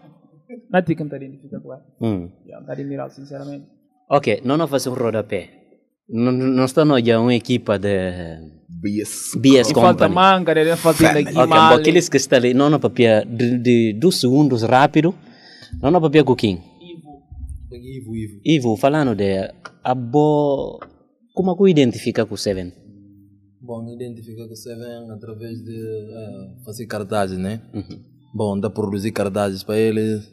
Não 0.70 0.82
te 0.82 0.94
cantar 0.94 1.16
identificar 1.22 1.60
com 1.60 1.72
ela. 1.72 1.82
Hum. 2.00 2.28
Já 2.46 2.54
não 2.56 2.60
está 2.62 2.72
admirado, 2.74 3.12
sinceramente. 3.14 3.66
Ok, 4.10 4.40
não 4.44 4.56
não 4.56 4.68
fazer 4.68 4.90
um 4.90 4.94
rodapé. 4.94 5.48
Está 6.64 6.84
não 6.84 6.98
já 7.02 7.18
uma 7.18 7.34
equipa 7.34 7.78
de 7.78 7.88
BS, 8.68 9.38
BS 9.38 9.70
E 9.70 9.74
falta 9.74 10.06
Company. 10.06 10.14
manga, 10.14 10.54
né? 10.54 10.76
falta 10.76 11.08
ainda 11.08 11.30
Ok, 11.30 11.46
bom, 11.46 11.54
aqueles 11.54 12.08
que 12.08 12.18
estão 12.18 12.36
ali, 12.38 12.52
não 12.52 12.68
na 12.68 12.78
papel 12.78 13.24
de, 13.24 13.58
de 13.58 13.92
dois 13.94 14.16
segundos 14.20 14.62
rápido, 14.62 15.14
não 15.80 15.90
na 15.90 16.00
papel 16.00 16.24
coquinho. 16.24 16.62
Ivo, 17.72 18.14
Ivo. 18.16 18.40
Ivo, 18.44 18.76
falando 18.76 19.14
de 19.14 19.50
a 19.82 19.94
bo... 19.94 20.78
como 21.34 21.56
que 21.56 21.70
identifica 21.70 22.24
com 22.26 22.34
o 22.34 22.38
Seven? 22.38 22.72
Bom, 23.60 23.88
identifica 23.88 24.46
com 24.46 24.54
Seven 24.54 25.10
através 25.10 25.62
de 25.62 25.74
eh, 25.74 26.64
fazer 26.64 26.86
cartazes, 26.86 27.38
né? 27.38 27.60
Bom, 28.34 28.58
da 28.60 28.68
produzir 28.68 29.12
cartazes 29.12 29.62
para 29.62 29.78
eles, 29.78 30.30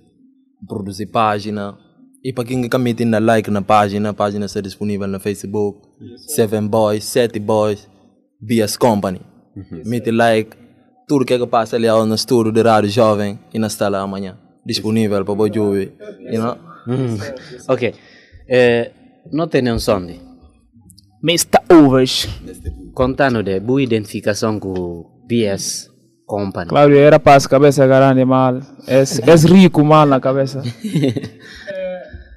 produzir 0.67 1.07
página. 1.07 1.77
E 2.23 2.31
para 2.31 2.45
quem 2.45 2.69
quer 2.69 2.77
meter 2.77 3.05
na 3.05 3.17
like 3.17 3.49
na 3.49 3.63
página, 3.63 4.09
a 4.09 4.13
página 4.13 4.45
está 4.45 4.61
disponível 4.61 5.07
no 5.07 5.19
Facebook. 5.19 5.87
Seven 6.27 6.67
Boys, 6.67 7.03
Sete 7.03 7.39
Boys, 7.39 7.89
BS 8.39 8.77
Company. 8.77 9.21
Mete 9.85 10.11
like, 10.11 10.55
tudo 11.07 11.25
que 11.25 11.33
é 11.33 11.39
que 11.39 11.47
passa 11.47 11.75
ali 11.75 11.87
no 11.87 12.13
estúdio 12.13 12.51
de 12.51 12.61
rádio 12.61 12.89
jovem 12.91 13.39
e 13.51 13.57
na 13.57 13.69
sala 13.69 13.99
amanhã. 13.99 14.37
Disponível 14.63 15.25
para 15.25 15.33
você 15.33 15.59
ouvir. 15.59 15.93
You 16.19 16.41
know? 16.41 16.57
Hum. 16.87 17.17
ok. 17.67 17.93
Eh, 18.47 18.91
não 19.31 19.47
tem 19.47 19.63
nenhum 19.63 19.79
sonde. 19.79 20.21
Mr. 21.23 21.59
Overs. 21.71 22.27
Contando 22.93 23.41
de 23.41 23.59
boa 23.59 23.81
identificação 23.81 24.59
com 24.59 25.23
BS 25.27 25.89
Company. 26.27 26.69
Claudio 26.69 26.97
era 26.97 27.19
para 27.19 27.35
as 27.35 27.47
cabeça 27.47 27.87
grande 27.87 28.23
mal. 28.25 28.59
É, 28.87 29.01
é 29.01 29.53
rico 29.53 29.83
mal 29.83 30.05
na 30.05 30.19
cabeça. 30.19 30.61
Bom, 30.71 30.77
quer 30.85 31.69
dizer, 31.71 31.81
eu 31.81 32.31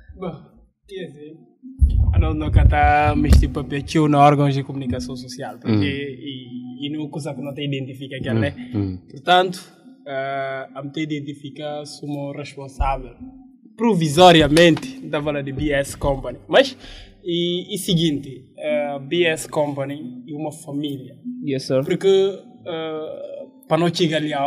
não, 2.19 2.35
não 2.35 2.51
canta 2.51 3.15
mexer 3.17 3.49
papel 3.49 3.83
na 4.09 4.19
órgãos 4.21 4.55
de 4.55 4.63
comunicação 4.63 5.17
social, 5.17 5.59
porque 5.59 5.75
Hum. 5.77 5.83
e, 5.83 6.87
e 6.87 6.97
não 6.97 7.09
coisa 7.09 7.35
que 7.35 7.41
não 7.43 7.55
te 7.55 7.65
identifica 7.65 8.17
aqui, 8.17 8.33
né? 8.33 8.55
Hum. 8.75 8.99
Portanto, 9.11 9.57
uh, 10.07 10.79
a 10.79 10.83
me 10.83 10.91
te 10.91 11.01
identifica 11.01 11.83
como 12.01 12.33
responsável 12.33 13.15
provisoriamente 13.77 15.01
da 15.01 15.19
vala 15.19 15.43
de 15.43 15.53
BS 15.53 15.97
Company. 15.97 16.39
Mas, 16.49 16.77
e, 17.25 17.75
e 17.75 17.79
seguinte, 17.79 18.45
uh, 18.57 19.01
BS 19.01 19.49
Company 19.49 20.23
é 20.29 20.35
uma 20.35 20.53
família. 20.53 21.17
Yes, 21.45 21.65
sir. 21.65 21.85
Porque 21.85 22.07
uh, 22.07 23.67
para 23.67 23.79
não 23.79 23.93
chegar 23.93 24.19
ali 24.19 24.33
a 24.33 24.45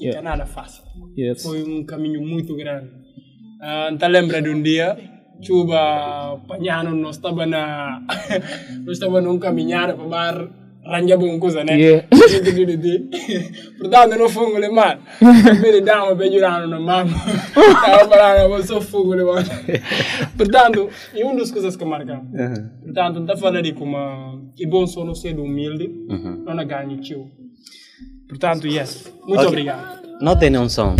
Yeah. 0.00 0.20
é 0.20 0.22
nada 0.22 0.46
fácil. 0.46 0.84
Yes. 1.16 1.42
Foi 1.42 1.62
um 1.62 1.84
caminho 1.84 2.20
muito 2.20 2.54
grande. 2.54 2.90
Uh, 3.60 3.92
então 3.92 4.08
lembra 4.08 4.40
de 4.40 4.48
um 4.50 4.62
dia, 4.62 4.96
chuva 5.40 6.40
pagnano 6.46 6.94
nós 6.94 7.16
estava 7.16 7.44
na 7.46 8.00
nós 8.84 8.96
estava 8.96 9.20
num 9.20 9.38
caminhar 9.38 9.94
para 9.94 10.06
bar 10.06 10.48
ranja 10.84 11.18
coisa 11.38 11.64
né 11.64 11.76
Yeah. 11.76 12.06
portanto 13.78 14.16
não 14.16 14.28
fungo 14.28 14.58
le 14.58 14.68
man. 14.70 14.98
Bene 15.60 15.80
dama 15.82 16.14
be 16.14 16.30
jurano 16.30 16.66
na 16.66 16.80
mama 16.80 17.10
estava 17.48 18.08
falando 18.08 18.54
eu 18.54 18.62
sou 18.64 18.80
fungo 18.80 19.14
le 19.14 19.24
man. 19.24 19.44
Portanto 20.36 20.88
é 21.14 21.24
uma 21.24 21.36
das 21.36 21.50
coisas 21.50 21.76
que 21.76 21.84
marcam 21.84 22.26
portanto 22.84 23.14
não 23.16 23.22
está 23.22 23.36
falando 23.36 23.62
de 23.62 23.72
como 23.72 23.96
é 23.96 24.66
bom 24.66 24.86
só 24.86 25.04
não 25.04 25.14
ser 25.14 25.38
humilde 25.38 25.88
não 26.44 26.54
na 26.54 26.64
ganho 26.64 26.96
tio 27.00 27.30
portanto 28.28 28.66
yes 28.66 29.12
muito 29.26 29.40
Ok. 29.40 29.48
obrigado 29.48 30.08
Não 30.20 30.36
tem 30.36 30.50
nenhum 30.50 30.68
som. 30.68 30.96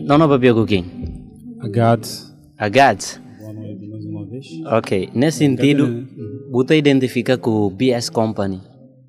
Não, 0.00 0.18
não 0.18 0.28
bebeu 0.28 0.64
quem? 0.66 0.84
Agad. 1.60 2.06
Agad. 2.56 3.00
Ok, 4.66 5.10
nesse 5.14 5.38
sentido, 5.38 6.06
você 6.50 6.76
identifica 6.76 7.36
com 7.36 7.50
o 7.66 7.70
BS 7.70 8.10
Company. 8.10 8.60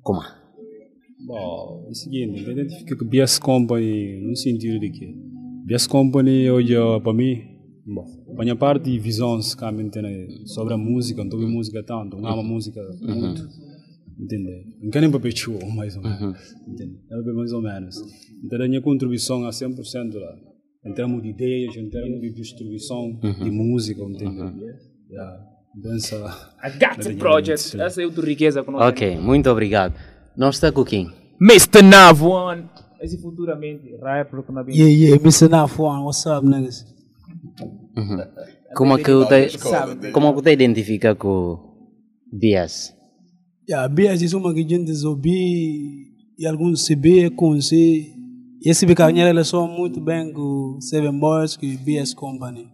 Como? 0.02 0.20
Bom, 1.26 1.84
é 1.86 1.90
o 1.90 1.94
seguinte, 1.94 2.42
eu 2.42 2.52
identifico 2.52 2.96
que 2.96 3.04
BS 3.04 3.38
Company 3.38 4.20
no 4.22 4.34
sentido 4.34 4.80
de 4.80 4.90
que 4.90 5.14
BS 5.64 5.86
Company 5.86 6.50
hoje 6.50 6.74
para 7.02 7.12
mim, 7.12 7.42
bom, 7.86 8.04
a 8.36 8.42
minha 8.42 8.56
parte 8.56 8.98
visões 8.98 9.54
que 9.54 9.64
a 9.64 9.70
gente 9.70 9.90
tem 9.90 10.46
sobre 10.46 10.74
a 10.74 10.76
música, 10.76 11.22
não 11.22 11.48
música 11.48 11.82
tanto, 11.84 12.16
não 12.16 12.28
ama 12.28 12.42
música 12.42 12.80
muito, 13.00 13.46
entende? 14.18 14.66
Não 14.82 14.90
quero 14.90 15.08
nem 15.08 15.36
show, 15.36 15.58
mais 15.72 15.94
ou 15.96 16.02
menos, 16.02 16.56
entende? 16.66 16.98
É 17.10 17.32
mais 17.32 17.52
ou 17.52 17.62
menos. 17.62 17.96
Então 18.42 18.60
a 18.60 18.66
minha 18.66 18.80
contribuição 18.80 19.46
é 19.46 19.50
100% 19.50 20.14
lá, 20.14 20.36
em 20.84 20.94
termos 20.94 21.22
de 21.22 21.28
ideias, 21.30 21.76
em 21.76 21.88
termos 21.88 22.20
de 22.20 22.32
distribuição 22.32 23.18
de 23.20 23.50
música, 23.50 24.02
entende? 24.02 24.40
Yeah. 25.10 25.50
Dança. 25.74 26.16
I 26.64 26.70
got 26.70 27.02
the 27.02 27.14
project. 27.14 27.80
Essa 27.80 28.02
é 28.02 28.04
outra 28.04 28.26
riqueza 28.26 28.64
que 28.64 28.70
nós 28.70 28.88
Ok, 28.88 29.18
muito 29.18 29.48
obrigado. 29.48 29.94
Nós 30.36 30.56
está 30.56 30.72
com 30.72 30.84
quem? 30.84 31.12
Mr. 31.40 31.82
Nav 31.82 32.22
One. 32.22 32.64
Esse 33.00 33.16
futuramente, 33.18 33.96
rapper 33.96 34.42
que 34.42 34.52
nós 34.52 34.66
Yeah, 34.68 34.92
yeah, 34.92 35.22
Mr. 35.22 35.48
Nafwan, 35.48 36.04
what's 36.04 36.26
up, 36.26 36.46
niggas? 36.46 36.84
Uhum. 37.96 38.18
Como 38.74 38.98
é 38.98 39.02
que 39.02 39.10
você, 39.12 39.48
como 40.12 40.34
que 40.34 40.42
você 40.42 40.52
identifica 40.52 41.14
com 41.14 41.28
o 41.28 41.58
BS? 42.30 42.94
Yeah, 43.68 43.88
BS 43.88 44.22
is 44.22 44.32
uma 44.34 44.52
que 44.52 44.60
a 44.60 44.68
gente 44.68 45.06
ouve 45.06 46.10
e 46.38 46.46
alguns 46.46 46.86
CB 46.86 47.30
com 47.30 47.58
C. 47.60 48.12
E 48.62 48.68
esse 48.68 48.84
bicanha 48.84 49.24
relação 49.24 49.66
muito 49.66 50.02
bem 50.02 50.30
com 50.34 50.78
Seven 50.82 51.18
Boys, 51.18 51.56
com 51.56 51.66
BS 51.78 52.12
Company. 52.12 52.68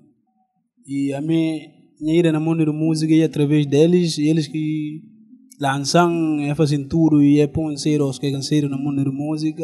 E 0.85 1.13
a 1.13 1.21
minha 1.21 1.71
ida 2.01 2.33
na 2.33 2.41
mundo 2.41 2.67
da 2.67 2.73
música 2.73 3.15
e 3.15 3.23
através 3.23 3.67
deles, 3.67 4.19
eles 4.19 4.49
que 4.49 5.01
lançam, 5.61 6.41
é 6.41 6.53
fazem 6.57 6.89
tudo 6.89 7.23
e 7.23 7.39
é 7.39 7.47
põem 7.47 7.75
os 7.75 8.19
que 8.19 8.33
canseiro 8.33 8.69
no 8.69 8.77
mundo 8.77 9.05
da 9.05 9.13
música. 9.13 9.63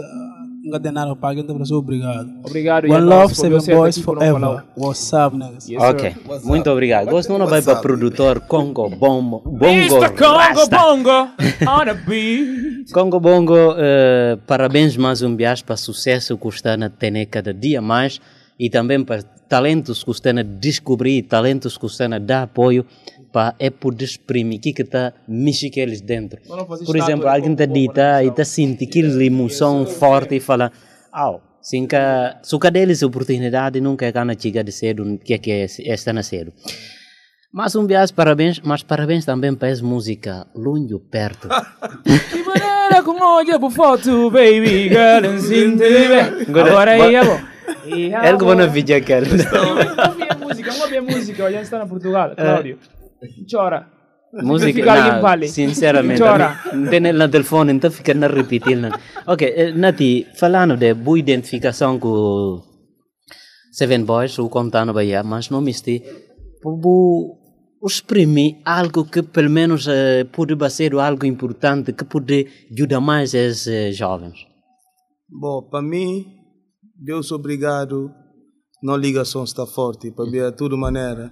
Nunca 0.63 0.79
tem 0.79 0.93
nada 0.93 1.17
então 1.37 1.65
sou 1.65 1.81
obrigado. 1.81 2.31
Obrigado, 2.45 2.85
One 2.85 2.95
Ian, 2.95 3.05
love, 3.05 3.35
Seven 3.35 3.59
Boys 3.75 3.99
forever. 3.99 4.63
What's 4.77 5.13
up, 5.13 5.37
niggas? 5.37 5.69
ok, 5.77 6.15
muito 6.45 6.71
obrigado. 6.71 7.11
Gosto 7.11 7.37
não 7.37 7.49
vai 7.49 7.61
para 7.61 7.81
produtor 7.81 8.41
Congo 8.43 8.89
Bombo, 8.89 9.41
Bongo 9.41 9.67
Mr. 9.67 10.11
Congo 10.11 10.37
Rasta. 10.37 10.79
Bongo 10.79 11.11
on 11.69 11.85
the 11.85 11.95
beat. 12.07 12.93
Congo 12.93 13.19
Bongo, 13.19 13.75
eh, 13.77 14.39
parabéns 14.47 14.97
mais 14.97 15.21
um 15.21 15.35
viagem 15.35 15.65
para 15.65 15.77
sucesso 15.77 16.39
que 16.39 16.49
está 16.49 16.77
na 16.77 16.89
ter 16.89 17.27
cada 17.27 17.53
dia 17.53 17.83
mais 17.83 18.21
e 18.57 18.71
também 18.71 19.03
para 19.03 19.25
talentos 19.49 20.05
que 20.05 20.13
está 20.13 20.31
a 20.31 20.43
descobrir, 20.45 21.25
talentos 21.25 21.77
que 21.77 21.87
está 21.87 22.07
a 22.07 22.19
dar 22.21 22.45
apoio 22.45 22.87
para 23.33 23.55
é 23.59 23.71
poder 23.71 24.05
exprimir 24.05 24.59
o 24.59 24.61
que 24.61 24.83
está 24.83 25.13
mexer 25.27 25.71
eles 25.77 26.01
dentro. 26.01 26.41
Não, 26.49 26.57
não 26.57 26.67
Por 26.67 26.97
exemplo, 26.97 27.27
estátua, 27.27 27.33
alguém 27.33 27.53
está 27.53 27.67
dita 27.67 28.23
e 28.23 28.29
está 28.29 28.45
sentindo 28.45 28.85
aquela 28.85 29.25
emoção 29.25 29.87
forte 29.87 30.37
e 30.37 30.41
fala, 30.41 30.71
au, 31.11 31.41
sim 31.61 31.87
que 31.87 31.97
se 32.43 32.59
deles 32.71 33.03
oportunidade 33.03 33.81
nunca 33.81 34.07
é 34.07 34.13
gana 34.13 34.37
chegar 34.39 34.63
de 34.63 34.73
cedo, 34.73 35.19
que 35.25 35.35
é 35.35 35.39
que 35.39 35.51
é 35.51 35.67
esta 35.87 36.13
na 36.13 36.23
cedo. 36.23 36.53
Mas 37.53 37.75
um 37.77 37.87
viagem, 37.87 38.15
parabéns, 38.15 38.61
mas 38.65 38.83
parabéns 38.83 39.27
também 39.27 39.55
para 39.55 39.69
essa 39.69 39.85
música, 39.85 40.47
Lunho 40.55 40.99
Perto. 40.99 41.49
De 42.05 42.43
maneira 42.45 43.03
com 43.05 43.23
olho 43.23 43.61
por 43.61 43.71
foto, 43.71 44.31
baby 44.31 44.89
girl, 44.89 45.27
Agora 46.49 46.93
aí 46.93 47.15
é 47.15 47.25
bom. 47.25 47.53
É 48.23 48.37
que 48.37 48.55
na 48.55 48.67
vídeo 48.67 48.97
aquele. 48.97 49.27
Vamos 49.27 50.09
ouvir 50.09 50.29
a 50.31 50.37
música, 50.37 50.71
a 50.99 51.03
música. 51.03 51.45
Olha, 51.45 51.61
está 51.61 51.79
na 51.79 51.87
Portugal, 51.87 52.35
Cláudio. 52.37 52.79
Chora. 53.51 53.87
Não, 54.33 55.21
vale. 55.21 55.47
sinceramente, 55.47 56.23
Chora. 56.23 56.59
não 56.73 56.89
tem 56.89 57.07
ele 57.07 57.13
no 57.13 57.29
telefone, 57.29 57.73
então 57.73 57.91
fica 57.91 58.15
na 58.15 58.29
repetir. 58.29 58.77
Não. 58.77 58.91
Ok, 59.27 59.47
eh, 59.47 59.73
Nati, 59.73 60.27
falando 60.37 60.77
de 60.77 60.95
boa 60.95 61.19
identificação 61.19 61.99
com 61.99 62.63
Seven 63.73 64.05
Boys, 64.05 64.39
o 64.39 64.49
contando 64.49 64.95
Bahia, 64.95 65.23
mas 65.23 65.51
não 65.51 65.61
me 65.61 65.71
este, 65.71 66.03
vou 66.63 67.39
exprimir 67.85 68.57
algo 68.65 69.05
que 69.05 69.23
pelo 69.23 69.51
menos 69.51 69.87
eh, 69.87 70.25
pode 70.25 70.55
ser 70.71 70.95
algo 70.95 71.27
importante, 71.27 71.93
que 71.93 72.05
pode 72.05 72.47
ajudar 72.73 73.01
mais 73.01 73.35
esses 73.35 73.67
eh, 73.67 73.93
jovens. 73.93 74.47
Bom, 75.29 75.69
para 75.69 75.83
mim, 75.83 76.25
Deus 76.95 77.33
obrigado, 77.33 78.11
não 78.83 78.97
ligação 78.97 79.45
está 79.45 79.67
forte, 79.67 80.11
para 80.11 80.25
mim 80.25 80.39
é 80.39 80.51
de 80.51 80.57
toda 80.57 80.77
maneira. 80.77 81.31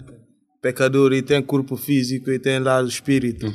Pecador 0.62 1.14
e 1.14 1.22
tem 1.22 1.42
corpo 1.42 1.74
físico 1.74 2.30
e 2.30 2.38
tem 2.38 2.58
lá 2.58 2.82
o 2.82 2.86
espírito. 2.86 3.46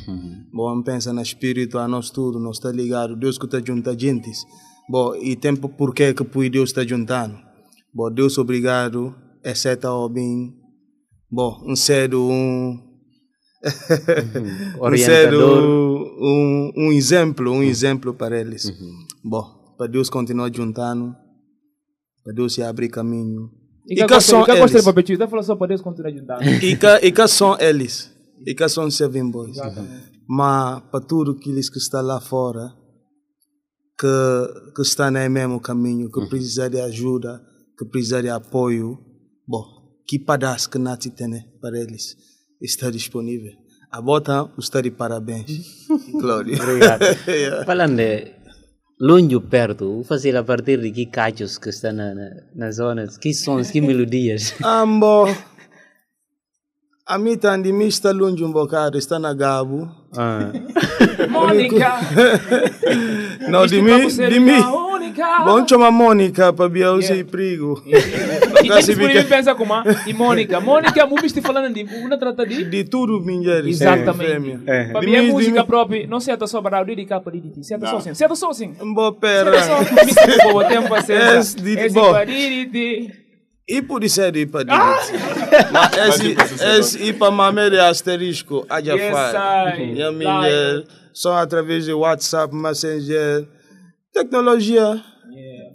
Bom, 0.51 0.81
pensa 0.81 1.13
no 1.13 1.21
espírito, 1.21 1.77
a 1.77 1.87
nós 1.87 2.09
tudo, 2.09 2.39
nós 2.39 2.57
está 2.57 2.71
ligado, 2.71 3.15
Deus 3.15 3.37
que 3.37 3.45
está 3.45 3.61
junto 3.63 3.89
a 3.89 3.97
gente. 3.97 4.31
Bom, 4.89 5.15
e 5.15 5.35
tem 5.35 5.55
por 5.55 5.93
que 5.93 6.13
que 6.13 6.23
por 6.23 6.49
Deus 6.49 6.69
está 6.69 6.83
juntando. 6.83 7.37
Bom, 7.93 8.11
Deus 8.11 8.37
obrigado, 8.39 9.15
exceto 9.43 9.87
ao 9.87 10.09
bem. 10.09 10.53
Bom, 11.29 11.63
um 11.67 11.75
cedo, 11.75 12.23
um... 12.27 12.79
um 14.81 14.97
cedo, 14.97 16.05
um, 16.19 16.71
um 16.75 16.91
exemplo, 16.91 17.51
um 17.51 17.63
exemplo 17.63 18.13
para 18.13 18.39
eles. 18.39 18.71
Bom, 19.23 19.75
para 19.77 19.87
Deus 19.87 20.09
continuar 20.09 20.51
juntando, 20.53 21.15
para 22.23 22.33
Deus 22.33 22.53
se 22.53 22.63
abrir 22.63 22.89
caminho. 22.89 23.49
E 23.87 23.95
que 23.95 24.01
que 24.01 24.07
gosta 24.07 24.21
são 24.21 24.41
de 24.41 24.47
gosta 24.47 24.67
de 24.67 24.73
eles? 24.73 24.85
papetinho, 24.85 25.15
está 25.15 25.27
falando 25.27 25.45
só 25.45 25.55
para 25.55 25.67
Deus 25.67 25.81
continuar 25.81 26.09
ajudando. 26.09 26.43
E 26.43 26.75
que, 26.75 26.87
e 27.03 27.11
que 27.11 27.27
são 27.27 27.57
eles? 27.59 28.11
E 28.45 28.55
que 28.55 28.69
são 28.69 28.89
Seven 28.89 29.31
Boys? 29.31 29.57
Mas 30.27 30.81
para 30.91 31.01
tudo 31.01 31.31
aqueles 31.31 31.69
que 31.69 31.77
estão 31.77 32.01
lá 32.01 32.19
fora, 32.19 32.73
que, 33.99 34.73
que 34.75 34.81
estão 34.81 35.11
no 35.11 35.29
mesmo 35.29 35.59
caminho, 35.59 36.11
que 36.11 36.27
precisam 36.27 36.69
de 36.69 36.81
ajuda, 36.81 37.41
que 37.77 37.85
precisam 37.85 38.21
de 38.21 38.29
apoio, 38.29 38.97
bom, 39.47 39.63
que 40.07 40.17
pedaço 40.19 40.69
que 40.69 40.79
Nati 40.79 41.11
tem 41.11 41.43
para 41.61 41.79
eles 41.79 42.15
está 42.61 42.89
disponível. 42.89 43.53
A 43.91 44.01
bota 44.01 44.51
está 44.57 44.81
de 44.81 44.91
parabéns. 44.91 45.87
Glória. 46.11 46.61
Obrigado. 46.61 47.05
Yeah. 47.27 47.65
Falando 47.65 47.97
de 47.97 48.34
longe 48.99 49.39
perto, 49.39 49.85
vou 49.85 50.03
fazer 50.03 50.35
a 50.35 50.43
partir 50.43 50.79
de 50.79 50.91
que 50.91 51.05
cachos 51.05 51.57
que 51.57 51.69
está 51.69 51.91
na, 51.91 52.13
na, 52.13 52.29
na 52.55 52.71
zona, 52.71 53.07
que 53.19 53.33
sons, 53.33 53.71
que 53.71 53.81
melodias. 53.81 54.53
Ambo. 54.63 55.27
A 57.07 57.19
mim 57.19 57.37
de 57.37 57.71
mim 57.71 57.85
está 57.85 58.11
longe 58.11 58.43
um 58.43 58.51
bocado, 58.51 58.97
está 58.97 59.19
na 59.19 59.33
Gabo. 59.33 59.87
Ah. 60.17 60.51
Mônica! 61.29 61.99
Não, 63.47 63.67
de 63.67 63.79
mim, 63.79 64.07
de 64.07 64.39
mim. 64.39 64.84
Mônica! 65.15 65.45
Bom, 65.45 65.67
chama 65.67 65.91
Mônica 65.91 66.53
para 66.53 66.67
ver 66.67 66.87
o 66.87 66.99
yeah. 66.99 67.23
perigo. 67.29 67.81
E 68.65 68.67
tem 68.67 68.77
disponível 68.79 69.25
pensa 69.25 69.53
como 69.53 69.73
ah? 69.73 69.83
E 70.07 70.13
Mônica. 70.13 70.59
Mônica, 70.59 71.05
mu 71.05 71.17
estou 71.23 71.43
falando 71.43 71.73
de 71.73 71.83
uma 71.83 72.17
trata 72.17 72.45
de 72.45 72.63
de 72.63 72.83
tudo, 72.83 73.21
mulheres. 73.21 73.79
Exatamente. 73.79 74.59
É. 74.65 74.85
Para 74.91 75.01
mim 75.01 75.15
é 75.15 75.21
música 75.21 75.63
própria, 75.63 76.07
não 76.07 76.19
senta 76.19 76.47
só 76.47 76.61
para 76.61 76.81
o 76.81 76.85
dedicar 76.85 77.19
para 77.19 77.33
Didi. 77.33 77.63
Senta 77.63 77.87
só 77.87 77.97
assim. 77.97 78.13
Senta 78.13 78.35
só 78.35 78.49
assim. 78.49 78.73
Boa 78.93 79.13
pera. 79.13 79.61
Senta 79.61 80.13
só. 80.13 80.27
Me 80.27 80.51
boa 80.51 80.65
tempo 80.65 80.89
para 80.89 81.01
ser. 81.03 81.37
Esse 81.37 81.55
para 81.93 82.25
Didi. 82.25 83.25
E 83.67 83.81
por 83.81 84.03
isso 84.03 84.21
é 84.21 84.31
de 84.31 84.45
para 84.45 84.63
Didi. 84.63 84.77
Mas 85.71 86.19
esse, 86.19 86.35
esse 86.79 87.03
e 87.03 87.13
para 87.13 87.31
mamere 87.31 87.79
asterisco, 87.79 88.65
a 88.69 88.81
já 88.81 88.93
Yes, 88.93 89.11
faz. 89.11 89.79
I. 89.79 89.93
E 89.93 90.03
a 90.03 90.11
mulher, 90.11 90.83
só 91.13 91.37
através 91.37 91.85
de 91.85 91.93
WhatsApp, 91.93 92.53
Messenger, 92.55 93.47
tecnologia. 94.15 95.01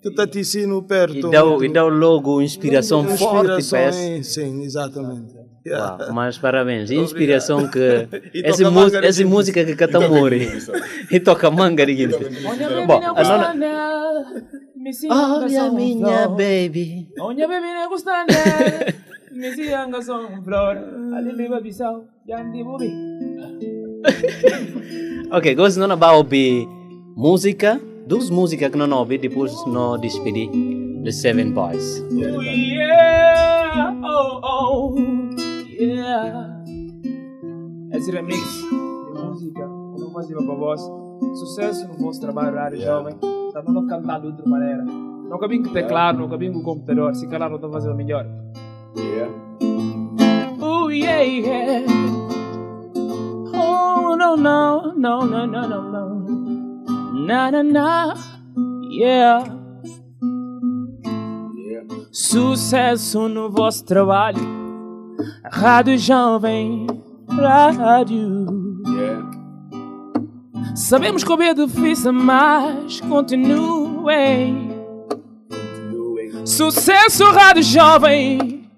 Que 0.03 0.09
está 0.09 0.27
te 0.27 0.41
ensino 0.41 0.83
perto. 0.83 1.29
E 1.29 1.31
dá, 1.31 1.45
o- 1.45 1.63
e 1.63 1.69
dá 1.69 1.85
o 1.85 1.89
logo 1.91 2.41
inspiração, 2.41 3.05
forte 3.05 3.47
para 3.49 3.59
Inspiração, 3.59 4.19
esse. 4.19 4.25
Sim, 4.41 4.63
exatamente. 4.65 5.35
Uau, 5.69 5.99
mas 6.15 6.39
parabéns, 6.39 6.91
inspiração 6.91 7.69
que. 7.69 8.09
E 8.33 8.41
essa, 8.49 8.65
toca 8.65 8.71
mu- 8.71 8.81
manga 8.81 9.01
de 9.01 9.07
essa 9.07 9.25
música 9.27 9.61
que 9.63 9.77
canta 9.77 10.01
Mori. 10.09 10.49
E 11.13 11.21
toca 11.21 11.51
manga 11.51 11.85
de. 11.85 12.07
Bom, 12.87 12.97
a 13.15 13.23
nona- 13.25 13.53
Olha 15.11 15.71
minha 15.71 16.27
baby. 16.29 17.09
Olha 17.21 17.47
baby, 17.47 17.67
me 17.77 17.87
gusta 17.93 18.25
Missy 19.33 19.69
anga 19.75 20.01
song 20.01 20.43
flor. 20.43 20.77
Ali 21.15 21.37
beba 21.37 21.61
bisau. 21.61 22.09
Jangan 22.27 22.51
dibubi. 22.57 22.91
Ok, 25.31 25.55
gosto 25.55 25.79
não 25.87 25.97
vai 25.97 26.15
ouvir 26.17 26.67
música, 27.17 27.79
duas 28.11 28.29
músicas 28.29 28.73
que 28.73 28.77
não 28.77 28.99
ouvi, 28.99 29.19
depois 29.19 29.55
não 29.67 29.97
despedir 29.97 30.51
The 31.05 31.13
Seven 31.13 31.53
Boys. 31.53 32.05
Oh 32.11 32.43
yeah, 32.43 33.97
oh 34.03 34.41
oh, 34.43 34.95
yeah. 35.79 36.61
Esse 37.93 38.11
remix 38.11 38.63
de 38.63 39.23
música, 39.23 39.61
eu 39.61 39.97
não 40.01 40.11
fazia 40.11 40.37
para 40.37 40.55
vós. 40.57 40.81
Sucesso 41.39 41.87
no 41.87 41.95
vosso 41.99 42.21
trabalho, 42.21 42.57
rádio 42.57 42.81
jovem. 42.81 43.15
Tá 43.53 43.63
não 43.63 43.87
cantando 43.87 44.23
de 44.23 44.27
outra 44.27 44.49
maneira. 44.49 44.83
Não 44.83 45.39
cabinho 45.39 45.63
com 45.63 45.73
teclado, 45.73 46.19
não 46.19 46.29
cabinho 46.29 46.55
com 46.55 46.63
computador. 46.65 47.15
Se 47.15 47.29
calhar 47.29 47.49
não 47.49 47.59
estou 47.59 47.71
fazendo 47.71 47.95
melhor. 47.95 48.27
Yeah. 48.97 49.33
Oh 50.61 50.91
yeah, 50.91 51.23
yeah. 51.23 51.87
Oh 53.55 54.17
no 54.17 54.37
no 54.37 54.95
no 54.97 55.25
no 55.25 55.47
no 55.47 55.69
no 55.69 55.91
no. 55.93 56.40
Na 57.27 57.51
na 57.51 57.63
na. 57.63 58.15
Yeah. 58.91 59.45
Sucesso 62.13 63.29
no 63.29 63.51
vosso 63.51 63.85
trabalho. 63.85 64.41
Rádio 65.53 65.99
Jovem, 65.99 66.87
rádio. 67.29 68.47
Sabemos 70.75 71.23
que 71.23 71.33
o 71.33 71.43
é 71.43 71.55
difícil, 71.55 72.13
mas 72.13 73.01
continuem. 73.01 74.71
Sucesso, 76.45 77.25
Rádio 77.31 77.63
Jovem. 77.63 78.69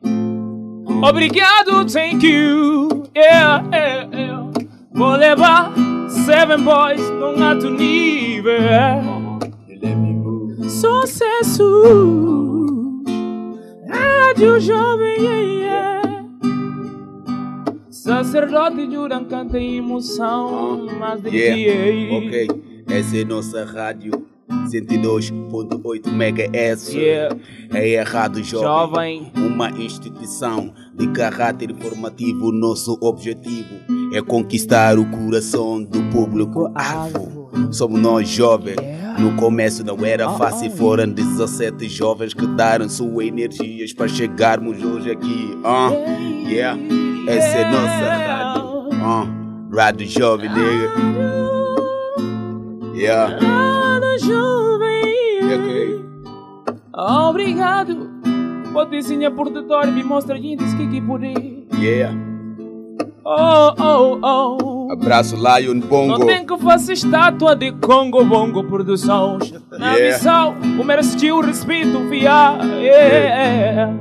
Obrigado, 1.02 1.85
thank 1.86 2.24
you. 2.27 3.05
Yeah, 3.16 3.64
yeah, 3.73 4.09
yeah. 4.12 4.41
Vou 4.94 5.16
levar 5.16 5.73
Seven 6.09 6.62
Boys 6.62 7.01
num 7.10 7.43
alto 7.43 7.70
nível. 7.70 8.60
Sucesso. 10.69 11.82
Rádio 13.89 14.60
Jovem, 14.60 15.20
yeah, 15.20 15.40
yeah. 15.40 16.24
Sacerdote 17.90 18.90
Juran 18.90 19.24
canta 19.24 19.59
emoção, 19.59 20.86
mas 20.98 21.23
de 21.23 21.31
Yeah. 21.31 22.16
Ok. 22.16 22.85
Essa 22.89 23.19
é 23.19 23.24
nossa 23.24 23.64
rádio 23.64 24.12
102.8 24.66 26.09
MHz. 26.09 26.94
Yeah. 26.94 27.36
É 27.73 27.98
a 27.98 28.05
Rádio 28.05 28.44
Jovem. 28.44 29.32
Jovem. 29.32 29.32
Uma 29.36 29.70
instituição 29.70 30.73
de 30.94 31.09
caráter 31.09 31.70
informativo. 31.70 32.52
Nosso 32.52 32.98
objetivo 33.01 34.02
é 34.13 34.23
conquistar 34.23 34.99
o 34.99 35.05
coração 35.07 35.83
do 35.83 36.03
público-alvo. 36.11 37.51
Somos 37.71 38.01
nós 38.01 38.29
jovens. 38.29 38.77
No 39.19 39.35
começo 39.37 39.85
não 39.85 40.05
era 40.05 40.29
fácil, 40.31 40.71
foram 40.71 41.09
17 41.09 41.89
jovens 41.89 42.35
que 42.35 42.47
deram 42.47 42.89
suas 42.89 43.27
energias 43.27 43.93
para 43.93 44.09
chegarmos 44.09 44.83
hoje 44.83 45.11
aqui. 45.11 45.59
Ah, 45.65 45.91
yeah. 46.49 46.79
Essa 47.29 47.59
é 47.59 47.71
nossa 47.71 48.15
rádio. 48.15 48.89
Ah, 49.03 49.27
rádio 49.73 50.09
Jovem, 50.09 50.49
nega. 50.49 50.93
Yeah. 52.95 53.39
Rádio 53.39 54.19
Jovem. 54.27 55.55
Ok. 55.55 56.05
Obrigado. 56.95 58.11
Pode 58.73 58.97
ensinar 58.97 59.31
por 59.33 59.51
tutor, 59.51 59.87
me 59.89 60.03
mostra 60.03 60.37
gente 60.37 60.65
que 60.77 60.89
que 60.89 61.01
poder. 61.01 61.67
Yeah. 61.79 62.32
Oh, 63.24 63.74
oh, 63.78 64.19
oh. 64.23 64.93
Abraço 64.93 65.36
Lion 65.36 65.78
Bongo. 65.81 66.19
Não 66.19 66.27
tem 66.27 66.44
que 66.44 66.57
fazer 66.59 66.94
estátua 66.94 67.55
de 67.55 67.70
Congo 67.73 68.24
Bongo 68.24 68.65
Produções. 68.65 69.53
Na 69.70 69.94
Yeah. 69.94 70.16
missão, 70.16 70.55
o 70.81 70.85
merecia 70.85 71.35
o 71.35 71.40
respeito, 71.40 71.99
via. 72.09 72.59
Yeah. 72.81 73.93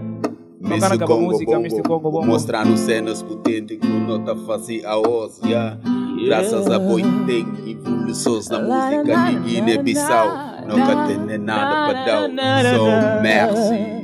Miss 0.60 0.76
Tocar 0.76 0.90
naquela 0.90 1.08
Congo 1.08 1.32
música, 1.32 1.52
Bongo, 1.52 1.66
Mr. 1.68 1.82
Congo 1.84 2.12
Bongo. 2.12 2.26
mostrando 2.28 2.78
cenas 2.78 3.22
potentes 3.22 3.78
que 3.80 3.88
não 3.88 4.24
tá 4.24 4.36
fácil 4.36 4.88
a 4.88 4.98
oz, 5.00 5.40
yeah. 5.46 5.78
Graças 6.26 6.70
a 6.70 6.78
boi 6.80 7.04
tem 7.26 7.48
evoluções 7.68 8.48
na 8.50 8.60
música 8.60 9.16
de 9.32 9.36
Guiné-Bissau, 9.40 10.28
nunca 10.68 11.08
tem 11.08 11.38
nada 11.40 11.94
para 11.94 12.06
dar, 12.06 12.76
só 12.76 13.22
merci. 13.22 14.02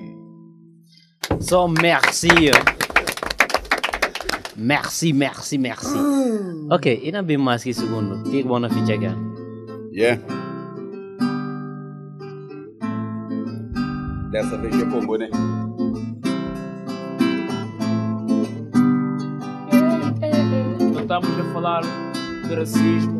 Só 1.40 1.68
merci. 1.68 2.28
Merci, 4.58 5.14
merci, 5.14 5.60
merci. 5.60 5.96
Ok, 6.72 7.02
e 7.04 7.12
não 7.12 7.24
bem 7.24 7.38
mais 7.38 7.64
que 7.64 7.72
segundo. 7.72 8.24
Que 8.24 8.42
que 8.42 8.48
vão 8.48 8.68
ficar 8.68 8.94
aqui? 8.96 9.06
Yeah. 9.94 10.20
Dessa 14.32 14.58
vez 14.58 14.74
é 14.82 14.86
Congo, 14.86 15.18
né? 15.18 15.30
Não 20.80 21.02
estamos 21.02 21.40
a 21.40 21.54
falar 21.54 21.82
de 22.48 22.56
racismo, 22.56 23.20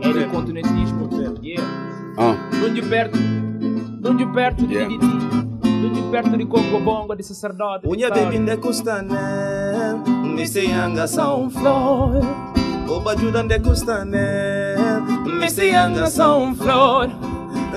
é 0.00 0.12
de 0.12 0.24
continentismo. 0.26 1.08
Yeah. 1.42 1.66
Ah. 2.16 2.36
Não 2.60 2.72
de 2.72 2.82
perto, 2.82 3.18
não 4.00 4.16
de 4.16 4.26
perto 4.26 4.64
de 4.64 4.74
Yeah. 4.74 4.96
Didi, 4.96 5.06
não 5.06 5.47
de 5.78 6.02
perto 6.10 6.36
de 6.36 6.44
Congo 6.46 6.80
Bongo, 6.80 7.14
de 7.14 7.22
sacerdote. 7.22 7.86
de 7.86 7.88
Unha 7.88 8.08
sabe. 8.08 8.20
baby 8.24 8.38
nde 8.38 8.56
kustane 8.56 9.14
Mr. 10.34 10.64
Yanga 10.66 11.06
São 11.06 11.50
flor, 11.50 12.20
Oba 12.88 13.16
Juda 13.16 13.42
nde 13.42 13.58
kustane 13.60 14.18
Mr. 15.26 15.64
Yanga 15.70 16.06
são 16.10 16.54
flor. 16.54 17.08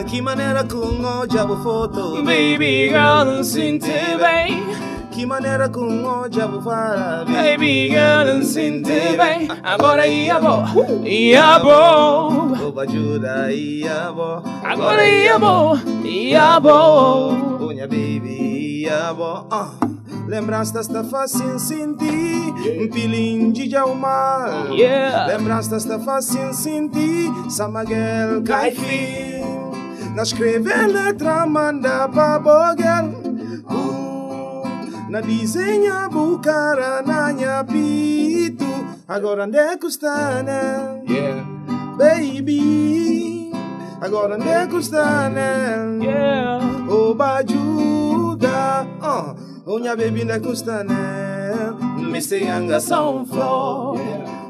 Que 0.07 0.21
maneira 0.21 0.63
com 0.63 0.77
o 1.03 1.27
diabo 1.27 1.57
foto 1.57 2.23
Baby 2.23 2.89
girl, 2.89 3.25
não 3.25 3.43
sinto 3.43 3.85
bem. 4.19 4.63
Que 5.11 5.25
maneira 5.25 5.67
com 5.69 5.83
o 6.07 6.29
diabo 6.29 6.61
fala 6.61 7.25
Baby 7.27 7.89
girl, 7.89 8.33
não 8.33 8.41
sinto 8.43 8.87
bem. 8.89 9.47
Agora 9.61 10.07
ia 10.07 10.39
bom, 10.39 10.63
ia 11.03 11.59
bom. 11.59 12.53
Oba 12.67 12.87
Juda 12.87 13.51
ia 13.51 14.11
bo 14.11 14.41
Agora 14.63 15.05
ia 15.05 15.37
bom, 15.37 15.77
ia 16.05 16.59
bom. 16.59 17.50
Unha 17.81 17.89
baby 17.89 18.85
ia 18.85 19.09
bo 19.09 19.49
ah. 19.49 19.73
Lembranças 20.29 20.85
está 20.85 21.03
fácil 21.03 21.57
sentir 21.57 22.53
Um 22.77 22.87
pilim 22.93 23.49
de 23.49 23.73
mal 23.97 24.69
Yeah. 24.69 25.25
Lembranças 25.25 25.81
está 25.81 25.97
fácil 25.97 26.53
sentir 26.53 27.33
Samaguel 27.49 28.43
Caifim 28.45 29.41
Na 30.13 30.21
escreve 30.21 30.69
letra 30.69 31.47
manda 31.47 32.07
pra 32.07 32.37
boguel 32.37 33.17
uh, 33.65 34.61
Na 35.09 35.19
desenha 35.19 36.07
bucara 36.07 37.01
na 37.01 37.33
nha 37.33 37.63
pito 37.63 38.69
Agora 39.07 39.45
onde 39.45 39.57
é 39.57 39.75
que 39.75 39.87
está, 39.87 40.43
né? 40.43 41.01
Yeah. 41.09 41.43
Baby 41.97 43.51
Agora 43.99 44.35
onde 44.35 44.49
é 44.49 44.67
que 44.67 44.77
está, 44.77 45.29
né? 45.29 45.97
Yeah. 45.99 46.61
Oba 46.91 47.41
ajuda 48.41 48.87
uh, 49.01 49.35
Unha 49.67 49.95
baby 49.95 50.23
onde 50.23 50.31
é 50.31 50.39
que 50.39 50.49
está, 50.51 50.83
né? 50.83 51.73
Mr. 51.99 52.43
Yanga 52.43 52.79
são 52.79 53.25
flor 53.25 53.99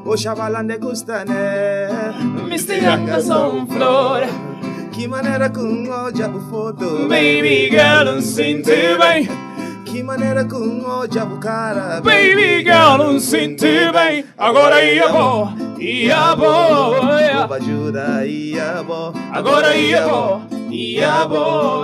O 0.04 0.16
chavala 0.16 0.60
onde 0.60 0.74
é 0.74 0.78
que 0.78 0.86
está, 0.86 1.24
né? 1.24 1.88
Mr. 2.46 2.82
Yanga 2.82 3.20
são 3.20 3.66
flor. 3.66 4.22
Que 4.90 5.06
maneira 5.06 5.48
com 5.50 5.84
o 5.88 6.10
diabo 6.10 6.40
foto 6.50 7.08
Baby 7.08 7.70
girl, 7.70 8.04
não 8.04 8.20
sinto 8.20 8.70
bem. 8.98 9.28
Que 9.84 10.02
maneira 10.02 10.44
com 10.44 10.80
o 10.80 11.06
diabo 11.06 11.38
cara 11.38 12.00
Baby 12.00 12.64
girl, 12.64 12.98
não 12.98 13.20
sinto 13.20 13.66
bem. 13.92 14.24
Agora 14.38 14.82
ia 14.82 15.08
bom, 15.08 15.52
ia 15.78 16.34
bom. 16.34 16.94
Oba 17.44 17.56
ajuda 17.56 18.26
ia 18.26 18.82
bo 18.82 19.12
Agora 19.30 19.76
ia 19.76 20.06
bom, 20.06 20.42
ia 20.70 21.26
bom. 21.26 21.82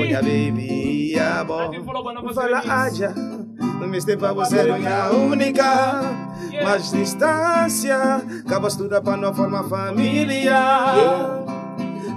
Unha 0.00 0.22
baby 0.22 0.79
ia 1.20 1.44
bo 1.44 1.58
Fala 2.34 2.62
aja. 2.84 3.14
Não 3.80 4.18
para 4.18 4.32
você 4.32 4.58
é 4.58 4.78
minha 4.78 5.10
única 5.10 6.02
Mas 6.62 6.90
distância 6.90 8.22
Acabas 8.46 8.76
tudo 8.76 9.00
para 9.02 9.16
não 9.16 9.34
formar 9.34 9.64
família. 9.64 10.60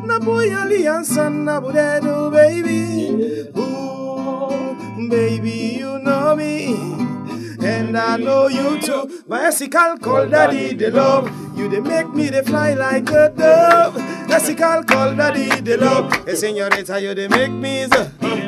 Na 0.06 0.20
boa 0.20 0.44
aliança 0.44 1.30
Na 1.30 1.62
buredo 1.62 2.30
baby. 2.32 3.50
Ooh, 3.58 4.76
Baby 5.10 5.80
you 5.80 6.00
know 6.00 6.36
me. 6.36 6.76
And 7.64 7.98
I 7.98 8.18
know 8.18 8.48
you 8.48 8.80
too. 8.80 9.24
Ethical 9.32 9.98
call 10.00 10.28
daddy 10.28 10.74
the 10.74 10.92
love. 10.92 11.32
You 11.56 11.70
they 11.70 11.80
make 11.80 12.10
me 12.14 12.30
they 12.30 12.44
fly 12.44 12.74
like 12.74 13.10
a 13.12 13.30
dove. 13.30 14.13
Esse 14.30 14.56
cálculo 14.56 15.16
da 15.16 15.30
de 15.32 15.78
love. 15.78 16.10
E 16.28 16.36
senhorita, 16.36 17.00
you 17.00 17.14
they 17.16 17.28
make 17.28 17.52
me 17.52 17.86
so, 17.88 18.08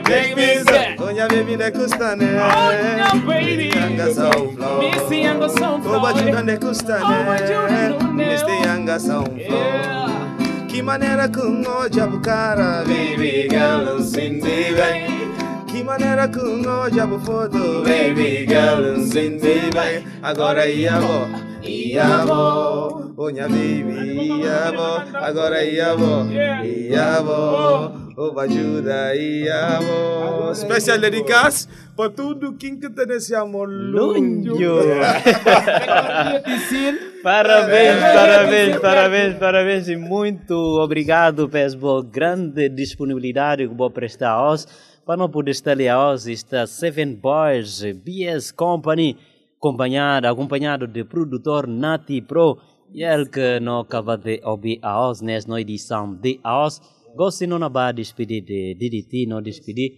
make 0.10 0.36
me 0.36 0.60
so. 0.64 1.04
Onha 1.04 1.28
baby 1.28 1.56
de 1.58 1.72
custa 1.72 2.16
né. 2.16 2.26
Onha 2.42 3.26
baby. 3.26 3.70
Yanga 3.70 4.14
sound 4.14 4.56
flow. 4.56 4.80
Missy 4.80 5.24
Yanga 5.24 5.50
sound 5.50 5.84
flow. 5.84 5.98
Oba 5.98 6.14
juda 6.14 6.44
de 6.44 6.58
custa 6.58 7.00
né. 7.00 7.96
Mr. 8.14 8.66
Yanga 8.66 9.00
sound 9.00 9.44
flow. 9.46 10.68
Que 10.68 10.82
maneira 10.82 11.30
com 11.30 11.64
oja 11.80 12.06
bucara, 12.06 12.84
baby 12.86 13.48
girl, 13.50 13.86
não 13.86 14.04
sindi 14.04 14.74
Que 15.76 15.84
maneira 15.84 16.26
com 16.30 16.64
oja 16.64 17.06
bu 17.06 17.20
foto, 17.20 17.84
baby 17.84 18.48
girl, 18.48 18.96
bem. 19.74 20.08
Agora 20.24 20.66
ia 20.70 21.02
bo, 21.02 21.28
ia 21.62 22.26
bo. 22.26 23.12
Onha 23.18 23.44
baby, 23.50 24.40
ia 24.40 24.72
bo. 24.72 25.04
Agora 25.18 25.66
ia 25.66 25.94
bo, 25.98 26.32
ia 26.64 27.22
bo. 27.22 27.92
Oba 28.16 28.44
ajuda, 28.44 29.16
ia 29.18 29.80
bo. 29.84 30.56
Special 30.56 30.98
dedicação 30.98 31.70
para 31.94 32.10
tudo 32.10 32.54
quem 32.54 32.80
que 32.80 32.90
tem 32.90 33.12
esse 33.12 33.36
amor 33.36 33.68
lunho. 33.68 34.56
Parabéns, 37.22 38.00
parabéns, 38.00 38.78
parabéns, 38.78 39.38
parabéns 39.38 39.90
e 39.90 39.96
muito 39.96 40.54
obrigado 40.80 41.50
pela 41.50 42.04
grande 42.04 42.70
disponibilidade 42.70 43.68
que 43.68 43.74
vou 43.74 43.90
prestar 43.90 44.36
a 44.36 44.38
nós 44.38 44.68
para 45.06 45.18
não 45.18 45.30
poder 45.30 45.52
estar 45.52 45.72
ali 45.72 45.88
a 45.88 45.96
nós 45.96 46.26
está 46.26 46.66
Seven 46.66 47.16
Boys 47.16 47.84
BS 47.84 48.52
Company 48.52 49.18
acompanhado, 49.58 50.28
acompanhado 50.28 50.88
de 50.88 51.04
produtor 51.04 51.68
Nati 51.68 52.22
Pro 52.22 52.60
e 52.92 53.04
ele 53.04 53.30
que 53.30 53.60
não 53.60 53.80
acaba 53.80 54.18
de 54.18 54.42
ouvir 54.44 54.80
a 54.82 54.94
nós 54.94 55.22
nesta 55.22 55.62
edição 55.62 56.16
de 56.16 56.40
a 56.44 56.54
nós 56.54 56.82
gosto 57.16 57.46
não 57.48 57.70
vai 57.70 57.94
despedir 57.94 58.44
de 58.44 58.76
DDT, 58.76 59.28
não 59.28 59.42
despedir 59.42 59.92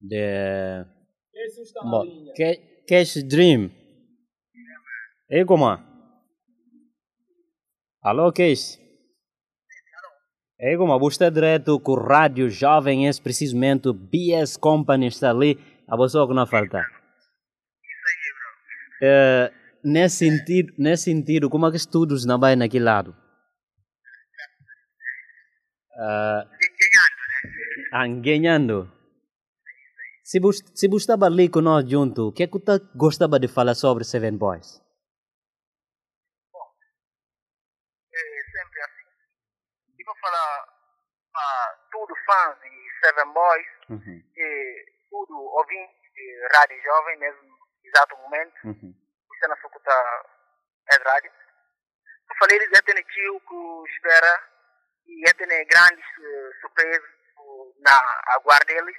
de 0.00 0.84
Bom, 1.84 2.04
Cash 2.86 3.22
Dream 3.22 3.70
e 5.30 5.44
como? 5.44 5.78
Alô, 8.00 8.32
Keis? 8.32 8.80
É 10.60 10.76
como 10.76 10.98
você 10.98 11.30
direto 11.30 11.78
com 11.78 11.94
Rádio 11.94 12.50
Jovem, 12.50 13.06
esse 13.06 13.22
precisamente 13.22 13.92
BS 13.92 14.56
Company 14.56 15.06
está 15.06 15.30
ali, 15.30 15.56
a 15.86 15.96
pessoa 15.96 16.26
que 16.26 16.34
não 16.34 16.48
falta. 16.48 16.84
É, 19.00 19.52
nesse, 19.84 20.16
sentido, 20.16 20.74
nesse 20.76 21.04
sentido, 21.04 21.48
como 21.48 21.64
é 21.68 21.70
que 21.70 21.76
estudos 21.76 22.24
não 22.24 22.40
vai 22.40 22.56
naquele 22.56 22.84
lado? 22.84 23.16
Uh, 25.94 26.42
ah, 27.92 28.08
ganhando. 28.20 28.90
Se 30.24 30.40
você, 30.40 30.64
estava 30.88 31.26
ali 31.26 31.48
nós 31.62 31.88
junto, 31.88 32.28
o 32.28 32.32
que 32.32 32.42
é 32.42 32.46
que 32.48 32.58
você 32.58 32.80
gostava 32.96 33.38
de 33.38 33.46
falar 33.46 33.76
sobre 33.76 34.02
Seven 34.02 34.36
Boys? 34.36 34.82
falar 40.20 40.66
para 41.32 41.87
tudo 41.98 42.14
fãs 42.24 42.58
de 42.60 43.00
Seven 43.00 43.32
Boys 43.32 43.66
uhum. 43.90 44.22
e 44.36 44.86
tudo 45.10 45.34
ouvinte 45.34 46.12
de 46.14 46.48
Rádio 46.54 46.80
Jovem 46.82 47.18
mesmo 47.18 47.58
exato 47.84 48.16
momento 48.18 48.54
uhum. 48.64 48.94
você 49.28 49.48
não 49.48 49.56
escuta 49.56 49.90
é 50.92 50.96
rádio 50.96 51.32
eu 52.30 52.36
falei 52.38 52.56
eles 52.56 52.70
já 52.70 52.82
têm 52.82 53.02
tio 53.02 53.40
que 53.40 53.90
espera 53.90 54.42
e 55.06 55.26
já 55.26 55.34
tem 55.34 55.66
grandes 55.66 56.04
uh, 56.18 56.60
surpresas 56.60 57.02
uh, 57.38 57.74
na 57.80 58.00
aguarda 58.36 58.66
deles 58.66 58.96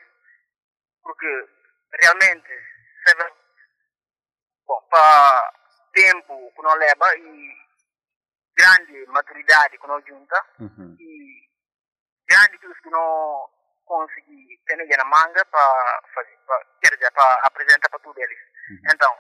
porque 1.02 1.48
realmente 2.02 2.50
Seven 3.08 3.34
bom, 4.68 4.82
para 4.90 5.54
tempo 5.94 6.52
que 6.54 6.62
não 6.62 6.76
leva 6.76 7.16
e 7.16 7.60
grande 8.58 9.06
maturidade 9.08 9.78
que 9.78 9.88
nós 9.88 10.04
junta 10.06 10.46
uhum. 10.60 10.98
e 11.00 11.19
grande 12.30 12.58
coisas 12.60 12.80
que 12.80 12.90
nós 12.90 13.50
consegui 13.86 14.62
ter 14.68 14.78
na 14.78 15.06
manga 15.06 15.44
para 15.46 16.04
fazer, 16.14 16.38
pra, 16.46 16.62
quer 16.82 16.96
dizer, 16.96 17.12
para 17.12 17.34
apresentar 17.44 17.90
para 17.90 18.00
todos 18.00 18.22
eles. 18.22 18.38
Uhum. 18.70 18.92
Então, 18.94 19.18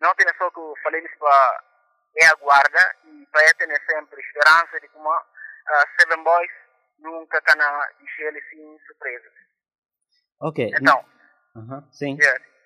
não 0.00 0.14
tem 0.14 0.26
só 0.38 0.50
que 0.50 0.58
eu 0.58 0.74
falei 0.82 1.04
isso 1.04 1.18
para 1.18 1.64
é 2.16 2.26
a 2.26 2.34
guarda 2.34 2.96
e 3.04 3.26
para 3.26 3.54
ter 3.54 3.82
sempre 3.90 4.20
esperança 4.20 4.80
de 4.80 4.88
como 4.88 5.10
uh, 5.10 5.22
Seven 5.98 6.22
Boys 6.22 6.50
nunca 7.00 7.40
can 7.42 7.58
deixar 7.98 8.22
eles 8.22 8.48
sem 8.50 8.78
surpresas. 8.86 9.32
Ok. 10.40 10.70
Então, 10.80 11.04
uhum. 11.56 11.92
sim. 11.92 12.16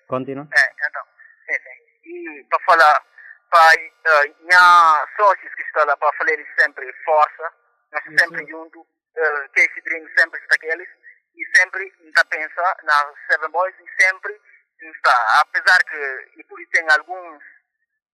Continua. 0.07 0.47
É, 0.55 0.87
então, 0.87 1.03
sim, 1.47 1.57
sim. 1.63 2.09
E 2.09 2.43
para 2.47 2.59
falar 2.59 3.05
para 3.49 3.75
uh, 3.75 4.45
minha 4.45 5.07
sócios 5.17 5.53
que 5.55 5.61
estão 5.63 5.85
lá 5.85 5.97
para 5.97 6.13
falar 6.17 6.37
sempre 6.59 6.93
força, 7.03 7.53
nós 7.91 8.03
sempre 8.03 8.45
juntos, 8.47 8.85
uh, 9.19 9.49
Casey 9.53 9.81
Dream 9.83 10.07
sempre 10.17 10.39
está 10.39 10.55
aqueles, 10.55 10.89
e 11.35 11.57
sempre 11.57 11.85
está 12.07 12.25
pensa 12.25 12.77
na 12.83 13.13
Seven 13.29 13.49
Boys 13.51 13.75
e 13.79 14.01
sempre 14.01 14.39
está, 14.81 15.41
apesar 15.41 15.77
que 15.83 16.31
e 16.37 16.43
por 16.45 16.59
isso 16.59 16.71
tem 16.71 16.85
alguns 16.91 17.43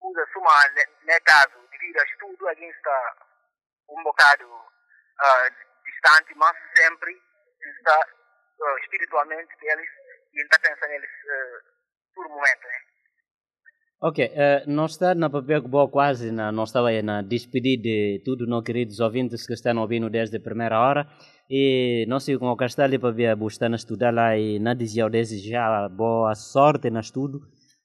coisas 0.01 0.31
suma 0.33 0.51
no 1.03 1.21
caso 1.25 1.69
devido 1.71 2.01
a 2.01 2.05
estudo, 2.05 2.49
alguém 2.49 2.71
está 2.71 3.17
um 3.89 4.03
bocado 4.03 4.47
uh, 4.47 5.51
distante, 5.85 6.35
mas 6.37 6.57
sempre 6.77 7.13
está 7.79 7.99
uh, 8.61 8.79
espiritualmente 8.79 9.57
que 9.57 9.67
eles 9.67 9.89
e 10.33 10.43
está 10.43 10.59
pensando 10.59 10.91
neles 10.91 11.11
uh, 11.11 12.15
por 12.15 12.29
momento, 12.29 12.67
né? 12.67 12.94
Ok, 14.07 14.19
uh, 14.23 14.71
nós 14.71 14.91
estamos 14.93 15.17
na 15.17 15.31
papel 15.31 15.63
quase, 15.91 16.31
na, 16.31 16.53
nós 16.53 16.69
estamos 16.69 17.03
na 17.03 17.23
despedir 17.23 17.81
de 17.81 18.21
tudo, 18.23 18.47
nossos 18.47 18.67
queridos 18.67 19.01
ouvintes 19.01 19.47
que 19.47 19.55
estão 19.55 19.79
ouvindo 19.79 20.11
desde 20.11 20.37
a 20.37 20.41
primeira 20.41 20.79
hora. 20.79 21.09
E 21.49 22.05
nós 22.07 22.27
com 22.39 22.51
o 22.51 22.55
castelo 22.55 23.01
para 23.01 23.11
ver 23.13 23.29
a 23.29 23.47
estão 23.47 23.73
a 23.73 23.77
estudar 23.77 24.13
lá 24.13 24.37
e 24.37 24.59
na 24.59 24.75
desejar 24.75 25.09
desejar 25.09 25.89
boa 25.89 26.35
sorte 26.35 26.91
no 26.91 27.01
estudo 27.01 27.41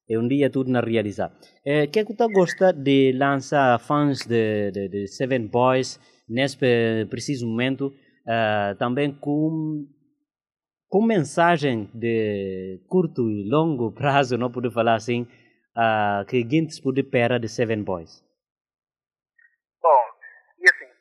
e 0.09 0.17
um 0.17 0.27
dia 0.27 0.49
tudo 0.49 0.69
na 0.69 0.81
realizar. 0.81 1.31
O 1.65 1.83
uh, 1.85 1.89
que 1.89 1.99
é 1.99 2.03
que 2.03 2.13
você 2.13 2.33
gosta 2.33 2.73
de 2.73 3.13
lançar 3.13 3.79
fãs 3.79 4.19
de, 4.27 4.71
de, 4.71 4.89
de 4.89 5.07
Seven 5.07 5.47
Boys 5.47 6.01
nesse 6.27 6.57
preciso 7.09 7.47
momento, 7.47 7.93
uh, 8.27 8.75
também 8.77 9.13
com 9.13 9.87
com 10.89 11.05
mensagem 11.05 11.87
de 11.93 12.81
curto 12.89 13.29
e 13.29 13.47
longo 13.47 13.91
prazo, 13.93 14.37
não 14.37 14.51
posso 14.51 14.71
falar 14.71 14.95
assim, 14.95 15.27
uh, 15.79 16.25
que 16.25 16.43
Gintes 16.43 16.79
pode 16.79 17.03
pera 17.03 17.39
de 17.39 17.47
Seven 17.47 17.83
Boys? 17.83 18.23
Bom, 19.81 20.03
e 20.59 20.69
assim, 20.69 20.91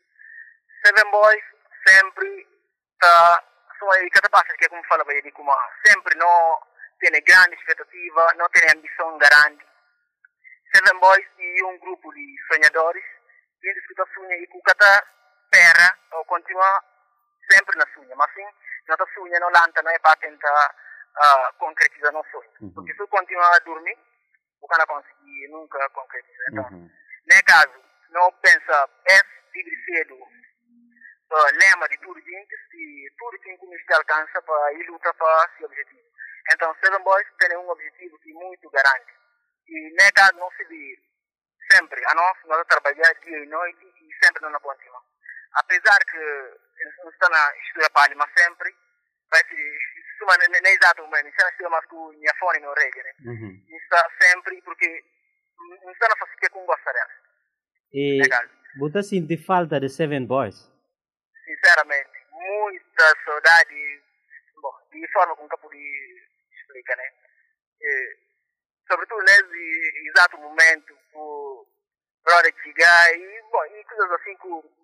Seven 0.85 1.11
Boys 1.11 1.45
sempre 1.87 2.47
está, 2.93 3.45
só 3.79 3.91
aí 3.93 4.09
cada 4.11 4.31
passo 4.31 4.57
que 4.57 4.65
é 4.65 4.69
como 4.69 4.85
fala 4.87 5.05
bem, 5.05 5.21
como 5.33 5.53
sempre 5.85 6.15
não 6.17 6.63
tem 7.01 7.11
grande 7.11 7.55
expectativa, 7.57 8.35
não 8.37 8.49
tem 8.51 8.63
ambição 8.71 9.19
grande. 9.19 9.67
Seven 10.75 11.01
Boys 11.01 11.27
e 11.39 11.65
um 11.65 11.79
grupo 11.79 12.13
de 12.13 12.37
sonhadores, 12.53 13.05
eles 13.63 13.87
que 13.87 14.15
sonham 14.15 14.33
e 14.33 14.47
que 14.47 14.61
cada 14.63 15.03
pera 15.51 15.99
ou 16.13 16.25
continua 16.27 16.85
sempre 17.51 17.79
na 17.79 17.87
sonha, 17.95 18.15
mas 18.17 18.33
sim, 18.35 18.45
não 18.87 18.95
está 18.95 19.07
sonha, 19.15 19.41
não 19.41 19.51
lanta, 19.51 19.83
não 19.83 19.91
é 19.91 19.99
para 19.99 20.17
tentar 20.17 20.75
uh, 21.17 21.55
concretizar 21.59 22.13
no 22.13 22.23
sonho. 22.31 22.51
Uhum. 22.61 22.71
Porque 22.75 22.93
se 22.93 23.01
eu 23.01 23.09
continuar 23.09 23.57
a 23.57 23.61
dormir, 23.61 23.99
o 24.61 24.67
cara 24.67 24.87
conseguir 24.87 25.49
nunca 25.49 25.89
concretizar. 25.91 26.47
Então, 26.53 26.65
Uhum. 26.73 26.91
nesse 27.27 27.43
caso, 27.45 27.75
não 28.11 28.33
pensa, 28.33 28.89
é 29.09 29.21
livre 29.55 29.85
cedo, 29.85 30.15
uh, 30.15 31.57
lema 31.61 31.89
de 31.89 31.99
tudo 31.99 32.21
gente, 32.21 32.55
tudo 33.19 33.39
que 33.39 33.57
que 33.57 33.93
alcança 33.95 34.43
para 34.43 34.73
ir 34.75 34.87
lutar 34.89 35.15
para 35.15 35.51
esse 35.55 35.65
objetivo. 35.65 36.09
Então, 36.53 36.75
Seven 36.83 37.03
Boys 37.03 37.27
tem 37.39 37.57
um 37.59 37.69
objetivo 37.69 38.19
que 38.21 38.33
muito 38.33 38.71
garante. 38.71 39.13
E 39.67 39.95
nesse 39.95 40.13
caso, 40.13 40.39
não 40.39 40.51
se 40.53 40.65
vê 40.65 40.99
sempre, 41.71 42.03
a 42.07 42.15
nós, 42.15 42.39
nós 42.47 42.67
trabalhamos 42.67 43.21
dia 43.21 43.39
e 43.39 43.47
noite 43.47 43.85
e 43.85 44.25
sempre 44.25 44.49
não 44.49 44.61
continua. 44.61 45.03
Apesar 45.55 45.99
que 46.05 46.19
não 47.03 47.11
está 47.11 47.29
na 47.29 47.57
história 47.59 47.91
para 47.91 48.15
mas 48.15 48.31
sempre, 48.39 48.75
vai 49.31 49.45
se, 49.45 49.79
suma 50.19 50.37
nem 50.39 50.73
exato 50.75 51.03
momento, 51.03 51.31
se 51.31 51.63
não 51.63 51.71
mais 51.71 51.87
com 51.87 52.13
minha 52.13 52.35
fone 52.39 52.61
no 52.61 52.73
rede, 52.75 53.03
né? 53.03 53.13
Uhum. 53.25 53.65
Está 53.69 54.11
sempre, 54.21 54.61
porque 54.63 55.05
não 55.85 55.93
está 55.93 56.09
na 56.09 56.17
fazer 56.17 56.51
com 56.51 56.67
gosta 56.67 56.93
dela. 56.93 57.11
E 57.93 58.23
Legal. 58.23 58.43
você 58.79 59.03
sente 59.03 59.37
falta 59.37 59.81
de 59.81 59.89
Seven 59.89 60.27
Boys? 60.27 60.71
Sinceramente, 61.45 62.11
muita 62.33 63.15
saudade, 63.25 64.03
bom, 64.61 64.75
de 64.93 65.13
forma 65.13 65.37
como 65.37 65.49
eu 65.51 65.59
pude 65.59 66.23
explicar, 66.53 66.97
né? 66.97 67.11
E, 67.81 68.17
sobretudo 68.91 69.23
nesse 69.23 70.09
exato 70.09 70.37
momento, 70.39 70.99
o 71.15 71.67
brother 72.25 72.55
chegar 72.63 73.15
e, 73.15 73.43
bom, 73.51 73.65
e 73.67 73.85
coisas 73.85 74.13
assim 74.13 74.37
que 74.37 74.79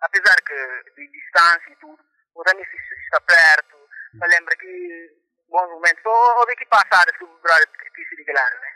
apesar 0.00 0.36
que 0.42 0.90
de 0.96 1.08
distância 1.08 1.70
e 1.70 1.76
tudo, 1.76 2.02
o 2.34 2.42
se 2.42 2.94
está 3.04 3.20
perto, 3.20 3.76
eu 4.14 4.28
lembro 4.28 4.56
que 4.58 5.20
bons 5.50 5.68
momentos, 5.68 6.02
houve 6.06 6.56
que 6.56 6.66
passar 6.66 7.04
esse 7.08 7.24
brother 7.42 7.68
difícil 7.84 8.16
de 8.16 8.24
claro, 8.24 8.56
né? 8.62 8.72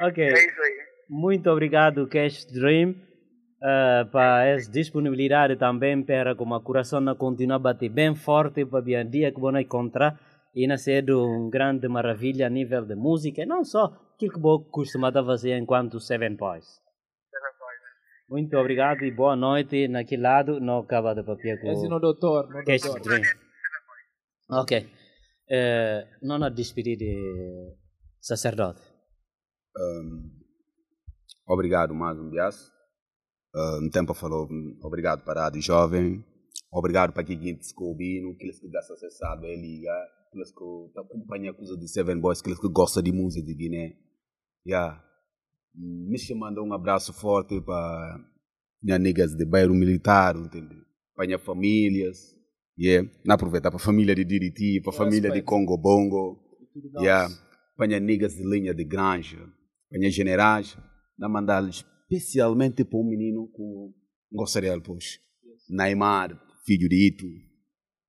ok. 0.08 0.24
É 0.24 0.46
isso 0.46 0.62
aí. 0.62 0.94
Muito 1.08 1.50
obrigado, 1.50 2.08
Cash 2.08 2.44
Dream, 2.46 2.90
uh, 2.90 4.10
para 4.10 4.46
essa 4.46 4.70
disponibilidade 4.70 5.56
também 5.56 6.02
para 6.02 6.34
como 6.34 6.54
a 6.54 6.62
coração 6.62 7.00
não 7.00 7.14
continua 7.14 7.56
a 7.56 7.60
bater 7.60 7.88
bem 7.88 8.14
forte 8.14 8.64
para 8.64 8.80
o 8.80 9.04
dia 9.04 9.32
que 9.32 9.40
vou 9.40 9.56
encontrar 9.56 10.18
e 10.54 10.66
na 10.66 10.78
ser 10.78 11.10
uma 11.10 11.50
grande 11.50 11.88
maravilha 11.88 12.46
a 12.46 12.50
nível 12.50 12.84
de 12.84 12.94
música, 12.94 13.42
e 13.42 13.46
não 13.46 13.64
só 13.64 13.92
aquilo 14.14 14.34
que 14.34 14.38
vou 14.40 14.64
costumar 14.64 15.12
fazer 15.12 15.58
enquanto 15.58 15.98
Seven 15.98 16.36
Boys. 16.36 16.83
Muito 18.28 18.56
obrigado 18.56 19.04
e 19.04 19.10
boa 19.10 19.36
noite. 19.36 19.86
Naquele 19.88 20.22
lado, 20.22 20.60
não 20.60 20.78
acaba 20.78 21.14
de 21.14 21.22
papel 21.22 21.60
com 21.60 21.70
Esse 21.70 21.88
no 21.88 22.00
doutor, 22.00 22.48
no 22.48 22.64
Cash 22.64 22.82
doutor. 22.82 23.02
Dream. 23.02 23.22
Ok. 24.50 24.90
Eh, 25.50 26.08
não 26.22 26.42
a 26.42 26.48
despedir 26.48 26.96
de 26.96 27.76
sacerdote. 28.20 28.80
Um, 29.76 30.30
obrigado 31.46 31.94
mais 31.94 32.18
um 32.18 32.30
vez. 32.30 32.72
Um 33.82 33.90
tempo 33.90 34.14
falou 34.14 34.48
obrigado 34.82 35.22
para 35.24 35.42
a 35.42 35.44
Rádio 35.44 35.62
Jovem. 35.62 36.24
Obrigado 36.72 37.12
para 37.12 37.22
quem 37.22 37.38
está 37.50 37.80
ouvindo, 37.80 38.32
aqueles 38.32 38.58
que 38.58 38.68
gostam 38.68 38.96
de 38.96 39.10
saber 39.12 39.56
ligar, 39.56 40.08
aqueles 40.26 40.50
que 40.50 40.98
acompanham 40.98 41.52
a 41.52 41.56
coisa 41.56 41.76
de 41.76 41.86
Seven 41.86 42.18
Boys, 42.18 42.40
aqueles 42.40 42.58
que 42.58 42.68
gostam 42.68 43.00
de 43.00 43.12
música 43.12 43.46
de 43.46 43.54
Guiné. 43.54 43.96
Yeah. 44.66 45.03
Me 45.74 46.18
chamando 46.18 46.62
um 46.62 46.72
abraço 46.72 47.12
forte 47.12 47.60
para 47.60 48.20
minhas 48.82 49.00
niggas 49.00 49.34
de 49.34 49.44
bairro 49.44 49.74
militar, 49.74 50.36
entende? 50.36 50.76
Para 51.14 51.26
minhas 51.26 51.42
famílias. 51.42 52.34
Yeah. 52.78 53.08
Não 53.24 53.34
aproveitar 53.34 53.70
para 53.70 53.80
a 53.80 53.84
família 53.84 54.14
de 54.14 54.24
Diriti, 54.24 54.80
para 54.80 54.92
a 54.92 54.96
família 54.96 55.30
de 55.30 55.42
Congo 55.42 55.76
Bongo. 55.76 56.40
Yeah. 56.98 57.28
Para 57.76 57.88
minhas 57.88 58.02
niggas 58.02 58.34
de 58.34 58.44
linha 58.44 58.74
de 58.74 58.84
granja, 58.84 59.38
para 59.88 59.98
minhas 59.98 60.14
generais. 60.14 60.76
Não 61.18 61.28
mandar 61.28 61.68
especialmente 61.68 62.84
para 62.84 62.98
um 62.98 63.08
menino 63.08 63.48
que 63.48 64.36
gostaria 64.36 64.74
de 64.74 64.80
push. 64.80 65.18
Neymar, 65.68 66.40
filho 66.64 66.88
de 66.88 67.08
Ito. 67.08 67.26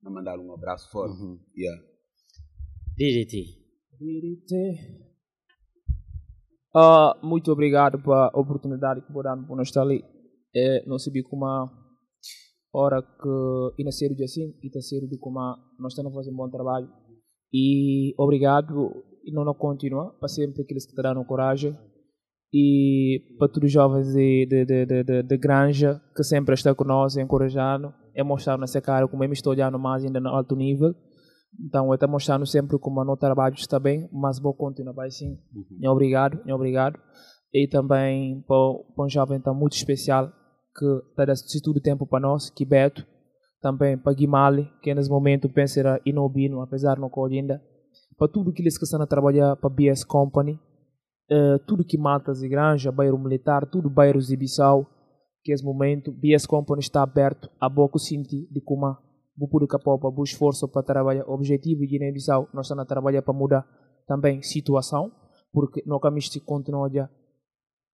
Não 0.02 0.12
mandar 0.12 0.38
um 0.38 0.52
abraço 0.52 0.90
forte. 0.90 1.16
Yeah. 1.56 1.82
Diriti. 2.96 3.66
Ah, 6.78 7.16
muito 7.22 7.50
obrigado 7.50 7.98
pela 8.02 8.30
oportunidade 8.34 9.00
que 9.00 9.10
vou 9.10 9.22
dar 9.22 9.34
para 9.34 9.62
estar 9.62 9.80
ali. 9.80 10.04
É, 10.54 10.86
não 10.86 10.98
sabia 10.98 11.22
como 11.22 11.46
a 11.46 11.70
hora 12.70 13.00
que 13.00 13.80
e 13.80 13.84
nascer 13.84 14.14
de 14.14 14.22
assim 14.22 14.52
e 14.62 14.70
nascer 14.74 15.08
de 15.08 15.18
como 15.18 15.40
nós 15.78 15.94
estamos 15.94 16.12
fazer 16.12 16.30
um 16.30 16.36
bom 16.36 16.50
trabalho. 16.50 16.86
E 17.50 18.14
obrigado 18.18 18.92
e 19.24 19.32
não 19.32 19.42
não 19.42 19.54
continua 19.54 20.12
para 20.18 20.28
sempre 20.28 20.64
aqueles 20.64 20.84
que 20.84 20.94
te 20.94 21.00
dão 21.00 21.24
coragem 21.24 21.74
e 22.52 23.36
para 23.38 23.48
todos 23.48 23.68
os 23.68 23.72
jovens 23.72 24.12
de, 24.12 24.44
de, 24.44 24.64
de, 24.66 25.02
de, 25.02 25.22
de, 25.22 25.36
granja 25.38 25.98
que 26.14 26.22
sempre 26.22 26.54
estão 26.54 26.74
conosco, 26.74 27.18
encorajando, 27.18 27.94
é 28.14 28.22
mostrar 28.22 28.58
nessa 28.58 28.82
cara 28.82 29.08
como 29.08 29.24
eu 29.24 29.28
me 29.30 29.34
estou 29.34 29.52
olhando 29.52 29.78
mais 29.78 30.04
ainda 30.04 30.20
no 30.20 30.28
alto 30.28 30.54
nível. 30.54 30.94
Então, 31.58 31.88
eu 31.88 31.94
estou 31.94 32.08
mostrando 32.08 32.46
sempre 32.46 32.78
como 32.78 33.00
o 33.00 33.04
meu 33.04 33.16
trabalho 33.16 33.54
está 33.54 33.78
bem, 33.78 34.08
mas 34.12 34.38
vou 34.38 34.54
continuar 34.54 35.06
assim. 35.06 35.38
Uhum. 35.54 35.90
Obrigado, 35.90 36.40
obrigado. 36.52 36.98
E 37.52 37.66
também 37.66 38.42
para, 38.42 39.04
um 39.04 39.08
jovem 39.08 39.40
muito 39.54 39.74
especial 39.74 40.30
que 40.76 40.84
está 41.10 41.24
dando 41.24 41.62
todo 41.62 41.76
o 41.76 41.80
tempo 41.80 42.06
para 42.06 42.20
nós, 42.20 42.50
que 42.50 42.64
Beto. 42.64 43.06
Também 43.62 43.96
para 43.96 44.12
Guimale, 44.12 44.70
que 44.82 44.94
nesse 44.94 45.08
momento 45.08 45.48
pensa 45.48 45.80
era 45.80 46.00
inobino, 46.04 46.60
apesar 46.60 46.94
de 46.94 47.00
não 47.00 47.08
colher 47.08 47.40
ainda. 47.40 47.62
Para 48.18 48.28
tudo 48.28 48.52
que 48.52 48.62
eles 48.62 48.76
que 48.76 48.84
estão 48.84 49.00
a 49.00 49.06
trabalhar 49.06 49.56
para 49.56 49.70
a 49.70 49.72
BS 49.72 50.04
Company, 50.04 50.60
uh, 51.30 51.58
tudo 51.66 51.84
que 51.84 51.96
matas 51.96 52.42
e 52.42 52.48
granja, 52.48 52.92
bairro 52.92 53.18
militar, 53.18 53.66
tudo 53.66 53.88
bairros 53.88 54.26
de 54.26 54.36
Bissau, 54.36 54.86
que 55.42 55.52
nesse 55.52 55.64
momento 55.64 56.12
BS 56.12 56.46
Company 56.46 56.80
está 56.80 57.02
aberto 57.02 57.50
a 57.58 57.68
boca 57.68 57.98
sentir 57.98 58.46
de 58.50 58.60
como 58.60 58.96
vou 59.36 59.48
poder 59.48 59.66
capar 59.66 59.98
para 59.98 60.22
esforço 60.22 60.68
para 60.68 60.82
trabalhar 60.82 61.24
objetivo 61.28 61.80
de 61.80 61.86
Guiné-Bissau 61.86 62.48
nós 62.52 62.66
estamos 62.66 62.82
a 62.82 62.86
trabalhar 62.86 63.22
para 63.22 63.34
mudar 63.34 63.66
também 64.06 64.42
situação 64.42 65.12
porque 65.52 65.82
não 65.86 65.98
caminhamos 65.98 66.30
de 66.30 66.40
continuar 66.40 66.90
a 66.96 67.10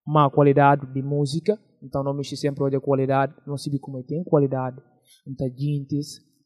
má 0.06 0.28
qualidade 0.31 0.86
de 0.93 1.02
música. 1.02 1.59
Então 1.82 2.02
não 2.02 2.14
mexe 2.14 2.36
sempre 2.36 2.74
a 2.74 2.81
qualidade 2.81 3.35
não 3.47 3.56
se 3.56 3.77
como 3.78 3.98
é 3.98 4.02
tem 4.02 4.23
qualidade 4.24 4.81
então 5.27 5.48
gente 5.48 6.01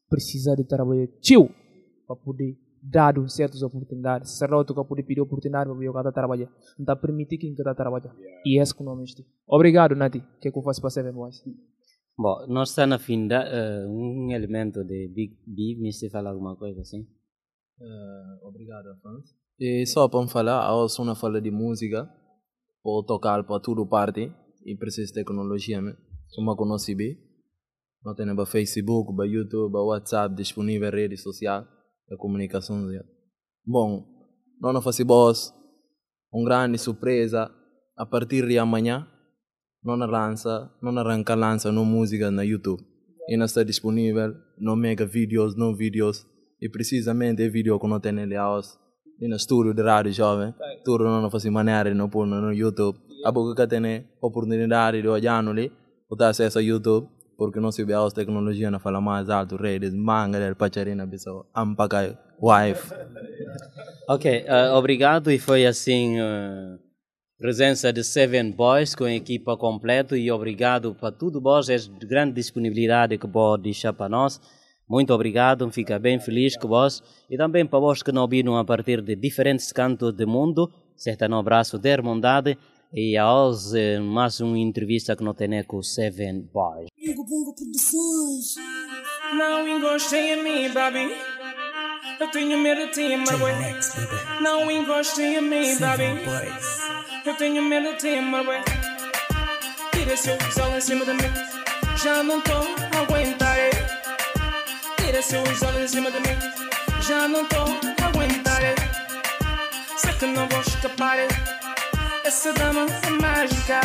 precisa 0.09 0.55
de 0.55 0.63
trabalhar 0.63 1.07
tio 1.21 1.49
para 2.05 2.15
poder 2.15 2.57
dar 2.81 3.13
certas 3.29 3.61
oportunidades. 3.61 4.31
Sacerdote 4.31 4.73
que 4.73 4.83
poder 4.83 5.03
pedir 5.03 5.21
oportunidade 5.21 5.69
para 5.69 5.93
cada 5.93 6.11
trabalhar. 6.11 6.49
Então 6.79 6.95
permitir 6.97 7.37
quem 7.37 7.53
cada 7.55 7.75
trabalhar. 7.75 8.15
E 8.45 8.59
é 8.59 8.63
isso 8.63 8.75
que 8.75 8.83
não 8.83 8.95
mexe 8.95 9.25
obrigado 9.47 9.95
Nati. 9.95 10.23
Que 10.39 10.47
é 10.47 10.51
que 10.51 10.57
eu 10.57 10.63
faço 10.63 10.81
para 10.81 10.89
Seven 10.89 11.13
Boys 11.13 11.43
Bom, 12.19 12.47
nós 12.47 12.69
estamos 12.69 12.95
a 12.95 12.99
findar 12.99 13.45
uh, 13.45 13.87
um 13.87 14.31
elemento 14.31 14.83
de 14.83 15.07
Big 15.07 15.37
B, 15.45 15.77
me 15.79 15.93
se 15.93 16.09
fala 16.09 16.31
alguma 16.31 16.55
coisa 16.55 16.81
assim? 16.81 17.01
Uh, 17.79 18.47
obrigado, 18.47 18.87
Afonso. 18.87 19.35
E 19.59 19.85
só 19.85 20.07
para 20.09 20.23
me 20.23 20.27
falar, 20.27 20.63
a 20.63 20.75
Osuna 20.75 21.13
fala 21.13 21.39
de 21.39 21.51
música, 21.51 22.09
para 22.83 23.05
tocar 23.05 23.43
para 23.43 23.59
tudo 23.59 23.87
parte, 23.87 24.33
e 24.65 24.75
precisa 24.75 25.05
de 25.05 25.13
tecnologia, 25.13 25.79
né? 25.79 25.95
Como 26.33 26.49
eu 26.49 26.55
conheci 26.55 26.95
bem, 26.95 27.15
não 28.03 28.15
tem 28.15 28.35
para 28.35 28.47
Facebook, 28.47 29.15
para 29.15 29.27
YouTube, 29.27 29.71
para 29.71 29.81
WhatsApp, 29.83 30.35
disponível 30.35 30.89
rede 30.89 31.17
social, 31.17 31.67
a 32.11 32.17
comunicação. 32.17 32.83
Bom, 33.63 34.07
não 34.59 34.73
não 34.73 34.81
boss, 35.05 35.53
uma 36.33 36.45
grande 36.45 36.79
surpresa, 36.79 37.51
a 37.95 38.05
partir 38.07 38.47
de 38.47 38.57
amanhã, 38.57 39.07
não 39.95 40.07
lança, 40.07 40.69
não 40.81 40.97
arranca 40.97 41.35
lança 41.35 41.71
no 41.71 41.85
música 41.85 42.29
na 42.29 42.43
YouTube. 42.43 42.83
E 43.29 43.37
não 43.37 43.45
está 43.45 43.63
disponível, 43.63 44.35
não 44.57 44.75
mega 44.75 45.05
vídeos, 45.05 45.55
não 45.55 45.75
vídeos. 45.75 46.25
E 46.61 46.67
precisamente 46.67 47.43
é 47.43 47.47
vídeo 47.47 47.79
que 47.79 47.87
não 47.87 47.99
tem 47.99 48.17
ele 48.19 48.35
house. 48.35 48.77
E 49.21 49.27
no 49.27 49.35
estúdio 49.35 49.73
de 49.73 49.81
rádio 49.81 50.11
jovem, 50.11 50.53
tudo 50.83 51.05
não 51.05 51.29
faz 51.29 51.45
maneira 51.45 51.93
não 51.93 52.09
pôr 52.09 52.25
no 52.25 52.53
YouTube. 52.53 52.97
A 53.23 53.31
pouco 53.31 53.55
que 53.55 53.67
tem 53.67 54.05
oportunidade 54.21 55.01
de 55.01 55.07
olhar 55.07 55.45
ali, 55.45 55.71
ou 56.09 56.17
ter 56.17 56.25
acesso 56.25 56.59
a 56.59 56.61
YouTube, 56.61 57.07
porque 57.37 57.59
não 57.59 57.71
se 57.71 57.83
vê 57.83 57.93
a 57.93 58.07
tecnologia 58.09 58.69
não 58.69 58.79
fala 58.79 59.01
mais 59.01 59.29
alto, 59.29 59.55
redes, 59.55 59.93
manga, 59.93 60.39
del 60.39 60.55
pacharina, 60.55 61.07
pessoa, 61.07 61.45
ampaca, 61.55 62.17
wife. 62.41 62.93
Ok, 64.09 64.45
uh, 64.47 64.73
obrigado 64.73 65.29
e 65.29 65.37
foi 65.37 65.65
assim... 65.65 66.17
Uh 66.21 66.86
presença 67.37 67.93
de 67.93 68.03
Seven 68.03 68.51
Boys 68.51 68.95
com 68.95 69.03
a 69.03 69.13
equipa 69.13 69.55
completa 69.55 70.17
e 70.17 70.31
obrigado 70.31 70.95
para 70.95 71.11
tudo 71.11 71.39
vós, 71.39 71.69
é 71.69 71.77
de 71.77 72.05
grande 72.07 72.33
disponibilidade 72.33 73.17
que 73.17 73.27
pode 73.27 73.63
deixar 73.63 73.93
para 73.93 74.09
nós. 74.09 74.41
Muito 74.89 75.13
obrigado, 75.13 75.69
fica 75.71 75.99
bem 75.99 76.19
feliz 76.19 76.57
com 76.57 76.67
vós 76.67 77.03
e 77.29 77.37
também 77.37 77.65
para 77.65 77.79
vós 77.79 78.01
que 78.01 78.11
não 78.11 78.27
viram 78.27 78.57
a 78.57 78.65
partir 78.65 79.01
de 79.01 79.15
diferentes 79.15 79.71
cantos 79.71 80.13
do 80.13 80.27
mundo, 80.27 80.71
certo 80.95 81.27
no 81.27 81.37
abraço 81.37 81.77
de 81.77 81.89
irmandade 81.89 82.57
e 82.91 83.15
a 83.15 83.31
hoje 83.31 83.99
mais 83.99 84.39
uma 84.39 84.57
entrevista 84.57 85.15
que 85.15 85.23
não 85.23 85.33
tem 85.33 85.63
com 85.63 85.83
Seven 85.83 86.49
Boys. 86.51 86.87
Não 89.37 89.63
em 90.15 90.43
mim, 90.43 90.73
baby. 90.73 91.36
Eu 92.19 92.27
tenho 92.31 92.57
medo 92.57 92.87
de 92.87 92.93
ti, 92.93 93.17
mas 93.17 94.41
Não 94.41 94.71
encostei 94.71 95.37
em 95.37 95.41
mim, 95.41 95.77
baby. 95.77 96.19
Eu 97.25 97.35
tenho 97.35 97.61
medo 97.61 97.93
de 97.93 97.97
ti, 97.97 98.21
mas 98.21 98.45
Tira 99.91 100.17
seu 100.17 100.37
sol 100.51 100.75
em 100.75 100.81
cima 100.81 101.05
de 101.05 101.13
mim. 101.13 101.31
Já 102.01 102.23
não 102.23 102.41
tô 102.41 102.53
a 102.53 103.01
aguentar. 103.01 103.57
Tira 104.97 105.21
seu 105.21 105.45
sol 105.55 105.79
em 105.79 105.87
cima 105.87 106.09
de 106.09 106.19
mim. 106.19 106.37
Já 107.01 107.27
não 107.27 107.45
tô 107.45 107.57
a 107.57 108.07
aguentar. 108.07 108.61
Sei 109.97 110.13
que 110.13 110.25
não 110.25 110.47
vou 110.47 110.61
escapar. 110.61 111.17
Essa 112.23 112.53
dama 112.53 112.85
é 113.03 113.09
mágica. 113.09 113.81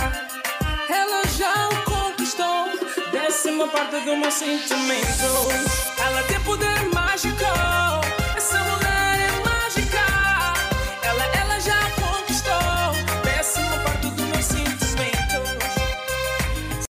Ela 0.88 1.22
já 1.36 1.68
o 1.68 1.82
conquistou. 1.84 2.68
Décima 3.10 3.68
parte 3.68 4.00
do 4.00 4.16
meu 4.16 4.30
sentimento. 4.30 5.82
Ela 5.98 6.22
tem 6.24 6.40
poder 6.40 6.91
mágico. 7.24 8.21